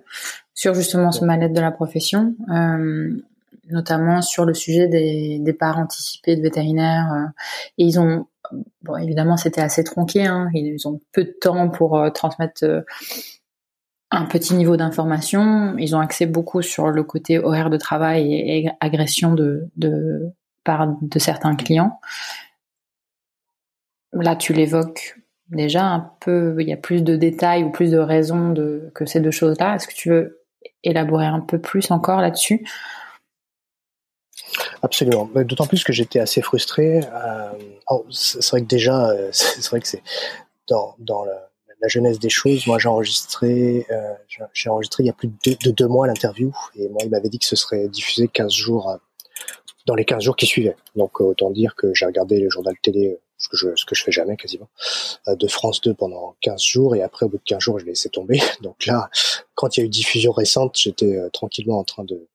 sur 0.56 0.74
justement 0.74 1.12
ce 1.12 1.24
mal-être 1.24 1.54
de 1.54 1.60
la 1.60 1.72
profession, 1.72 2.34
euh, 2.50 3.14
notamment 3.70 4.22
sur 4.22 4.46
le 4.46 4.54
sujet 4.54 4.88
des 4.88 5.38
départs 5.40 5.78
anticipés 5.78 6.38
de 6.38 6.42
vétérinaires. 6.42 7.12
Euh, 7.14 7.28
et 7.78 7.84
ils 7.84 8.00
ont, 8.00 8.26
bon, 8.82 8.96
évidemment, 8.96 9.36
c'était 9.36 9.62
assez 9.62 9.84
tronqué. 9.84 10.26
Hein, 10.26 10.50
ils 10.54 10.88
ont 10.88 11.02
peu 11.12 11.26
de 11.26 11.36
temps 11.40 11.70
pour 11.70 11.98
euh, 11.98 12.10
transmettre 12.10 12.66
un 14.12 14.26
petit 14.26 14.54
niveau 14.54 14.78
d'information. 14.78 15.76
Ils 15.78 15.96
ont 15.96 16.00
axé 16.00 16.26
beaucoup 16.26 16.62
sur 16.62 16.88
le 16.88 17.04
côté 17.04 17.40
horaire 17.40 17.70
de 17.70 17.78
travail 17.78 18.34
et, 18.34 18.70
agression 18.80 19.34
de, 19.34 19.70
de 19.78 20.32
par 20.64 20.96
de 21.02 21.20
certains 21.20 21.56
clients. 21.56 22.00
Là, 24.14 24.36
tu 24.36 24.54
l'évoques 24.54 25.18
déjà 25.50 25.86
un 25.86 26.12
peu, 26.20 26.56
il 26.60 26.68
y 26.68 26.74
a 26.74 26.78
plus 26.78 27.04
de 27.04 27.16
détails 27.16 27.64
ou 27.64 27.72
plus 27.72 27.92
de 27.92 27.98
raisons 27.98 28.54
que 28.94 29.06
ces 29.06 29.20
deux 29.20 29.32
choses-là. 29.32 29.76
Est-ce 29.76 29.88
que 29.88 29.94
tu 29.94 30.10
veux 30.10 30.42
élaborer 30.84 31.26
un 31.26 31.42
peu 31.42 31.60
plus 31.60 31.92
encore 31.92 32.22
là-dessus? 32.22 32.66
Absolument. 34.82 35.30
D'autant 35.34 35.68
plus 35.68 35.84
que 35.84 35.94
j'étais 35.94 36.20
assez 36.20 36.42
frustré. 36.42 37.00
Euh, 37.00 37.52
oh, 37.90 38.06
c'est 38.10 38.48
vrai 38.50 38.62
que 38.62 38.68
déjà, 38.68 39.10
euh, 39.10 39.30
c'est 39.32 39.66
vrai 39.70 39.80
que 39.80 39.88
c'est 39.88 40.04
dans, 40.68 40.96
dans 41.00 41.26
la, 41.86 41.88
jeunesse 41.88 42.20
des 42.20 42.30
choses. 42.30 42.68
Moi, 42.68 42.80
j'ai 42.80 42.90
enregistré, 42.90 43.86
euh, 43.90 44.14
j'ai 44.54 44.70
enregistré 44.70 45.04
il 45.04 45.08
y 45.08 45.10
a 45.10 45.14
plus 45.14 45.30
de 45.30 45.72
deux, 45.72 45.88
mois 45.88 46.08
l'interview, 46.08 46.54
et 46.76 46.88
moi, 46.90 47.02
il 47.04 47.10
m'avait 47.10 47.30
dit 47.30 47.40
que 47.40 47.46
ce 47.46 47.56
serait 47.56 47.88
diffusé 47.88 48.28
15 48.28 48.52
jours 48.52 48.98
dans 49.86 49.96
les 49.96 50.06
15 50.06 50.24
jours 50.24 50.36
qui 50.36 50.46
suivaient. 50.46 50.76
Donc, 50.96 51.22
autant 51.22 51.52
dire 51.52 51.76
que 51.76 51.94
j'ai 51.94 52.06
regardé 52.06 52.40
le 52.40 52.50
journal 52.50 52.76
télé 52.82 53.20
ce 53.38 53.50
que 53.50 53.58
je 53.58 53.68
ce 53.76 53.86
que 53.86 53.96
je 53.96 54.04
fais 54.04 54.12
jamais 54.12 54.38
quasiment 54.38 54.70
euh, 55.28 55.36
de 55.36 55.48
France 55.48 55.82
2 55.82 55.94
pendant 55.94 56.36
15 56.42 56.62
jours 56.62 56.96
et 56.96 57.02
après 57.02 57.26
au 57.26 57.30
bout 57.30 57.38
de 57.38 57.44
15 57.44 57.60
jours 57.60 57.80
je 57.80 57.86
l'ai 57.86 57.92
laissé 57.92 58.10
tomber 58.10 58.42
donc 58.62 58.86
là 58.86 59.10
quand 59.56 59.78
il 59.78 59.82
y 59.82 59.84
a 59.84 59.86
eu 59.86 59.90
diffusion 59.90 60.32
récente 60.32 60.78
j'étais 60.78 61.16
euh, 61.18 61.30
tranquillement 61.30 61.80
en 61.80 61.84
train 61.84 62.04
de, 62.04 62.28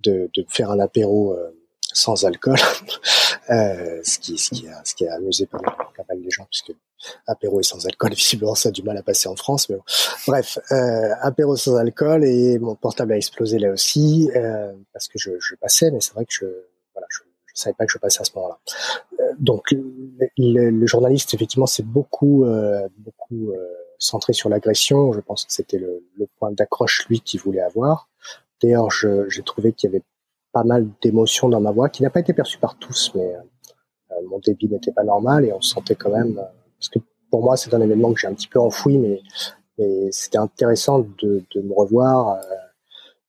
de, 0.00 0.30
de 0.34 0.44
faire 0.48 0.70
un 0.70 0.80
apéro 0.80 1.32
euh, 1.32 1.56
sans 1.92 2.24
alcool 2.24 2.58
ce 3.50 4.18
qui 4.18 4.38
ce 4.38 4.50
qui 4.50 4.66
ce 4.84 4.94
qui 4.94 5.06
a 5.06 5.14
amusé 5.14 5.46
pas 5.46 5.58
mal, 5.58 5.74
pas 5.96 6.04
mal 6.08 6.18
les 6.22 6.30
gens 6.30 6.46
puisque 6.50 6.72
apéro 7.26 7.60
et 7.60 7.62
sans 7.62 7.86
alcool 7.86 8.14
visiblement 8.14 8.54
ça 8.54 8.68
a 8.68 8.72
du 8.72 8.82
mal 8.82 8.96
à 8.96 9.02
passer 9.02 9.28
en 9.28 9.36
France 9.36 9.68
mais 9.68 9.76
bon. 9.76 9.82
bref 10.28 10.58
apéro 11.20 11.56
sans 11.56 11.76
alcool 11.76 12.24
et 12.24 12.58
mon 12.58 12.74
portable 12.74 13.12
a 13.12 13.16
explosé 13.16 13.58
là 13.58 13.70
aussi 13.70 14.30
parce 14.92 15.08
que 15.08 15.18
je, 15.18 15.32
je 15.40 15.54
passais 15.56 15.90
mais 15.90 16.00
c'est 16.00 16.14
vrai 16.14 16.24
que 16.24 16.32
je 16.32 16.46
voilà 16.94 17.06
je 17.10 17.22
je 17.54 17.60
savais 17.60 17.74
pas 17.74 17.86
que 17.86 17.92
je 17.92 17.98
passais 17.98 18.20
à 18.20 18.24
ce 18.24 18.32
moment-là. 18.36 18.58
Euh, 19.20 19.32
donc 19.38 19.74
le, 20.38 20.86
journaliste 20.86 21.34
effectivement 21.34 21.66
c'est 21.66 21.84
beaucoup 21.84 22.44
euh, 22.44 22.88
beaucoup 22.98 23.50
euh, 23.50 23.66
centré 23.98 24.32
sur 24.32 24.48
l'agression. 24.48 25.12
Je 25.12 25.20
pense 25.20 25.44
que 25.44 25.52
c'était 25.52 25.78
le, 25.78 26.02
point 26.38 26.52
d'accroche 26.52 27.06
lui 27.08 27.20
qu'il 27.20 27.40
voulait 27.40 27.60
avoir. 27.60 28.08
D'ailleurs, 28.62 28.90
j'ai 28.90 29.42
trouvé 29.42 29.72
qu'il 29.72 29.90
y 29.90 29.94
avait 29.94 30.02
pas 30.52 30.64
mal 30.64 30.88
d'émotions 31.02 31.48
dans 31.48 31.60
ma 31.60 31.70
voix, 31.70 31.88
qui 31.88 32.02
n'a 32.02 32.10
pas 32.10 32.20
été 32.20 32.32
perçue 32.32 32.58
par 32.58 32.76
tous, 32.76 33.12
mais 33.14 33.34
mon 34.28 34.38
débit 34.38 34.68
n'était 34.68 34.92
pas 34.92 35.04
normal 35.04 35.44
et 35.44 35.52
on 35.52 35.60
sentait 35.60 35.94
quand 35.94 36.10
même, 36.10 36.34
parce 36.34 36.88
que 36.88 36.98
pour 37.30 37.42
moi 37.42 37.56
c'est 37.56 37.72
un 37.72 37.80
événement 37.80 38.12
que 38.12 38.20
j'ai 38.20 38.26
un 38.26 38.34
petit 38.34 38.48
peu 38.48 38.58
enfoui, 38.58 38.98
mais, 38.98 39.22
mais 39.78 40.10
c'était 40.12 40.38
intéressant 40.38 41.00
de, 41.00 41.44
de, 41.54 41.60
me 41.60 41.72
revoir. 41.72 42.40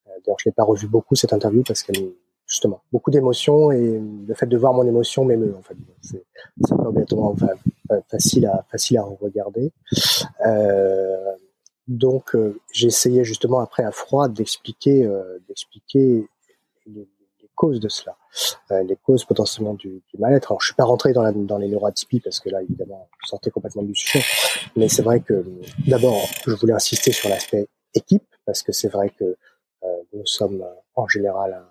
D'ailleurs, 0.08 0.38
je 0.40 0.50
l'ai 0.50 0.52
pas 0.52 0.64
revu 0.64 0.88
beaucoup 0.88 1.16
cette 1.16 1.34
interview 1.34 1.64
parce 1.64 1.84
qu'elle 1.84 2.12
justement 2.52 2.82
beaucoup 2.92 3.12
d'émotions 3.12 3.72
et 3.72 4.02
le 4.28 4.34
fait 4.34 4.46
de 4.46 4.58
voir 4.58 4.74
mon 4.74 4.86
émotion 4.86 5.24
m'émeut 5.24 5.56
en 5.58 5.62
fait 5.62 5.78
c'est 6.02 6.26
pas 6.68 6.84
obligatoirement 6.84 7.36
facile 8.10 8.46
à 8.46 8.66
facile 8.70 8.98
à 8.98 9.04
regarder 9.04 9.72
euh, 10.46 11.32
donc 11.88 12.36
euh, 12.36 12.60
j'ai 12.74 12.88
essayé 12.88 13.24
justement 13.24 13.62
après 13.62 13.84
à 13.84 13.92
froid 13.92 14.28
d'expliquer 14.28 15.06
euh, 15.06 15.40
d'expliquer 15.48 16.28
les, 16.88 17.08
causes 17.56 17.80
de 17.80 17.90
cela 17.90 18.16
euh, 18.72 18.82
les 18.84 18.96
causes 18.96 19.26
potentiellement 19.26 19.74
du, 19.74 20.02
mal-être 20.18 20.52
alors 20.52 20.62
je 20.62 20.68
suis 20.68 20.76
pas 20.76 20.86
rentré 20.86 21.12
dans, 21.12 21.58
les 21.58 21.68
neuroatypies 21.68 22.20
parce 22.20 22.40
que 22.40 22.50
là 22.50 22.62
évidemment 22.62 23.10
je 23.24 23.28
sortais 23.28 23.52
complètement 23.52 23.84
du 23.84 23.94
sujet 23.94 24.24
mais 24.76 24.88
c'est 24.88 25.02
vrai 25.02 25.20
que 25.20 25.46
d'abord 25.86 26.22
je 26.48 26.54
voulais 26.54 26.74
insister 26.74 27.12
sur 27.12 27.30
l'aspect 27.30 27.68
équipe 27.94 28.24
parce 28.46 28.64
que 28.64 28.72
c'est 28.72 28.88
vrai 28.88 29.10
que 29.10 29.36
nous 30.14 30.26
sommes 30.26 30.66
en 30.96 31.08
général 31.08 31.62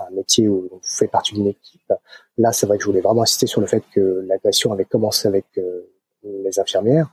un 0.00 0.10
métier 0.10 0.48
où 0.48 0.68
on 0.72 0.80
fait 0.82 1.08
partie 1.08 1.34
d'une 1.34 1.46
équipe. 1.46 1.92
Là, 2.38 2.52
c'est 2.52 2.66
vrai 2.66 2.78
que 2.78 2.82
je 2.82 2.88
voulais 2.88 3.00
vraiment 3.00 3.22
insister 3.22 3.46
sur 3.46 3.60
le 3.60 3.66
fait 3.66 3.82
que 3.94 4.24
l'agression 4.26 4.72
avait 4.72 4.84
commencé 4.84 5.28
avec 5.28 5.46
euh, 5.58 5.90
les 6.22 6.58
infirmières, 6.58 7.10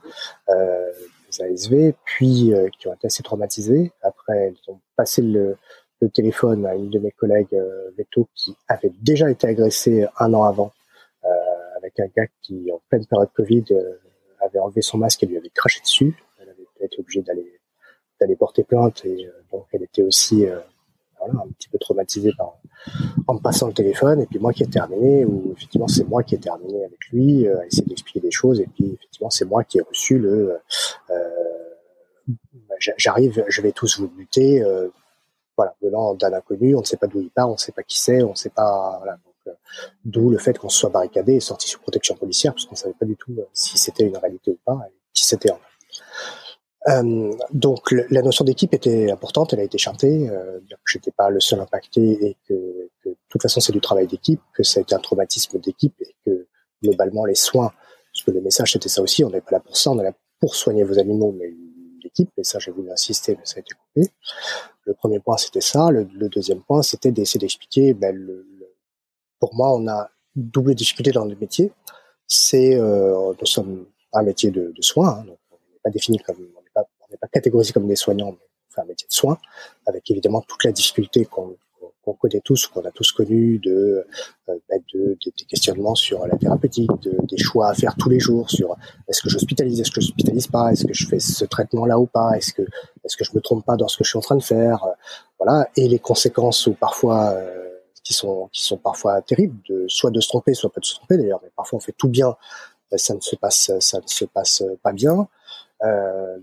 euh, 0.48 0.90
les 1.30 1.42
ASV, 1.42 1.92
puis 2.04 2.54
euh, 2.54 2.68
qui 2.78 2.88
ont 2.88 2.94
été 2.94 3.06
assez 3.06 3.22
traumatisées. 3.22 3.92
Après, 4.02 4.36
elles 4.36 4.72
ont 4.72 4.80
passé 4.96 5.22
le, 5.22 5.56
le 6.00 6.08
téléphone 6.10 6.66
à 6.66 6.74
une 6.74 6.90
de 6.90 6.98
mes 6.98 7.10
collègues 7.10 7.54
euh, 7.54 7.90
Veto 7.96 8.28
qui 8.34 8.56
avait 8.68 8.92
déjà 9.02 9.30
été 9.30 9.46
agressée 9.46 10.06
un 10.18 10.32
an 10.34 10.44
avant 10.44 10.72
euh, 11.24 11.28
avec 11.76 11.98
un 12.00 12.06
gars 12.16 12.26
qui, 12.42 12.70
en 12.72 12.80
pleine 12.88 13.06
période 13.06 13.30
Covid, 13.34 13.64
avait 14.40 14.58
enlevé 14.58 14.82
son 14.82 14.98
masque 14.98 15.22
et 15.22 15.26
lui 15.26 15.36
avait 15.36 15.50
craché 15.50 15.80
dessus. 15.80 16.14
Elle 16.40 16.48
avait 16.50 16.86
été 16.86 17.00
obligée 17.00 17.22
d'aller 17.22 17.52
d'aller 18.20 18.36
porter 18.36 18.64
plainte 18.64 19.04
et 19.04 19.30
donc 19.52 19.66
elle 19.72 19.84
était 19.84 20.02
aussi 20.02 20.44
voilà, 21.18 21.34
un 21.34 21.48
petit 21.52 21.68
peu 21.68 21.78
traumatisée 21.78 22.32
par 22.36 22.58
en 23.26 23.34
me 23.34 23.40
passant 23.40 23.66
le 23.66 23.74
téléphone 23.74 24.22
et 24.22 24.26
puis 24.26 24.38
moi 24.38 24.52
qui 24.52 24.62
ai 24.62 24.66
terminé 24.66 25.24
ou 25.24 25.52
effectivement 25.56 25.88
c'est 25.88 26.04
moi 26.04 26.22
qui 26.22 26.34
ai 26.34 26.38
terminé 26.38 26.84
avec 26.84 26.98
lui 27.12 27.46
euh, 27.46 27.60
à 27.60 27.66
essayer 27.66 27.84
d'expliquer 27.84 28.20
des 28.20 28.30
choses 28.30 28.60
et 28.60 28.66
puis 28.66 28.92
effectivement 28.94 29.30
c'est 29.30 29.44
moi 29.44 29.64
qui 29.64 29.78
ai 29.78 29.82
reçu 29.82 30.18
le 30.18 30.58
euh, 31.10 31.14
j'arrive 32.78 33.44
je 33.48 33.62
vais 33.62 33.72
tous 33.72 33.98
vous 33.98 34.08
buter 34.08 34.62
voilà 35.58 35.74
venant 35.82 36.14
d'un 36.14 36.32
inconnu 36.32 36.74
on 36.74 36.80
ne 36.80 36.86
sait 36.86 36.96
pas 36.96 37.08
d'où 37.08 37.20
il 37.20 37.30
part 37.30 37.50
on 37.50 37.54
ne 37.54 37.58
sait 37.58 37.72
pas 37.72 37.82
qui 37.82 37.98
c'est 37.98 38.22
on 38.22 38.30
ne 38.30 38.34
sait 38.36 38.48
pas 38.48 39.02
euh, 39.06 39.52
d'où 40.04 40.30
le 40.30 40.38
fait 40.38 40.58
qu'on 40.58 40.68
soit 40.68 40.90
barricadé 40.90 41.34
et 41.34 41.40
sorti 41.40 41.68
sous 41.68 41.80
protection 41.80 42.14
policière 42.14 42.52
parce 42.54 42.64
qu'on 42.64 42.76
savait 42.76 42.94
pas 42.94 43.06
du 43.06 43.16
tout 43.16 43.34
euh, 43.38 43.44
si 43.52 43.78
c'était 43.78 44.04
une 44.04 44.16
réalité 44.16 44.52
ou 44.52 44.58
pas 44.64 44.78
et 44.88 44.92
qui 45.12 45.24
c'était 45.24 45.50
en. 45.50 45.58
Euh, 46.88 47.32
donc 47.52 47.90
la 47.90 48.22
notion 48.22 48.44
d'équipe 48.44 48.72
était 48.72 49.10
importante, 49.10 49.52
elle 49.52 49.60
a 49.60 49.64
été 49.64 49.78
chantée, 49.78 50.30
euh, 50.30 50.60
que 50.60 50.76
j'étais 50.86 51.10
pas 51.10 51.28
le 51.28 51.40
seul 51.40 51.60
impacté 51.60 52.00
et 52.00 52.36
que, 52.48 52.88
que 53.02 53.10
de 53.10 53.16
toute 53.28 53.42
façon 53.42 53.60
c'est 53.60 53.72
du 53.72 53.80
travail 53.80 54.06
d'équipe, 54.06 54.40
que 54.54 54.62
ça 54.62 54.80
a 54.80 54.82
été 54.82 54.94
un 54.94 55.00
traumatisme 55.00 55.58
d'équipe 55.58 55.94
et 56.00 56.14
que 56.24 56.46
globalement 56.82 57.24
les 57.24 57.34
soins 57.34 57.72
parce 58.12 58.24
que 58.24 58.30
le 58.30 58.40
message 58.40 58.72
c'était 58.72 58.88
ça 58.88 59.02
aussi, 59.02 59.24
on 59.24 59.30
n'est 59.30 59.40
pas 59.40 59.52
là 59.52 59.60
pour 59.60 59.76
ça, 59.76 59.90
on 59.90 59.98
est 59.98 60.04
là 60.04 60.12
pour 60.40 60.54
soigner 60.54 60.84
vos 60.84 60.98
animaux, 60.98 61.34
mais 61.36 61.52
l'équipe, 62.08 62.30
et 62.36 62.44
ça 62.44 62.58
j'ai 62.58 62.70
voulu 62.70 62.90
insister, 62.90 63.36
mais 63.36 63.44
ça 63.44 63.56
a 63.56 63.60
été 63.60 63.74
coupé. 63.74 64.10
Le 64.84 64.94
premier 64.94 65.20
point 65.20 65.36
c'était 65.36 65.60
ça, 65.60 65.90
le, 65.90 66.04
deuxième 66.28 66.62
point 66.62 66.82
c'était 66.82 67.12
d'essayer 67.12 67.40
d'expliquer, 67.40 67.94
ben, 67.94 68.16
pour 69.38 69.54
moi 69.54 69.74
on 69.74 69.86
a 69.88 70.10
double 70.34 70.74
difficulté 70.74 71.12
dans 71.12 71.24
le 71.24 71.36
métier, 71.36 71.72
c'est 72.26 72.74
euh, 72.76 73.32
nous 73.40 73.46
sommes 73.46 73.86
un 74.12 74.22
métier 74.22 74.50
de, 74.50 74.72
soins, 74.80 75.20
hein, 75.20 75.24
donc 75.24 75.38
on 75.50 75.56
n'est 76.12 76.20
pas 76.74 76.84
pas 77.20 77.28
catégorisé 77.28 77.72
comme 77.72 77.88
des 77.88 77.96
soignants, 77.96 78.32
mais 78.32 78.46
on 78.70 78.74
fait 78.74 78.80
un 78.80 78.84
métier 78.84 79.08
de 79.08 79.12
soins, 79.14 79.38
avec 79.86 80.10
évidemment 80.10 80.42
toute 80.42 80.64
la 80.64 80.72
difficulté 80.72 81.24
qu'on 81.24 81.56
qu'on 82.08 82.28
connaît 82.28 82.40
tous, 82.40 82.66
qu'on 82.66 82.82
a 82.82 82.90
tous 82.90 83.12
connu, 83.12 83.58
de, 83.58 84.06
euh, 84.48 84.58
bah, 84.68 84.76
de, 84.94 85.16
des 85.24 85.44
questionnements 85.44 85.94
sur 85.94 86.26
la 86.26 86.36
thérapeutique, 86.36 86.90
de, 87.02 87.12
des 87.26 87.36
choix 87.36 87.68
à 87.68 87.74
faire 87.74 87.94
tous 87.96 88.08
les 88.08 88.20
jours 88.20 88.50
sur 88.50 88.76
est-ce 89.08 89.22
que 89.22 89.28
j'hospitalise, 89.28 89.80
est-ce 89.80 89.90
que 89.90 90.00
je 90.00 90.08
hospitalise 90.08 90.46
pas, 90.46 90.72
est-ce 90.72 90.86
que 90.86 90.94
je 90.94 91.06
fais 91.06 91.18
ce 91.18 91.44
traitement-là 91.44 91.98
ou 91.98 92.06
pas, 92.06 92.32
est-ce 92.36 92.52
que 92.52 92.62
est-ce 93.04 93.16
que 93.16 93.24
je 93.24 93.32
me 93.34 93.40
trompe 93.40 93.64
pas 93.64 93.76
dans 93.76 93.88
ce 93.88 93.96
que 93.96 94.04
je 94.04 94.10
suis 94.10 94.18
en 94.18 94.22
train 94.22 94.36
de 94.36 94.42
faire, 94.42 94.84
euh, 94.84 94.92
voilà, 95.38 95.68
et 95.76 95.88
les 95.88 95.98
conséquences 95.98 96.66
ou 96.66 96.72
parfois 96.72 97.30
euh, 97.32 97.68
qui 98.02 98.14
sont 98.14 98.48
qui 98.52 98.64
sont 98.64 98.78
parfois 98.78 99.20
terribles, 99.22 99.58
de 99.68 99.86
soit 99.88 100.10
de 100.10 100.20
se 100.20 100.28
tromper, 100.28 100.54
soit 100.54 100.72
pas 100.72 100.80
de 100.80 100.86
se 100.86 100.94
tromper 100.94 101.18
d'ailleurs, 101.18 101.40
mais 101.42 101.50
parfois 101.54 101.76
on 101.76 101.80
fait 101.80 101.94
tout 101.96 102.08
bien, 102.08 102.36
ça 102.96 103.14
ne 103.14 103.20
se 103.20 103.36
passe 103.36 103.70
ça 103.80 103.98
ne 104.00 104.06
se 104.06 104.24
passe 104.24 104.62
pas 104.82 104.92
bien, 104.92 105.28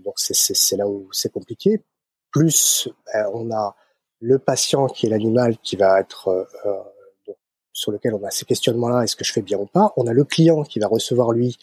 donc 0.04 0.14
c'est 0.16 0.76
là 0.76 0.86
où 0.86 1.08
c'est 1.12 1.32
compliqué. 1.32 1.82
Plus 2.30 2.88
on 3.32 3.50
a 3.50 3.74
le 4.20 4.38
patient 4.38 4.86
qui 4.86 5.06
est 5.06 5.08
l'animal 5.08 5.56
qui 5.58 5.76
va 5.76 6.00
être 6.00 6.28
euh, 6.28 6.44
euh, 6.66 7.32
sur 7.72 7.92
lequel 7.92 8.14
on 8.14 8.24
a 8.24 8.30
ces 8.30 8.44
questionnements-là, 8.44 9.02
est-ce 9.02 9.16
que 9.16 9.24
je 9.24 9.32
fais 9.32 9.42
bien 9.42 9.58
ou 9.58 9.66
pas 9.66 9.92
On 9.96 10.06
a 10.06 10.12
le 10.12 10.24
client 10.24 10.62
qui 10.62 10.78
va 10.78 10.86
recevoir 10.86 11.32
lui, 11.32 11.58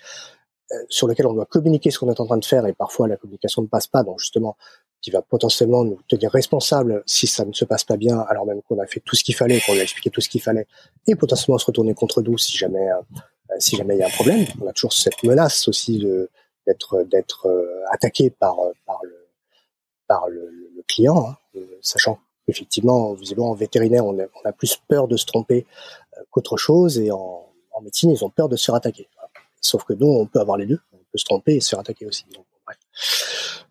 euh, 0.72 0.76
sur 0.88 1.08
lequel 1.08 1.26
on 1.26 1.34
doit 1.34 1.48
communiquer 1.48 1.90
ce 1.90 2.00
qu'on 2.00 2.12
est 2.12 2.20
en 2.20 2.26
train 2.26 2.38
de 2.38 2.46
faire, 2.46 2.66
et 2.68 2.74
parfois 2.74 3.08
la 3.08 3.18
communication 3.18 3.64
ne 3.64 3.68
passe 3.68 3.88
pas, 3.88 4.04
donc 4.04 4.20
justement, 4.20 4.56
qui 5.02 5.10
va 5.10 5.22
potentiellement 5.22 5.84
nous 5.84 6.00
tenir 6.08 6.32
responsable 6.32 7.04
si 7.08 7.26
ça 7.26 7.46
ne 7.46 7.54
se 7.54 7.66
passe 7.66 7.84
pas 7.84 7.98
bien, 7.98 8.20
alors 8.30 8.46
même 8.46 8.62
qu'on 8.62 8.80
a 8.80 8.86
fait 8.86 9.00
tout 9.00 9.16
ce 9.16 9.24
qu'il 9.24 9.36
fallait, 9.36 9.60
qu'on 9.60 9.74
lui 9.74 9.80
a 9.80 9.84
expliqué 9.84 10.12
tout 10.12 10.22
ce 10.22 10.30
qu'il 10.30 10.42
fallait, 10.42 10.68
et 11.08 11.16
potentiellement 11.16 11.58
se 11.58 11.66
retourner 11.66 11.96
contre 11.96 12.22
nous 12.22 12.38
si 12.38 12.56
jamais, 12.56 12.88
si 13.58 13.76
jamais 13.76 13.96
il 13.96 14.00
y 14.00 14.04
a 14.04 14.08
un 14.08 14.12
problème. 14.12 14.46
On 14.62 14.68
a 14.68 14.74
toujours 14.74 14.94
cette 14.94 15.22
menace 15.24 15.68
aussi 15.68 15.98
de 15.98 16.30
d'être 16.66 17.04
d'être 17.04 17.50
attaqué 17.92 18.30
par 18.30 18.56
par 18.86 19.00
le 19.04 19.28
par 20.08 20.30
le, 20.30 20.50
client, 20.88 21.28
hein, 21.28 21.60
sachant 21.82 22.20
effectivement, 22.48 23.14
visiblement 23.14 23.52
en 23.52 23.56
vétérinaire, 23.56 24.06
on 24.06 24.18
a, 24.18 24.52
plus 24.52 24.80
peur 24.88 25.08
de 25.08 25.18
se 25.18 25.26
tromper 25.26 25.66
euh, 26.18 26.22
qu'autre 26.32 26.58
chose, 26.58 27.00
et 27.00 27.12
en, 27.12 27.50
médecine, 27.82 28.12
ils 28.12 28.24
ont 28.24 28.30
peur 28.30 28.48
de 28.48 28.56
se 28.56 28.66
faire 28.66 28.76
attaquer. 28.76 29.10
Sauf 29.60 29.84
que 29.84 29.94
nous, 29.94 30.08
on 30.08 30.26
peut 30.26 30.40
avoir 30.40 30.58
les 30.58 30.66
deux, 30.66 30.80
on 30.94 30.98
peut 30.98 31.18
se 31.18 31.26
tromper 31.26 31.56
et 31.56 31.60
se 31.60 31.70
faire 31.70 31.80
attaquer 31.80 32.06
aussi. 32.06 32.26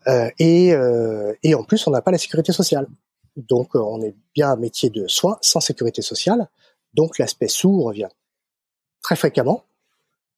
Euh, 0.08 0.28
et, 0.38 0.74
euh, 0.74 1.32
et 1.42 1.54
en 1.54 1.62
plus, 1.62 1.86
on 1.86 1.90
n'a 1.90 2.02
pas 2.02 2.10
la 2.10 2.18
sécurité 2.18 2.52
sociale. 2.52 2.86
Donc, 3.36 3.74
on 3.74 4.02
est 4.02 4.14
bien 4.34 4.50
un 4.50 4.56
métier 4.56 4.90
de 4.90 5.06
soins 5.06 5.38
sans 5.40 5.60
sécurité 5.60 6.02
sociale. 6.02 6.48
Donc, 6.92 7.18
l'aspect 7.18 7.48
sous 7.48 7.82
revient 7.82 8.08
très 9.02 9.16
fréquemment 9.16 9.64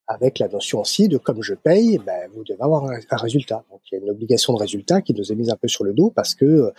avec 0.06 0.38
la 0.38 0.48
notion 0.48 0.80
aussi 0.80 1.08
de 1.08 1.16
comme 1.16 1.42
je 1.42 1.54
paye, 1.54 1.98
ben, 1.98 2.30
vous 2.34 2.44
devez 2.44 2.60
avoir 2.60 2.84
un, 2.84 3.16
résultat. 3.16 3.64
Donc 3.70 3.80
il 3.90 3.94
y 3.94 3.98
a 3.98 4.04
une 4.04 4.10
obligation 4.10 4.52
de 4.52 4.58
résultat 4.58 5.00
qui 5.00 5.14
nous 5.14 5.32
est 5.32 5.34
mise 5.34 5.50
un 5.50 5.56
peu 5.56 5.68
sur 5.68 5.84
le 5.84 5.94
dos 5.94 6.10
parce 6.10 6.34
que 6.34 6.44
euh, 6.44 6.72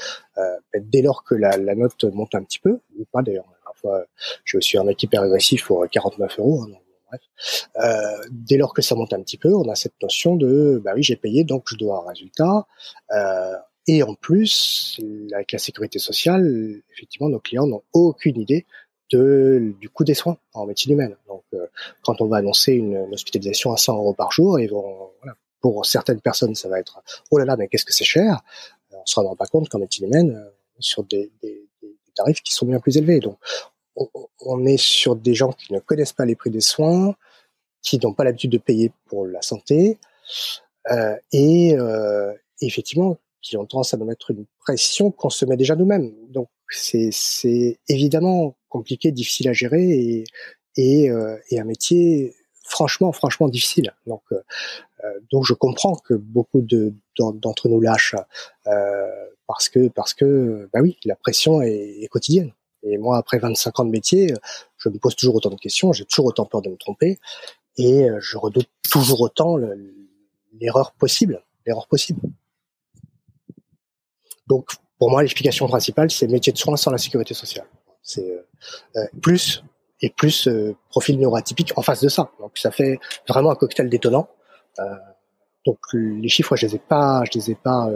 ben, 0.73 0.85
dès 0.85 1.01
lors 1.01 1.23
que 1.23 1.35
la, 1.35 1.57
la, 1.57 1.75
note 1.75 2.03
monte 2.05 2.35
un 2.35 2.43
petit 2.43 2.59
peu, 2.59 2.79
ou 2.99 3.05
pas 3.11 3.21
d'ailleurs, 3.21 3.47
parfois 3.63 4.05
je 4.43 4.59
suis 4.59 4.77
un 4.77 4.85
hyper 4.87 5.21
agressif 5.21 5.65
pour 5.65 5.85
49 5.89 6.39
euros. 6.39 6.63
Hein, 6.63 6.77
bref. 7.09 7.67
Euh, 7.83 8.27
dès 8.31 8.57
lors 8.57 8.73
que 8.73 8.81
ça 8.81 8.95
monte 8.95 9.13
un 9.13 9.21
petit 9.21 9.37
peu, 9.37 9.53
on 9.53 9.67
a 9.69 9.75
cette 9.75 9.99
notion 10.01 10.35
de 10.35 10.81
bah 10.83 10.91
oui 10.95 11.03
j'ai 11.03 11.15
payé 11.15 11.43
donc 11.43 11.63
je 11.67 11.75
dois 11.75 12.03
un 12.03 12.09
résultat. 12.09 12.67
Euh, 13.11 13.55
et 13.87 14.01
en 14.01 14.15
plus, 14.15 14.99
avec 15.33 15.51
la 15.51 15.59
sécurité 15.59 15.99
sociale, 15.99 16.81
effectivement, 16.91 17.29
nos 17.29 17.39
clients 17.39 17.67
n'ont 17.67 17.83
aucune 17.93 18.39
idée 18.39 18.65
du 19.11 19.89
coût 19.93 20.03
des 20.03 20.13
soins 20.13 20.37
en 20.53 20.65
médecine 20.65 20.93
humaine. 20.93 21.15
Donc, 21.27 21.43
euh, 21.53 21.67
quand 22.03 22.21
on 22.21 22.27
va 22.27 22.37
annoncer 22.37 22.73
une, 22.73 22.97
hospitalisation 23.11 23.71
à 23.71 23.77
100 23.77 23.97
euros 23.97 24.13
par 24.13 24.31
jour, 24.31 24.59
pour 25.61 25.85
certaines 25.85 26.21
personnes, 26.21 26.55
ça 26.55 26.69
va 26.69 26.79
être 26.79 27.01
oh 27.31 27.37
là 27.37 27.45
là, 27.45 27.55
mais 27.57 27.67
qu'est-ce 27.67 27.85
que 27.85 27.93
c'est 27.93 28.03
cher? 28.03 28.41
Euh, 28.93 28.97
On 28.97 29.05
se 29.05 29.19
rend 29.19 29.35
pas 29.35 29.47
compte 29.47 29.69
qu'en 29.69 29.79
médecine 29.79 30.07
humaine, 30.07 30.35
euh, 30.35 30.49
sur 30.79 31.03
des, 31.03 31.31
tarifs 32.15 32.41
qui 32.41 32.53
sont 32.53 32.65
bien 32.65 32.79
plus 32.79 32.97
élevés. 32.97 33.19
Donc, 33.19 33.37
on, 34.39 34.65
est 34.65 34.77
sur 34.77 35.17
des 35.17 35.33
gens 35.33 35.51
qui 35.51 35.73
ne 35.73 35.79
connaissent 35.79 36.13
pas 36.13 36.25
les 36.25 36.35
prix 36.35 36.49
des 36.49 36.61
soins, 36.61 37.13
qui 37.81 37.99
n'ont 37.99 38.13
pas 38.13 38.23
l'habitude 38.23 38.51
de 38.51 38.57
payer 38.57 38.91
pour 39.05 39.25
la 39.25 39.41
santé, 39.41 39.97
et 41.33 41.75
effectivement, 42.61 43.17
qui 43.41 43.57
ont 43.57 43.65
tendance 43.65 43.93
à 43.93 43.97
nous 43.97 44.05
mettre 44.05 44.31
une 44.31 44.45
pression 44.59 45.11
qu'on 45.11 45.29
se 45.29 45.45
met 45.45 45.57
déjà 45.57 45.75
nous-mêmes. 45.75 46.13
Donc, 46.29 46.47
c'est 46.69 47.79
évidemment 47.87 48.55
compliqué, 48.75 49.11
difficile 49.11 49.47
à 49.47 49.53
gérer 49.53 50.25
et, 50.75 51.09
euh, 51.09 51.37
et 51.49 51.59
un 51.59 51.63
métier 51.63 52.35
franchement, 52.63 53.13
franchement 53.13 53.47
difficile. 53.47 53.93
Donc, 54.05 54.23
euh, 54.31 54.41
euh, 55.03 55.19
donc 55.31 55.45
je 55.45 55.53
comprends 55.53 55.95
que 55.95 56.13
beaucoup 56.13 56.61
de 56.61 56.93
d'entre 57.17 57.69
nous 57.69 57.79
lâchent 57.79 58.17
parce 59.47 59.69
que 59.69 59.87
parce 59.87 60.13
que 60.13 60.69
bah 60.73 60.79
oui, 60.81 60.97
la 61.05 61.15
pression 61.15 61.61
est, 61.61 62.07
quotidienne. 62.09 62.51
Et 62.83 62.97
moi, 62.97 63.17
après 63.17 63.39
25 63.39 63.79
ans 63.79 63.85
de 63.85 63.91
métier, 63.91 64.33
je 64.77 64.89
me 64.89 64.97
pose 64.97 65.15
toujours 65.15 65.35
autant 65.35 65.49
de 65.49 65.55
questions, 65.55 65.93
j'ai 65.93 66.05
toujours 66.05 66.25
autant 66.25 66.45
peur 66.45 66.61
de 66.61 66.69
me 66.69 66.75
tromper 66.75 67.19
et 67.77 68.07
je 68.19 68.37
redoute 68.37 68.69
toujours 68.91 69.21
autant 69.21 69.57
l'erreur 70.59 70.91
possible, 70.93 71.41
l'erreur 71.65 71.87
possible. 71.87 72.19
Donc, 74.47 74.71
pour 74.99 75.09
moi, 75.09 75.21
l'explication 75.21 75.67
principale, 75.67 76.11
c'est 76.11 76.27
métier 76.27 76.51
de 76.53 76.57
soins 76.57 76.77
sans 76.77 76.91
la 76.91 76.97
sécurité 76.97 77.33
sociale. 77.33 77.67
C'est 78.01 78.45
plus 79.21 79.63
et 80.01 80.09
plus 80.09 80.47
euh, 80.47 80.75
profil 80.89 81.19
neuroatypique 81.19 81.73
en 81.77 81.81
face 81.81 82.01
de 82.01 82.09
ça. 82.09 82.29
Donc 82.39 82.57
ça 82.57 82.71
fait 82.71 82.99
vraiment 83.27 83.51
un 83.51 83.55
cocktail 83.55 83.89
détonnant. 83.89 84.27
donc 85.65 85.79
les 85.93 86.29
chiffres, 86.29 86.55
je 86.55 86.67
les 86.67 86.75
ai 86.75 86.79
pas, 86.79 87.23
je 87.25 87.39
les 87.39 87.51
ai 87.51 87.55
pas 87.55 87.89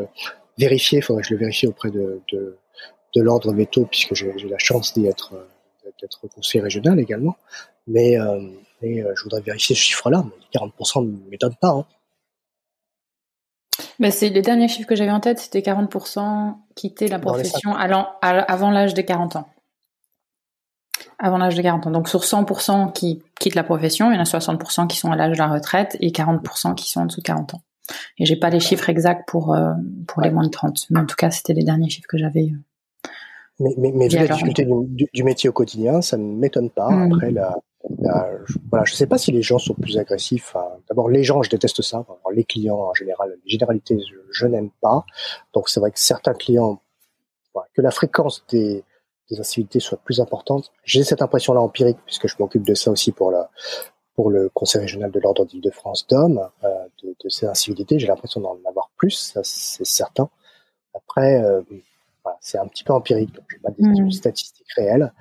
vérifiés. 0.58 1.00
Il 1.00 1.02
faudrait 1.02 1.22
que 1.22 1.28
je 1.30 1.34
le 1.34 1.40
vérifie 1.40 1.68
auprès 1.68 1.92
de, 1.92 2.22
de, 2.32 2.58
de 3.16 3.22
l'ordre 3.22 3.54
veto 3.54 3.86
puisque 3.86 4.16
j'ai 4.16 4.32
la 4.50 4.58
chance 4.58 4.94
d'y 4.94 5.08
être 5.08 5.34
d'être 6.02 6.28
conseiller 6.34 6.64
régional 6.64 7.00
également. 7.00 7.36
Mais, 7.88 8.18
mais 8.82 9.04
je 9.16 9.24
voudrais 9.24 9.42
vérifier 9.42 9.76
ce 9.76 9.82
chiffre-là. 9.82 10.24
40% 10.54 11.06
ne 11.06 11.30
m'étonne 11.30 11.56
pas. 11.56 11.70
Hein. 11.70 11.86
Mais 14.00 14.12
c'est 14.12 14.30
les 14.30 14.42
derniers 14.42 14.70
chiffres 14.70 14.88
que 14.88 14.96
j'avais 14.96 15.12
en 15.12 15.20
tête, 15.20 15.40
c'était 15.40 15.60
40% 15.60 16.56
quitter 16.76 17.08
la 17.08 17.20
profession 17.20 17.76
avant 17.76 18.72
l'âge 18.72 18.94
de 18.94 19.02
40 19.02 19.36
ans. 19.36 19.50
Avant 21.20 21.38
l'âge 21.38 21.56
de 21.56 21.62
40 21.62 21.88
ans. 21.88 21.92
Donc 21.92 22.08
sur 22.08 22.22
100% 22.22 22.94
qui 22.94 23.22
quittent 23.40 23.56
la 23.56 23.64
profession, 23.64 24.12
il 24.12 24.16
y 24.16 24.18
en 24.18 24.22
a 24.22 24.24
60% 24.24 24.88
qui 24.88 24.98
sont 24.98 25.12
à 25.12 25.16
l'âge 25.16 25.34
de 25.34 25.38
la 25.38 25.48
retraite 25.48 25.98
et 26.00 26.12
40% 26.12 26.76
qui 26.76 26.90
sont 26.90 27.02
en 27.02 27.06
dessous 27.06 27.20
de 27.20 27.26
40 27.26 27.56
ans. 27.56 27.62
Et 28.18 28.26
j'ai 28.26 28.36
pas 28.36 28.50
les 28.50 28.60
chiffres 28.60 28.88
exacts 28.90 29.28
pour 29.28 29.54
euh, 29.54 29.74
pour 30.08 30.22
les 30.22 30.32
moins 30.32 30.46
de 30.46 30.50
30, 30.50 30.88
mais 30.92 31.00
en 31.00 31.06
tout 31.06 31.16
cas 31.16 31.32
c'était 31.32 31.54
les 31.54 31.64
derniers 31.64 31.90
chiffres 31.90 32.08
que 32.08 32.18
j'avais. 32.18 32.52
Euh, 32.52 33.14
mais 33.60 33.74
mais, 33.78 33.92
mais 33.94 34.08
vu 34.08 34.18
la 34.18 34.28
difficulté 34.28 34.66
du, 35.14 35.24
métier 35.24 35.50
au 35.50 35.54
quotidien, 35.54 36.02
ça 36.02 36.16
ne 36.16 36.24
m'étonne 36.24 36.70
pas. 36.70 36.90
Hmm. 36.90 37.12
Après 37.12 37.32
la, 37.32 37.58
je, 38.46 38.58
voilà, 38.70 38.86
je 38.86 38.94
sais 38.94 39.08
pas 39.08 39.18
si 39.18 39.32
les 39.32 39.42
gens 39.42 39.58
sont 39.58 39.74
plus 39.74 39.98
agressifs. 39.98 40.56
D'abord, 40.88 41.10
les 41.10 41.24
gens, 41.24 41.42
je 41.42 41.50
déteste 41.50 41.82
ça. 41.82 42.06
les 42.34 42.44
clients, 42.44 42.78
en 42.78 42.94
général, 42.94 43.38
les 43.44 43.50
généralités, 43.50 43.98
je, 44.32 44.46
n'aime 44.48 44.70
pas. 44.82 45.06
Donc, 45.54 45.70
c'est 45.70 45.80
vrai 45.80 45.92
que 45.92 46.00
certains 46.00 46.34
clients, 46.34 46.82
que 47.74 47.82
la 47.82 47.92
fréquence 47.92 48.46
des, 48.50 48.84
des 49.30 49.40
incivilités 49.40 49.80
soit 49.80 50.00
plus 50.00 50.20
importante. 50.20 50.72
J'ai 50.84 51.04
cette 51.04 51.22
impression-là 51.22 51.62
empirique, 51.62 51.98
puisque 52.06 52.28
je 52.28 52.36
m'occupe 52.40 52.64
de 52.64 52.74
ça 52.74 52.92
aussi 52.92 53.12
pour 53.12 53.32
la 53.32 53.50
pour 54.16 54.32
le 54.32 54.50
Conseil 54.50 54.82
régional 54.82 55.12
de 55.12 55.20
l'ordre 55.22 55.46
d'Île-de-France 55.46 56.06
d'hommes, 56.08 56.50
euh, 56.66 56.68
de, 57.04 57.16
de, 57.24 57.30
ces 57.30 57.46
incivilités. 57.46 58.00
J'ai 58.00 58.08
l'impression 58.08 58.42
d'en 58.42 58.58
avoir 58.68 58.90
plus, 58.98 59.12
ça 59.12 59.40
c'est 59.46 59.86
certain. 59.86 60.30
Après, 60.94 61.42
euh, 61.42 61.62
c'est 62.42 62.58
un 62.58 62.68
petit 62.68 62.84
peu 62.84 62.92
empirique, 62.92 63.34
donc 63.34 63.46
j'ai 63.50 63.60
pas 63.60 63.72
des 63.72 63.84
mmh. 63.84 64.12
statistiques 64.12 64.68
réelles. 64.76 65.14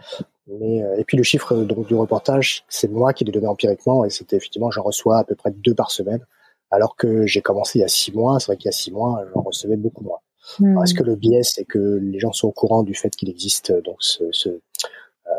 Mais 0.49 0.83
euh, 0.83 0.97
et 0.97 1.05
puis 1.05 1.17
le 1.17 1.23
chiffre 1.23 1.55
donc 1.59 1.87
du 1.87 1.95
reportage, 1.95 2.65
c'est 2.69 2.89
moi 2.89 3.13
qui 3.13 3.25
l'ai 3.25 3.31
donné 3.31 3.47
empiriquement, 3.47 4.05
et 4.05 4.11
c'était 4.11 4.37
effectivement 4.37 4.73
j'en 4.73 4.83
reçois 4.83 5.19
à 5.19 5.25
peu 5.25 5.37
près 5.37 5.53
deux 5.53 5.75
par 5.75 5.93
semaine, 5.93 6.27
alors 6.73 6.97
que 6.97 7.25
j'ai 7.25 7.41
commencé 7.41 7.79
il 7.79 7.83
y 7.83 7.85
a 7.85 7.89
six 7.89 8.13
mois. 8.13 8.41
C'est 8.41 8.47
vrai 8.47 8.57
qu'il 8.57 8.67
y 8.67 8.71
a 8.71 8.73
six 8.73 8.91
mois, 8.91 9.25
j'en 9.33 9.43
recevais 9.43 9.77
beaucoup 9.77 10.03
moins. 10.03 10.19
Hmm. 10.59 10.83
Est-ce 10.83 10.95
que 10.95 11.03
le 11.03 11.17
biais, 11.17 11.43
c'est 11.43 11.65
que 11.65 11.99
les 12.01 12.19
gens 12.19 12.33
sont 12.33 12.49
au 12.49 12.53
courant 12.53 12.83
du 12.83 12.95
fait 12.95 13.11
qu'il 13.11 13.29
existe 13.29 13.73
donc 13.85 13.97
ce, 14.01 14.25
ce, 14.33 14.49
euh, 14.49 15.31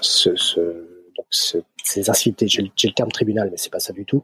ce, 0.00 0.36
ce 0.36 0.60
donc 1.16 1.26
ce, 1.30 1.58
ces 1.82 2.10
incivilités, 2.10 2.48
j'ai 2.48 2.62
le 2.62 2.94
terme 2.94 3.10
tribunal, 3.10 3.48
mais 3.50 3.56
c'est 3.56 3.72
pas 3.72 3.80
ça 3.80 3.92
du 3.92 4.04
tout. 4.04 4.22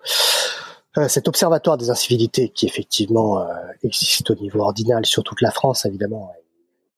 Euh, 0.99 1.09
cet 1.09 1.27
observatoire 1.27 1.78
des 1.78 1.89
incivilités 1.89 2.51
qui 2.51 2.66
effectivement 2.66 3.40
euh, 3.40 3.55
existe 3.82 4.31
au 4.31 4.35
niveau 4.35 4.61
ordinal 4.61 5.07
sur 5.07 5.23
toute 5.24 5.40
la 5.40 5.51
France, 5.51 5.86
évidemment. 5.86 6.32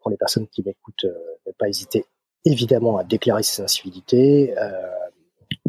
pour 0.01 0.11
les 0.11 0.17
personnes 0.17 0.49
qui 0.49 0.63
m'écoutent, 0.65 1.05
euh, 1.05 1.15
ne 1.47 1.53
pas 1.53 1.69
hésiter 1.69 2.05
évidemment 2.45 2.99
à 2.99 3.05
déclarer 3.05 3.43
ces 3.43 3.63
incivilités. 3.63 4.55
Euh, 4.59 4.71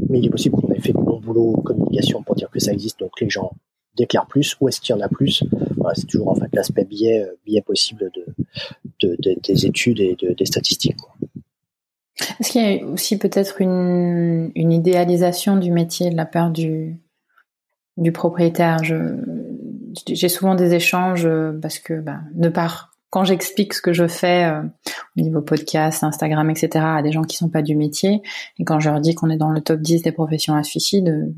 mais 0.09 0.19
il 0.19 0.25
est 0.25 0.29
possible 0.29 0.59
qu'on 0.59 0.71
ait 0.73 0.79
fait 0.79 0.91
long 0.93 1.19
boulot 1.19 1.61
communication 1.63 2.23
pour 2.23 2.35
dire 2.35 2.49
que 2.49 2.59
ça 2.59 2.71
existe, 2.71 2.99
donc 2.99 3.11
les 3.21 3.29
gens 3.29 3.51
déclarent 3.95 4.27
plus, 4.27 4.57
où 4.59 4.67
est-ce 4.67 4.81
qu'il 4.81 4.95
y 4.95 4.99
en 4.99 5.01
a 5.01 5.07
plus? 5.07 5.43
C'est 5.93 6.07
toujours 6.07 6.29
en 6.29 6.35
fait 6.35 6.53
l'aspect 6.53 6.85
biais, 6.85 7.25
biais 7.45 7.61
possible 7.61 8.11
de, 8.13 9.17
de, 9.21 9.35
des 9.41 9.65
études 9.65 9.99
et 9.99 10.15
des 10.37 10.45
statistiques. 10.45 10.97
Est-ce 12.39 12.51
qu'il 12.51 12.61
y 12.61 12.79
a 12.79 12.85
aussi 12.85 13.17
peut-être 13.17 13.61
une, 13.61 14.51
idéalisation 14.55 15.57
du 15.57 15.71
métier 15.71 16.09
de 16.09 16.15
la 16.15 16.25
part 16.25 16.51
du, 16.51 16.97
propriétaire? 18.13 18.77
J'ai 20.07 20.29
souvent 20.29 20.55
des 20.55 20.73
échanges 20.73 21.27
parce 21.61 21.79
que 21.79 21.99
bah, 21.99 22.19
de 22.33 22.49
part 22.49 22.95
quand 23.15 23.23
j'explique 23.23 23.73
ce 23.73 23.81
que 23.81 23.93
je 23.93 24.07
fais 24.07 24.43
euh, 24.43 24.61
au 25.17 25.21
niveau 25.21 25.41
podcast, 25.41 26.03
Instagram, 26.03 26.49
etc. 26.49 26.83
à 26.83 27.01
des 27.01 27.13
gens 27.13 27.21
qui 27.21 27.37
sont 27.37 27.47
pas 27.47 27.61
du 27.61 27.73
métier, 27.73 28.21
et 28.59 28.65
quand 28.65 28.81
je 28.81 28.89
leur 28.89 28.99
dis 28.99 29.15
qu'on 29.15 29.29
est 29.29 29.37
dans 29.37 29.51
le 29.51 29.61
top 29.61 29.79
10 29.79 30.01
des 30.01 30.11
professions 30.11 30.53
à 30.53 30.63
suicide, 30.63 31.07
euh, 31.07 31.33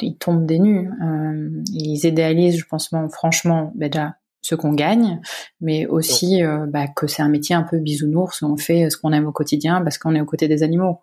ils 0.00 0.16
tombent 0.16 0.46
des 0.46 0.58
nues. 0.58 0.90
Euh, 1.02 1.62
ils 1.72 2.04
idéalisent, 2.06 2.58
je 2.58 2.66
pense, 2.66 2.90
franchement, 3.12 3.72
bah, 3.74 3.88
déjà 3.88 4.16
ce 4.40 4.54
qu'on 4.54 4.72
gagne, 4.72 5.20
mais 5.60 5.86
aussi 5.86 6.40
bah, 6.68 6.86
que 6.86 7.06
c'est 7.06 7.22
un 7.22 7.28
métier 7.28 7.54
un 7.54 7.64
peu 7.64 7.78
bisounours 7.78 8.40
où 8.40 8.46
on 8.46 8.56
fait 8.56 8.88
ce 8.88 8.96
qu'on 8.96 9.12
aime 9.12 9.26
au 9.26 9.32
quotidien 9.32 9.82
parce 9.82 9.98
qu'on 9.98 10.14
est 10.14 10.20
aux 10.20 10.26
côtés 10.26 10.48
des 10.48 10.62
animaux. 10.62 11.00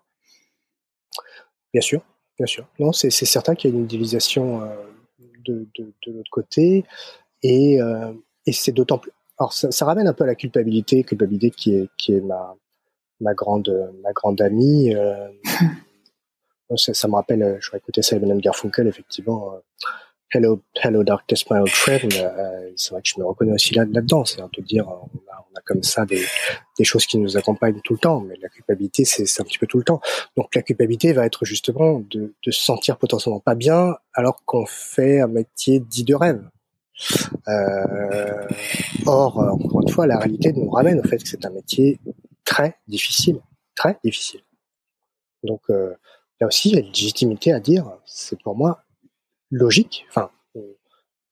Bien 1.72 1.82
sûr, 1.82 2.02
bien 2.38 2.46
sûr. 2.46 2.66
Non, 2.80 2.92
c'est 2.92 3.10
certain 3.10 3.54
qu'il 3.54 3.70
y 3.70 3.74
a 3.74 3.76
une 3.76 3.84
idéalisation 3.84 4.62
de, 5.44 5.68
de, 5.78 5.92
de 6.06 6.12
l'autre 6.12 6.30
côté, 6.30 6.84
et, 7.42 7.78
et 8.46 8.52
c'est 8.52 8.72
d'autant 8.72 8.98
plus 8.98 9.12
alors 9.38 9.52
ça, 9.52 9.70
ça, 9.70 9.84
ramène 9.84 10.08
un 10.08 10.14
peu 10.14 10.24
à 10.24 10.26
la 10.26 10.34
culpabilité, 10.34 11.04
culpabilité 11.04 11.50
qui 11.50 11.74
est 11.74 11.88
qui 11.98 12.14
est 12.14 12.20
ma 12.20 12.56
ma 13.20 13.34
grande 13.34 13.92
ma 14.02 14.12
grande 14.12 14.40
amie. 14.40 14.94
Ça, 16.74 16.94
ça, 16.94 17.06
me 17.06 17.14
rappelle, 17.14 17.42
euh, 17.42 17.58
je 17.60 17.76
écouté 17.76 18.02
Simon 18.02 18.36
Garfunkel 18.38 18.88
effectivement. 18.88 19.54
Euh, 19.54 19.58
Hello, 20.28 20.60
hello 20.82 21.04
darkest 21.04 21.48
my 21.52 21.60
old 21.60 21.70
friend. 21.70 22.12
Euh, 22.12 22.72
c'est 22.74 22.90
vrai 22.90 23.00
que 23.00 23.08
je 23.08 23.14
me 23.20 23.24
reconnais 23.24 23.52
aussi 23.52 23.74
là 23.74 23.84
là-dedans. 23.84 24.24
C'est 24.24 24.40
un 24.40 24.48
peu 24.48 24.60
dire, 24.60 24.88
on 24.88 25.18
a, 25.32 25.46
on 25.48 25.56
a 25.56 25.60
comme 25.64 25.84
ça 25.84 26.04
des, 26.04 26.26
choses 26.82 27.06
qui 27.06 27.18
nous 27.18 27.36
accompagnent 27.36 27.80
tout 27.84 27.92
le 27.92 28.00
temps, 28.00 28.20
mais 28.20 28.34
la 28.42 28.48
culpabilité 28.48 29.04
c'est 29.04 29.40
un 29.40 29.44
petit 29.44 29.58
peu 29.58 29.68
tout 29.68 29.78
le 29.78 29.84
temps. 29.84 30.00
Donc 30.36 30.52
la 30.56 30.62
culpabilité 30.62 31.12
va 31.12 31.26
être 31.26 31.44
justement 31.44 32.02
de, 32.10 32.34
se 32.44 32.50
sentir 32.50 32.98
potentiellement 32.98 33.38
pas 33.38 33.54
bien 33.54 33.94
alors 34.14 34.44
qu'on 34.44 34.66
fait 34.66 35.20
un 35.20 35.28
métier 35.28 35.78
dit 35.78 36.02
de 36.02 36.16
rêve. 36.16 36.42
Or, 39.06 39.38
encore 39.38 39.82
une 39.82 39.88
fois, 39.90 40.08
la 40.08 40.18
réalité 40.18 40.52
nous 40.52 40.68
ramène 40.68 40.98
au 40.98 41.04
fait 41.04 41.18
que 41.18 41.28
c'est 41.28 41.46
un 41.46 41.50
métier 41.50 42.00
très 42.44 42.76
difficile, 42.88 43.40
très 43.76 43.96
difficile. 44.02 44.40
Donc 45.44 45.62
là 46.40 46.46
aussi, 46.46 46.70
il 46.70 46.74
y 46.74 46.78
a 46.78 46.80
une 46.80 46.88
légitimité 46.88 47.52
à 47.52 47.60
dire, 47.60 47.90
c'est 48.04 48.40
pour 48.40 48.56
moi 48.56 48.82
logique, 49.50 50.06
enfin, 50.08 50.30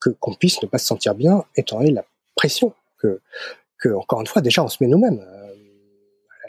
que 0.01 0.11
qu'on 0.11 0.35
puisse 0.35 0.63
ne 0.63 0.69
pas 0.69 0.79
se 0.79 0.87
sentir 0.87 1.15
bien 1.15 1.45
étant 1.57 1.79
donné 1.79 1.91
la 1.91 2.05
pression 2.35 2.75
que, 2.99 3.21
que 3.79 3.89
encore 3.89 4.21
une 4.21 4.27
fois, 4.27 4.43
déjà 4.43 4.63
on 4.63 4.69
se 4.69 4.83
met 4.83 4.89
nous-mêmes. 4.89 5.25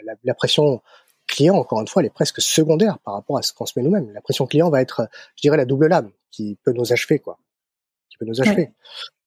La, 0.04 0.14
la, 0.22 0.34
pression 0.34 0.80
client, 1.26 1.56
encore 1.56 1.80
une 1.80 1.88
fois, 1.88 2.00
elle 2.00 2.06
est 2.06 2.10
presque 2.10 2.40
secondaire 2.40 2.98
par 3.00 3.14
rapport 3.14 3.38
à 3.38 3.42
ce 3.42 3.52
qu'on 3.52 3.66
se 3.66 3.72
met 3.76 3.82
nous-mêmes. 3.82 4.12
La 4.12 4.20
pression 4.20 4.46
client 4.46 4.70
va 4.70 4.80
être, 4.80 5.08
je 5.34 5.42
dirais, 5.42 5.56
la 5.56 5.64
double 5.64 5.88
lame 5.88 6.12
qui 6.30 6.56
peut 6.62 6.72
nous 6.72 6.92
achever, 6.92 7.18
quoi 7.18 7.38
peut 8.18 8.24
nous 8.24 8.40
achever. 8.40 8.70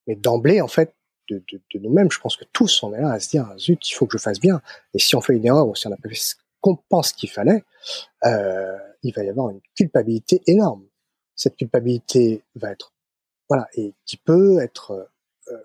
Mais 0.08 0.16
d'emblée, 0.16 0.62
en 0.62 0.68
fait, 0.68 0.96
de, 1.30 1.44
de, 1.52 1.62
de 1.74 1.80
nous-mêmes, 1.80 2.12
je 2.12 2.20
pense 2.20 2.36
que 2.36 2.46
tous, 2.52 2.82
on 2.84 2.94
est 2.94 3.02
là 3.02 3.12
à 3.12 3.20
se 3.20 3.30
dire, 3.30 3.48
zut, 3.58 3.88
il 3.90 3.94
faut 3.94 4.08
que 4.08 4.18
je 4.18 4.22
fasse 4.22 4.40
bien. 4.40 4.62
Et 4.94 5.00
si 5.00 5.16
on 5.16 5.22
fait 5.22 5.36
une 5.36 5.46
erreur 5.46 5.68
ou 5.68 5.76
si 5.76 5.88
on 5.88 5.92
a 5.92 5.98
pas 5.98 6.10
fait 6.10 6.16
ce 6.16 6.36
qu'on 6.62 6.76
pense 6.76 7.14
qu'il 7.14 7.30
fallait, 7.30 7.64
euh, 8.26 8.78
il 9.04 9.14
va 9.14 9.24
y 9.24 9.30
avoir 9.30 9.50
une 9.50 9.62
culpabilité 9.76 10.42
énorme. 10.48 10.86
Cette 11.36 11.56
culpabilité 11.56 12.44
va 12.56 12.72
être, 12.72 12.94
voilà, 13.50 13.68
et 13.76 13.94
qui 14.06 14.18
peut 14.18 14.60
être 14.60 15.10
euh, 15.52 15.58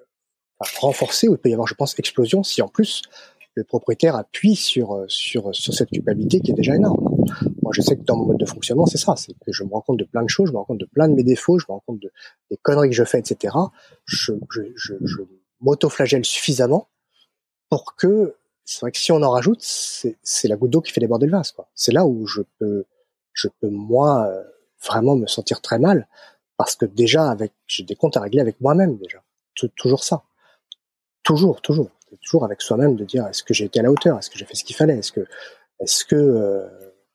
renforcée 0.81 1.29
ou 1.29 1.33
il 1.33 1.39
peut 1.39 1.51
y 1.51 1.53
avoir, 1.53 1.67
je 1.67 1.75
pense, 1.75 1.99
explosion 1.99 2.43
si 2.43 2.63
en 2.63 2.69
plus 2.69 3.03
le 3.57 3.65
propriétaire 3.65 4.17
appuie 4.17 4.57
sur 4.57 4.93
euh, 4.93 5.05
sur 5.09 5.55
sur 5.55 5.73
cette 5.75 5.91
culpabilité 5.91 6.41
qui 6.41 6.51
est 6.51 6.55
déjà 6.55 6.75
énorme. 6.75 7.25
Moi, 7.63 7.73
je 7.73 7.83
sais 7.83 7.97
que 7.97 8.03
dans 8.03 8.17
mon 8.17 8.27
mode 8.27 8.39
de 8.39 8.47
fonctionnement, 8.47 8.87
c'est 8.87 8.99
ça, 8.99 9.15
c'est 9.17 9.33
que 9.33 9.53
je 9.53 9.63
me 9.65 9.71
rends 9.71 9.81
compte 9.81 9.99
de 9.99 10.05
plein 10.05 10.23
de 10.23 10.29
choses, 10.29 10.49
je 10.49 10.53
me 10.53 10.59
rends 10.59 10.65
compte 10.65 10.81
de 10.81 10.87
plein 10.87 11.09
de 11.09 11.15
mes 11.15 11.23
défauts, 11.23 11.59
je 11.59 11.67
me 11.69 11.75
rends 11.75 11.83
compte 11.87 12.01
de 12.01 12.11
des 12.51 12.57
conneries 12.57 12.91
que 12.91 12.97
je 12.97 13.05
fais, 13.05 13.19
etc. 13.19 13.55
Je 14.05 14.33
je 14.51 14.63
je, 14.77 16.23
suffisamment 16.23 16.89
pour 17.71 17.95
que 17.97 18.37
c'est 18.65 18.81
vrai 18.81 18.93
que 18.93 18.99
si 18.99 19.13
on 19.13 19.23
en 19.23 19.31
rajoute, 19.31 19.61
c'est 19.61 20.49
la 20.49 20.57
goutte 20.57 20.71
d'eau 20.71 20.81
qui 20.81 20.93
fait 20.93 21.01
déborder 21.01 21.27
le 21.27 21.33
vase. 21.33 21.55
C'est 21.75 21.93
là 21.93 22.07
où 22.07 22.27
je 22.27 22.43
peux 22.59 22.85
je 23.35 23.49
peux 23.61 23.69
moi 23.69 24.27
euh, 24.27 24.43
vraiment 24.83 25.17
me 25.17 25.27
sentir 25.27 25.61
très 25.61 25.79
mal 25.79 26.09
parce 26.57 26.77
que 26.77 26.87
déjà 26.87 27.31
avec 27.31 27.53
j'ai 27.67 27.83
des 27.83 27.97
comptes 27.97 28.17
à 28.17 28.21
régler 28.21 28.41
avec 28.41 28.61
moi-même 28.61 28.97
déjà, 28.97 29.23
toujours 29.77 30.03
ça, 30.03 30.23
toujours 31.23 31.61
toujours 31.61 31.91
toujours 32.17 32.45
avec 32.45 32.63
soi-même 32.63 32.97
de 32.97 33.05
dire 33.05 33.27
est-ce 33.27 33.43
que 33.43 33.55
j'ai 33.55 33.65
été 33.65 33.81
à 33.81 33.83
la 33.83 33.91
hauteur, 33.91 34.19
est-ce 34.19 34.31
que 34.31 34.39
j'ai 34.39 34.45
fait 34.45 34.55
ce 34.55 34.65
qu'il 34.65 34.77
fallait, 34.77 34.99
est-ce 34.99 35.13
que, 35.13 35.27
est-ce 35.81 36.05
que, 36.05 36.17
euh, 36.17 36.69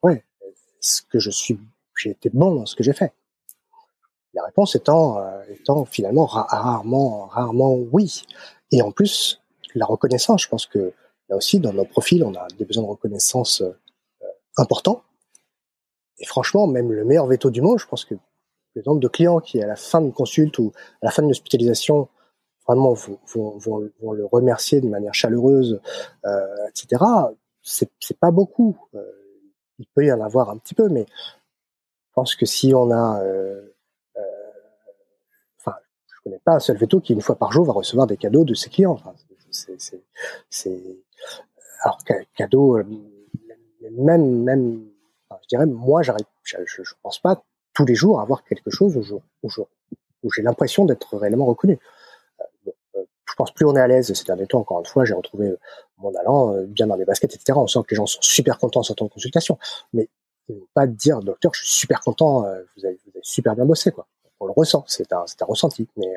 ouais, 0.03 0.23
est-ce 0.41 1.01
que 1.01 1.19
je 1.19 1.29
suis, 1.29 1.59
j'ai 1.97 2.11
été 2.11 2.29
bon 2.29 2.55
dans 2.55 2.65
ce 2.65 2.75
que 2.75 2.83
j'ai 2.83 2.93
fait? 2.93 3.13
La 4.33 4.43
réponse 4.43 4.75
étant, 4.75 5.19
euh, 5.19 5.41
étant 5.49 5.85
finalement 5.85 6.25
rarement, 6.25 7.25
rarement 7.25 7.73
oui. 7.73 8.23
Et 8.71 8.81
en 8.81 8.91
plus, 8.91 9.41
la 9.73 9.85
reconnaissance, 9.85 10.43
je 10.43 10.49
pense 10.49 10.67
que 10.67 10.93
là 11.29 11.35
aussi 11.35 11.59
dans 11.59 11.73
nos 11.73 11.85
profils, 11.85 12.23
on 12.23 12.35
a 12.35 12.47
des 12.57 12.65
besoins 12.65 12.83
de 12.83 12.89
reconnaissance 12.89 13.61
euh, 13.61 13.71
importants. 14.57 15.03
Et 16.19 16.25
franchement, 16.25 16.67
même 16.67 16.91
le 16.91 17.05
meilleur 17.05 17.27
veto 17.27 17.49
du 17.49 17.61
monde, 17.61 17.79
je 17.79 17.87
pense 17.87 18.05
que 18.05 18.15
le 18.75 18.83
nombre 18.85 18.99
de 18.99 19.07
clients 19.07 19.39
qui 19.39 19.61
à 19.61 19.67
la 19.67 19.75
fin 19.75 20.01
d'une 20.01 20.13
consulte 20.13 20.57
ou 20.59 20.71
à 21.01 21.05
la 21.05 21.11
fin 21.11 21.21
d'une 21.21 21.31
hospitalisation 21.31 22.07
vraiment 22.67 22.93
vont, 22.93 23.89
le 24.13 24.25
remercier 24.25 24.79
de 24.79 24.87
manière 24.87 25.13
chaleureuse, 25.13 25.81
euh, 26.25 26.67
etc. 26.69 27.03
C'est, 27.61 28.19
pas 28.19 28.31
beaucoup. 28.31 28.77
Euh, 28.93 29.01
il 29.79 29.87
peut 29.87 30.05
y 30.05 30.11
en 30.11 30.21
avoir 30.21 30.49
un 30.49 30.57
petit 30.57 30.75
peu, 30.75 30.89
mais 30.89 31.05
je 31.07 32.13
pense 32.13 32.35
que 32.35 32.45
si 32.45 32.73
on 32.75 32.91
a, 32.91 33.21
euh, 33.23 33.61
euh, 34.17 34.21
enfin, 35.57 35.77
je 36.07 36.21
connais 36.23 36.39
pas 36.39 36.55
un 36.55 36.59
seul 36.59 36.77
veto 36.77 36.99
qui 36.99 37.13
une 37.13 37.21
fois 37.21 37.35
par 37.35 37.51
jour 37.51 37.65
va 37.65 37.73
recevoir 37.73 38.07
des 38.07 38.17
cadeaux 38.17 38.43
de 38.43 38.53
ses 38.53 38.69
clients. 38.69 38.99
Alors 41.81 41.97
cadeau, 42.35 42.77
euh, 42.77 42.83
même, 43.91 44.43
même, 44.43 44.88
dirais, 45.49 45.65
moi, 45.65 46.01
j'arrive, 46.01 46.25
je, 46.43 46.57
je, 46.65 46.93
pense 47.03 47.19
pas 47.19 47.43
tous 47.73 47.85
les 47.85 47.95
jours 47.95 48.19
avoir 48.21 48.43
quelque 48.43 48.69
chose 48.69 48.97
où, 48.97 49.21
où, 49.43 49.49
où 50.23 50.31
j'ai 50.31 50.41
l'impression 50.41 50.85
d'être 50.85 51.17
réellement 51.17 51.45
reconnu 51.45 51.79
pense 53.39 53.53
plus 53.53 53.65
on 53.65 53.75
est 53.75 53.79
à 53.79 53.87
l'aise 53.87 54.13
ces 54.13 54.25
derniers 54.25 54.47
temps. 54.47 54.59
Encore 54.59 54.79
une 54.79 54.85
fois, 54.85 55.05
j'ai 55.05 55.13
retrouvé 55.13 55.55
mon 55.97 56.13
allant 56.13 56.53
euh, 56.53 56.65
bien 56.65 56.87
dans 56.87 56.95
les 56.95 57.05
baskets, 57.05 57.33
etc. 57.33 57.57
On 57.57 57.67
sent 57.67 57.79
que 57.87 57.91
les 57.91 57.95
gens 57.95 58.05
sont 58.05 58.21
super 58.21 58.57
contents 58.57 58.81
en 58.81 58.83
sortant 58.83 59.05
de 59.05 59.11
consultation. 59.11 59.57
Mais 59.93 60.09
ils 60.49 60.55
ne 60.55 60.59
vont 60.59 60.67
pas 60.73 60.87
dire, 60.87 61.21
docteur, 61.21 61.53
je 61.53 61.61
suis 61.61 61.79
super 61.79 62.01
content, 62.01 62.45
euh, 62.45 62.61
vous, 62.75 62.85
avez, 62.85 62.99
vous 63.05 63.11
avez 63.15 63.23
super 63.23 63.55
bien 63.55 63.65
bossé, 63.65 63.91
quoi. 63.91 64.07
On 64.39 64.45
le 64.45 64.53
ressent, 64.55 64.83
c'est 64.87 65.11
un, 65.13 65.23
un 65.23 65.45
ressenti. 65.45 65.87
Mais 65.97 66.07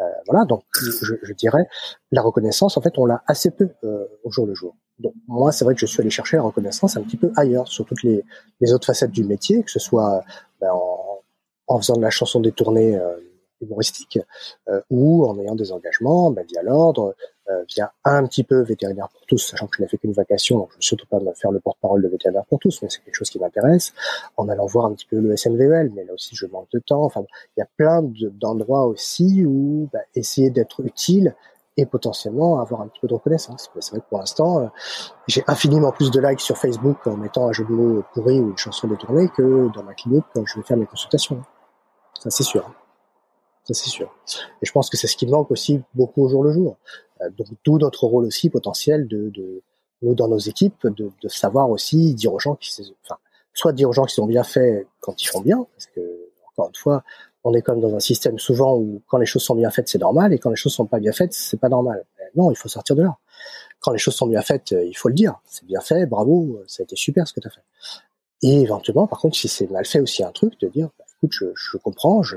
euh, 0.00 0.04
voilà, 0.26 0.44
donc 0.44 0.64
je, 0.80 1.14
je, 1.22 1.32
dirais, 1.32 1.66
la 2.12 2.22
reconnaissance, 2.22 2.76
en 2.76 2.80
fait, 2.80 2.98
on 2.98 3.06
l'a 3.06 3.22
assez 3.26 3.50
peu 3.50 3.70
au 4.22 4.30
jour 4.30 4.46
le 4.46 4.54
jour. 4.54 4.74
Donc 4.98 5.14
moi, 5.26 5.50
c'est 5.50 5.64
vrai 5.64 5.74
que 5.74 5.80
je 5.80 5.86
suis 5.86 6.00
allé 6.00 6.10
chercher 6.10 6.36
la 6.36 6.42
reconnaissance 6.42 6.96
un 6.96 7.02
petit 7.02 7.16
peu 7.16 7.32
ailleurs, 7.36 7.68
sur 7.68 7.84
toutes 7.84 8.02
les, 8.02 8.24
autres 8.72 8.86
facettes 8.86 9.10
du 9.10 9.24
métier, 9.24 9.62
que 9.62 9.70
ce 9.70 9.78
soit 9.80 10.22
ben, 10.60 10.70
en, 11.66 11.78
faisant 11.78 11.96
de 11.96 12.02
la 12.02 12.10
chanson 12.10 12.40
détournée 12.40 12.98
humoristique, 13.64 14.18
euh, 14.68 14.80
ou 14.90 15.26
en 15.26 15.38
ayant 15.38 15.54
des 15.54 15.72
engagements 15.72 16.30
ben, 16.30 16.44
via 16.46 16.62
l'ordre, 16.62 17.08
euh, 17.08 17.12
via 17.68 17.92
un 18.04 18.26
petit 18.26 18.44
peu 18.44 18.62
vétérinaire 18.62 19.08
pour 19.08 19.26
tous, 19.26 19.38
sachant 19.38 19.66
que 19.66 19.76
je 19.76 19.82
n'ai 19.82 19.88
fait 19.88 19.98
qu'une 19.98 20.12
vacation, 20.12 20.58
donc 20.58 20.68
je 20.70 20.74
ne 20.74 20.78
veux 20.78 20.82
surtout 20.82 21.06
pas 21.06 21.20
me 21.20 21.32
faire 21.34 21.50
le 21.50 21.60
porte-parole 21.60 22.02
de 22.02 22.08
vétérinaire 22.08 22.44
pour 22.46 22.58
tous, 22.58 22.80
mais 22.82 22.88
c'est 22.88 23.02
quelque 23.04 23.14
chose 23.14 23.30
qui 23.30 23.38
m'intéresse, 23.38 23.92
en 24.36 24.48
allant 24.48 24.66
voir 24.66 24.86
un 24.86 24.94
petit 24.94 25.06
peu 25.06 25.18
le 25.18 25.36
SNVL, 25.36 25.92
mais 25.94 26.04
là 26.04 26.14
aussi 26.14 26.34
je 26.34 26.46
manque 26.46 26.68
de 26.72 26.78
temps, 26.78 27.04
enfin 27.04 27.24
il 27.56 27.60
y 27.60 27.62
a 27.62 27.68
plein 27.76 28.02
d'endroits 28.02 28.86
aussi 28.86 29.44
où 29.44 29.88
ben, 29.92 30.00
essayer 30.14 30.50
d'être 30.50 30.80
utile 30.84 31.34
et 31.76 31.86
potentiellement 31.86 32.60
avoir 32.60 32.82
un 32.82 32.88
petit 32.88 33.00
peu 33.00 33.08
de 33.08 33.14
reconnaissance. 33.14 33.70
C'est 33.80 33.90
vrai 33.90 34.00
que 34.00 34.08
pour 34.08 34.18
l'instant, 34.18 34.60
euh, 34.60 34.66
j'ai 35.26 35.42
infiniment 35.46 35.92
plus 35.92 36.10
de 36.10 36.20
likes 36.20 36.40
sur 36.40 36.56
Facebook 36.56 37.06
en 37.06 37.16
mettant 37.16 37.48
un 37.48 37.52
jeu 37.52 37.64
de 37.64 37.72
mots 37.72 38.04
pourri 38.12 38.40
ou 38.40 38.50
une 38.50 38.58
chanson 38.58 38.86
détournée 38.86 39.28
que 39.28 39.72
dans 39.74 39.82
ma 39.82 39.94
clinique 39.94 40.24
quand 40.32 40.46
je 40.46 40.56
vais 40.56 40.62
faire 40.62 40.76
mes 40.76 40.86
consultations. 40.86 41.42
Ça 42.20 42.30
c'est 42.30 42.44
sûr 42.44 42.70
ça 43.64 43.74
c'est 43.74 43.90
sûr. 43.90 44.14
Et 44.62 44.66
je 44.66 44.72
pense 44.72 44.90
que 44.90 44.96
c'est 44.96 45.06
ce 45.06 45.16
qui 45.16 45.26
manque 45.26 45.50
aussi 45.50 45.80
beaucoup 45.94 46.24
au 46.24 46.28
jour 46.28 46.44
le 46.44 46.52
jour. 46.52 46.76
Euh, 47.22 47.30
donc 47.30 47.48
d'où 47.64 47.78
notre 47.78 48.04
rôle 48.04 48.26
aussi 48.26 48.50
potentiel 48.50 49.08
de, 49.08 49.62
nous 50.02 50.14
dans 50.14 50.28
nos 50.28 50.38
équipes 50.38 50.86
de, 50.86 51.10
savoir 51.28 51.70
aussi 51.70 52.14
dire 52.14 52.32
aux 52.32 52.38
gens 52.38 52.56
qui, 52.56 52.70
enfin, 53.04 53.16
soit 53.54 53.72
dire 53.72 53.88
aux 53.88 53.92
gens 53.92 54.04
qui 54.04 54.14
sont 54.14 54.26
bien 54.26 54.44
faits 54.44 54.86
quand 55.00 55.22
ils 55.22 55.26
font 55.26 55.40
bien, 55.40 55.66
parce 55.74 55.86
que 55.86 56.00
encore 56.50 56.68
une 56.68 56.74
fois, 56.74 57.04
on 57.42 57.54
est 57.54 57.62
comme 57.62 57.80
dans 57.80 57.94
un 57.94 58.00
système 58.00 58.38
souvent 58.38 58.76
où 58.76 59.02
quand 59.06 59.18
les 59.18 59.26
choses 59.26 59.42
sont 59.42 59.54
bien 59.54 59.70
faites 59.70 59.88
c'est 59.88 59.98
normal 59.98 60.32
et 60.32 60.38
quand 60.38 60.50
les 60.50 60.56
choses 60.56 60.74
sont 60.74 60.86
pas 60.86 61.00
bien 61.00 61.12
faites 61.12 61.32
c'est 61.32 61.58
pas 61.58 61.68
normal. 61.68 62.04
non, 62.36 62.50
il 62.50 62.56
faut 62.56 62.68
sortir 62.68 62.96
de 62.96 63.02
là. 63.02 63.16
Quand 63.80 63.92
les 63.92 63.98
choses 63.98 64.14
sont 64.14 64.26
bien 64.26 64.40
faites, 64.40 64.72
euh, 64.72 64.84
il 64.84 64.94
faut 64.94 65.08
le 65.08 65.14
dire. 65.14 65.40
C'est 65.44 65.66
bien 65.66 65.80
fait, 65.80 66.06
bravo, 66.06 66.62
ça 66.66 66.82
a 66.82 66.84
été 66.84 66.96
super 66.96 67.28
ce 67.28 67.32
que 67.34 67.40
tu 67.40 67.48
as 67.48 67.50
fait. 67.50 67.62
Et 68.42 68.60
éventuellement, 68.60 69.06
par 69.06 69.20
contre, 69.20 69.36
si 69.36 69.48
c'est 69.48 69.70
mal 69.70 69.84
fait 69.86 70.00
aussi 70.00 70.22
un 70.22 70.30
truc, 70.30 70.58
de 70.60 70.68
dire, 70.68 70.90
bah, 70.98 71.04
écoute, 71.16 71.32
je, 71.32 71.46
je 71.54 71.76
comprends. 71.78 72.22
Je, 72.22 72.36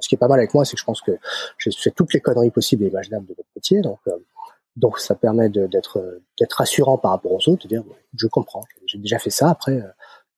ce 0.00 0.08
qui 0.08 0.14
est 0.14 0.18
pas 0.18 0.28
mal 0.28 0.38
avec 0.38 0.54
moi, 0.54 0.64
c'est 0.64 0.74
que 0.74 0.80
je 0.80 0.84
pense 0.84 1.00
que 1.00 1.12
j'ai 1.58 1.70
fait 1.72 1.90
toutes 1.90 2.12
les 2.14 2.20
conneries 2.20 2.50
possibles 2.50 2.84
et 2.84 2.88
imaginables 2.88 3.26
de 3.26 3.34
notre 3.36 3.48
métier, 3.54 3.80
donc 3.80 3.98
euh, 4.08 4.16
donc 4.76 4.98
ça 4.98 5.14
permet 5.14 5.48
d'être 5.48 5.98
rassurant 6.50 6.98
par 6.98 7.12
rapport 7.12 7.32
aux 7.32 7.48
autres, 7.48 7.62
de 7.62 7.68
dire 7.68 7.82
je 8.14 8.26
comprends, 8.26 8.62
j'ai 8.86 8.98
déjà 8.98 9.18
fait 9.18 9.30
ça. 9.30 9.48
Après, 9.50 9.80
euh, 9.80 9.88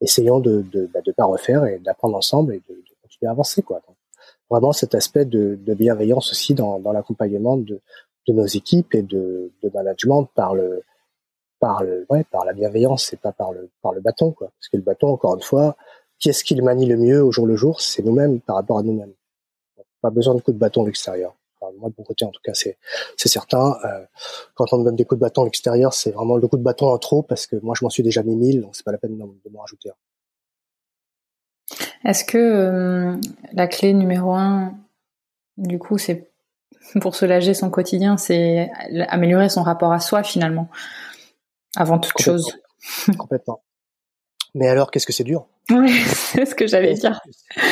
essayons 0.00 0.38
de 0.38 0.62
de, 0.62 0.88
bah, 0.92 1.00
de 1.04 1.12
pas 1.12 1.24
refaire 1.24 1.64
et 1.66 1.78
d'apprendre 1.78 2.16
ensemble 2.16 2.54
et 2.54 2.62
de, 2.68 2.74
de, 2.74 2.94
continuer 3.02 3.28
à 3.28 3.32
avancer 3.32 3.62
quoi. 3.62 3.80
Vraiment 4.50 4.72
cet 4.72 4.94
aspect 4.94 5.24
de, 5.24 5.58
de 5.60 5.74
bienveillance 5.74 6.30
aussi 6.30 6.54
dans, 6.54 6.78
dans 6.78 6.92
l'accompagnement 6.92 7.56
de, 7.56 7.80
de 8.28 8.32
nos 8.32 8.46
équipes 8.46 8.94
et 8.94 9.02
de, 9.02 9.52
de 9.62 9.70
management 9.74 10.24
par 10.34 10.54
le 10.54 10.82
par 11.60 11.82
le 11.82 12.06
ouais 12.08 12.24
par 12.30 12.44
la 12.44 12.52
bienveillance 12.52 13.12
et 13.12 13.16
pas 13.16 13.32
par 13.32 13.52
le 13.52 13.70
par 13.82 13.92
le 13.92 14.00
bâton 14.00 14.32
quoi. 14.32 14.50
Parce 14.58 14.68
que 14.68 14.76
le 14.76 14.82
bâton, 14.82 15.08
encore 15.08 15.34
une 15.34 15.42
fois, 15.42 15.76
qui 16.18 16.28
est-ce 16.28 16.44
qui 16.44 16.54
le 16.54 16.62
manie 16.62 16.86
le 16.86 16.96
mieux 16.96 17.22
au 17.22 17.32
jour 17.32 17.46
le 17.46 17.56
jour? 17.56 17.80
C'est 17.80 18.04
nous-mêmes 18.04 18.40
par 18.40 18.56
rapport 18.56 18.78
à 18.78 18.82
nous-mêmes. 18.82 19.12
Pas 20.00 20.10
besoin 20.10 20.34
de 20.34 20.40
coups 20.40 20.54
de 20.54 20.60
bâton 20.60 20.82
à 20.82 20.86
l'extérieur. 20.86 21.34
moi, 21.60 21.90
de 21.90 21.94
mon 21.98 22.04
côté, 22.04 22.24
en 22.24 22.30
tout 22.30 22.40
cas, 22.42 22.52
c'est 22.54 22.76
certain. 23.16 23.76
Euh, 23.84 24.04
quand 24.54 24.72
on 24.72 24.78
me 24.78 24.84
donne 24.84 24.96
des 24.96 25.04
coups 25.04 25.18
de 25.18 25.24
bâton 25.24 25.42
à 25.42 25.44
l'extérieur, 25.44 25.92
c'est 25.92 26.12
vraiment 26.12 26.36
le 26.36 26.46
coup 26.46 26.56
de 26.56 26.62
bâton 26.62 26.86
en 26.86 26.98
trop 26.98 27.22
parce 27.22 27.46
que 27.46 27.56
moi, 27.56 27.74
je 27.78 27.84
m'en 27.84 27.90
suis 27.90 28.02
déjà 28.02 28.22
mis 28.22 28.36
mille, 28.36 28.60
donc 28.60 28.76
c'est 28.76 28.84
pas 28.84 28.92
la 28.92 28.98
peine 28.98 29.16
de, 29.16 29.50
m'en 29.50 29.60
rajouter. 29.60 29.90
Est-ce 32.04 32.24
que 32.24 32.38
euh, 32.38 33.16
la 33.52 33.66
clé 33.66 33.92
numéro 33.92 34.32
un, 34.32 34.74
du 35.56 35.78
coup, 35.78 35.98
c'est 35.98 36.30
pour 37.00 37.14
soulager 37.14 37.54
son 37.54 37.70
quotidien, 37.70 38.16
c'est 38.16 38.70
améliorer 39.08 39.48
son 39.48 39.62
rapport 39.62 39.92
à 39.92 40.00
soi 40.00 40.22
finalement, 40.22 40.68
avant 41.76 41.98
toute 41.98 42.20
chose? 42.20 42.58
Complètement. 43.18 43.60
Mais 44.54 44.68
alors, 44.68 44.90
qu'est-ce 44.90 45.06
que 45.06 45.12
c'est 45.12 45.24
dur? 45.24 45.46
Oui, 45.70 45.90
c'est 46.06 46.46
ce 46.46 46.54
que 46.54 46.66
j'allais 46.66 46.94
dire. 46.94 47.20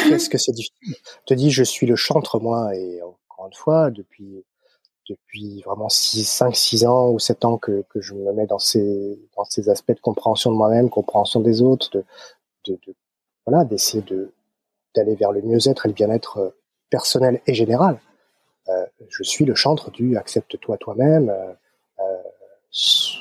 Qu'est-ce 0.09 0.29
que 0.29 0.39
c'est 0.39 0.53
difficile? 0.53 0.95
Je 1.03 1.27
te 1.27 1.35
dis, 1.35 1.51
je 1.51 1.63
suis 1.63 1.87
le 1.87 1.97
chantre, 1.97 2.41
moi, 2.41 2.75
et 2.75 3.01
encore 3.03 3.47
une 3.47 3.55
fois, 3.55 3.91
depuis 3.91 4.45
depuis 5.09 5.63
vraiment 5.63 5.89
6, 5.89 6.25
5, 6.25 6.57
6 6.57 6.85
ans 6.85 7.11
ou 7.11 7.19
7 7.21 7.45
ans 7.45 7.59
que, 7.59 7.85
que 7.91 8.01
je 8.01 8.15
me 8.15 8.33
mets 8.33 8.47
dans 8.47 8.59
ces, 8.59 9.21
dans 9.37 9.45
ces 9.45 9.69
aspects 9.69 9.93
de 9.95 10.01
compréhension 10.01 10.51
de 10.51 10.57
moi-même, 10.57 10.91
compréhension 10.91 11.41
des 11.41 11.63
autres, 11.63 11.91
de, 11.93 12.05
de, 12.67 12.79
de 12.87 12.95
voilà, 13.47 13.65
d'essayer 13.65 14.03
de, 14.03 14.33
d'aller 14.97 15.15
vers 15.15 15.31
le 15.31 15.43
mieux-être 15.43 15.87
et 15.87 15.89
le 15.89 15.95
bien-être 15.95 16.39
euh, 16.39 16.51
personnel 16.91 17.41
et 17.47 17.55
général. 17.55 18.01
Euh, 18.69 18.85
je 19.09 19.23
suis 19.23 19.45
le 19.45 19.55
chantre 19.55 19.93
du 19.93 20.17
accepte-toi 20.17 20.77
toi-même. 20.79 21.31
Euh, 21.31 21.53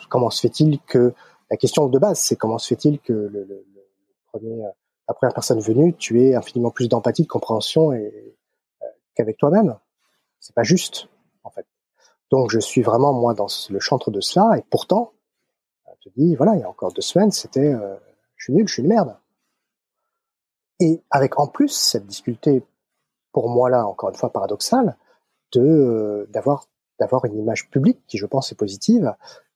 comment 0.10 0.32
se 0.32 0.42
fait-il 0.42 0.80
que 0.80 1.14
la 1.52 1.58
question 1.58 1.86
de 1.86 2.00
base, 2.00 2.20
c'est 2.20 2.36
comment 2.36 2.58
se 2.58 2.68
fait-il 2.68 3.00
que 3.00 3.14
le, 3.14 3.44
le 3.44 3.66
premier, 4.40 4.64
la 5.08 5.14
première 5.14 5.34
personne 5.34 5.60
venue, 5.60 5.96
tu 5.96 6.22
aies 6.22 6.36
infiniment 6.36 6.72
plus 6.72 6.90
d'empathie, 6.90 7.24
de 7.24 7.28
compréhension 7.28 7.94
et, 7.94 8.36
qu'avec 9.16 9.38
toi-même. 9.38 9.78
C'est 10.40 10.56
pas 10.56 10.64
juste, 10.64 11.08
en 11.44 11.50
fait. 11.50 11.66
Donc 12.32 12.52
je 12.52 12.60
suis 12.60 12.82
vraiment 12.82 13.14
moi 13.14 13.34
dans 13.34 13.48
le 13.70 13.80
chantre 13.80 14.12
de 14.12 14.20
cela, 14.20 14.58
et 14.58 14.64
pourtant, 14.70 15.14
je 15.88 16.10
te 16.10 16.16
dis, 16.20 16.36
voilà, 16.36 16.56
il 16.56 16.60
y 16.60 16.64
a 16.64 16.70
encore 16.70 16.92
deux 16.92 17.02
semaines, 17.02 17.32
c'était, 17.32 17.74
euh, 17.74 17.96
je 18.36 18.46
suis 18.46 18.54
nul, 18.54 18.68
je 18.68 18.74
suis 18.74 18.84
une 18.84 18.90
merde. 18.90 19.18
Et 20.80 21.02
avec 21.10 21.40
en 21.40 21.48
plus 21.48 21.70
cette 21.70 22.06
difficulté, 22.06 22.64
pour 23.32 23.50
moi 23.50 23.70
là, 23.70 23.88
encore 23.88 24.10
une 24.10 24.16
fois 24.16 24.32
paradoxale, 24.32 24.98
de 25.54 25.62
euh, 25.62 26.26
d'avoir 26.30 26.68
d'avoir 27.00 27.26
une 27.26 27.38
image 27.38 27.70
publique 27.70 28.00
qui, 28.08 28.18
je 28.18 28.26
pense, 28.26 28.52
est 28.52 28.56
positive 28.56 29.14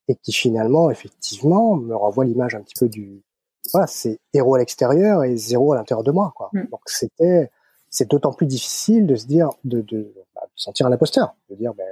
et 0.07 0.15
qui 0.15 0.31
finalement, 0.31 0.89
effectivement, 0.89 1.75
me 1.75 1.95
renvoie 1.95 2.25
l'image 2.25 2.55
un 2.55 2.61
petit 2.61 2.73
peu 2.79 2.89
du, 2.89 3.23
voilà, 3.71 3.87
c'est 3.87 4.19
héros 4.33 4.55
à 4.55 4.59
l'extérieur 4.59 5.23
et 5.23 5.35
zéro 5.37 5.73
à 5.73 5.77
l'intérieur 5.77 6.03
de 6.03 6.11
moi, 6.11 6.33
quoi. 6.35 6.49
Mm. 6.53 6.67
Donc 6.71 6.81
c'était, 6.85 7.51
c'est 7.89 8.09
d'autant 8.09 8.33
plus 8.33 8.45
difficile 8.45 9.05
de 9.05 9.15
se 9.15 9.25
dire, 9.25 9.49
de, 9.63 9.81
de, 9.81 10.13
bah, 10.35 10.41
de, 10.45 10.51
sentir 10.55 10.85
un 10.87 10.91
imposteur, 10.91 11.35
de 11.49 11.55
dire, 11.55 11.73
ben 11.73 11.87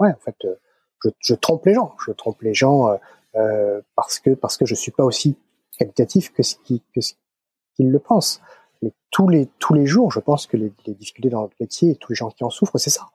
ouais, 0.00 0.10
en 0.10 0.20
fait, 0.20 0.36
euh, 0.44 0.54
je, 1.04 1.10
je 1.18 1.34
trompe 1.34 1.66
les 1.66 1.74
gens, 1.74 1.94
je 2.04 2.12
trompe 2.12 2.40
les 2.42 2.54
gens 2.54 2.88
euh, 2.88 2.96
euh, 3.36 3.80
parce 3.96 4.18
que 4.18 4.30
parce 4.30 4.56
que 4.56 4.66
je 4.66 4.74
suis 4.74 4.92
pas 4.92 5.04
aussi 5.04 5.36
qualitatif 5.78 6.32
que 6.32 6.42
ce 6.42 6.56
qui 6.56 6.82
que 6.94 7.00
ce 7.00 7.14
qu'ils 7.74 7.90
le 7.90 7.98
pensent. 7.98 8.40
Mais 8.82 8.92
tous 9.10 9.28
les 9.28 9.48
tous 9.58 9.74
les 9.74 9.86
jours, 9.86 10.10
je 10.12 10.20
pense 10.20 10.46
que 10.46 10.56
les, 10.56 10.72
les 10.86 10.94
difficultés 10.94 11.30
dans 11.30 11.42
notre 11.42 11.56
métier 11.60 11.90
et 11.90 11.96
tous 11.96 12.12
les 12.12 12.16
gens 12.16 12.30
qui 12.30 12.44
en 12.44 12.50
souffrent, 12.50 12.78
c'est 12.78 12.90
ça. 12.90 13.08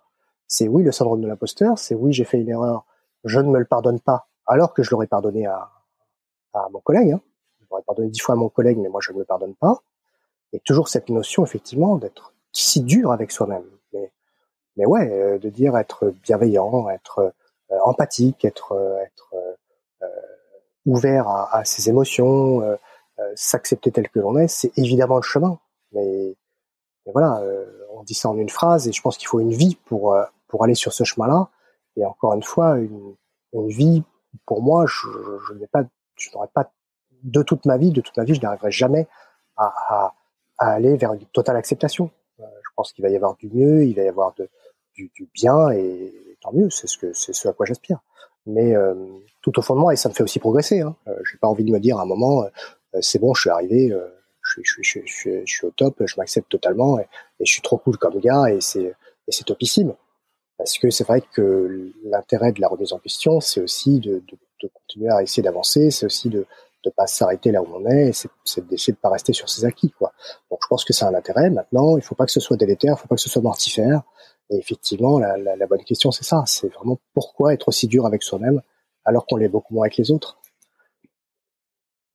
C'est 0.47 0.67
oui 0.67 0.83
le 0.83 0.91
syndrome 0.91 1.21
de 1.21 1.27
l'imposteur, 1.27 1.77
c'est 1.77 1.93
oui 1.93 2.13
j'ai 2.13 2.23
fait 2.23 2.39
une 2.39 2.49
erreur, 2.49 2.85
je 3.25 3.39
ne 3.39 3.49
me 3.49 3.59
le 3.59 3.65
pardonne 3.65 3.99
pas, 3.99 4.27
alors 4.45 4.73
que 4.73 4.81
je 4.81 4.91
l'aurais 4.91 5.07
pardonné 5.07 5.45
à, 5.45 5.69
à 6.53 6.67
mon 6.71 6.79
collègue. 6.79 7.11
Hein. 7.11 7.21
Je 7.67 7.71
l'aurais 7.71 7.83
pardonné 7.83 8.09
dix 8.09 8.19
fois 8.19 8.33
à 8.33 8.37
mon 8.37 8.49
collègue, 8.49 8.77
mais 8.77 8.87
moi 8.87 9.01
je 9.03 9.11
ne 9.11 9.17
me 9.17 9.25
pardonne 9.25 9.55
pas. 9.55 9.81
Et 10.53 10.59
toujours 10.61 10.87
cette 10.87 11.09
notion 11.09 11.43
effectivement 11.43 11.97
d'être 11.97 12.33
si 12.53 12.81
dur 12.81 13.11
avec 13.11 13.31
soi-même. 13.31 13.65
Mais, 13.93 14.11
mais 14.77 14.85
ouais, 14.85 15.11
euh, 15.11 15.37
de 15.37 15.49
dire 15.49 15.77
être 15.77 16.13
bienveillant, 16.23 16.89
être 16.89 17.33
euh, 17.71 17.79
empathique, 17.83 18.45
être, 18.45 18.71
euh, 18.73 18.99
être 19.01 19.33
ouvert 20.85 21.27
à, 21.27 21.65
ses 21.65 21.89
émotions, 21.89 22.61
s'accepter 23.35 23.91
tel 23.91 24.07
que 24.07 24.19
l'on 24.19 24.37
est, 24.37 24.47
c'est 24.47 24.71
évidemment 24.77 25.17
le 25.17 25.21
chemin. 25.21 25.59
Mais, 25.91 26.37
voilà, 27.07 27.41
on 27.91 28.03
dit 28.03 28.13
ça 28.13 28.29
en 28.29 28.37
une 28.37 28.47
phrase, 28.47 28.87
et 28.87 28.93
je 28.93 29.01
pense 29.01 29.17
qu'il 29.17 29.27
faut 29.27 29.41
une 29.41 29.51
vie 29.51 29.75
pour 29.75 30.15
pour 30.47 30.63
aller 30.63 30.75
sur 30.75 30.93
ce 30.93 31.03
chemin-là. 31.03 31.49
Et 31.97 32.05
encore 32.05 32.33
une 32.35 32.43
fois, 32.43 32.77
une, 32.77 33.15
vie 33.67 34.03
pour 34.45 34.61
moi, 34.61 34.85
je, 34.87 35.09
je 35.47 35.53
n'ai 35.55 35.67
pas, 35.67 35.83
je 36.15 36.29
n'aurais 36.33 36.47
pas 36.53 36.71
de 37.23 37.41
toute 37.41 37.65
ma 37.65 37.77
vie, 37.77 37.91
de 37.91 38.01
toute 38.01 38.15
ma 38.17 38.23
vie, 38.23 38.35
je 38.35 38.41
n'arriverai 38.41 38.71
jamais 38.71 39.07
à, 39.57 40.13
aller 40.57 40.97
vers 40.97 41.13
une 41.13 41.25
totale 41.25 41.57
acceptation. 41.57 42.11
Euh, 42.39 42.43
je 42.63 42.69
pense 42.75 42.91
qu'il 42.91 43.03
va 43.03 43.09
y 43.09 43.15
avoir 43.15 43.35
du 43.35 43.49
mieux, 43.49 43.83
il 43.85 43.95
va 43.95 44.03
y 44.03 44.07
avoir 44.07 44.33
du, 44.95 45.29
bien, 45.33 45.69
et 45.69 46.13
tant 46.41 46.51
mieux, 46.53 46.69
c'est 46.69 46.87
ce 46.87 47.13
ce 47.13 47.47
à 47.47 47.53
quoi 47.53 47.65
j'aspire. 47.65 47.99
Mais 48.45 48.75
euh, 48.75 48.95
tout 49.41 49.57
au 49.59 49.61
fond 49.61 49.75
de 49.75 49.79
moi, 49.79 49.93
et 49.93 49.95
ça 49.95 50.09
me 50.09 50.13
fait 50.13 50.23
aussi 50.23 50.39
progresser. 50.39 50.81
Hein. 50.81 50.95
Euh, 51.07 51.15
j'ai 51.29 51.37
pas 51.37 51.47
envie 51.47 51.63
de 51.63 51.71
me 51.71 51.79
dire 51.79 51.99
à 51.99 52.03
un 52.03 52.05
moment, 52.05 52.45
c'est 53.01 53.19
bon, 53.19 53.33
je 53.33 53.41
suis 53.41 53.49
arrivé, 53.49 53.93
je, 54.41 54.61
je, 54.63 54.81
je, 54.81 54.99
je, 55.05 55.45
suis 55.45 55.65
au 55.67 55.71
top, 55.71 56.01
je 56.05 56.15
m'accepte 56.17 56.49
totalement, 56.49 56.99
et, 56.99 57.07
je 57.39 57.51
suis 57.51 57.61
trop 57.61 57.77
cool 57.77 57.97
comme 57.97 58.19
gars, 58.19 58.47
et 58.47 58.61
c'est 58.61 58.95
et 59.27 59.31
c'est 59.31 59.43
topissime. 59.43 59.93
Parce 60.57 60.79
que 60.79 60.89
c'est 60.89 61.05
vrai 61.05 61.21
que 61.21 61.91
l'intérêt 62.03 62.51
de 62.51 62.61
la 62.61 62.67
remise 62.67 62.93
en 62.93 62.97
question, 62.97 63.39
c'est 63.41 63.61
aussi 63.61 63.99
de, 63.99 64.23
continuer 64.73 65.09
à 65.11 65.21
essayer 65.21 65.43
d'avancer, 65.43 65.91
c'est 65.91 66.07
aussi 66.07 66.29
de 66.29 66.45
ne 66.85 66.91
pas 66.91 67.07
s'arrêter 67.07 67.51
là 67.51 67.61
où 67.61 67.67
on 67.73 67.85
est, 67.85 68.11
c'est 68.45 68.67
d'essayer 68.67 68.93
de 68.93 68.97
pas 68.97 69.09
rester 69.09 69.33
sur 69.33 69.49
ses 69.49 69.65
acquis. 69.65 69.91
Quoi. 69.91 70.13
Donc 70.49 70.59
je 70.61 70.67
pense 70.67 70.85
que 70.85 70.93
c'est 70.93 71.05
un 71.05 71.13
intérêt. 71.13 71.49
Maintenant, 71.49 71.97
il 71.97 72.03
faut 72.03 72.15
pas 72.15 72.25
que 72.25 72.31
ce 72.31 72.39
soit 72.39 72.57
délétère, 72.57 72.95
il 72.97 73.01
faut 73.01 73.07
pas 73.07 73.15
que 73.15 73.21
ce 73.21 73.29
soit 73.29 73.41
mortifère. 73.41 74.03
Et 74.49 74.57
effectivement, 74.57 75.19
la, 75.19 75.37
la, 75.37 75.67
bonne 75.67 75.83
question, 75.83 76.11
c'est 76.11 76.23
ça. 76.23 76.43
C'est 76.45 76.73
vraiment 76.73 76.97
pourquoi 77.13 77.53
être 77.53 77.67
aussi 77.67 77.87
dur 77.87 78.05
avec 78.05 78.23
soi-même 78.23 78.61
alors 79.03 79.25
qu'on 79.25 79.35
l'est 79.35 79.49
beaucoup 79.49 79.73
moins 79.73 79.85
avec 79.85 79.97
les 79.97 80.11
autres. 80.11 80.37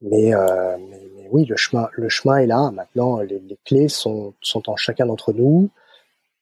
Mais, 0.01 0.35
euh, 0.35 0.79
mais, 0.79 1.29
oui, 1.31 1.45
le 1.45 1.57
chemin, 1.57 1.89
le 1.93 2.09
chemin 2.09 2.39
est 2.39 2.47
là. 2.47 2.71
Maintenant, 2.71 3.21
les, 3.21 3.59
clés 3.65 3.89
sont, 3.89 4.35
sont 4.41 4.71
en 4.71 4.77
chacun 4.77 5.07
d'entre 5.07 5.33
nous. 5.33 5.69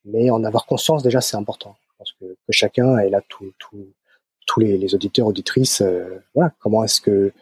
Mais 0.04 0.30
en 0.30 0.44
avoir 0.44 0.66
conscience, 0.66 1.02
déjà, 1.02 1.20
c'est 1.20 1.36
important 1.36 1.76
pense 2.00 2.14
que, 2.18 2.24
chacun 2.50 2.98
est 2.98 3.10
là, 3.10 3.20
tous 3.28 4.60
les, 4.60 4.94
auditeurs, 4.94 5.26
auditrices, 5.26 5.80
euh, 5.82 6.18
voilà, 6.34 6.52
comment 6.58 6.82
est-ce 6.82 7.00
que 7.00 7.32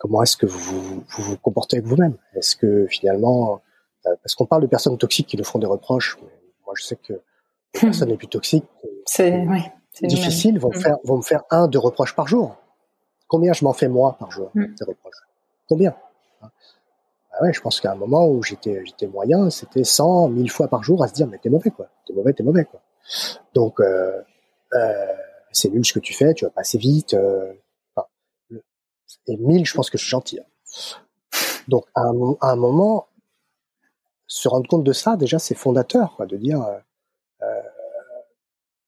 comment 0.00 0.22
est-ce 0.22 0.36
que 0.36 0.46
vous, 0.46 1.04
vous 1.08 1.22
vous 1.22 1.36
comportez 1.36 1.76
avec 1.76 1.86
vous-même? 1.86 2.16
Est-ce 2.34 2.56
que 2.56 2.86
finalement, 2.88 3.60
euh, 4.06 4.16
parce 4.22 4.34
qu'on 4.34 4.46
parle 4.46 4.62
de 4.62 4.66
personnes 4.66 4.96
toxiques 4.98 5.28
qui 5.28 5.36
nous 5.36 5.44
font 5.44 5.58
des 5.58 5.66
reproches, 5.66 6.18
moi 6.64 6.74
je 6.76 6.82
sais 6.82 6.96
que 6.96 7.12
les 7.74 7.80
personnes 7.80 8.08
les 8.08 8.16
plus 8.16 8.26
toxiques, 8.26 8.64
c'est 9.04 9.46
oui, 9.46 9.62
difficile, 10.02 10.58
vont 10.58 10.70
mm. 10.70 10.80
faire 10.80 10.96
vont 11.04 11.18
me 11.18 11.22
faire 11.22 11.42
un, 11.50 11.68
deux 11.68 11.78
reproches 11.78 12.16
par 12.16 12.26
jour. 12.26 12.56
Combien 13.28 13.52
je 13.52 13.64
m'en 13.64 13.74
fais 13.74 13.88
moi 13.88 14.16
par 14.18 14.32
jour 14.32 14.50
mm. 14.54 14.74
des 14.74 14.84
reproches? 14.84 15.22
Combien? 15.68 15.94
Bah 16.40 16.48
ouais, 17.42 17.52
je 17.52 17.60
pense 17.60 17.80
qu'à 17.80 17.92
un 17.92 17.96
moment 17.96 18.26
où 18.26 18.42
j'étais 18.42 18.82
j'étais 18.84 19.06
moyen, 19.06 19.50
c'était 19.50 19.84
100, 19.84 20.30
1000 20.30 20.50
fois 20.50 20.68
par 20.68 20.82
jour 20.82 21.04
à 21.04 21.08
se 21.08 21.12
dire 21.12 21.28
mais 21.28 21.38
t'es 21.38 21.50
mauvais 21.50 21.70
quoi, 21.70 21.88
t'es 22.06 22.14
mauvais, 22.14 22.32
t'es 22.32 22.42
mauvais 22.42 22.64
quoi. 22.64 22.80
Donc, 23.54 23.80
euh, 23.80 24.20
euh, 24.74 25.06
c'est 25.52 25.68
nul 25.68 25.84
ce 25.84 25.92
que 25.92 25.98
tu 25.98 26.14
fais, 26.14 26.34
tu 26.34 26.44
vas 26.44 26.50
pas 26.50 26.62
assez 26.62 26.78
vite. 26.78 27.14
Euh, 27.14 27.52
et 29.26 29.36
mille, 29.36 29.66
je 29.66 29.74
pense 29.74 29.90
que 29.90 29.98
je 29.98 30.04
suis 30.04 30.10
gentil. 30.10 30.40
Hein. 30.40 30.98
Donc, 31.68 31.86
à 31.94 32.02
un, 32.02 32.56
moment, 32.56 33.08
se 34.26 34.48
rendre 34.48 34.68
compte 34.68 34.84
de 34.84 34.92
ça, 34.92 35.16
déjà, 35.16 35.38
c'est 35.38 35.54
fondateur, 35.54 36.16
quoi, 36.16 36.26
de 36.26 36.36
dire, 36.36 36.62
euh, 37.42 37.46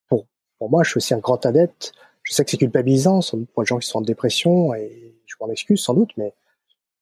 pour, 0.09 0.27
pour 0.59 0.71
moi, 0.71 0.83
je 0.83 0.91
suis 0.91 0.99
aussi 0.99 1.15
un 1.15 1.19
grand 1.19 1.45
adepte. 1.47 1.93
Je 2.23 2.33
sais 2.33 2.45
que 2.45 2.51
c'est 2.51 2.57
culpabilisant, 2.57 3.21
sans 3.21 3.37
doute 3.39 3.51
pour 3.51 3.63
les 3.63 3.67
gens 3.67 3.79
qui 3.79 3.89
sont 3.89 3.99
en 3.99 4.03
dépression, 4.03 4.75
et 4.75 5.17
je 5.27 5.35
m'en 5.41 5.49
excuse 5.51 5.83
sans 5.83 5.95
doute, 5.95 6.11
mais 6.17 6.35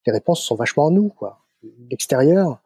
les 0.07 0.13
réponses 0.13 0.43
sont 0.43 0.55
vachement 0.55 0.87
en 0.87 0.91
nous, 0.91 1.09
quoi. 1.09 1.41
L'extérieur, 1.91 2.61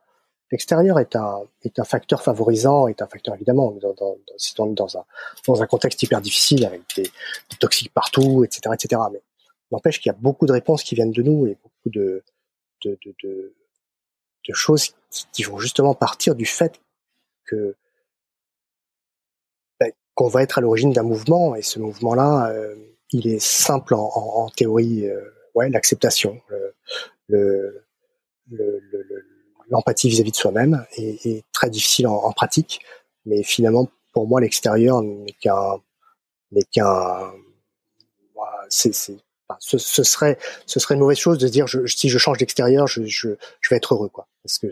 L'extérieur 0.54 1.00
est 1.00 1.16
un, 1.16 1.40
est 1.62 1.80
un 1.80 1.84
facteur 1.84 2.22
favorisant, 2.22 2.86
est 2.86 3.02
un 3.02 3.08
facteur 3.08 3.34
évidemment 3.34 3.72
dans, 3.72 3.92
dans, 3.94 4.16
dans, 4.56 4.66
dans, 4.66 4.98
un, 4.98 5.04
dans 5.48 5.62
un 5.62 5.66
contexte 5.66 6.00
hyper 6.04 6.20
difficile 6.20 6.64
avec 6.64 6.82
des, 6.94 7.02
des 7.02 7.56
toxiques 7.58 7.92
partout, 7.92 8.44
etc., 8.44 8.72
etc. 8.72 9.02
Mais 9.12 9.20
n'empêche 9.70 10.00
qu'il 10.00 10.10
y 10.10 10.14
a 10.14 10.18
beaucoup 10.18 10.46
de 10.46 10.52
réponses 10.52 10.82
qui 10.82 10.94
viennent 10.94 11.12
de 11.12 11.22
nous 11.22 11.46
et 11.46 11.56
beaucoup 11.62 11.90
de, 11.90 12.22
choses 14.52 14.94
qui, 15.32 15.42
vont 15.42 15.58
justement 15.58 15.94
partir 15.94 16.34
du 16.34 16.44
fait 16.44 16.80
que 17.46 17.76
ben, 19.80 19.90
qu'on 20.14 20.28
va 20.28 20.42
être 20.42 20.58
à 20.58 20.60
l'origine 20.60 20.92
d'un 20.92 21.02
mouvement 21.02 21.54
et 21.54 21.62
ce 21.62 21.78
mouvement-là, 21.78 22.50
euh, 22.50 22.74
il 23.10 23.26
est 23.26 23.40
simple 23.40 23.94
en, 23.94 24.48
théorie, 24.56 25.08
euh, 25.08 25.20
ouais, 25.54 25.70
l'acceptation, 25.70 26.40
le, 27.28 27.84
l'empathie 29.68 30.08
vis-à-vis 30.08 30.32
de 30.32 30.36
soi-même 30.36 30.86
est, 30.96 31.44
très 31.52 31.70
difficile 31.70 32.06
en, 32.06 32.32
pratique, 32.32 32.80
mais 33.24 33.42
finalement 33.42 33.88
pour 34.12 34.26
moi 34.26 34.40
l'extérieur 34.40 35.02
n'est 35.02 35.32
qu'un 35.40 35.80
ce, 39.58 39.78
ce, 39.78 40.02
serait 40.02 40.38
ce 40.66 40.80
serait 40.80 40.94
une 40.94 41.00
mauvaise 41.00 41.18
chose 41.18 41.38
de 41.38 41.46
se 41.46 41.52
dire 41.52 41.66
je, 41.66 41.86
si 41.86 42.08
je 42.08 42.18
change 42.18 42.38
d'extérieur 42.38 42.86
je, 42.86 43.04
je, 43.04 43.28
je, 43.60 43.70
vais 43.70 43.76
être 43.76 43.94
heureux 43.94 44.08
quoi. 44.08 44.26
Parce 44.42 44.58
que 44.58 44.66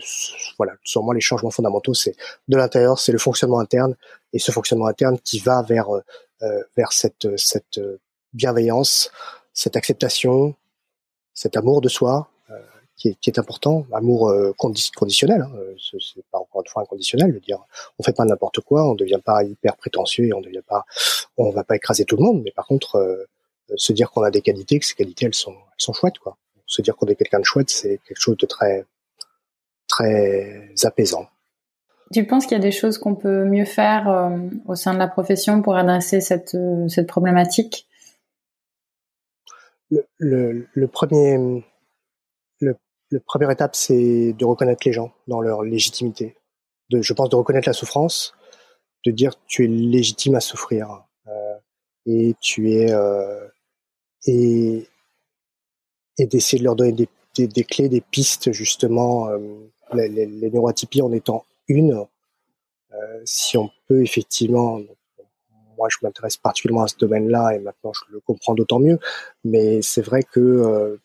voilà 0.58 0.72
sur 0.84 1.02
moi 1.02 1.14
les 1.14 1.20
changements 1.20 1.50
fondamentaux 1.50 1.94
c'est 1.94 2.16
de 2.48 2.56
l'intérieur 2.56 2.98
c'est 2.98 3.12
le 3.12 3.18
fonctionnement 3.18 3.60
interne 3.60 3.96
et 4.32 4.38
ce 4.38 4.50
fonctionnement 4.50 4.86
interne 4.86 5.18
qui 5.20 5.38
va 5.38 5.62
vers 5.62 5.90
euh, 5.90 6.62
vers 6.76 6.92
cette 6.92 7.36
cette 7.36 7.80
bienveillance 8.32 9.10
cette 9.52 9.76
acceptation 9.76 10.54
cet 11.34 11.56
amour 11.56 11.80
de 11.80 11.88
soi 11.88 12.28
euh, 12.50 12.58
qui, 12.96 13.08
est, 13.08 13.14
qui 13.20 13.30
est 13.30 13.38
important. 13.38 13.86
Amour 13.92 14.28
euh, 14.28 14.52
conditionnel 14.56 15.42
hein, 15.42 15.52
c'est 15.78 16.24
pas 16.30 16.38
encore 16.38 16.62
une 16.62 16.68
fois 16.68 16.82
inconditionnel 16.82 17.32
de 17.32 17.38
dire 17.38 17.58
on 17.98 18.02
fait 18.02 18.16
pas 18.16 18.24
n'importe 18.24 18.60
quoi 18.60 18.84
on 18.84 18.94
devient 18.94 19.20
pas 19.22 19.42
hyper 19.44 19.76
prétentieux 19.76 20.26
et 20.26 20.32
on 20.32 20.40
devient 20.40 20.62
pas 20.66 20.84
on 21.36 21.50
va 21.50 21.64
pas 21.64 21.76
écraser 21.76 22.04
tout 22.04 22.16
le 22.16 22.22
monde 22.22 22.42
mais 22.44 22.52
par 22.52 22.66
contre 22.66 22.96
euh, 22.96 23.26
se 23.76 23.92
dire 23.92 24.10
qu'on 24.10 24.22
a 24.22 24.30
des 24.30 24.42
qualités, 24.42 24.78
que 24.78 24.86
ces 24.86 24.94
qualités 24.94 25.26
elles 25.26 25.34
sont, 25.34 25.52
elles 25.52 25.78
sont 25.78 25.92
chouettes 25.92 26.18
quoi. 26.18 26.36
Se 26.66 26.80
dire 26.80 26.96
qu'on 26.96 27.06
est 27.06 27.16
quelqu'un 27.16 27.40
de 27.40 27.44
chouette, 27.44 27.70
c'est 27.70 28.00
quelque 28.06 28.20
chose 28.20 28.36
de 28.38 28.46
très, 28.46 28.86
très 29.88 30.72
apaisant. 30.84 31.26
Tu 32.12 32.26
penses 32.26 32.46
qu'il 32.46 32.56
y 32.56 32.60
a 32.60 32.62
des 32.62 32.72
choses 32.72 32.98
qu'on 32.98 33.14
peut 33.14 33.44
mieux 33.44 33.64
faire 33.64 34.08
euh, 34.08 34.36
au 34.66 34.74
sein 34.74 34.94
de 34.94 34.98
la 34.98 35.08
profession 35.08 35.62
pour 35.62 35.76
adresser 35.76 36.20
cette, 36.20 36.54
euh, 36.54 36.88
cette 36.88 37.08
problématique? 37.08 37.88
Le, 39.90 40.06
le, 40.18 40.68
le, 40.72 40.88
premier, 40.88 41.64
le, 42.60 42.76
le 43.10 43.20
première 43.20 43.50
étape, 43.50 43.74
c'est 43.74 44.32
de 44.32 44.44
reconnaître 44.44 44.82
les 44.86 44.92
gens 44.92 45.12
dans 45.26 45.40
leur 45.40 45.62
légitimité. 45.62 46.36
De, 46.90 47.02
je 47.02 47.12
pense 47.12 47.28
de 47.28 47.36
reconnaître 47.36 47.68
la 47.68 47.74
souffrance, 47.74 48.34
de 49.04 49.10
dire 49.10 49.32
tu 49.46 49.64
es 49.64 49.68
légitime 49.68 50.34
à 50.34 50.40
souffrir 50.40 51.04
euh, 51.26 51.54
et 52.06 52.34
tu 52.40 52.72
es 52.72 52.92
euh, 52.92 53.46
et, 54.26 54.88
et 56.18 56.26
d'essayer 56.26 56.58
de 56.58 56.64
leur 56.64 56.76
donner 56.76 56.92
des, 56.92 57.64
clés, 57.64 57.88
des 57.88 58.00
pistes 58.00 58.52
justement, 58.52 59.28
euh, 59.28 59.38
les, 59.94 60.08
les, 60.08 60.50
neuroatypies 60.50 61.02
en 61.02 61.12
étant 61.12 61.44
une. 61.68 62.06
Euh, 62.92 63.22
si 63.24 63.56
on 63.56 63.70
peut 63.88 64.02
effectivement, 64.02 64.80
moi 65.76 65.88
je 65.90 65.98
m'intéresse 66.02 66.36
particulièrement 66.36 66.84
à 66.84 66.88
ce 66.88 66.96
domaine-là 66.96 67.54
et 67.54 67.58
maintenant 67.58 67.92
je 67.92 68.12
le 68.12 68.20
comprends 68.20 68.54
d'autant 68.54 68.78
mieux, 68.78 68.98
mais 69.44 69.82
c'est 69.82 70.02
vrai 70.02 70.22
que 70.22 70.40
euh, 70.40 71.00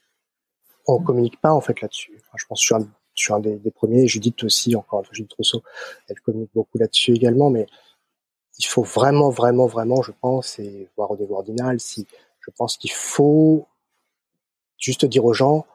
on 0.86 1.00
communique 1.00 1.40
pas 1.42 1.52
en 1.52 1.62
fait 1.62 1.82
là-dessus. 1.82 2.22
Je 2.36 2.46
pense 2.46 2.60
que 2.60 2.64
je 2.64 2.66
suis 2.66 2.76
un, 2.76 2.88
je 3.16 3.24
suis 3.24 3.34
un 3.34 3.40
des, 3.40 3.56
des, 3.56 3.72
premiers, 3.72 4.08
Judith 4.08 4.44
aussi, 4.44 4.76
encore 4.76 5.04
Judith 5.12 5.34
Rousseau, 5.34 5.64
elle 6.08 6.20
communique 6.20 6.52
beaucoup 6.54 6.78
là-dessus 6.78 7.14
également, 7.14 7.50
mais 7.50 7.68
il 8.60 8.66
faut 8.66 8.84
vraiment, 8.84 9.30
vraiment, 9.30 9.68
vraiment, 9.68 10.02
je 10.02 10.12
pense, 10.20 10.60
et 10.60 10.90
voir 10.96 11.12
au 11.12 11.18
niveau 11.18 11.36
ordinal, 11.36 11.80
si 11.80 12.08
je 12.48 12.52
pense 12.56 12.78
qu'il 12.78 12.92
faut 12.92 13.68
juste 14.78 15.06
dire 15.06 15.26
aux 15.26 15.34
gens, 15.34 15.66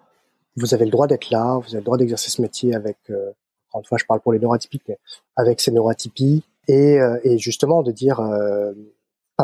vous 0.57 0.75
avez 0.75 0.87
le 0.87 0.91
droit 0.91 1.07
d'être 1.07 1.31
là, 1.31 1.59
vous 1.59 1.69
avez 1.69 1.79
le 1.79 1.85
droit 1.85 1.99
d'exercer 1.99 2.31
ce 2.31 2.41
métier 2.41 2.75
avec, 2.75 2.99
euh, 3.11 3.33
encore 3.69 3.81
une 3.81 3.85
fois, 3.87 3.99
je 3.99 4.05
parle 4.07 4.21
pour 4.21 4.33
les 4.33 4.39
neuroatypiques, 4.39 4.85
mais 4.89 4.99
avec 5.37 5.61
ces 5.61 5.71
neuroatypies, 5.71 6.45
et, 6.69 7.01
euh, 7.01 7.19
justement 7.37 7.83
de 7.83 7.93
dire, 7.93 8.21
euh, 8.21 8.73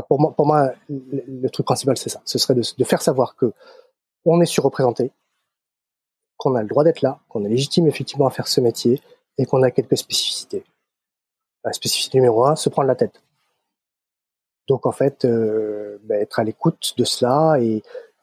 pour 0.09 0.47
moi, 0.47 0.73
le, 0.89 1.49
truc 1.49 1.67
principal, 1.67 1.97
c'est 1.97 2.09
ça, 2.09 2.23
ce 2.25 2.39
serait 2.39 2.55
de, 2.55 2.85
faire 2.85 3.03
savoir 3.03 3.37
que 3.37 3.53
on 4.25 4.41
est 4.41 4.47
surreprésenté, 4.47 5.11
qu'on 6.37 6.55
a 6.55 6.63
le 6.63 6.69
droit 6.69 6.85
d'être 6.85 7.03
là, 7.03 7.21
qu'on 7.29 7.45
est 7.45 7.49
légitime 7.49 7.89
effectivement 7.89 8.27
à 8.27 8.31
faire 8.31 8.49
ce 8.49 8.61
métier, 8.61 9.03
et 9.39 9.47
qu'on 9.47 9.63
a 9.63 9.71
quelques 9.71 9.97
spécificités. 9.97 10.65
La 11.65 11.73
spécificité 11.73 12.19
numéro 12.19 12.45
un, 12.45 12.57
se 12.57 12.69
prendre 12.69 12.89
la 12.89 12.95
tête. 12.95 13.23
Donc 14.69 14.87
en 14.87 14.93
fait, 14.93 15.25
bah, 16.09 16.17
être 16.17 16.39
à 16.39 16.45
l'écoute 16.45 16.95
de 16.97 17.05
cela 17.05 17.59
et, 17.61 17.83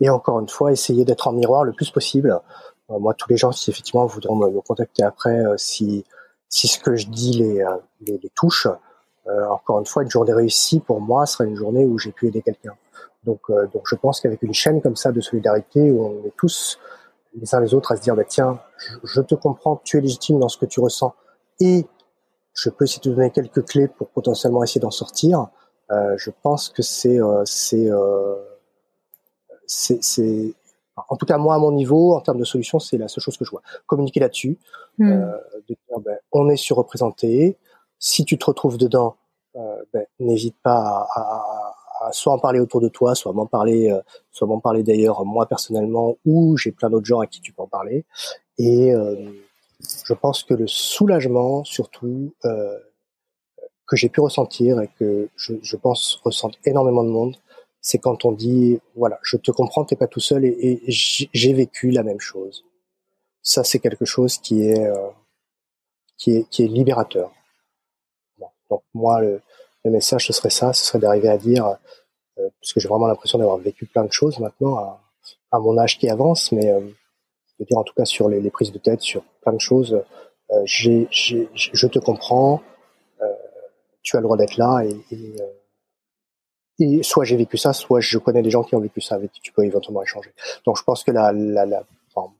encore 0.10 0.40
une 0.40 0.49
fois 0.49 0.72
essayer 0.72 1.06
d'être 1.06 1.28
en 1.28 1.32
miroir 1.32 1.64
le 1.64 1.72
plus 1.72 1.90
possible. 1.90 2.40
Euh, 2.91 2.99
moi, 2.99 3.14
tous 3.14 3.30
les 3.30 3.38
gens, 3.38 3.52
si 3.52 3.70
effectivement 3.72 4.06
voudront 4.06 4.36
me, 4.36 4.62
contacter 4.62 5.03
après, 5.03 5.40
euh, 5.45 5.56
si 5.57 6.06
si 6.49 6.68
ce 6.68 6.80
que 6.80 6.95
je 6.95 7.07
dis 7.07 7.34
les 7.34 7.62
euh, 7.62 7.78
les, 8.02 8.32
touche, 8.36 8.68
encore 9.49 9.80
une 9.80 9.88
fois, 9.88 10.03
une 10.03 10.10
journée 10.10 10.34
réussie 10.34 10.80
pour 10.80 11.02
moi 11.02 11.26
sera 11.26 11.45
une 11.45 11.56
journée 11.56 11.84
où 11.84 11.98
j'ai 11.98 12.12
pu 12.12 12.28
aider 12.28 12.41
quelqu'un. 12.44 12.76
Donc 13.24 13.41
donc 13.74 13.84
je 13.86 13.95
pense 13.95 14.22
qu'avec 14.22 14.44
une 14.44 14.53
chaîne 14.53 14.82
comme 14.82 14.95
ça 14.95 15.12
de 15.12 15.20
solidarité 15.20 15.90
où 15.91 16.06
on 16.06 16.28
est 16.28 16.34
tous 16.38 16.78
les 17.34 17.56
uns 17.56 17.60
les 17.60 17.74
autres 17.74 17.91
à 17.91 17.95
se 17.95 18.02
dire 18.02 18.16
bah 18.16 18.24
tiens, 18.24 18.60
je, 18.78 18.94
je 19.03 19.22
te 19.22 19.34
comprends, 19.34 19.82
tu 19.84 19.98
es 19.98 20.02
légitime 20.02 20.40
dans 20.40 20.48
ce 20.48 20.60
que 20.60 20.68
tu 20.68 20.80
ressens 20.80 21.16
et 21.60 21.88
je 22.56 22.70
peux 22.70 22.86
de 22.86 22.91
te 22.91 23.10
donner 23.10 23.32
quelques 23.32 23.66
clés 23.66 23.88
pour 23.88 24.10
potentiellement 24.10 24.64
essayer 24.64 24.82
d'en 24.82 24.91
sortir. 24.91 25.48
Euh, 25.91 26.16
je 26.18 26.32
pense 26.41 26.70
que 26.70 26.82
c'est 26.82 27.20
euh, 27.20 27.44
euh, 27.74 28.36
c'est 29.68 30.03
c'est 30.03 30.53
en 30.95 31.16
tout 31.16 31.26
cas 31.26 31.38
moi 31.38 31.56
à 31.56 31.57
mon 31.60 31.72
niveau 31.72 32.16
en 32.16 32.22
termes 32.22 32.40
de 32.40 32.45
solution 32.45 32.80
c'est 32.80 32.98
la 32.98 33.07
seule 33.07 33.24
chose 33.24 33.38
que 33.38 33.45
je 33.45 33.52
vois. 33.52 33.62
Communiquer 33.86 34.20
là-dessus 34.20 34.57
mm. 34.98 35.12
euh, 35.12 35.32
de 35.68 35.76
dire 35.76 35.99
ben, 36.03 36.18
on 36.32 36.49
est 36.49 36.57
surreprésenté. 36.57 37.57
Si 37.99 38.26
tu 38.26 38.38
te 38.38 38.45
retrouves 38.45 38.78
dedans 38.78 39.16
euh, 39.56 39.84
ben, 39.94 40.06
n'hésite 40.20 40.56
pas 40.64 41.07
à, 41.14 41.22
à, 41.22 42.07
à, 42.07 42.12
soit 42.12 42.34
en 42.34 42.40
parler 42.40 42.60
autour 42.60 42.82
de 42.82 42.90
toi 42.90 43.16
soit 43.16 43.34
m'en 43.34 43.45
parler 43.45 43.90
euh, 43.90 44.02
soit 44.32 44.48
m'en 44.48 44.60
parler 44.60 44.84
d'ailleurs 44.84 45.24
moi 45.26 45.45
personnellement 45.45 46.18
ou 46.26 46.57
j'ai 46.57 46.72
plein 46.72 46.90
d'autres 46.90 47.06
gens 47.06 47.20
à 47.20 47.28
qui 47.28 47.41
tu 47.41 47.52
peux 47.53 47.62
en 47.62 47.68
parler. 47.68 48.06
Et 48.57 48.94
je 50.06 50.14
pense 50.14 50.44
que 50.44 50.53
le 50.53 50.66
soulagement 50.66 51.66
surtout 51.66 52.34
que 53.88 53.95
j'ai 53.95 54.10
pu 54.10 54.22
ressentir 54.22 54.82
et 54.82 54.90
que 54.99 55.30
je, 55.36 55.53
je 55.62 55.76
pense 55.76 56.20
ressentent 56.24 56.57
énormément 56.66 57.03
de 57.03 57.10
monde, 57.10 57.36
c'est 57.82 57.99
quand 57.99 58.26
on 58.26 58.32
dit 58.32 58.80
voilà, 58.95 59.20
je 59.24 59.38
te 59.38 59.52
comprends, 59.52 59.86
t'es 59.86 59.95
pas 59.95 60.07
tout 60.07 60.20
seul 60.20 60.44
et, 60.45 60.57
et 60.60 60.84
j'ai 60.88 61.53
vécu 61.53 61.91
la 61.91 62.03
même 62.03 62.20
chose. 62.20 62.66
Ça, 63.41 63.64
c'est 63.64 63.80
quelque 63.80 64.06
chose 64.06 64.40
qui 64.40 64.64
est 64.64 64.88
euh, 64.88 65.10
qui 66.18 66.38
est 66.38 66.49
qui 66.49 66.64
est 66.64 66.68
libérateur. 66.68 67.32
Donc 68.72 68.82
moi, 68.95 69.22
le, 69.22 69.41
le, 69.84 69.91
message 69.91 70.26
ce 70.26 70.34
serait 70.34 70.49
ça, 70.49 70.74
ce 70.74 70.84
serait 70.86 70.98
d'arriver 70.99 71.30
à 71.30 71.38
dire 71.38 71.78
euh, 72.40 72.49
parce 72.60 72.74
que 72.74 72.80
j'ai 72.80 72.88
vraiment 72.88 73.07
l'impression 73.07 73.38
d'avoir 73.38 73.57
vécu 73.57 73.86
plein 73.86 74.03
de 74.03 74.12
choses 74.12 74.40
maintenant 74.40 74.78
à, 74.78 75.02
à, 75.52 75.60
mon 75.60 75.78
âge 75.78 75.99
qui 75.99 76.10
avance, 76.10 76.52
mais 76.52 76.72
euh, 76.72 76.82
de 77.60 77.66
dire 77.66 77.78
en 77.78 77.84
tout 77.84 77.94
cas 77.94 78.06
sur 78.06 78.28
les, 78.28 78.41
les, 78.41 78.49
prises 78.49 78.72
de 78.72 78.80
tête, 78.80 79.02
sur 79.02 79.24
plein 79.41 79.53
de 79.53 79.60
choses, 79.60 80.02
euh, 80.52 80.62
je 80.66 81.88
te 81.88 81.99
comprends 81.99 82.62
tu 84.06 84.15
as 84.15 84.19
le 84.22 84.23
droit 84.23 84.38
d'être 84.38 84.56
là 84.56 84.84
et, 84.86 84.95
et, 85.11 85.36
euh, 85.41 85.45
et 86.80 87.03
soit 87.03 87.26
j'ai 87.26 87.36
vécu 87.36 87.57
ça, 87.57 87.73
soit 87.73 87.99
je 87.99 88.18
connais 88.18 88.41
des 88.41 88.52
gens 88.52 88.64
qui 88.64 88.76
ont 88.76 88.80
vécu 88.80 89.02
ça 89.02 89.15
avec 89.15 89.32
qui 89.32 89.41
tu 89.41 89.52
peux 89.52 89.65
éventuellement 89.65 90.03
échanger. 90.03 90.32
Donc 90.65 90.77
je 90.77 90.84
pense 90.84 91.03
que 91.03 91.11
la, 91.11 91.34
la, 91.34 91.65
la, 91.65 91.84
enfin, 92.14 92.32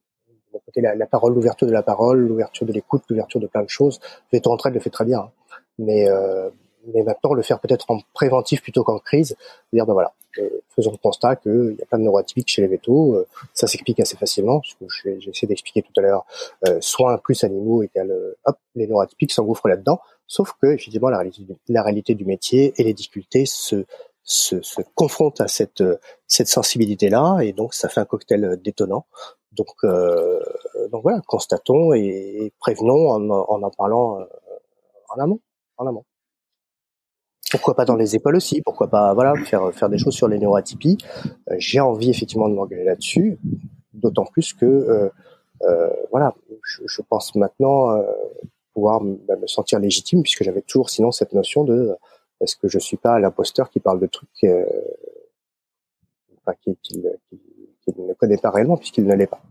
la, 0.78 0.96
la 0.96 1.06
parole, 1.08 1.34
l'ouverture 1.34 1.68
de 1.68 1.74
la 1.74 1.84
parole, 1.84 2.20
l'ouverture 2.20 2.66
de 2.66 2.72
l'écoute, 2.72 3.04
l'ouverture 3.10 3.40
de 3.40 3.48
plein 3.48 3.64
de 3.64 3.70
choses, 3.70 4.00
Veto 4.32 4.52
Entraide 4.52 4.76
le 4.76 4.80
fait 4.80 4.90
très 4.90 5.06
bien. 5.06 5.20
Hein. 5.20 5.32
Mais, 5.80 6.10
euh, 6.10 6.50
mais 6.94 7.02
maintenant, 7.04 7.34
le 7.34 7.42
faire 7.42 7.60
peut-être 7.60 7.90
en 7.90 8.00
préventif 8.14 8.62
plutôt 8.62 8.84
qu'en 8.84 9.00
crise, 9.00 9.36
dire 9.74 9.86
ben 9.86 9.94
voilà, 9.94 10.14
euh, 10.38 10.50
faisons 10.76 10.92
le 10.92 10.98
constat 10.98 11.36
qu'il 11.38 11.76
y 11.80 11.82
a 11.82 11.86
plein 11.86 11.98
de 11.98 12.04
neuroatypiques 12.04 12.50
chez 12.50 12.62
les 12.62 12.68
vétos, 12.68 13.16
euh, 13.16 13.26
ça 13.54 13.68
s'explique 13.68 14.00
assez 14.00 14.18
facilement, 14.18 14.60
parce 14.60 14.76
que 14.76 14.86
j'ai 15.20 15.30
essayé 15.30 15.48
d'expliquer 15.48 15.82
tout 15.82 15.94
à 15.98 16.02
l'heure, 16.02 16.26
euh, 16.68 16.78
soins 16.82 17.18
plus 17.18 17.44
animaux 17.44 17.84
égale, 17.84 18.14
hop, 18.46 18.58
les 18.76 18.86
neuroatypiques 18.88 19.32
s'engouffrent 19.32 19.68
là-dedans, 19.68 20.00
Sauf 20.28 20.54
que, 20.62 20.68
effectivement, 20.68 21.10
la 21.10 21.20
réalité, 21.20 21.46
la 21.68 21.84
réalité 21.84 22.16
du 22.16 22.26
métier 22.26 22.74
et 22.78 22.84
les 22.84 22.94
difficultés 22.94 23.46
se, 23.46 23.86
se, 24.24 24.62
se 24.62 24.82
confrontent 24.96 25.42
à 25.42 25.48
cette, 25.48 25.84
cette 26.28 26.48
sensibilité-là, 26.48 27.40
et 27.42 27.54
donc 27.54 27.74
ça 27.74 27.90
fait 27.90 28.02
un 28.02 28.06
cocktail 28.06 28.60
détonnant. 28.64 29.06
Donc, 29.52 29.68
euh, 29.84 30.42
donc 30.92 31.04
voilà, 31.04 31.22
constatons 31.28 31.94
et, 31.94 32.52
prévenons 32.60 33.10
en, 33.10 33.30
en, 33.30 33.64
en 33.64 33.72
parlant 33.72 34.20
euh, 34.20 34.26
en 35.10 35.22
amont, 35.22 35.40
en 35.78 35.88
amont. 35.88 36.06
Pourquoi 37.52 37.76
pas 37.76 37.86
dans 37.86 37.96
les 37.96 38.16
écoles 38.16 38.36
aussi 38.36 38.62
Pourquoi 38.62 38.88
pas 38.90 39.14
voilà 39.14 39.36
faire 39.46 39.72
faire 39.74 39.90
des 39.90 39.98
choses 39.98 40.16
sur 40.16 40.28
les 40.28 40.40
neuroatypies 40.40 40.98
euh, 41.50 41.56
J'ai 41.58 41.80
envie 41.80 42.10
effectivement 42.10 42.50
de 42.50 42.56
m'engager 42.56 42.84
là-dessus, 42.84 43.38
d'autant 43.94 44.26
plus 44.26 44.54
que 44.54 44.66
euh, 44.66 45.10
euh, 45.62 45.90
voilà, 46.12 46.34
je, 46.64 46.82
je, 46.86 47.02
pense 47.02 47.34
maintenant 47.36 47.98
pouvoir 48.76 49.02
bah, 49.02 49.38
me 49.38 49.48
sentir 49.48 49.80
légitime 49.80 50.22
puisque 50.22 50.44
j'avais 50.44 50.62
toujours 50.62 50.90
sinon 50.90 51.12
cette 51.12 51.34
notion 51.34 51.64
de 51.64 51.96
est-ce 52.42 52.58
que 52.58 52.68
je 52.68 52.78
suis 52.78 52.98
pas 52.98 53.18
l'imposteur 53.18 53.70
qui 53.70 53.80
parle 53.80 54.00
de 54.00 54.06
trucs 54.06 54.44
euh, 54.44 54.66
enfin, 56.42 56.56
qu'il 56.62 56.78
qui, 56.84 57.02
ne 57.98 58.14
connaît 58.14 58.38
pas 58.38 58.52
réellement 58.52 58.78
puisqu'il 58.78 59.06
ne 59.06 59.16
l'est 59.16 59.28
pas. 59.28 59.42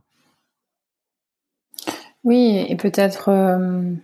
Oui, 2.22 2.64
et 2.68 2.76
peut-être 2.76 3.30
euh, 3.30 3.94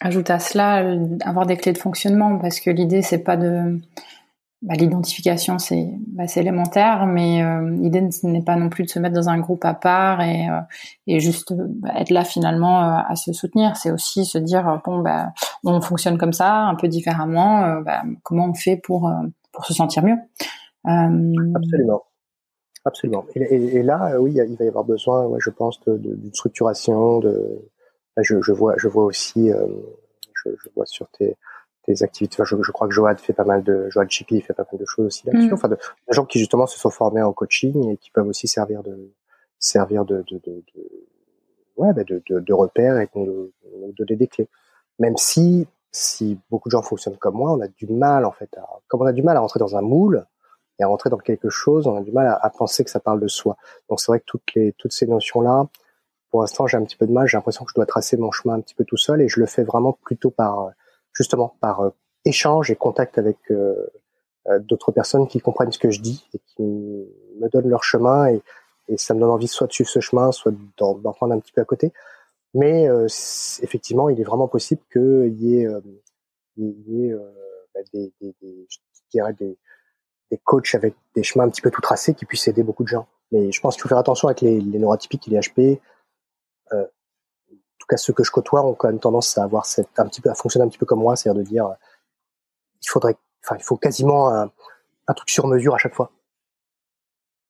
ajouter 0.00 0.32
à 0.32 0.38
cela 0.38 0.96
avoir 1.24 1.46
des 1.46 1.56
clés 1.56 1.72
de 1.72 1.78
fonctionnement, 1.78 2.38
parce 2.38 2.60
que 2.60 2.70
l'idée 2.70 3.02
c'est 3.02 3.18
pas 3.18 3.36
de 3.36 3.80
bah, 4.66 4.74
l'identification 4.74 5.60
c'est 5.60 5.88
bah, 6.08 6.24
élémentaire, 6.34 7.06
mais 7.06 7.40
euh, 7.40 7.70
l'idée 7.70 8.02
n'est 8.24 8.42
pas 8.42 8.56
non 8.56 8.68
plus 8.68 8.82
de 8.82 8.88
se 8.88 8.98
mettre 8.98 9.14
dans 9.14 9.28
un 9.28 9.38
groupe 9.38 9.64
à 9.64 9.74
part 9.74 10.20
et, 10.20 10.48
euh, 10.48 10.60
et 11.06 11.20
juste 11.20 11.54
bah, 11.54 11.90
être 11.94 12.10
là 12.10 12.24
finalement 12.24 12.82
euh, 12.82 12.98
à 13.06 13.14
se 13.14 13.32
soutenir. 13.32 13.76
C'est 13.76 13.92
aussi 13.92 14.24
se 14.24 14.38
dire 14.38 14.82
bon 14.84 14.98
bah 15.02 15.32
on 15.62 15.80
fonctionne 15.80 16.18
comme 16.18 16.32
ça, 16.32 16.62
un 16.62 16.74
peu 16.74 16.88
différemment. 16.88 17.80
Bah, 17.82 18.02
comment 18.24 18.46
on 18.46 18.54
fait 18.54 18.76
pour 18.76 19.08
pour 19.52 19.64
se 19.66 19.72
sentir 19.72 20.02
mieux 20.02 20.16
Absolument. 20.84 22.02
Absolument. 22.84 23.24
Et, 23.34 23.82
là, 23.82 24.20
oui, 24.20 24.32
il 24.34 24.56
va 24.56 24.64
y 24.64 24.68
avoir 24.68 24.84
besoin, 24.84 25.28
je 25.38 25.50
pense, 25.50 25.80
d'une 25.88 26.32
structuration. 26.32 27.18
De, 27.18 27.68
je, 28.20 28.40
je, 28.40 28.52
vois, 28.52 28.74
je 28.78 28.86
vois 28.86 29.04
aussi, 29.04 29.48
je, 29.48 30.50
je, 30.50 30.68
vois 30.76 30.86
sur 30.86 31.08
tes, 31.08 31.36
tes 31.86 32.02
activités. 32.02 32.42
je, 32.44 32.56
je, 32.62 32.72
crois 32.72 32.88
que 32.88 32.94
Joad 32.94 33.18
fait 33.18 33.32
pas 33.32 33.44
mal 33.44 33.62
de, 33.62 33.88
Joad 33.90 34.10
Chipi 34.10 34.40
fait 34.40 34.52
pas 34.52 34.66
mal 34.70 34.78
de 34.78 34.84
choses 34.84 35.06
aussi 35.06 35.26
là-dessus. 35.26 35.50
Mm. 35.50 35.54
Enfin, 35.54 35.68
de, 35.68 35.78
gens 36.10 36.24
qui 36.24 36.38
justement 36.38 36.66
se 36.66 36.78
sont 36.78 36.90
formés 36.90 37.22
en 37.22 37.32
coaching 37.32 37.90
et 37.90 37.96
qui 37.96 38.10
peuvent 38.10 38.26
aussi 38.26 38.48
servir 38.48 38.82
de, 38.82 39.12
servir 39.58 40.04
de, 40.04 40.24
de, 40.30 40.38
de, 40.44 40.64
de 40.74 41.06
ouais, 41.76 41.92
bah 41.92 42.04
de, 42.04 42.22
de, 42.28 42.52
repères 42.52 42.98
et 42.98 43.08
de, 43.14 43.52
donner 43.96 44.16
des 44.16 44.26
clés. 44.26 44.48
Même 44.98 45.16
si, 45.16 45.66
si 45.92 46.38
beaucoup 46.50 46.68
de 46.68 46.72
gens 46.72 46.82
fonctionnent 46.82 47.16
comme 47.16 47.36
moi, 47.36 47.52
on 47.52 47.60
a 47.60 47.68
du 47.68 47.86
mal 47.86 48.24
en 48.24 48.32
fait 48.32 48.50
à, 48.56 48.66
comme 48.88 49.02
on 49.02 49.06
a 49.06 49.12
du 49.12 49.22
mal 49.22 49.36
à 49.36 49.40
rentrer 49.40 49.60
dans 49.60 49.76
un 49.76 49.82
moule 49.82 50.26
et 50.78 50.82
à 50.82 50.88
rentrer 50.88 51.08
dans 51.08 51.18
quelque 51.18 51.48
chose, 51.48 51.86
on 51.86 51.96
a 51.96 52.02
du 52.02 52.12
mal 52.12 52.26
à, 52.26 52.34
à 52.34 52.50
penser 52.50 52.84
que 52.84 52.90
ça 52.90 53.00
parle 53.00 53.20
de 53.20 53.28
soi. 53.28 53.56
Donc 53.88 54.00
c'est 54.00 54.10
vrai 54.10 54.20
que 54.20 54.26
toutes 54.26 54.54
les, 54.54 54.72
toutes 54.72 54.92
ces 54.92 55.06
notions 55.06 55.40
là, 55.40 55.66
pour 56.30 56.40
l'instant, 56.40 56.66
j'ai 56.66 56.76
un 56.76 56.84
petit 56.84 56.96
peu 56.96 57.06
de 57.06 57.12
mal. 57.12 57.26
J'ai 57.28 57.36
l'impression 57.36 57.64
que 57.64 57.70
je 57.70 57.74
dois 57.74 57.86
tracer 57.86 58.16
mon 58.16 58.32
chemin 58.32 58.54
un 58.54 58.60
petit 58.60 58.74
peu 58.74 58.84
tout 58.84 58.96
seul 58.96 59.22
et 59.22 59.28
je 59.28 59.40
le 59.40 59.46
fais 59.46 59.62
vraiment 59.62 59.92
plutôt 60.02 60.30
par 60.30 60.70
justement 61.16 61.56
par 61.60 61.80
euh, 61.80 61.90
échange 62.24 62.70
et 62.70 62.76
contact 62.76 63.18
avec 63.18 63.38
euh, 63.50 63.74
euh, 64.48 64.58
d'autres 64.58 64.92
personnes 64.92 65.26
qui 65.26 65.40
comprennent 65.40 65.72
ce 65.72 65.78
que 65.78 65.90
je 65.90 66.00
dis 66.00 66.28
et 66.34 66.38
qui 66.38 66.62
me 66.62 67.48
donnent 67.48 67.68
leur 67.68 67.84
chemin 67.84 68.28
et, 68.28 68.42
et 68.88 68.98
ça 68.98 69.14
me 69.14 69.20
donne 69.20 69.30
envie 69.30 69.48
soit 69.48 69.66
de 69.66 69.72
suivre 69.72 69.90
ce 69.90 70.00
chemin, 70.00 70.30
soit 70.32 70.52
d'en 70.78 71.12
prendre 71.12 71.34
un 71.34 71.40
petit 71.40 71.52
peu 71.52 71.60
à 71.60 71.64
côté. 71.64 71.92
Mais 72.54 72.86
effectivement, 73.60 74.08
il 74.08 74.18
est 74.20 74.24
vraiment 74.24 74.46
possible 74.46 74.80
qu'il 74.92 75.34
y 75.40 75.58
ait, 75.58 75.68
il 76.56 76.74
y 76.86 77.04
ait 77.04 77.14
bah, 77.74 77.80
des, 77.92 78.12
des, 78.20 78.34
des, 78.40 78.68
des, 79.12 79.58
des 80.30 80.38
coachs 80.44 80.74
avec 80.74 80.94
des 81.16 81.24
chemins 81.24 81.44
un 81.44 81.50
petit 81.50 81.60
peu 81.60 81.72
tout 81.72 81.80
tracés 81.80 82.14
qui 82.14 82.24
puissent 82.24 82.46
aider 82.46 82.62
beaucoup 82.62 82.84
de 82.84 82.88
gens. 82.88 83.08
Mais 83.32 83.50
je 83.50 83.60
pense 83.60 83.74
qu'il 83.74 83.82
faut 83.82 83.88
faire 83.88 83.98
attention 83.98 84.28
avec 84.28 84.40
les, 84.40 84.60
les 84.60 84.78
neurotypiques 84.78 85.26
et 85.26 85.32
les 85.32 85.40
HP. 85.40 85.80
Euh, 87.76 87.86
tout 87.86 87.86
cas 87.88 87.96
ceux 87.96 88.12
que 88.12 88.24
je 88.24 88.30
côtoie 88.30 88.64
ont 88.64 88.74
quand 88.74 88.88
même 88.88 89.00
tendance 89.00 89.36
à 89.38 89.44
avoir 89.44 89.66
cette 89.66 89.88
un 89.98 90.06
petit 90.06 90.20
peu 90.20 90.30
à 90.30 90.34
fonctionner 90.34 90.64
un 90.64 90.68
petit 90.68 90.78
peu 90.78 90.86
comme 90.86 91.00
moi, 91.00 91.16
c'est-à-dire 91.16 91.42
de 91.42 91.48
dire 91.48 91.74
il 92.82 92.88
faudrait, 92.88 93.16
enfin 93.44 93.56
il 93.58 93.62
faut 93.62 93.76
quasiment 93.76 94.28
un, 94.28 94.50
un 95.06 95.14
truc 95.14 95.30
sur 95.30 95.46
mesure 95.46 95.74
à 95.74 95.78
chaque 95.78 95.94
fois. 95.94 96.10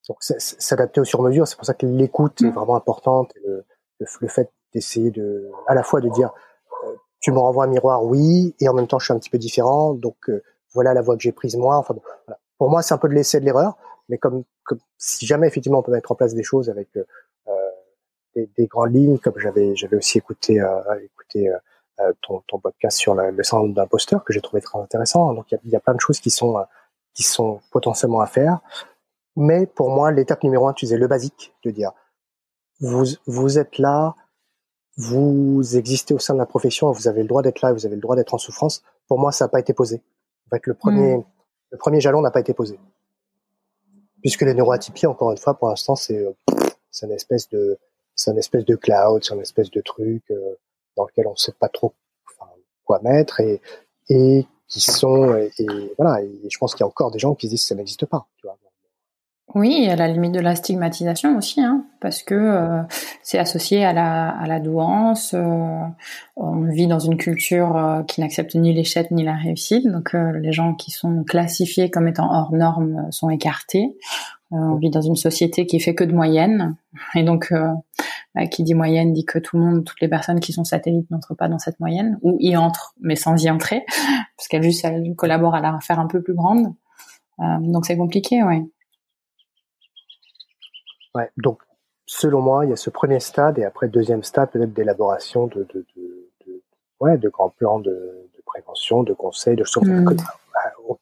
Donc 0.08 0.18
s'adapter 0.20 1.00
au 1.00 1.04
sur 1.04 1.22
mesure, 1.22 1.48
c'est 1.48 1.56
pour 1.56 1.66
ça 1.66 1.74
que 1.74 1.86
l'écoute 1.86 2.40
est 2.42 2.46
mmh. 2.46 2.50
vraiment 2.50 2.76
importante. 2.76 3.32
le, 3.44 3.64
le, 3.98 4.28
fait 4.28 4.52
d'essayer 4.72 5.10
de, 5.10 5.50
à 5.66 5.74
la 5.74 5.82
fois 5.82 6.00
de 6.00 6.08
dire 6.10 6.32
euh, 6.84 6.94
tu 7.20 7.32
me 7.32 7.38
renvoies 7.38 7.64
un 7.64 7.68
miroir, 7.68 8.04
oui, 8.04 8.54
et 8.60 8.68
en 8.68 8.74
même 8.74 8.86
temps 8.86 8.98
je 8.98 9.06
suis 9.06 9.14
un 9.14 9.18
petit 9.18 9.30
peu 9.30 9.38
différent, 9.38 9.94
donc 9.94 10.16
euh, 10.28 10.42
voilà 10.74 10.94
la 10.94 11.02
voie 11.02 11.16
que 11.16 11.22
j'ai 11.22 11.32
prise 11.32 11.56
moi. 11.56 11.76
Enfin 11.76 11.96
voilà. 12.26 12.38
pour 12.58 12.70
moi 12.70 12.82
c'est 12.82 12.94
un 12.94 12.98
peu 12.98 13.08
de 13.08 13.14
l'essai 13.14 13.40
de 13.40 13.44
l'erreur, 13.44 13.76
mais 14.08 14.18
comme, 14.18 14.44
comme 14.64 14.78
si 14.98 15.26
jamais 15.26 15.48
effectivement 15.48 15.78
on 15.80 15.82
peut 15.82 15.92
mettre 15.92 16.12
en 16.12 16.14
place 16.14 16.34
des 16.34 16.44
choses 16.44 16.70
avec 16.70 16.88
euh, 16.96 17.04
des, 18.36 18.50
des, 18.56 18.66
grandes 18.66 18.94
lignes, 18.94 19.18
comme 19.18 19.38
j'avais 19.38 19.74
j'avais 19.74 19.96
aussi 19.96 20.18
écouté 20.18 20.60
euh, 20.60 20.80
écouté 21.02 21.48
euh, 21.48 21.56
euh, 22.00 22.12
ton, 22.22 22.42
ton 22.46 22.58
podcast 22.58 22.98
sur 22.98 23.14
le, 23.14 23.30
le 23.30 23.42
syndrome 23.42 23.72
d'imposteur 23.72 24.22
que 24.22 24.32
j'ai 24.32 24.42
trouvé 24.42 24.60
très 24.60 24.78
intéressant. 24.78 25.32
Donc 25.32 25.50
il 25.50 25.54
y 25.54 25.58
a, 25.58 25.60
y 25.72 25.76
a, 25.76 25.80
plein 25.80 25.94
de 25.94 26.00
choses 26.00 26.20
qui 26.20 26.30
sont 26.30 26.64
qui 27.14 27.22
sont 27.22 27.60
potentiellement 27.72 28.20
à 28.20 28.26
faire. 28.26 28.60
Mais 29.34 29.66
pour 29.66 29.90
moi, 29.90 30.12
l'étape 30.12 30.42
numéro 30.44 30.68
un, 30.68 30.72
tu 30.72 30.84
disais 30.84 30.98
le 30.98 31.08
basique, 31.08 31.54
de 31.64 31.70
dire 31.70 31.92
vous 32.80 33.04
vous 33.26 33.58
êtes 33.58 33.78
là, 33.78 34.14
vous 34.98 35.76
existez 35.76 36.14
au 36.14 36.18
sein 36.18 36.34
de 36.34 36.38
la 36.38 36.46
profession, 36.46 36.90
vous 36.92 37.08
avez 37.08 37.22
le 37.22 37.28
droit 37.28 37.42
d'être 37.42 37.62
là, 37.62 37.72
vous 37.72 37.86
avez 37.86 37.96
le 37.96 38.00
droit 38.02 38.16
d'être 38.16 38.34
en 38.34 38.38
souffrance. 38.38 38.82
Pour 39.08 39.18
moi, 39.18 39.32
ça 39.32 39.46
n'a 39.46 39.48
pas 39.48 39.60
été 39.60 39.72
posé. 39.72 40.02
En 40.46 40.50
fait, 40.54 40.66
le 40.66 40.74
premier, 40.74 41.16
hmm. 41.16 41.24
le 41.70 41.78
premier 41.78 42.00
jalon 42.00 42.20
n'a 42.20 42.30
pas 42.30 42.40
été 42.40 42.54
posé. 42.54 42.78
Puisque 44.20 44.42
les 44.42 44.54
neuroatypies, 44.54 45.06
encore 45.06 45.30
une 45.30 45.38
fois, 45.38 45.54
pour 45.54 45.68
l'instant, 45.68 45.96
c'est, 45.96 46.26
c'est 46.90 47.06
une 47.06 47.12
espèce 47.12 47.48
de, 47.50 47.78
c'est 48.16 48.32
une 48.32 48.38
espèce 48.38 48.64
de 48.64 48.74
cloud, 48.74 49.22
c'est 49.22 49.34
une 49.34 49.42
espèce 49.42 49.70
de 49.70 49.80
truc 49.80 50.24
euh, 50.30 50.56
dans 50.96 51.04
lequel 51.04 51.26
on 51.26 51.32
ne 51.32 51.36
sait 51.36 51.52
pas 51.52 51.68
trop 51.68 51.92
quoi 52.84 53.00
mettre 53.02 53.40
et, 53.40 53.60
et 54.08 54.46
qui 54.68 54.80
sont 54.80 55.36
et, 55.36 55.50
voilà. 55.98 56.22
Et 56.22 56.48
je 56.50 56.58
pense 56.58 56.74
qu'il 56.74 56.80
y 56.80 56.84
a 56.84 56.86
encore 56.86 57.10
des 57.10 57.18
gens 57.18 57.34
qui 57.34 57.48
disent 57.48 57.62
que 57.62 57.68
ça 57.68 57.74
n'existe 57.74 58.06
pas. 58.06 58.26
Tu 58.38 58.46
vois. 58.46 58.56
Oui, 59.54 59.88
à 59.88 59.94
la 59.94 60.08
limite 60.08 60.32
de 60.32 60.40
la 60.40 60.56
stigmatisation 60.56 61.38
aussi, 61.38 61.60
hein, 61.60 61.84
parce 62.00 62.22
que 62.24 62.34
euh, 62.34 62.82
c'est 63.22 63.38
associé 63.38 63.84
à 63.84 63.92
la, 63.92 64.28
à 64.28 64.46
la 64.46 64.58
douance. 64.58 65.34
Euh, 65.34 65.80
on 66.34 66.62
vit 66.64 66.88
dans 66.88 66.98
une 66.98 67.16
culture 67.16 67.76
euh, 67.76 68.02
qui 68.02 68.20
n'accepte 68.20 68.56
ni 68.56 68.74
l'échec 68.74 69.10
ni 69.12 69.22
la 69.22 69.34
réussite, 69.34 69.86
donc 69.86 70.14
les 70.14 70.52
gens 70.52 70.74
qui 70.74 70.90
sont 70.90 71.22
classifiés 71.22 71.90
comme 71.90 72.08
étant 72.08 72.28
hors 72.30 72.52
normes 72.52 73.06
sont 73.12 73.30
écartés. 73.30 73.96
on 74.50 74.74
vit 74.76 74.90
dans 74.90 75.00
une 75.00 75.16
société 75.16 75.64
qui 75.66 75.78
fait 75.78 75.94
que 75.94 76.04
de 76.04 76.12
moyenne, 76.12 76.76
et 77.14 77.22
donc 77.22 77.52
bah, 78.34 78.46
qui 78.48 78.64
dit 78.64 78.74
moyenne 78.74 79.12
dit 79.12 79.24
que 79.24 79.38
tout 79.38 79.56
le 79.56 79.64
monde, 79.64 79.84
toutes 79.84 80.00
les 80.00 80.08
personnes 80.08 80.40
qui 80.40 80.52
sont 80.52 80.64
satellites 80.64 81.10
n'entrent 81.10 81.36
pas 81.36 81.48
dans 81.48 81.60
cette 81.60 81.78
moyenne, 81.78 82.18
ou 82.22 82.36
y 82.40 82.56
entrent, 82.56 82.94
mais 83.00 83.16
sans 83.16 83.42
y 83.42 83.48
entrer, 83.48 83.84
parce 84.36 84.48
qu'elles 84.48 84.64
juste 84.64 84.84
elles 84.84 85.14
collaborent 85.16 85.54
à 85.54 85.60
la 85.60 85.78
faire 85.80 86.00
un 86.00 86.08
peu 86.08 86.20
plus 86.20 86.34
grande. 86.34 86.74
donc 87.38 87.86
c'est 87.86 87.96
compliqué, 87.96 88.42
ouais. 88.42 88.64
Ouais, 91.16 91.30
donc 91.38 91.62
selon 92.04 92.42
moi, 92.42 92.66
il 92.66 92.70
y 92.70 92.72
a 92.74 92.76
ce 92.76 92.90
premier 92.90 93.20
stade 93.20 93.58
et 93.58 93.64
après 93.64 93.88
deuxième 93.88 94.22
stade 94.22 94.50
peut-être 94.50 94.74
d'élaboration 94.74 95.46
de, 95.46 95.66
de, 95.72 95.86
de, 95.96 96.30
de, 96.46 96.62
ouais, 97.00 97.16
de 97.16 97.30
grands 97.30 97.48
plans 97.48 97.80
de, 97.80 97.90
de 97.90 98.42
prévention, 98.44 99.02
de 99.02 99.14
conseils, 99.14 99.56
de 99.56 99.64
choses 99.64 99.88
mm. 99.88 100.14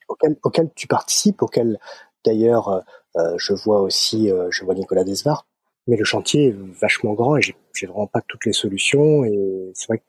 auxquels, 0.08 0.36
auquel 0.44 0.70
tu 0.76 0.86
participes, 0.86 1.42
auxquels 1.42 1.80
d'ailleurs 2.24 2.68
euh, 2.68 2.80
euh, 3.16 3.34
je 3.38 3.54
vois 3.54 3.80
aussi, 3.80 4.30
euh, 4.30 4.46
je 4.50 4.64
vois 4.64 4.76
Nicolas 4.76 5.02
Desvar, 5.02 5.48
mais 5.88 5.96
le 5.96 6.04
chantier 6.04 6.48
est 6.48 6.56
vachement 6.80 7.14
grand 7.14 7.36
et 7.36 7.42
j'ai, 7.42 7.86
vraiment 7.86 8.06
pas 8.06 8.20
toutes 8.28 8.46
les 8.46 8.52
solutions 8.52 9.24
et 9.24 9.72
c'est 9.74 9.88
vrai 9.88 9.98
que 9.98 10.04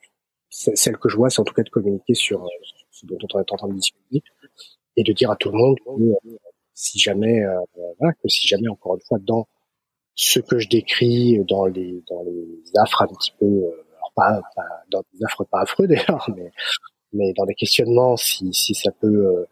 celle 0.49 0.98
que 0.98 1.10
je 1.10 1.18
vois, 1.18 1.32
c'est 1.32 1.40
en 1.40 1.45
tout 1.45 1.56
cas 1.56 1.64
de 1.64 1.69
communiquer 1.69 2.14
sur 2.14 2.48
ce 2.91 3.07
dont 3.07 3.18
on 3.34 3.40
est 3.40 3.52
en 3.52 3.57
train 3.57 3.68
de 3.68 3.73
discuter 3.73 4.22
et 4.98 5.03
de 5.03 5.14
dire 5.14 5.32
à 5.32 5.36
tout 5.36 5.49
le 5.49 5.57
monde 5.57 5.77
que 5.84 6.30
si 6.76 6.99
jamais, 6.99 7.44
voilà, 7.99 8.14
que 8.14 8.30
si 8.30 8.48
jamais 8.48 8.69
encore 8.69 8.95
une 8.95 9.02
fois 9.02 9.18
dans 9.19 9.48
ce 10.15 10.39
que 10.39 10.59
je 10.59 10.69
décris 10.69 11.39
dans 11.47 11.65
les 11.65 12.03
dans 12.09 12.23
les 12.23 12.61
affres 12.81 13.01
un 13.01 13.07
petit 13.07 13.33
peu 13.37 13.45
euh, 13.45 13.85
alors 13.97 14.11
pas, 14.15 14.41
pas 14.55 14.63
dans 14.89 15.03
des 15.13 15.23
affres 15.25 15.45
pas 15.45 15.61
affreux 15.61 15.87
d'ailleurs 15.87 16.29
mais 16.35 16.51
mais 17.13 17.33
dans 17.33 17.45
des 17.45 17.55
questionnements 17.55 18.15
si 18.15 18.53
si 18.53 18.73
ça 18.73 18.91
peut 18.91 19.07
euh, 19.07 19.45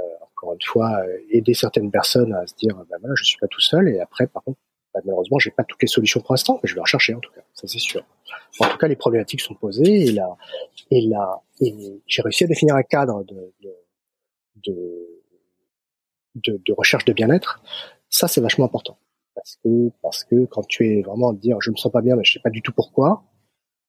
euh 0.00 0.02
encore 0.22 0.54
une 0.54 0.62
fois 0.62 1.02
aider 1.30 1.54
certaines 1.54 1.90
personnes 1.90 2.34
à 2.34 2.46
se 2.46 2.54
dire 2.56 2.74
ben 2.90 2.96
voilà 3.00 3.14
je 3.16 3.24
suis 3.24 3.38
pas 3.38 3.46
tout 3.46 3.60
seul 3.60 3.88
et 3.88 4.00
après 4.00 4.26
par 4.26 4.42
contre 4.42 4.58
bah, 4.92 5.00
malheureusement 5.04 5.38
j'ai 5.38 5.50
pas 5.50 5.64
toutes 5.64 5.82
les 5.82 5.88
solutions 5.88 6.20
pour 6.20 6.32
l'instant 6.32 6.58
mais 6.62 6.68
je 6.68 6.74
vais 6.74 6.80
en 6.80 6.84
chercher 6.84 7.14
en 7.14 7.20
tout 7.20 7.32
cas 7.32 7.42
ça 7.54 7.68
c'est 7.68 7.78
sûr. 7.78 8.04
En 8.60 8.68
tout 8.68 8.78
cas 8.78 8.88
les 8.88 8.96
problématiques 8.96 9.40
sont 9.40 9.54
posées 9.54 10.06
et 10.06 10.12
là 10.12 10.36
et 10.90 11.00
là 11.02 11.42
et 11.60 12.00
j'ai 12.06 12.22
réussi 12.22 12.44
à 12.44 12.46
définir 12.46 12.74
un 12.74 12.82
cadre 12.82 13.24
de, 13.24 13.52
de, 14.66 14.74
de, 16.36 16.60
de 16.64 16.72
recherche 16.72 17.04
de 17.04 17.12
bien-être. 17.12 17.60
Ça 18.10 18.28
c'est 18.28 18.40
vachement 18.40 18.64
important 18.64 18.98
parce 19.38 19.56
que 19.62 19.90
parce 20.02 20.24
que 20.24 20.46
quand 20.46 20.66
tu 20.66 20.86
es 20.88 21.02
vraiment 21.02 21.30
à 21.30 21.34
dire 21.34 21.58
je 21.60 21.70
me 21.70 21.76
sens 21.76 21.92
pas 21.92 22.02
bien 22.02 22.16
mais 22.16 22.24
je 22.24 22.32
sais 22.32 22.40
pas 22.40 22.50
du 22.50 22.60
tout 22.60 22.72
pourquoi 22.72 23.22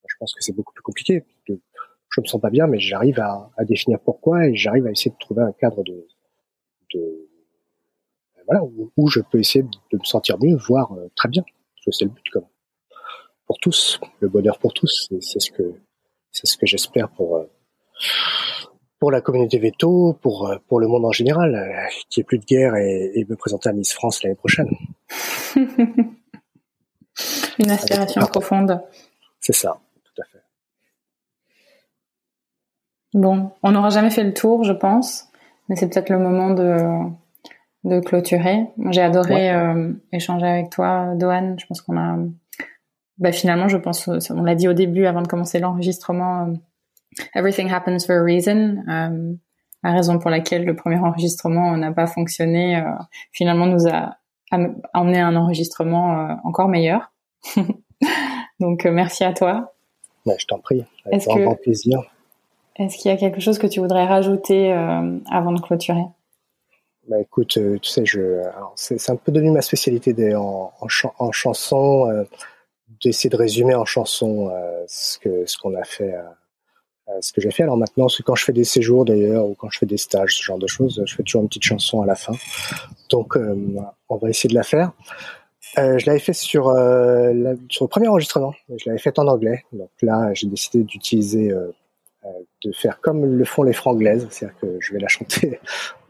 je 0.07 0.15
pense 0.19 0.33
que 0.33 0.43
c'est 0.43 0.53
beaucoup 0.53 0.73
plus 0.73 0.83
compliqué. 0.83 1.23
Je 1.47 2.21
me 2.21 2.25
sens 2.25 2.41
pas 2.41 2.49
bien 2.49 2.67
mais 2.67 2.79
j'arrive 2.79 3.19
à, 3.19 3.49
à, 3.57 3.65
définir 3.65 3.99
pourquoi 3.99 4.47
et 4.47 4.55
j'arrive 4.55 4.87
à 4.87 4.91
essayer 4.91 5.11
de 5.11 5.17
trouver 5.19 5.43
un 5.43 5.51
cadre 5.51 5.83
de, 5.83 6.07
de 6.93 7.29
voilà 8.47 8.63
où, 8.63 9.07
je 9.07 9.19
peux 9.19 9.39
essayer 9.39 9.63
de 9.63 9.97
me 9.97 10.03
sentir 10.03 10.37
mieux 10.39 10.55
voire 10.55 10.91
euh, 10.93 11.07
très 11.15 11.29
bien. 11.29 11.43
Parce 11.43 11.85
que 11.85 11.91
c'est 11.91 12.05
le 12.05 12.11
but 12.11 12.27
comme 12.31 12.47
pour 13.45 13.59
tous 13.59 13.99
le 14.19 14.29
bonheur 14.29 14.57
pour 14.57 14.73
tous 14.73 15.09
c'est 15.21 15.39
ce 15.39 15.51
que 15.51 15.75
c'est 16.31 16.47
ce 16.47 16.57
que 16.57 16.65
j'espère 16.65 17.09
pour 17.11 17.37
euh, 17.37 17.45
pour 18.99 19.11
la 19.11 19.21
communauté 19.21 19.59
veto, 19.59 20.17
pour 20.21 20.47
euh, 20.47 20.57
pour 20.67 20.79
le 20.79 20.87
monde 20.87 21.05
en 21.05 21.11
général, 21.11 21.55
euh, 21.55 21.87
qui 22.09 22.19
ait 22.19 22.23
plus 22.23 22.39
de 22.39 22.45
guerre 22.45 22.75
et, 22.75 23.11
et 23.15 23.25
me 23.25 23.35
présenter 23.35 23.69
à 23.69 23.73
Miss 23.73 23.93
France 23.93 24.23
l'année 24.23 24.35
prochaine. 24.35 24.69
Une 27.59 27.71
aspiration 27.71 28.21
profonde. 28.21 28.81
C'est 29.39 29.53
ça, 29.53 29.79
tout 30.03 30.21
à 30.21 30.25
fait. 30.25 30.43
Bon, 33.13 33.51
on 33.63 33.71
n'aura 33.71 33.89
jamais 33.89 34.11
fait 34.11 34.23
le 34.23 34.33
tour, 34.33 34.63
je 34.63 34.73
pense, 34.73 35.27
mais 35.67 35.75
c'est 35.75 35.89
peut-être 35.89 36.09
le 36.09 36.19
moment 36.19 36.51
de 36.51 36.77
de 37.85 37.99
clôturer. 38.01 38.65
J'ai 38.91 39.01
adoré 39.01 39.51
euh, 39.51 39.93
échanger 40.11 40.45
avec 40.45 40.69
toi, 40.69 41.13
Dohan. 41.15 41.55
Je 41.57 41.65
pense 41.65 41.81
qu'on 41.81 41.97
a 41.97 42.17
bah, 43.19 43.33
finalement, 43.33 43.67
je 43.67 43.77
pense, 43.77 44.07
on 44.07 44.43
l'a 44.43 44.55
dit 44.55 44.67
au 44.67 44.73
début 44.73 45.05
avant 45.05 45.21
de 45.21 45.27
commencer 45.27 45.59
l'enregistrement, 45.59 46.53
everything 47.35 47.69
happens 47.71 48.05
for 48.05 48.15
a 48.15 48.23
reason. 48.23 48.83
la 49.83 49.93
raison 49.93 50.19
pour 50.19 50.29
laquelle 50.29 50.65
le 50.65 50.75
premier 50.75 50.97
enregistrement 50.97 51.75
n'a 51.77 51.91
pas 51.91 52.07
fonctionné, 52.07 52.83
finalement, 53.31 53.65
nous 53.65 53.87
a 53.87 54.17
amené 54.51 55.19
un 55.19 55.35
enregistrement 55.35 56.37
encore 56.43 56.67
meilleur. 56.67 57.11
Donc, 58.59 58.85
merci 58.85 59.23
à 59.23 59.33
toi. 59.33 59.73
Ouais, 60.25 60.35
je 60.37 60.45
t'en 60.47 60.59
prie, 60.59 60.83
avec 61.05 61.23
grand 61.23 61.55
plaisir. 61.55 62.01
Est-ce 62.75 62.97
qu'il 62.97 63.09
y 63.09 63.13
a 63.13 63.17
quelque 63.17 63.39
chose 63.39 63.57
que 63.57 63.67
tu 63.67 63.79
voudrais 63.79 64.05
rajouter 64.05 64.71
avant 65.29 65.53
de 65.53 65.61
clôturer? 65.61 66.03
Bah 67.09 67.19
écoute, 67.19 67.57
euh, 67.57 67.79
tu 67.79 67.89
sais, 67.89 68.05
je, 68.05 68.43
c'est 68.75 69.09
un 69.09 69.15
peu 69.15 69.31
devenu 69.31 69.49
ma 69.49 69.63
spécialité 69.63 70.35
en, 70.35 70.71
en, 70.79 71.31
chanson, 71.31 72.07
euh, 72.07 72.23
d'essayer 73.03 73.31
de 73.31 73.35
résumer 73.35 73.73
en 73.73 73.83
chanson 73.83 74.51
euh, 74.51 74.83
ce 74.87 75.17
que 75.17 75.43
ce 75.47 75.57
qu'on 75.57 75.73
a 75.73 75.83
fait, 75.83 76.13
ce 77.21 77.33
que 77.33 77.41
j'ai 77.41 77.51
fait. 77.51 77.63
Alors 77.63 77.77
maintenant, 77.77 78.09
c'est 78.09 78.23
quand 78.23 78.35
je 78.35 78.43
fais 78.43 78.53
des 78.53 78.63
séjours 78.63 79.05
d'ailleurs 79.05 79.45
ou 79.45 79.55
quand 79.55 79.69
je 79.69 79.79
fais 79.79 79.85
des 79.85 79.97
stages, 79.97 80.37
ce 80.37 80.43
genre 80.43 80.59
de 80.59 80.67
choses, 80.67 81.01
je 81.05 81.15
fais 81.15 81.23
toujours 81.23 81.41
une 81.41 81.47
petite 81.47 81.63
chanson 81.63 82.01
à 82.01 82.05
la 82.05 82.15
fin. 82.15 82.33
Donc, 83.09 83.37
on 84.09 84.17
va 84.17 84.29
essayer 84.29 84.49
de 84.49 84.55
la 84.55 84.63
faire. 84.63 84.91
je 85.75 86.05
l'avais 86.05 86.19
fait 86.19 86.33
sur, 86.33 86.65
sur 87.69 87.85
le 87.85 87.87
premier 87.87 88.07
enregistrement. 88.07 88.53
Je 88.69 88.83
l'avais 88.87 88.99
fait 88.99 89.17
en 89.19 89.27
anglais. 89.27 89.63
Donc 89.73 89.89
là, 90.01 90.31
j'ai 90.33 90.47
décidé 90.47 90.83
d'utiliser 90.83 91.51
de 92.63 92.71
faire 92.71 92.99
comme 93.01 93.25
le 93.25 93.45
font 93.45 93.63
les 93.63 93.73
franglaises, 93.73 94.27
c'est-à-dire 94.29 94.59
que 94.59 94.77
je 94.79 94.93
vais 94.93 94.99
la 94.99 95.07
chanter 95.07 95.59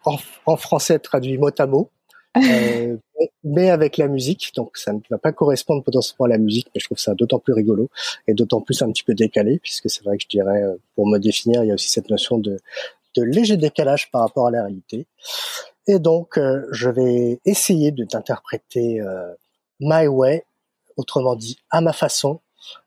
en, 0.45 0.57
français 0.57 0.99
traduit 0.99 1.37
mot 1.37 1.49
à 1.57 1.65
mot, 1.67 1.89
euh, 2.37 2.97
mais 3.43 3.69
avec 3.69 3.97
la 3.97 4.07
musique. 4.07 4.51
Donc 4.55 4.77
ça 4.77 4.93
ne 4.93 4.99
va 5.09 5.17
pas 5.17 5.31
correspondre 5.31 5.83
potentiellement 5.83 6.25
à 6.25 6.29
la 6.29 6.37
musique, 6.37 6.67
mais 6.73 6.79
je 6.79 6.85
trouve 6.85 6.99
ça 6.99 7.13
d'autant 7.15 7.39
plus 7.39 7.53
rigolo 7.53 7.89
et 8.27 8.33
d'autant 8.33 8.61
plus 8.61 8.81
un 8.81 8.91
petit 8.91 9.03
peu 9.03 9.13
décalé, 9.13 9.59
puisque 9.59 9.89
c'est 9.89 10.03
vrai 10.03 10.17
que 10.17 10.23
je 10.23 10.27
dirais, 10.27 10.63
euh, 10.63 10.75
pour 10.95 11.07
me 11.07 11.17
définir, 11.17 11.63
il 11.63 11.67
y 11.67 11.71
a 11.71 11.73
aussi 11.75 11.89
cette 11.89 12.09
notion 12.09 12.37
de, 12.37 12.59
de 13.15 13.23
léger 13.23 13.57
décalage 13.57 14.11
par 14.11 14.21
rapport 14.21 14.47
à 14.47 14.51
la 14.51 14.63
réalité. 14.63 15.07
Et 15.87 15.99
donc, 15.99 16.37
euh, 16.37 16.65
je 16.71 16.89
vais 16.89 17.39
essayer 17.45 17.91
de 17.91 18.03
d'interpréter 18.03 19.01
My 19.79 20.07
Way, 20.07 20.45
autrement 20.97 21.35
dit 21.35 21.57
à 21.71 21.81
ma 21.81 21.93
façon, 21.93 22.39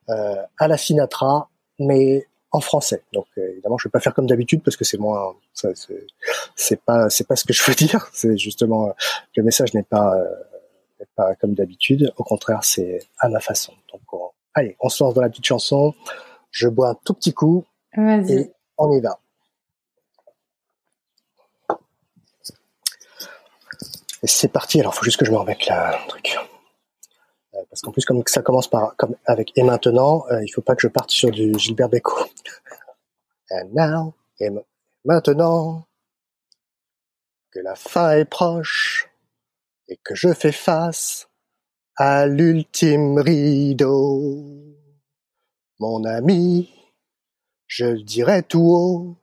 à 0.08 0.68
la 0.68 0.76
Sinatra, 0.76 1.48
mais 1.78 2.26
en 2.52 2.60
français. 2.60 3.02
Donc 3.12 3.26
euh, 3.38 3.50
évidemment, 3.50 3.78
je 3.78 3.88
vais 3.88 3.90
pas 3.90 4.00
faire 4.00 4.14
comme 4.14 4.26
d'habitude 4.26 4.62
parce 4.62 4.76
que 4.76 4.84
c'est 4.84 4.98
moins, 4.98 5.34
c'est 6.54 6.80
pas, 6.84 7.10
c'est 7.10 7.26
pas 7.26 7.36
ce 7.36 7.44
que 7.44 7.52
je 7.52 7.62
veux 7.64 7.74
dire. 7.86 8.08
C'est 8.12 8.36
justement 8.36 8.88
euh, 8.88 8.92
le 9.36 9.42
message 9.42 9.74
n'est 9.74 9.82
pas, 9.82 10.14
euh, 10.14 11.04
pas 11.16 11.34
comme 11.36 11.54
d'habitude. 11.54 12.12
Au 12.16 12.24
contraire, 12.24 12.60
c'est 12.62 13.00
à 13.18 13.28
ma 13.28 13.40
façon. 13.40 13.72
Donc 13.92 14.02
allez, 14.54 14.76
on 14.80 14.88
se 14.88 15.02
lance 15.02 15.14
dans 15.14 15.22
la 15.22 15.30
petite 15.30 15.46
chanson. 15.46 15.94
Je 16.50 16.68
bois 16.68 16.90
un 16.90 16.94
tout 17.04 17.14
petit 17.14 17.32
coup 17.32 17.64
et 17.96 18.52
on 18.76 18.92
y 18.92 19.00
va. 19.00 19.18
Et 24.22 24.28
c'est 24.28 24.48
parti. 24.48 24.78
Alors, 24.78 24.94
faut 24.94 25.04
juste 25.04 25.18
que 25.18 25.24
je 25.24 25.32
me 25.32 25.36
remette 25.36 25.66
là, 25.66 25.98
truc. 26.06 26.36
Parce 27.72 27.80
qu'en 27.80 27.90
plus, 27.90 28.04
comme 28.04 28.22
ça 28.26 28.42
commence 28.42 28.68
par 28.68 28.94
comme 28.96 29.16
avec 29.24 29.56
et 29.56 29.62
maintenant, 29.62 30.26
euh, 30.30 30.44
il 30.44 30.50
faut 30.50 30.60
pas 30.60 30.76
que 30.76 30.82
je 30.82 30.88
parte 30.88 31.10
sur 31.10 31.30
du 31.30 31.58
Gilbert 31.58 31.88
Bécaud. 31.88 32.26
And 33.50 33.70
now, 33.72 34.14
et 34.38 34.50
maintenant 35.06 35.86
que 37.50 37.60
la 37.60 37.74
fin 37.74 38.12
est 38.12 38.26
proche 38.26 39.08
et 39.88 39.96
que 39.96 40.14
je 40.14 40.34
fais 40.34 40.52
face 40.52 41.30
à 41.96 42.26
l'ultime 42.26 43.18
rideau, 43.18 44.36
mon 45.78 46.04
ami, 46.04 46.70
je 47.66 47.86
le 47.86 48.02
dirai 48.02 48.42
tout 48.42 48.68
haut, 48.68 49.16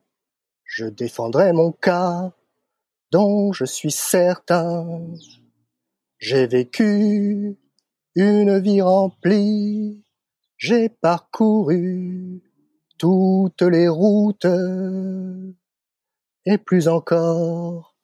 je 0.64 0.86
défendrai 0.86 1.54
mon 1.54 1.72
cas 1.72 2.32
dont 3.12 3.54
je 3.54 3.66
suis 3.66 3.92
certain. 3.92 5.06
J'ai 6.18 6.48
vécu 6.48 7.60
une 8.16 8.60
vie 8.60 8.82
remplie, 8.82 10.04
j'ai 10.58 10.90
parcouru 10.90 12.42
toutes 12.98 13.62
les 13.62 13.88
routes, 13.88 14.48
et 16.46 16.58
plus 16.58 16.88
encore, 16.88 17.96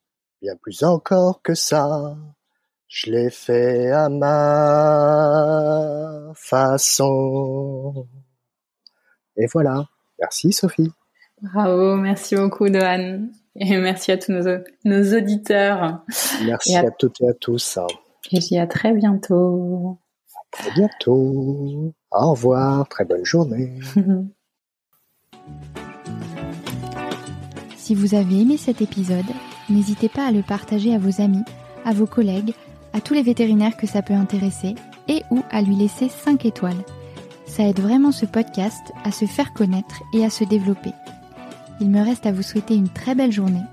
bien 0.41 0.55
plus 0.61 0.83
encore 0.83 1.41
que 1.41 1.53
ça, 1.53 2.15
je 2.87 3.11
l'ai 3.11 3.29
fait 3.29 3.91
à 3.91 4.09
ma 4.09 5.81
façon. 6.35 8.07
Et 9.37 9.47
voilà. 9.51 9.89
Merci 10.19 10.53
Sophie. 10.53 10.91
Bravo, 11.41 11.95
merci 11.97 12.35
beaucoup 12.35 12.69
Dohan. 12.69 13.27
Et 13.57 13.77
merci 13.77 14.11
à 14.11 14.17
tous 14.17 14.31
nos, 14.31 14.59
nos 14.85 15.17
auditeurs. 15.17 16.03
Merci 16.45 16.75
à... 16.75 16.81
à 16.81 16.91
toutes 16.91 17.21
et 17.21 17.29
à 17.29 17.33
tous. 17.33 17.79
Et 18.31 18.41
je 18.41 18.47
dis 18.47 18.57
à 18.57 18.67
très 18.67 18.93
bientôt 18.93 19.99
très 20.55 20.71
bientôt. 20.71 21.93
Au 22.11 22.31
revoir, 22.31 22.87
très 22.87 23.05
bonne 23.05 23.25
journée. 23.25 23.73
si 27.75 27.93
vous 27.93 28.15
avez 28.15 28.41
aimé 28.41 28.57
cet 28.57 28.81
épisode, 28.81 29.25
n'hésitez 29.69 30.09
pas 30.09 30.25
à 30.27 30.31
le 30.31 30.41
partager 30.41 30.95
à 30.95 30.97
vos 30.97 31.21
amis, 31.21 31.43
à 31.83 31.93
vos 31.93 32.07
collègues, 32.07 32.53
à 32.93 33.01
tous 33.01 33.13
les 33.13 33.23
vétérinaires 33.23 33.77
que 33.77 33.87
ça 33.87 34.01
peut 34.01 34.13
intéresser 34.13 34.75
et 35.07 35.21
ou 35.29 35.43
à 35.51 35.61
lui 35.61 35.75
laisser 35.75 36.09
5 36.09 36.45
étoiles. 36.45 36.83
Ça 37.45 37.63
aide 37.63 37.79
vraiment 37.79 38.11
ce 38.11 38.25
podcast 38.25 38.91
à 39.03 39.11
se 39.11 39.25
faire 39.25 39.53
connaître 39.53 40.01
et 40.13 40.25
à 40.25 40.29
se 40.29 40.43
développer. 40.43 40.93
Il 41.79 41.89
me 41.89 42.01
reste 42.01 42.25
à 42.25 42.31
vous 42.31 42.41
souhaiter 42.41 42.75
une 42.75 42.89
très 42.89 43.13
belle 43.13 43.31
journée 43.31 43.63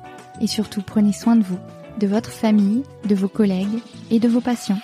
et 0.41 0.47
surtout 0.47 0.83
prenez 0.83 1.13
soin 1.13 1.37
de 1.37 1.45
vous, 1.45 1.59
de 1.99 2.07
votre 2.07 2.31
famille, 2.31 2.83
de 3.05 3.15
vos 3.15 3.29
collègues 3.29 3.81
et 4.11 4.19
de 4.19 4.29
vos 4.29 4.41
patients. 4.41 4.79